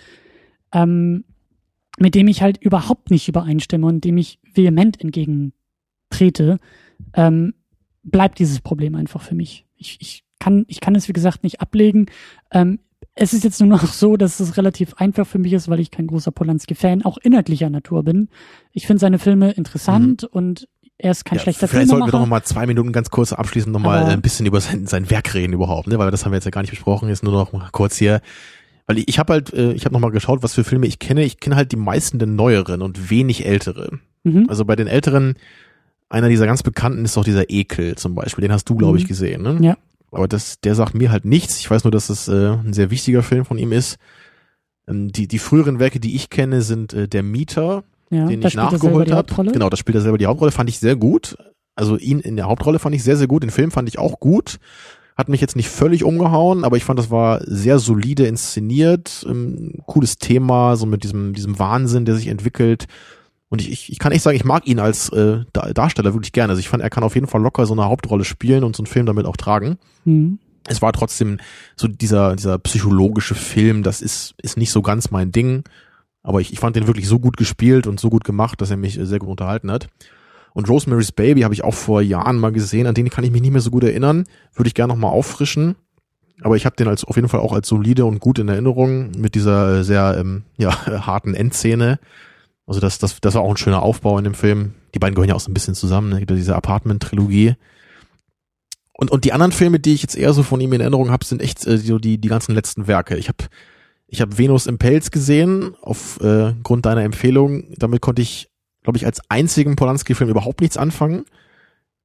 ähm, 0.71 1.25
mit 1.99 2.15
dem 2.15 2.29
ich 2.29 2.41
halt 2.41 2.57
überhaupt 2.63 3.11
nicht 3.11 3.27
übereinstimme 3.27 3.85
und 3.85 4.05
dem 4.05 4.17
ich 4.17 4.39
vehement 4.53 5.01
entgegentrete, 5.01 6.59
ähm, 7.13 7.53
bleibt 8.03 8.39
dieses 8.39 8.61
Problem 8.61 8.95
einfach 8.95 9.21
für 9.21 9.35
mich. 9.35 9.65
Ich, 9.75 9.97
ich 9.99 10.23
kann, 10.39 10.63
ich 10.69 10.79
kann 10.79 10.95
es 10.95 11.09
wie 11.09 11.13
gesagt 11.13 11.43
nicht 11.43 11.59
ablegen. 11.59 12.05
Ähm, 12.51 12.79
es 13.15 13.33
ist 13.33 13.43
jetzt 13.43 13.59
nur 13.59 13.69
noch 13.69 13.85
so, 13.85 14.17
dass 14.17 14.39
es 14.39 14.57
relativ 14.57 14.93
einfach 14.95 15.27
für 15.27 15.39
mich 15.39 15.53
ist, 15.53 15.69
weil 15.69 15.79
ich 15.79 15.91
kein 15.91 16.07
großer 16.07 16.31
Polanski-Fan 16.31 17.03
auch 17.03 17.17
inhaltlicher 17.17 17.69
Natur 17.69 18.03
bin. 18.03 18.29
Ich 18.71 18.87
finde 18.87 19.01
seine 19.01 19.19
Filme 19.19 19.51
interessant 19.51 20.23
mhm. 20.23 20.29
und 20.31 20.67
er 20.97 21.11
ist 21.11 21.25
kein 21.25 21.37
ja, 21.37 21.43
schlechter 21.43 21.67
Vielleicht 21.67 21.89
sollten 21.89 22.05
wir 22.05 22.11
doch 22.11 22.19
noch 22.19 22.27
mal 22.27 22.43
zwei 22.43 22.67
Minuten 22.67 22.91
ganz 22.91 23.09
kurz 23.09 23.33
abschließend 23.33 23.73
noch 23.73 23.79
mal 23.79 24.05
ein 24.05 24.21
bisschen 24.21 24.45
über 24.45 24.61
sein, 24.61 24.85
sein 24.85 25.09
Werk 25.09 25.33
reden 25.33 25.53
überhaupt, 25.53 25.87
ne? 25.87 25.97
Weil 25.97 26.11
das 26.11 26.25
haben 26.25 26.31
wir 26.31 26.37
jetzt 26.37 26.45
ja 26.45 26.51
gar 26.51 26.61
nicht 26.61 26.69
besprochen. 26.69 27.09
Jetzt 27.09 27.23
nur 27.23 27.33
noch 27.33 27.51
mal 27.53 27.69
kurz 27.71 27.97
hier. 27.97 28.21
Weil 28.85 28.99
ich, 28.99 29.07
ich 29.07 29.19
habe 29.19 29.33
halt, 29.33 29.51
äh, 29.53 29.73
ich 29.73 29.85
habe 29.85 29.93
noch 29.93 29.99
mal 29.99 30.11
geschaut, 30.11 30.43
was 30.43 30.53
für 30.53 30.63
Filme 30.63 30.85
ich 30.85 30.99
kenne. 30.99 31.23
Ich 31.23 31.39
kenne 31.39 31.55
halt 31.55 31.71
die 31.71 31.77
meisten 31.77 32.19
der 32.19 32.27
neueren 32.27 32.83
und 32.83 33.09
wenig 33.09 33.45
ältere. 33.45 33.99
Mhm. 34.23 34.45
Also 34.47 34.63
bei 34.63 34.75
den 34.75 34.87
älteren, 34.87 35.33
einer 36.09 36.29
dieser 36.29 36.45
ganz 36.45 36.61
bekannten 36.61 37.03
ist 37.03 37.17
doch 37.17 37.23
dieser 37.23 37.49
Ekel 37.49 37.95
zum 37.95 38.13
Beispiel. 38.13 38.43
Den 38.43 38.51
hast 38.51 38.69
du, 38.69 38.75
glaube 38.75 38.99
ich, 38.99 39.05
mhm. 39.05 39.07
gesehen, 39.07 39.41
ne? 39.41 39.57
Ja. 39.59 39.77
Aber 40.11 40.27
das, 40.27 40.59
der 40.59 40.75
sagt 40.75 40.93
mir 40.93 41.11
halt 41.11 41.25
nichts. 41.25 41.59
Ich 41.59 41.71
weiß 41.71 41.83
nur, 41.83 41.91
dass 41.91 42.09
es 42.09 42.27
äh, 42.27 42.49
ein 42.49 42.73
sehr 42.73 42.91
wichtiger 42.91 43.23
Film 43.23 43.45
von 43.45 43.57
ihm 43.57 43.71
ist. 43.71 43.97
Ähm, 44.87 45.11
die, 45.11 45.27
die 45.27 45.39
früheren 45.39 45.79
Werke, 45.79 45.99
die 45.99 46.15
ich 46.15 46.29
kenne, 46.29 46.61
sind 46.61 46.93
äh, 46.93 47.07
Der 47.07 47.23
Mieter, 47.23 47.83
ja, 48.09 48.27
den 48.27 48.41
ich 48.41 48.55
nachgeholt 48.55 49.11
habe. 49.11 49.51
Genau, 49.51 49.69
da 49.69 49.77
spielt 49.77 49.95
er 49.95 50.01
selber 50.01 50.17
die 50.17 50.25
Hauptrolle, 50.25 50.51
fand 50.51 50.69
ich 50.69 50.79
sehr 50.79 50.95
gut. 50.95 51.37
Also 51.75 51.97
ihn 51.97 52.19
in 52.19 52.35
der 52.35 52.47
Hauptrolle 52.47 52.79
fand 52.79 52.93
ich 52.95 53.03
sehr, 53.03 53.15
sehr 53.15 53.27
gut. 53.27 53.43
Den 53.43 53.51
Film 53.51 53.71
fand 53.71 53.87
ich 53.87 53.97
auch 53.97 54.19
gut. 54.19 54.57
Hat 55.17 55.29
mich 55.29 55.41
jetzt 55.41 55.55
nicht 55.55 55.69
völlig 55.69 56.03
umgehauen, 56.03 56.63
aber 56.63 56.77
ich 56.77 56.83
fand, 56.83 56.99
das 56.99 57.11
war 57.11 57.41
sehr 57.45 57.79
solide 57.79 58.25
inszeniert. 58.27 59.25
Ähm, 59.29 59.75
cooles 59.85 60.17
Thema, 60.17 60.75
so 60.75 60.85
mit 60.85 61.03
diesem, 61.03 61.33
diesem 61.33 61.57
Wahnsinn, 61.57 62.05
der 62.05 62.15
sich 62.15 62.27
entwickelt. 62.27 62.85
Und 63.51 63.59
ich, 63.59 63.69
ich, 63.69 63.91
ich 63.91 63.99
kann 63.99 64.13
echt 64.13 64.23
sagen, 64.23 64.37
ich 64.37 64.45
mag 64.45 64.65
ihn 64.65 64.79
als 64.79 65.09
äh, 65.09 65.39
Darsteller 65.51 66.13
wirklich 66.13 66.31
gerne. 66.31 66.51
Also 66.51 66.61
ich 66.61 66.69
fand, 66.69 66.81
er 66.81 66.89
kann 66.89 67.03
auf 67.03 67.15
jeden 67.15 67.27
Fall 67.27 67.41
locker 67.41 67.65
so 67.65 67.73
eine 67.73 67.83
Hauptrolle 67.83 68.23
spielen 68.23 68.63
und 68.63 68.77
so 68.77 68.81
einen 68.81 68.87
Film 68.87 69.05
damit 69.05 69.25
auch 69.25 69.35
tragen. 69.35 69.77
Mhm. 70.05 70.39
Es 70.67 70.81
war 70.81 70.93
trotzdem 70.93 71.37
so 71.75 71.89
dieser, 71.89 72.37
dieser 72.37 72.57
psychologische 72.59 73.35
Film, 73.35 73.83
das 73.83 74.01
ist, 74.01 74.35
ist 74.41 74.55
nicht 74.55 74.71
so 74.71 74.81
ganz 74.81 75.11
mein 75.11 75.33
Ding. 75.33 75.65
Aber 76.23 76.39
ich, 76.39 76.53
ich 76.53 76.59
fand 76.59 76.77
den 76.77 76.87
wirklich 76.87 77.09
so 77.09 77.19
gut 77.19 77.35
gespielt 77.35 77.87
und 77.87 77.99
so 77.99 78.09
gut 78.09 78.23
gemacht, 78.23 78.61
dass 78.61 78.71
er 78.71 78.77
mich 78.77 78.97
sehr 79.01 79.19
gut 79.19 79.27
unterhalten 79.27 79.69
hat. 79.69 79.89
Und 80.53 80.69
Rosemary's 80.69 81.11
Baby 81.11 81.41
habe 81.41 81.53
ich 81.53 81.65
auch 81.65 81.73
vor 81.73 82.01
Jahren 82.01 82.39
mal 82.39 82.53
gesehen, 82.53 82.87
an 82.87 82.95
den 82.95 83.09
kann 83.09 83.25
ich 83.25 83.31
mich 83.31 83.41
nicht 83.41 83.51
mehr 83.51 83.59
so 83.59 83.71
gut 83.71 83.83
erinnern. 83.83 84.23
Würde 84.53 84.69
ich 84.69 84.75
gerne 84.75 84.93
nochmal 84.93 85.11
auffrischen. 85.11 85.75
Aber 86.41 86.55
ich 86.55 86.65
habe 86.65 86.77
den 86.77 86.87
als 86.87 87.03
auf 87.03 87.17
jeden 87.17 87.27
Fall 87.27 87.41
auch 87.41 87.51
als 87.51 87.67
solide 87.67 88.05
und 88.05 88.21
gut 88.21 88.39
in 88.39 88.47
Erinnerung 88.47 89.11
mit 89.17 89.35
dieser 89.35 89.79
äh, 89.79 89.83
sehr 89.83 90.15
ähm, 90.17 90.43
ja, 90.57 90.71
harten 91.05 91.33
Endszene. 91.33 91.99
Also 92.67 92.79
das, 92.79 92.99
das, 92.99 93.19
das 93.19 93.33
war 93.35 93.41
auch 93.41 93.51
ein 93.51 93.57
schöner 93.57 93.81
Aufbau 93.81 94.17
in 94.17 94.23
dem 94.23 94.33
Film. 94.33 94.73
Die 94.93 94.99
beiden 94.99 95.15
gehören 95.15 95.29
ja 95.29 95.35
auch 95.35 95.41
so 95.41 95.51
ein 95.51 95.53
bisschen 95.53 95.75
zusammen, 95.75 96.09
ne? 96.09 96.25
diese 96.25 96.55
Apartment-Trilogie. 96.55 97.55
Und, 98.93 99.09
und 99.09 99.25
die 99.25 99.33
anderen 99.33 99.51
Filme, 99.51 99.79
die 99.79 99.93
ich 99.93 100.03
jetzt 100.03 100.15
eher 100.15 100.31
so 100.33 100.43
von 100.43 100.61
ihm 100.61 100.73
in 100.73 100.81
Erinnerung 100.81 101.09
habe, 101.09 101.25
sind 101.25 101.41
echt 101.41 101.65
äh, 101.65 101.77
so 101.77 101.97
die, 101.97 102.19
die 102.19 102.27
ganzen 102.27 102.53
letzten 102.53 102.87
Werke. 102.87 103.17
Ich 103.17 103.29
habe 103.29 103.45
ich 104.07 104.21
hab 104.21 104.37
Venus 104.37 104.67
im 104.67 104.77
Pelz 104.77 105.09
gesehen, 105.09 105.73
auf 105.81 106.19
äh, 106.21 106.53
deiner 106.81 107.03
Empfehlung. 107.03 107.63
Damit 107.77 108.01
konnte 108.01 108.21
ich, 108.21 108.49
glaube 108.83 108.97
ich, 108.97 109.05
als 109.05 109.21
einzigen 109.29 109.75
Polanski-Film 109.75 110.29
überhaupt 110.29 110.61
nichts 110.61 110.77
anfangen. 110.77 111.25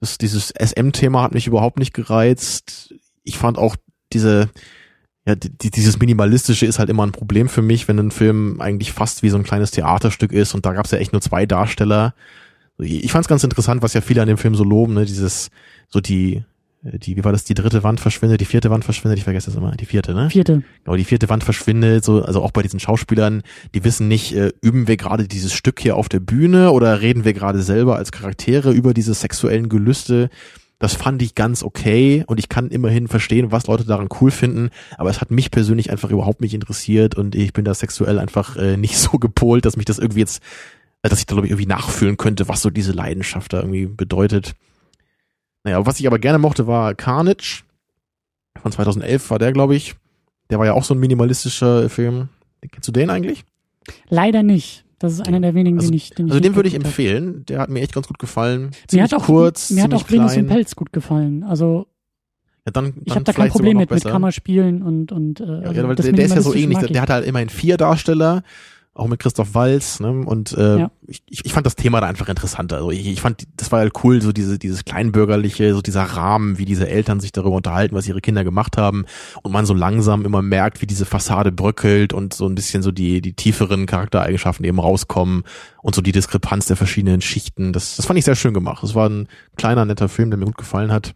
Das, 0.01 0.17
dieses 0.17 0.55
SM-Thema 0.59 1.23
hat 1.23 1.35
mich 1.35 1.47
überhaupt 1.47 1.79
nicht 1.79 1.93
gereizt. 1.93 2.95
Ich 3.25 3.37
fand 3.37 3.59
auch 3.59 3.77
diese, 4.13 4.49
ja, 5.27 5.35
die, 5.35 5.71
dieses 5.71 5.99
Minimalistische 5.99 6.67
ist 6.67 6.79
halt 6.79 6.89
immer 6.89 7.05
ein 7.05 7.13
Problem 7.13 7.49
für 7.49 7.63
mich, 7.63 7.89
wenn 7.89 7.99
ein 7.99 8.11
Film 8.13 8.61
eigentlich 8.61 8.93
fast 8.93 9.25
wie 9.25 9.29
so 9.29 9.37
ein 9.37 9.43
kleines 9.43 9.73
Theaterstück 9.73 10.33
ist 10.33 10.55
und 10.55 10.65
da 10.65 10.73
gab 10.73 10.85
es 10.85 10.93
ja 10.93 10.99
echt 10.99 11.13
nur 11.13 11.21
zwei 11.21 11.47
Darsteller. 11.47 12.15
Ich 12.79 13.11
fand 13.11 13.25
es 13.25 13.29
ganz 13.29 13.43
interessant, 13.43 13.83
was 13.83 13.95
ja 13.95 14.01
viele 14.01 14.23
an 14.23 14.29
dem 14.29 14.39
Film 14.39 14.55
so 14.55 14.63
loben, 14.63 14.95
ne, 14.95 15.05
dieses, 15.05 15.51
so 15.89 16.01
die, 16.01 16.45
die, 16.83 17.17
wie 17.17 17.25
war 17.25 17.33
das, 17.33 17.43
die 17.43 17.55
dritte 17.55 17.83
Wand 17.83 17.99
verschwindet, 17.99 18.41
die 18.41 18.45
vierte 18.45 18.71
Wand 18.71 18.85
verschwindet, 18.85 19.19
ich 19.19 19.25
vergesse 19.25 19.51
das 19.51 19.57
immer, 19.57 19.73
die 19.73 19.87
vierte, 19.87 20.15
ne? 20.15 20.31
Vierte. 20.31 20.63
Genau, 20.85 20.97
die 20.97 21.05
vierte 21.05 21.29
Wand 21.29 21.43
verschwindet, 21.43 22.05
so, 22.05 22.23
also 22.23 22.43
auch 22.43 22.53
bei 22.53 22.63
diesen 22.63 22.79
Schauspielern, 22.79 23.43
die 23.75 23.83
wissen 23.83 24.07
nicht, 24.07 24.33
äh, 24.37 24.53
üben 24.61 24.87
wir 24.87 24.97
gerade 24.97 25.27
dieses 25.27 25.53
Stück 25.53 25.81
hier 25.81 25.97
auf 25.97 26.09
der 26.09 26.21
Bühne 26.21 26.71
oder 26.71 27.01
reden 27.01 27.25
wir 27.25 27.33
gerade 27.33 27.63
selber 27.63 27.97
als 27.97 28.13
Charaktere 28.13 28.71
über 28.71 28.95
diese 28.95 29.15
sexuellen 29.15 29.69
Gelüste? 29.69 30.31
Das 30.79 30.95
fand 30.95 31.23
ich 31.23 31.35
ganz 31.35 31.63
okay 31.63 32.25
und 32.27 32.39
ich 32.39 32.51
kann 32.51 32.69
immerhin 32.69 33.09
verstehen, 33.09 33.51
was 33.51 33.67
Leute 33.67 33.85
daran 33.85 34.09
cool 34.21 34.31
finden, 34.31 34.71
aber 34.99 35.09
es 35.09 35.23
hat 35.23 35.31
mich 35.31 35.51
persönlich 35.51 35.91
einfach 35.91 36.11
überhaupt 36.11 36.43
nicht 36.43 36.53
interessiert 36.53 37.15
und 37.15 37.35
ich 37.35 37.55
bin 37.55 37.65
da 37.65 37.73
sexuell 37.73 38.19
einfach 38.19 38.57
äh, 38.57 38.77
nicht 38.77 38.99
so 38.99 39.19
gepolt, 39.19 39.65
dass 39.65 39.77
mich 39.77 39.87
das 39.87 39.99
irgendwie 39.99 40.21
jetzt, 40.21 40.43
äh, 41.03 41.09
dass 41.09 41.19
ich 41.19 41.27
da 41.27 41.35
glaube 41.35 41.47
ich 41.47 41.53
irgendwie 41.53 41.69
nachfühlen 41.69 42.19
könnte, 42.19 42.49
was 42.49 42.61
so 42.61 42.69
diese 42.69 42.93
Leidenschaft 42.93 43.53
da 43.53 43.61
irgendwie 43.61 43.87
bedeutet. 43.87 44.55
Naja, 45.65 45.85
was 45.85 45.99
ich 45.99 46.07
aber 46.07 46.19
gerne 46.19 46.39
mochte, 46.39 46.67
war 46.67 46.95
Carnage. 46.95 47.65
Von 48.63 48.71
2011 48.71 49.31
war 49.31 49.39
der, 49.39 49.53
glaube 49.53 49.75
ich. 49.75 49.97
Der 50.49 50.59
war 50.59 50.67
ja 50.67 50.75
auch 50.75 50.85
so 50.85 50.95
ein 50.95 51.01
minimalistischer 51.01 51.91
Film. 51.91 52.29
Kennst 52.71 52.87
du 52.87 52.93
den 52.93 53.11
eigentlich? 53.11 53.45
Leider 54.09 54.43
nicht. 54.43 54.86
Das 54.99 55.13
ist 55.13 55.27
einer 55.27 55.41
der 55.41 55.55
wenigen, 55.55 55.79
also, 55.79 55.91
den 55.91 55.97
ich 55.97 56.11
den 56.11 56.27
Also 56.27 56.37
ich 56.39 56.43
den 56.43 56.57
würde 56.57 56.69
ich 56.69 56.75
empfehlen. 56.75 57.45
Der 57.47 57.59
hat 57.59 57.69
mir 57.69 57.81
echt 57.81 57.93
ganz 57.95 58.07
gut 58.09 58.19
gefallen. 58.19 58.67
Mir 58.67 58.71
Ziemlich 58.89 59.13
hat 59.13 59.21
auch, 59.21 59.27
kurz, 59.27 59.71
mir 59.71 59.83
hat 59.83 59.93
auch 59.95 60.11
Venus 60.11 60.37
im 60.37 60.47
Pelz 60.47 60.75
gut 60.75 60.93
gefallen. 60.93 61.43
Also 61.43 61.87
Ja, 62.65 62.73
dann, 62.73 62.95
ich 62.97 63.05
dann 63.05 63.15
habe 63.17 63.25
da 63.25 63.33
kein 63.33 63.49
Problem 63.51 63.77
mit, 63.77 63.91
mit 63.91 64.01
besser. 64.01 64.11
Kammerspielen 64.11 64.83
und 64.83 65.13
und 65.13 65.41
äh, 65.41 65.45
Ja, 65.45 65.53
also 65.61 65.73
ja, 65.83 65.89
weil 65.89 65.97
das 65.97 66.07
der, 66.07 66.13
der 66.15 66.25
ist 66.25 66.35
ja 66.35 66.41
so 66.41 66.55
ähnlich. 66.55 66.79
Der, 66.79 66.87
ich. 66.87 66.93
der 66.93 67.03
hat 67.03 67.11
halt 67.11 67.27
immerhin 67.27 67.51
vier 67.51 67.77
Darsteller, 67.77 68.43
auch 68.97 69.09
mit 69.09 69.21
Christoph 69.21 69.55
Walz, 69.55 70.01
ne? 70.01 70.11
Und 70.11 70.53
äh, 70.53 70.79
Ja. 70.79 70.91
ich, 71.07 71.23
ich, 71.29 71.53
fand 71.53 71.67
das 71.67 71.77
Thema 71.77 72.01
da 72.01 72.07
einfach 72.07 72.29
interessanter. 72.29 72.77
Also 72.77 72.91
ich, 72.91 73.07
ich 73.07 73.21
fand, 73.21 73.47
das 73.57 73.71
war 73.71 73.81
halt 73.81 73.93
cool, 74.03 74.23
so 74.23 74.33
diese, 74.33 74.59
dieses 74.59 74.85
kleinbürgerliche, 74.85 75.75
so 75.75 75.83
dieser 75.83 76.03
Rahmen, 76.03 76.59
wie 76.59 76.65
diese 76.65 76.89
Eltern 76.89 77.21
sich 77.21 77.33
darüber 77.33 77.57
unterhalten, 77.57 77.95
was 77.95 78.09
ihre 78.09 78.21
Kinder 78.21 78.43
gemacht 78.43 78.77
haben, 78.77 79.05
und 79.43 79.53
man 79.53 79.67
so 79.67 79.75
langsam 79.75 80.25
immer 80.25 80.43
merkt, 80.43 80.81
wie 80.81 80.87
diese 80.87 81.05
Fassade 81.05 81.53
bröckelt 81.53 82.13
und 82.13 82.33
so 82.35 82.47
ein 82.47 82.55
bisschen 82.55 82.83
so 82.83 82.91
die, 82.91 83.21
die 83.21 83.35
tieferen 83.35 83.87
Charaktereigenschaften 83.87 84.65
eben 84.65 84.81
rauskommen 84.81 85.45
und 85.83 85.95
so 85.95 86.01
die 86.01 86.13
Diskrepanz 86.13 86.67
der 86.67 86.77
verschiedenen 86.77 87.21
Schichten. 87.21 87.73
Das, 87.73 87.97
das 87.97 88.07
fand 88.07 88.19
ich 88.19 88.25
sehr 88.25 88.37
schön 88.37 88.55
gemacht. 88.55 88.83
Das 88.83 88.95
war 88.95 89.09
ein 89.09 89.29
kleiner, 89.57 89.85
netter 89.85 90.09
Film, 90.09 90.31
der 90.31 90.39
mir 90.39 90.47
gut 90.47 90.59
gefallen 90.59 90.91
hat. 90.91 91.15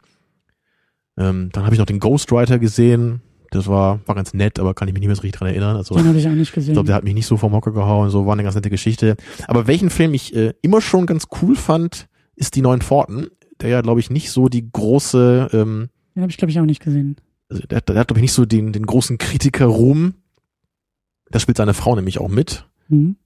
Ähm, 1.16 1.50
dann 1.52 1.64
habe 1.64 1.74
ich 1.74 1.78
noch 1.78 1.86
den 1.86 2.00
Ghostwriter 2.00 2.58
gesehen. 2.58 3.22
Das 3.50 3.66
war, 3.66 4.00
war 4.06 4.14
ganz 4.14 4.32
nett, 4.32 4.58
aber 4.60 4.74
kann 4.74 4.86
ich 4.88 4.94
mich 4.94 5.00
nicht 5.00 5.08
mehr 5.08 5.16
so 5.16 5.22
richtig 5.22 5.38
dran 5.40 5.48
erinnern. 5.48 5.76
Also 5.76 5.94
Den 5.96 6.06
habe 6.06 6.18
ich 6.18 6.26
auch 6.28 6.32
nicht 6.32 6.52
gesehen. 6.52 6.70
ich 6.72 6.74
glaube, 6.74 6.86
der 6.86 6.94
hat 6.96 7.04
mich 7.04 7.14
nicht 7.14 7.26
so 7.26 7.36
vom 7.36 7.52
Hocker 7.52 7.72
gehauen, 7.72 8.08
so 8.10 8.24
war 8.26 8.32
eine 8.34 8.42
ganz 8.44 8.54
nette 8.54 8.70
Geschichte. 8.70 9.16
Aber 9.48 9.66
welchen 9.66 9.90
Film 9.90 10.14
ich 10.14 10.34
äh, 10.36 10.54
immer 10.62 10.80
schon 10.80 11.06
ganz 11.06 11.26
cool 11.42 11.56
fand, 11.56 12.06
ist 12.36 12.54
die 12.54 12.62
neuen 12.62 12.80
Pforten, 12.80 13.26
der 13.60 13.68
ja, 13.70 13.80
glaube 13.80 14.00
ich, 14.00 14.08
nicht 14.10 14.30
so 14.30 14.48
die 14.48 14.70
große, 14.70 15.50
ähm, 15.52 15.88
Den 16.14 16.22
habe 16.22 16.30
ich 16.30 16.38
glaube 16.38 16.50
ich 16.52 16.60
auch 16.60 16.64
nicht 16.64 16.82
gesehen. 16.82 17.16
also 17.48 17.62
der, 17.66 17.80
der 17.80 17.96
hat, 17.98 18.08
glaube 18.08 18.18
ich, 18.20 18.22
nicht 18.22 18.32
so 18.32 18.44
den, 18.46 18.72
den 18.72 18.86
großen 18.86 19.18
Kritiker-Ruhm. 19.18 20.14
Da 21.30 21.38
spielt 21.40 21.56
seine 21.58 21.74
Frau 21.74 21.94
nämlich 21.96 22.18
auch 22.20 22.28
mit, 22.28 22.66
Mhm. 22.88 23.16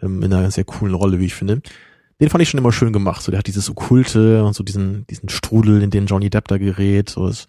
ähm, 0.00 0.22
in 0.22 0.32
einer 0.32 0.50
sehr 0.50 0.64
coolen 0.64 0.94
Rolle, 0.94 1.18
wie 1.20 1.26
ich 1.26 1.34
finde. 1.34 1.60
Den 2.20 2.28
fand 2.28 2.42
ich 2.42 2.48
schon 2.50 2.58
immer 2.58 2.72
schön 2.72 2.92
gemacht. 2.92 3.22
So, 3.22 3.30
der 3.32 3.38
hat 3.38 3.46
dieses 3.48 3.68
Okkulte 3.70 4.44
und 4.44 4.54
so 4.54 4.62
diesen, 4.62 5.06
diesen 5.08 5.28
Strudel, 5.28 5.82
in 5.82 5.90
den 5.90 6.06
Johnny 6.06 6.30
Depp 6.30 6.46
da 6.48 6.56
gerät. 6.58 7.08
So, 7.10 7.26
es, 7.26 7.48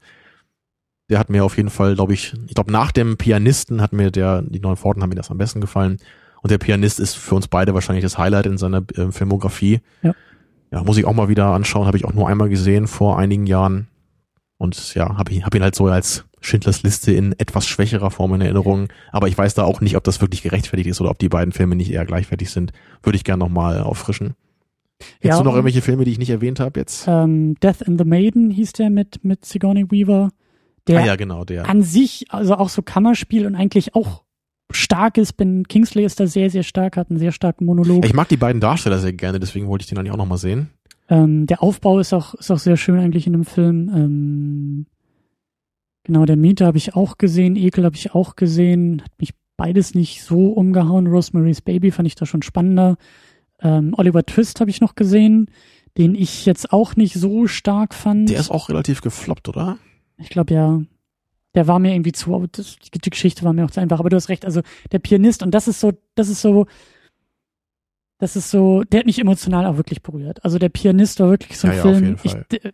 der 1.13 1.19
hat 1.19 1.29
mir 1.29 1.45
auf 1.45 1.57
jeden 1.57 1.69
Fall, 1.69 1.93
glaube 1.93 2.15
ich, 2.15 2.33
ich 2.47 2.55
glaube, 2.55 2.71
nach 2.71 2.91
dem 2.91 3.17
Pianisten 3.17 3.81
hat 3.81 3.93
mir 3.93 4.09
der, 4.09 4.41
die 4.41 4.59
neuen 4.59 4.77
Pforten 4.77 5.03
haben 5.03 5.09
mir 5.09 5.15
das 5.15 5.29
am 5.29 5.37
besten 5.37 5.61
gefallen. 5.61 5.97
Und 6.41 6.49
der 6.49 6.57
Pianist 6.57 6.99
ist 6.99 7.15
für 7.15 7.35
uns 7.35 7.47
beide 7.47 7.75
wahrscheinlich 7.75 8.01
das 8.01 8.17
Highlight 8.17 8.47
in 8.47 8.57
seiner 8.57 8.83
äh, 8.95 9.11
Filmografie. 9.11 9.81
Ja. 10.01 10.15
Ja, 10.71 10.83
muss 10.83 10.97
ich 10.97 11.05
auch 11.05 11.13
mal 11.13 11.29
wieder 11.29 11.45
anschauen, 11.53 11.85
habe 11.85 11.97
ich 11.97 12.05
auch 12.05 12.13
nur 12.13 12.27
einmal 12.27 12.49
gesehen 12.49 12.87
vor 12.87 13.19
einigen 13.19 13.45
Jahren. 13.45 13.89
Und 14.57 14.95
ja, 14.95 15.15
habe 15.17 15.31
ich 15.31 15.45
hab 15.45 15.53
ihn 15.53 15.61
halt 15.61 15.75
so 15.75 15.85
als 15.85 16.25
Schindlers 16.41 16.81
Liste 16.81 17.11
in 17.11 17.33
etwas 17.37 17.67
schwächerer 17.67 18.09
Form 18.09 18.33
in 18.33 18.41
Erinnerung. 18.41 18.87
Aber 19.11 19.27
ich 19.27 19.37
weiß 19.37 19.53
da 19.53 19.65
auch 19.65 19.81
nicht, 19.81 19.95
ob 19.95 20.03
das 20.03 20.19
wirklich 20.19 20.41
gerechtfertigt 20.41 20.89
ist 20.89 20.99
oder 20.99 21.11
ob 21.11 21.19
die 21.19 21.29
beiden 21.29 21.51
Filme 21.51 21.75
nicht 21.75 21.91
eher 21.91 22.05
gleichwertig 22.05 22.49
sind. 22.49 22.73
Würde 23.03 23.17
ich 23.17 23.23
gerne 23.23 23.43
nochmal 23.43 23.81
auffrischen. 23.81 24.33
Hättest 25.19 25.23
Ja, 25.23 25.37
du 25.37 25.43
noch 25.43 25.53
irgendwelche 25.53 25.81
Filme, 25.81 26.05
die 26.05 26.11
ich 26.11 26.17
nicht 26.19 26.31
erwähnt 26.31 26.59
habe 26.59 26.79
jetzt? 26.79 27.05
Ähm, 27.07 27.53
Death 27.61 27.81
in 27.81 27.99
the 27.99 28.05
Maiden 28.05 28.49
hieß 28.49 28.73
der 28.73 28.89
mit 28.89 29.23
mit 29.23 29.45
Sigourney 29.45 29.89
Weaver, 29.91 30.31
der 30.87 30.99
ah 30.99 31.05
ja, 31.05 31.15
genau, 31.15 31.45
der. 31.45 31.69
an 31.69 31.81
sich 31.81 32.25
also 32.29 32.55
auch 32.55 32.69
so 32.69 32.81
Kammerspiel 32.81 33.45
und 33.45 33.55
eigentlich 33.55 33.95
auch 33.95 34.23
stark 34.71 35.17
ist. 35.17 35.33
Ben 35.33 35.67
Kingsley 35.67 36.03
ist 36.03 36.19
da 36.19 36.27
sehr 36.27 36.49
sehr 36.49 36.63
stark, 36.63 36.97
hat 36.97 37.09
einen 37.09 37.19
sehr 37.19 37.31
starken 37.31 37.65
Monolog. 37.65 38.05
Ich 38.05 38.13
mag 38.13 38.29
die 38.29 38.37
beiden 38.37 38.61
Darsteller 38.61 38.99
sehr 38.99 39.13
gerne, 39.13 39.39
deswegen 39.39 39.67
wollte 39.67 39.83
ich 39.83 39.89
den 39.89 39.97
eigentlich 39.97 40.11
auch 40.11 40.17
nochmal 40.17 40.37
sehen. 40.37 40.69
Ähm, 41.09 41.45
der 41.47 41.61
Aufbau 41.61 41.99
ist 41.99 42.13
auch, 42.13 42.33
ist 42.35 42.51
auch 42.51 42.59
sehr 42.59 42.77
schön 42.77 42.99
eigentlich 42.99 43.27
in 43.27 43.33
dem 43.33 43.45
Film. 43.45 43.91
Ähm, 43.93 44.85
genau, 46.03 46.25
der 46.25 46.37
Mieter 46.37 46.65
habe 46.65 46.77
ich 46.77 46.95
auch 46.95 47.17
gesehen, 47.17 47.55
Ekel 47.55 47.85
habe 47.85 47.95
ich 47.95 48.13
auch 48.13 48.35
gesehen. 48.35 49.01
Hat 49.03 49.11
mich 49.19 49.33
beides 49.57 49.95
nicht 49.95 50.23
so 50.23 50.47
umgehauen. 50.47 51.07
Rosemary's 51.07 51.61
Baby 51.61 51.91
fand 51.91 52.07
ich 52.07 52.15
da 52.15 52.25
schon 52.25 52.41
spannender. 52.41 52.97
Ähm, 53.61 53.93
Oliver 53.97 54.25
Twist 54.25 54.59
habe 54.59 54.69
ich 54.71 54.81
noch 54.81 54.95
gesehen, 54.95 55.49
den 55.97 56.15
ich 56.15 56.45
jetzt 56.45 56.73
auch 56.73 56.95
nicht 56.95 57.13
so 57.13 57.47
stark 57.47 57.93
fand. 57.93 58.29
Der 58.29 58.39
ist 58.39 58.51
auch 58.51 58.69
relativ 58.69 59.01
gefloppt, 59.01 59.49
oder? 59.49 59.77
Ich 60.23 60.29
glaube 60.29 60.53
ja, 60.53 60.81
der 61.55 61.67
war 61.67 61.79
mir 61.79 61.93
irgendwie 61.93 62.11
zu, 62.11 62.47
das, 62.51 62.77
die, 62.93 63.09
Geschichte 63.09 63.43
war 63.43 63.53
mir 63.53 63.65
auch 63.65 63.71
zu 63.71 63.79
einfach. 63.79 63.99
Aber 63.99 64.09
du 64.09 64.15
hast 64.15 64.29
recht, 64.29 64.45
also 64.45 64.61
der 64.91 64.99
Pianist 64.99 65.43
und 65.43 65.51
das 65.51 65.67
ist 65.67 65.79
so, 65.79 65.93
das 66.15 66.29
ist 66.29 66.41
so, 66.41 66.65
das 68.19 68.35
ist 68.35 68.49
so, 68.49 68.83
der 68.83 69.01
hat 69.01 69.05
mich 69.05 69.19
emotional 69.19 69.65
auch 69.65 69.77
wirklich 69.77 70.01
berührt. 70.01 70.43
Also 70.43 70.57
der 70.57 70.69
Pianist 70.69 71.19
war 71.19 71.29
wirklich 71.29 71.59
so 71.59 71.67
ein 71.67 71.73
Ja, 71.73 71.77
ja, 71.77 71.83
Film. 71.83 72.03
jeden 72.05 72.19
Ich, 72.23 72.73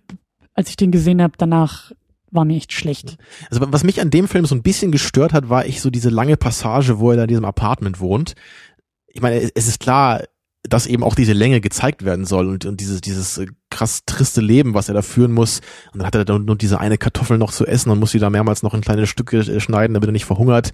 als 0.53 0.69
ich 0.69 0.77
den 0.77 0.91
gesehen 0.91 1.21
habe, 1.21 1.33
danach 1.37 1.91
war 2.31 2.45
mir 2.45 2.55
echt 2.55 2.71
schlecht. 2.71 3.17
Also 3.49 3.65
was 3.71 3.83
mich 3.83 3.99
an 3.99 4.11
dem 4.11 4.27
Film 4.27 4.45
so 4.45 4.55
ein 4.55 4.61
bisschen 4.61 4.91
gestört 4.91 5.33
hat, 5.33 5.49
war 5.49 5.65
ich 5.65 5.81
so 5.81 5.89
diese 5.89 6.09
lange 6.09 6.37
Passage, 6.37 6.99
wo 6.99 7.11
er 7.11 7.17
da 7.17 7.23
in 7.23 7.29
diesem 7.29 7.45
Apartment 7.45 7.99
wohnt. 7.99 8.35
Ich 9.07 9.21
meine, 9.21 9.37
es 9.37 9.67
ist 9.67 9.79
klar, 9.79 10.23
dass 10.63 10.87
eben 10.87 11.03
auch 11.03 11.15
diese 11.15 11.33
Länge 11.33 11.61
gezeigt 11.61 12.03
werden 12.03 12.25
soll 12.25 12.47
und, 12.47 12.65
und 12.65 12.79
dieses, 12.81 13.01
dieses 13.01 13.37
äh, 13.37 13.47
krass 13.69 14.01
triste 14.05 14.41
Leben, 14.41 14.73
was 14.73 14.89
er 14.89 14.93
da 14.93 15.01
führen 15.01 15.31
muss. 15.31 15.61
Und 15.93 15.99
dann 15.99 16.07
hat 16.07 16.15
er 16.15 16.25
dann 16.25 16.45
nur 16.45 16.57
diese 16.57 16.79
eine 16.79 16.97
Kartoffel 16.97 17.37
noch 17.37 17.51
zu 17.53 17.65
essen 17.65 17.89
und 17.91 17.99
muss 17.99 18.11
sie 18.11 18.19
da 18.19 18.29
mehrmals 18.29 18.61
noch 18.61 18.73
in 18.73 18.81
kleine 18.81 19.07
Stücke 19.07 19.39
äh, 19.39 19.59
schneiden, 19.59 19.93
damit 19.93 20.09
er 20.09 20.13
nicht 20.13 20.25
verhungert. 20.25 20.71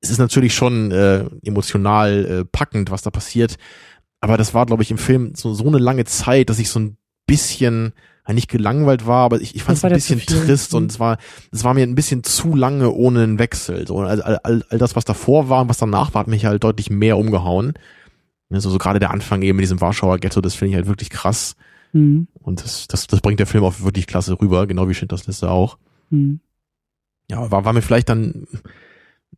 Es 0.00 0.10
ist 0.10 0.18
natürlich 0.18 0.54
schon 0.54 0.92
äh, 0.92 1.24
emotional 1.42 2.26
äh, 2.26 2.44
packend, 2.44 2.90
was 2.90 3.02
da 3.02 3.10
passiert. 3.10 3.56
Aber 4.20 4.36
das 4.36 4.52
war, 4.52 4.66
glaube 4.66 4.82
ich, 4.82 4.90
im 4.90 4.98
Film 4.98 5.32
so, 5.34 5.54
so 5.54 5.66
eine 5.66 5.78
lange 5.78 6.04
Zeit, 6.04 6.50
dass 6.50 6.58
ich 6.58 6.68
so 6.68 6.80
ein 6.80 6.96
bisschen 7.26 7.92
nicht 8.28 8.48
gelangweilt 8.48 9.06
war, 9.06 9.24
aber 9.24 9.40
ich, 9.40 9.54
ich 9.54 9.62
fand 9.62 9.78
es 9.78 9.84
ein 9.84 9.92
bisschen 9.92 10.20
trist 10.20 10.72
Mhm. 10.72 10.78
und 10.78 10.90
es 10.90 10.98
war, 10.98 11.16
es 11.52 11.62
war 11.62 11.74
mir 11.74 11.84
ein 11.84 11.94
bisschen 11.94 12.24
zu 12.24 12.56
lange 12.56 12.90
ohne 12.90 13.22
einen 13.22 13.38
Wechsel. 13.38 13.86
So, 13.86 14.00
all, 14.00 14.20
all, 14.20 14.64
all 14.68 14.78
das, 14.78 14.96
was 14.96 15.04
davor 15.04 15.48
war 15.48 15.62
und 15.62 15.68
was 15.68 15.78
danach 15.78 16.12
war, 16.12 16.20
hat 16.20 16.26
mich 16.28 16.44
halt 16.44 16.64
deutlich 16.64 16.90
mehr 16.90 17.18
umgehauen. 17.18 17.74
Also 18.50 18.70
so 18.70 18.78
gerade 18.78 19.00
der 19.00 19.10
Anfang 19.10 19.42
eben 19.42 19.56
mit 19.56 19.64
diesem 19.64 19.80
Warschauer 19.80 20.18
Ghetto, 20.18 20.40
das 20.40 20.54
finde 20.54 20.70
ich 20.70 20.76
halt 20.76 20.86
wirklich 20.86 21.10
krass. 21.10 21.56
Mhm. 21.92 22.28
Und 22.40 22.62
das, 22.62 22.86
das, 22.86 23.06
das 23.06 23.20
bringt 23.20 23.40
der 23.40 23.46
Film 23.46 23.64
auch 23.64 23.80
wirklich 23.80 24.06
klasse 24.06 24.40
rüber, 24.40 24.66
genau 24.66 24.88
wie 24.88 24.94
Schindlers 24.94 25.26
Liste 25.26 25.50
auch. 25.50 25.78
Mhm. 26.10 26.40
Ja, 27.28 27.50
war, 27.50 27.64
war 27.64 27.72
mir 27.72 27.82
vielleicht 27.82 28.08
dann 28.08 28.46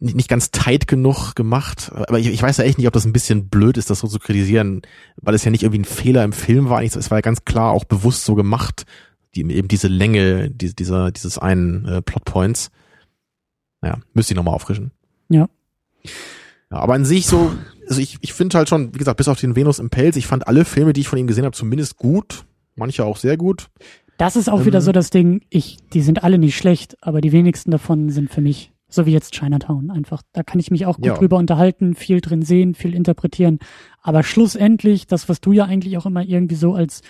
nicht, 0.01 0.17
nicht 0.17 0.29
ganz 0.29 0.51
tight 0.51 0.87
genug 0.87 1.35
gemacht. 1.35 1.91
Aber 1.93 2.19
ich, 2.19 2.29
ich 2.29 2.43
weiß 2.43 2.59
ja 2.59 2.65
echt 2.65 2.79
nicht, 2.79 2.87
ob 2.87 2.93
das 2.93 3.05
ein 3.05 3.13
bisschen 3.13 3.49
blöd 3.49 3.77
ist, 3.77 3.91
das 3.91 4.01
so 4.01 4.09
zu 4.09 4.19
kritisieren, 4.19 4.83
weil 5.17 5.35
es 5.35 5.45
ja 5.45 5.51
nicht 5.51 5.63
irgendwie 5.63 5.81
ein 5.81 5.85
Fehler 5.85 6.25
im 6.25 6.33
Film 6.33 6.69
war. 6.69 6.83
Es 6.83 7.11
war 7.11 7.19
ja 7.19 7.23
ganz 7.23 7.45
klar 7.45 7.73
auch 7.73 7.85
bewusst 7.85 8.25
so 8.25 8.35
gemacht, 8.35 8.85
die, 9.35 9.41
eben 9.41 9.69
diese 9.69 9.89
Länge 9.89 10.51
die, 10.51 10.75
dieser, 10.75 11.11
dieses 11.11 11.39
einen 11.39 11.85
äh, 11.87 12.03
Plotpoints. 12.03 12.71
Naja, 13.81 13.99
müsste 14.13 14.35
ich 14.35 14.37
nochmal 14.37 14.55
auffrischen. 14.55 14.91
Ja. 15.29 15.49
ja. 16.71 16.77
Aber 16.77 16.95
an 16.95 17.05
sich 17.05 17.27
so, 17.27 17.53
also 17.89 18.01
ich, 18.01 18.19
ich 18.21 18.33
finde 18.33 18.59
halt 18.59 18.69
schon, 18.69 18.95
wie 18.95 18.99
gesagt, 18.99 19.17
bis 19.17 19.29
auf 19.29 19.41
den 19.41 19.57
Venus 19.57 19.79
im 19.79 19.91
Pelz, 19.91 20.17
ich 20.17 20.27
fand 20.27 20.47
alle 20.47 20.65
Filme, 20.65 20.93
die 20.93 21.01
ich 21.03 21.09
von 21.09 21.19
ihm 21.19 21.27
gesehen 21.27 21.45
habe, 21.45 21.57
zumindest 21.57 21.97
gut. 21.97 22.45
Manche 22.77 23.05
auch 23.05 23.17
sehr 23.17 23.37
gut. 23.37 23.69
Das 24.19 24.37
ist 24.37 24.49
auch 24.49 24.65
wieder 24.65 24.79
Ähm. 24.79 24.85
so 24.85 24.93
das 24.93 25.11
Ding, 25.11 25.43
ich, 25.51 25.79
die 25.93 26.01
sind 26.01 26.23
alle 26.25 26.39
nicht 26.39 26.57
schlecht, 26.57 26.97
aber 27.01 27.21
die 27.21 27.33
wenigsten 27.33 27.71
davon 27.71 28.11
sind 28.11 28.31
für 28.31 28.41
mich, 28.41 28.73
so 28.89 29.07
wie 29.07 29.13
jetzt 29.13 29.33
Chinatown 29.35 29.91
einfach. 29.91 30.23
Da 30.33 30.43
kann 30.43 30.61
ich 30.61 30.71
mich 30.71 30.87
auch 30.87 30.97
gut 30.97 31.07
Ja. 31.07 31.15
drüber 31.15 31.37
unterhalten, 31.37 31.95
viel 31.95 32.21
drin 32.21 32.43
sehen, 32.43 32.75
viel 32.75 32.95
interpretieren. 32.95 33.59
Aber 34.03 34.23
schlussendlich, 34.23 35.07
das, 35.07 35.29
was 35.29 35.41
du 35.41 35.53
ja 35.53 35.65
eigentlich 35.65 35.97
auch 35.99 36.07
immer 36.07 36.25
irgendwie 36.25 36.57
so 36.57 36.75
als, 36.75 37.03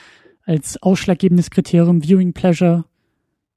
als 0.44 0.82
ausschlaggebendes 0.82 1.50
Kriterium, 1.50 2.02
Viewing 2.02 2.32
Pleasure, 2.32 2.84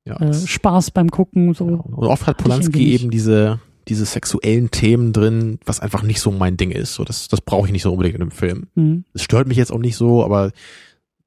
Ja, 0.05 0.19
äh, 0.19 0.33
Spaß 0.33 0.91
beim 0.91 1.09
Gucken, 1.11 1.53
so. 1.53 1.65
Und 1.65 1.93
oft 2.07 2.25
hat 2.27 2.37
Polanski 2.37 2.93
eben 2.93 3.11
diese, 3.11 3.59
diese 3.87 4.05
sexuellen 4.05 4.71
Themen 4.71 5.13
drin, 5.13 5.59
was 5.65 5.79
einfach 5.79 6.03
nicht 6.03 6.21
so 6.21 6.31
mein 6.31 6.57
Ding 6.57 6.71
ist. 6.71 6.93
So, 6.93 7.03
das, 7.03 7.27
das 7.27 7.41
brauche 7.41 7.67
ich 7.67 7.71
nicht 7.71 7.83
so 7.83 7.91
unbedingt 7.91 8.15
in 8.15 8.21
einem 8.21 8.31
Film. 8.31 8.67
Hm. 8.75 9.05
Es 9.13 9.23
stört 9.23 9.47
mich 9.47 9.57
jetzt 9.57 9.71
auch 9.71 9.79
nicht 9.79 9.95
so, 9.95 10.23
aber 10.23 10.51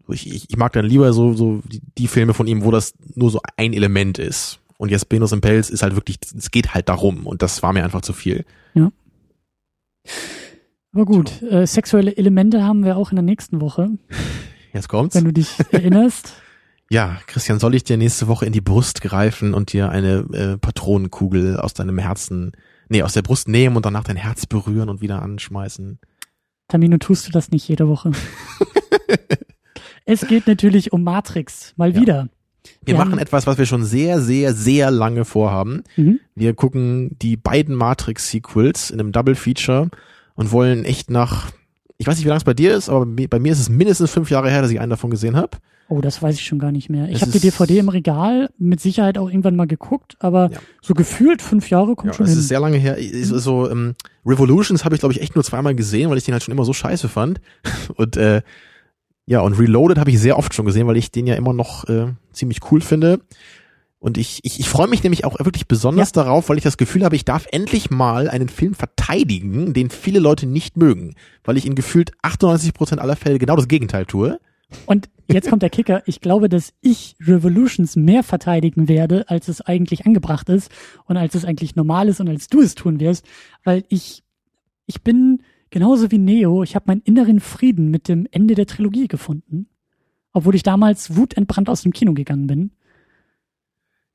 ich, 0.08 0.32
ich, 0.32 0.50
ich 0.50 0.56
mag 0.56 0.72
dann 0.72 0.84
lieber 0.84 1.12
so, 1.12 1.34
so 1.34 1.62
die, 1.64 1.80
die 1.98 2.08
Filme 2.08 2.34
von 2.34 2.46
ihm, 2.46 2.64
wo 2.64 2.70
das 2.70 2.94
nur 3.14 3.30
so 3.30 3.40
ein 3.56 3.72
Element 3.72 4.18
ist. 4.18 4.60
Und 4.76 4.90
jetzt 4.90 5.10
Venus 5.10 5.32
im 5.32 5.40
Pelz 5.40 5.70
ist 5.70 5.82
halt 5.82 5.94
wirklich, 5.94 6.18
es 6.36 6.50
geht 6.50 6.74
halt 6.74 6.88
darum 6.88 7.26
und 7.26 7.42
das 7.42 7.62
war 7.62 7.72
mir 7.72 7.84
einfach 7.84 8.02
zu 8.02 8.12
viel. 8.12 8.44
Aber 10.94 11.06
gut, 11.06 11.42
äh, 11.42 11.66
sexuelle 11.66 12.16
Elemente 12.16 12.62
haben 12.62 12.84
wir 12.84 12.96
auch 12.96 13.10
in 13.10 13.16
der 13.16 13.24
nächsten 13.24 13.60
Woche, 13.60 13.90
Jetzt 14.72 14.88
kommt's. 14.88 15.16
wenn 15.16 15.24
du 15.24 15.32
dich 15.32 15.48
erinnerst. 15.72 16.34
Ja, 16.90 17.18
Christian, 17.26 17.58
soll 17.58 17.74
ich 17.74 17.84
dir 17.84 17.96
nächste 17.96 18.28
Woche 18.28 18.46
in 18.46 18.52
die 18.52 18.60
Brust 18.60 19.00
greifen 19.00 19.54
und 19.54 19.72
dir 19.72 19.88
eine 19.90 20.18
äh, 20.32 20.58
Patronenkugel 20.58 21.58
aus 21.58 21.74
deinem 21.74 21.98
Herzen, 21.98 22.52
nee, 22.88 23.02
aus 23.02 23.14
der 23.14 23.22
Brust 23.22 23.48
nehmen 23.48 23.76
und 23.76 23.86
danach 23.86 24.04
dein 24.04 24.16
Herz 24.16 24.46
berühren 24.46 24.88
und 24.88 25.00
wieder 25.00 25.22
anschmeißen? 25.22 25.98
Tamino, 26.68 26.98
tust 26.98 27.26
du 27.26 27.32
das 27.32 27.50
nicht 27.50 27.66
jede 27.68 27.88
Woche? 27.88 28.12
es 30.04 30.26
geht 30.26 30.46
natürlich 30.46 30.92
um 30.92 31.02
Matrix, 31.02 31.72
mal 31.76 31.94
Ja. 31.94 32.00
wieder. 32.00 32.28
Wir 32.84 32.94
Wir 32.96 33.04
machen 33.04 33.18
etwas, 33.18 33.46
was 33.46 33.58
wir 33.58 33.66
schon 33.66 33.84
sehr, 33.84 34.20
sehr, 34.22 34.54
sehr 34.54 34.90
lange 34.90 35.24
vorhaben. 35.26 35.82
Mhm. 35.96 36.20
Wir 36.34 36.54
gucken 36.54 37.16
die 37.20 37.36
beiden 37.36 37.74
Matrix-Sequels 37.74 38.90
in 38.90 39.00
einem 39.00 39.12
Double 39.12 39.34
Feature 39.34 39.90
und 40.34 40.50
wollen 40.50 40.84
echt 40.84 41.10
nach, 41.10 41.50
ich 41.98 42.06
weiß 42.06 42.16
nicht, 42.16 42.24
wie 42.24 42.28
lange 42.28 42.38
es 42.38 42.44
bei 42.44 42.54
dir 42.54 42.74
ist, 42.74 42.88
aber 42.88 43.04
bei 43.06 43.38
mir 43.38 43.52
ist 43.52 43.60
es 43.60 43.68
mindestens 43.68 44.10
fünf 44.10 44.30
Jahre 44.30 44.50
her, 44.50 44.62
dass 44.62 44.70
ich 44.70 44.80
einen 44.80 44.90
davon 44.90 45.10
gesehen 45.10 45.36
habe. 45.36 45.58
Oh, 45.88 46.00
das 46.00 46.22
weiß 46.22 46.36
ich 46.36 46.44
schon 46.44 46.58
gar 46.58 46.72
nicht 46.72 46.88
mehr. 46.88 47.08
Ich 47.10 47.20
habe 47.20 47.30
die 47.30 47.40
DVD 47.40 47.78
im 47.78 47.90
Regal 47.90 48.48
mit 48.58 48.80
Sicherheit 48.80 49.18
auch 49.18 49.28
irgendwann 49.28 49.54
mal 49.54 49.66
geguckt, 49.66 50.16
aber 50.18 50.50
Ja. 50.50 50.58
so 50.80 50.94
gefühlt 50.94 51.42
fünf 51.42 51.68
Jahre 51.68 51.94
kommt 51.94 52.12
Ja, 52.12 52.16
schon 52.16 52.24
es 52.24 52.32
hin. 52.32 52.40
ist 52.40 52.48
sehr 52.48 52.60
lange 52.60 52.78
her. 52.78 52.96
So 53.22 53.70
ähm, 53.70 53.94
Revolutions 54.24 54.84
habe 54.84 54.94
ich 54.94 55.00
glaube 55.00 55.12
ich 55.12 55.20
echt 55.20 55.34
nur 55.34 55.44
zweimal 55.44 55.74
gesehen, 55.74 56.08
weil 56.10 56.16
ich 56.18 56.24
den 56.24 56.32
halt 56.32 56.42
schon 56.42 56.52
immer 56.52 56.64
so 56.64 56.72
scheiße 56.72 57.08
fand. 57.08 57.40
Und 57.96 58.16
äh, 58.16 58.40
ja, 59.26 59.40
und 59.40 59.54
Reloaded 59.58 59.96
habe 59.98 60.10
ich 60.10 60.20
sehr 60.20 60.36
oft 60.38 60.52
schon 60.52 60.66
gesehen, 60.66 60.86
weil 60.86 60.98
ich 60.98 61.10
den 61.10 61.26
ja 61.26 61.34
immer 61.34 61.54
noch 61.54 61.88
äh, 61.88 62.08
ziemlich 62.32 62.60
cool 62.70 62.82
finde. 62.82 63.20
Und 63.98 64.18
ich, 64.18 64.40
ich, 64.42 64.60
ich 64.60 64.68
freue 64.68 64.86
mich 64.86 65.02
nämlich 65.02 65.24
auch 65.24 65.38
wirklich 65.42 65.66
besonders 65.66 66.12
darauf, 66.12 66.50
weil 66.50 66.58
ich 66.58 66.62
das 66.62 66.76
Gefühl 66.76 67.04
habe, 67.06 67.16
ich 67.16 67.24
darf 67.24 67.46
endlich 67.50 67.90
mal 67.90 68.28
einen 68.28 68.50
Film 68.50 68.74
verteidigen, 68.74 69.72
den 69.72 69.88
viele 69.88 70.18
Leute 70.18 70.44
nicht 70.46 70.76
mögen, 70.76 71.14
weil 71.42 71.56
ich 71.56 71.64
in 71.64 71.74
gefühlt 71.74 72.12
98 72.20 72.74
Prozent 72.74 73.00
aller 73.00 73.16
Fälle 73.16 73.38
genau 73.38 73.56
das 73.56 73.66
Gegenteil 73.66 74.04
tue. 74.04 74.38
Und 74.86 75.08
jetzt 75.30 75.48
kommt 75.48 75.62
der 75.62 75.70
Kicker. 75.70 76.02
Ich 76.06 76.20
glaube, 76.20 76.48
dass 76.48 76.72
ich 76.80 77.16
Revolutions 77.20 77.96
mehr 77.96 78.22
verteidigen 78.22 78.88
werde, 78.88 79.28
als 79.28 79.48
es 79.48 79.60
eigentlich 79.60 80.06
angebracht 80.06 80.48
ist 80.48 80.70
und 81.06 81.16
als 81.16 81.34
es 81.34 81.44
eigentlich 81.44 81.76
normal 81.76 82.08
ist 82.08 82.20
und 82.20 82.28
als 82.28 82.48
du 82.48 82.60
es 82.60 82.74
tun 82.74 83.00
wirst, 83.00 83.24
weil 83.62 83.84
ich, 83.88 84.22
ich 84.86 85.02
bin 85.02 85.42
genauso 85.70 86.10
wie 86.10 86.18
Neo. 86.18 86.62
Ich 86.62 86.74
habe 86.74 86.84
meinen 86.88 87.00
inneren 87.02 87.40
Frieden 87.40 87.90
mit 87.90 88.08
dem 88.08 88.26
Ende 88.30 88.54
der 88.54 88.66
Trilogie 88.66 89.08
gefunden, 89.08 89.66
obwohl 90.32 90.54
ich 90.54 90.62
damals 90.62 91.16
wutentbrannt 91.16 91.68
aus 91.68 91.82
dem 91.82 91.92
Kino 91.92 92.12
gegangen 92.14 92.46
bin. 92.46 92.70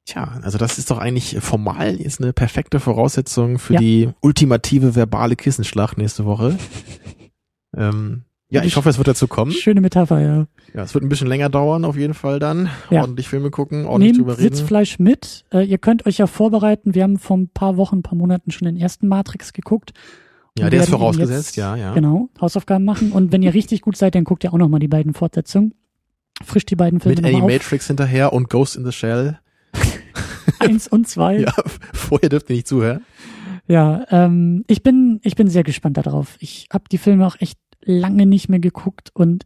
Tja, 0.05 0.39
also 0.41 0.57
das 0.57 0.79
ist 0.79 0.89
doch 0.89 0.97
eigentlich 0.97 1.37
formal 1.39 1.99
jetzt 2.01 2.21
eine 2.21 2.33
perfekte 2.33 2.79
Voraussetzung 2.79 3.59
für 3.59 3.73
Ja. 3.73 3.79
die 3.79 4.09
ultimative 4.21 4.95
verbale 4.95 5.35
Kissenschlacht 5.35 5.97
nächste 5.97 6.25
Woche. 6.25 6.57
ähm, 7.77 8.23
ja, 8.49 8.63
ich 8.63 8.75
hoffe, 8.75 8.89
es 8.89 8.97
wird 8.97 9.07
dazu 9.07 9.27
kommen. 9.27 9.51
Schöne 9.51 9.79
Metapher, 9.79 10.19
ja. 10.19 10.47
Ja, 10.73 10.83
es 10.83 10.93
wird 10.93 11.03
ein 11.03 11.09
bisschen 11.09 11.27
länger 11.27 11.49
dauern, 11.49 11.85
auf 11.85 11.97
jeden 11.97 12.13
Fall 12.13 12.39
dann. 12.39 12.69
Ja. 12.89 13.01
Ordentlich 13.01 13.27
Filme 13.27 13.51
gucken, 13.51 13.85
ordentlich 13.85 14.13
Nehmt 14.13 14.19
drüber 14.19 14.37
reden. 14.39 14.55
Sitzfleisch 14.55 14.99
mit. 14.99 15.45
Äh, 15.53 15.65
ihr 15.65 15.77
könnt 15.77 16.05
euch 16.05 16.17
ja 16.17 16.27
vorbereiten. 16.27 16.95
Wir 16.95 17.03
haben 17.03 17.17
vor 17.17 17.37
ein 17.37 17.49
paar 17.49 17.77
Wochen, 17.77 17.97
ein 17.97 18.03
paar 18.03 18.17
Monaten 18.17 18.51
schon 18.51 18.65
den 18.65 18.77
ersten 18.77 19.07
Matrix 19.07 19.53
geguckt. 19.53 19.93
Ja, 20.57 20.69
der 20.69 20.81
ist 20.81 20.89
vorausgesetzt, 20.89 21.55
jetzt, 21.55 21.55
ja, 21.57 21.75
ja. 21.75 21.93
Genau, 21.93 22.29
Hausaufgaben 22.41 22.83
machen. 22.83 23.11
Und 23.11 23.31
wenn 23.31 23.43
ihr 23.43 23.53
richtig 23.53 23.81
gut 23.81 23.95
seid, 23.95 24.15
dann 24.15 24.23
guckt 24.23 24.43
ihr 24.43 24.51
auch 24.51 24.57
nochmal 24.57 24.79
die 24.79 24.87
beiden 24.87 25.13
Fortsetzungen. 25.13 25.73
Frisch 26.43 26.65
die 26.65 26.75
beiden 26.75 26.99
Filme 26.99 27.15
Mit 27.15 27.23
nochmal 27.23 27.41
auf. 27.41 27.47
Animatrix 27.49 27.87
hinterher 27.87 28.33
und 28.33 28.49
Ghost 28.49 28.75
in 28.75 28.85
the 28.85 28.91
Shell. 28.91 29.39
Eins 30.59 30.87
und 30.87 31.07
zwei. 31.07 31.39
Ja, 31.39 31.53
vorher 31.93 32.29
dürft 32.29 32.49
ihr 32.49 32.55
nicht 32.55 32.67
zuhören. 32.67 33.01
Ja, 33.67 34.05
ähm, 34.09 34.65
ich 34.67 34.81
bin, 34.81 35.19
ich 35.23 35.35
bin 35.35 35.47
sehr 35.47 35.63
gespannt 35.63 35.97
darauf. 35.97 36.35
Ich 36.39 36.67
habe 36.73 36.85
die 36.91 36.97
Filme 36.97 37.27
auch 37.27 37.35
echt 37.39 37.59
lange 37.83 38.25
nicht 38.25 38.49
mehr 38.49 38.59
geguckt 38.59 39.09
und 39.13 39.45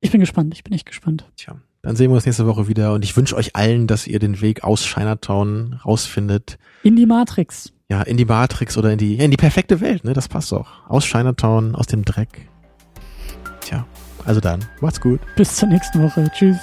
ich 0.00 0.10
bin 0.10 0.20
gespannt. 0.20 0.54
Ich 0.54 0.62
bin 0.62 0.72
echt 0.72 0.86
gespannt. 0.86 1.30
Tja, 1.36 1.56
dann 1.82 1.96
sehen 1.96 2.10
wir 2.10 2.16
uns 2.16 2.26
nächste 2.26 2.46
Woche 2.46 2.68
wieder 2.68 2.92
und 2.92 3.04
ich 3.04 3.16
wünsche 3.16 3.36
euch 3.36 3.56
allen, 3.56 3.86
dass 3.86 4.06
ihr 4.06 4.18
den 4.18 4.40
Weg 4.40 4.64
aus 4.64 4.84
Chinatown 4.84 5.80
rausfindet. 5.84 6.58
In 6.82 6.96
die 6.96 7.06
Matrix. 7.06 7.72
Ja, 7.88 8.02
in 8.02 8.16
die 8.16 8.24
Matrix 8.24 8.76
oder 8.76 8.92
in 8.92 8.98
die, 8.98 9.16
ja, 9.16 9.24
in 9.24 9.30
die 9.30 9.36
perfekte 9.36 9.80
Welt, 9.80 10.04
ne? 10.04 10.12
Das 10.12 10.28
passt 10.28 10.52
doch. 10.52 10.88
Aus 10.88 11.04
Chinatown, 11.04 11.74
aus 11.74 11.86
dem 11.86 12.04
Dreck. 12.04 12.48
Tja, 13.60 13.86
also 14.24 14.40
dann, 14.40 14.64
macht's 14.80 15.00
gut. 15.00 15.20
Bis 15.36 15.54
zur 15.54 15.68
nächsten 15.68 16.02
Woche. 16.02 16.30
Tschüss. 16.34 16.58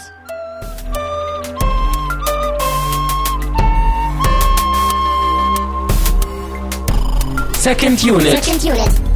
Second 7.64 8.04
Unit. 8.04 8.44
Second 8.44 8.64
unit. 8.66 9.13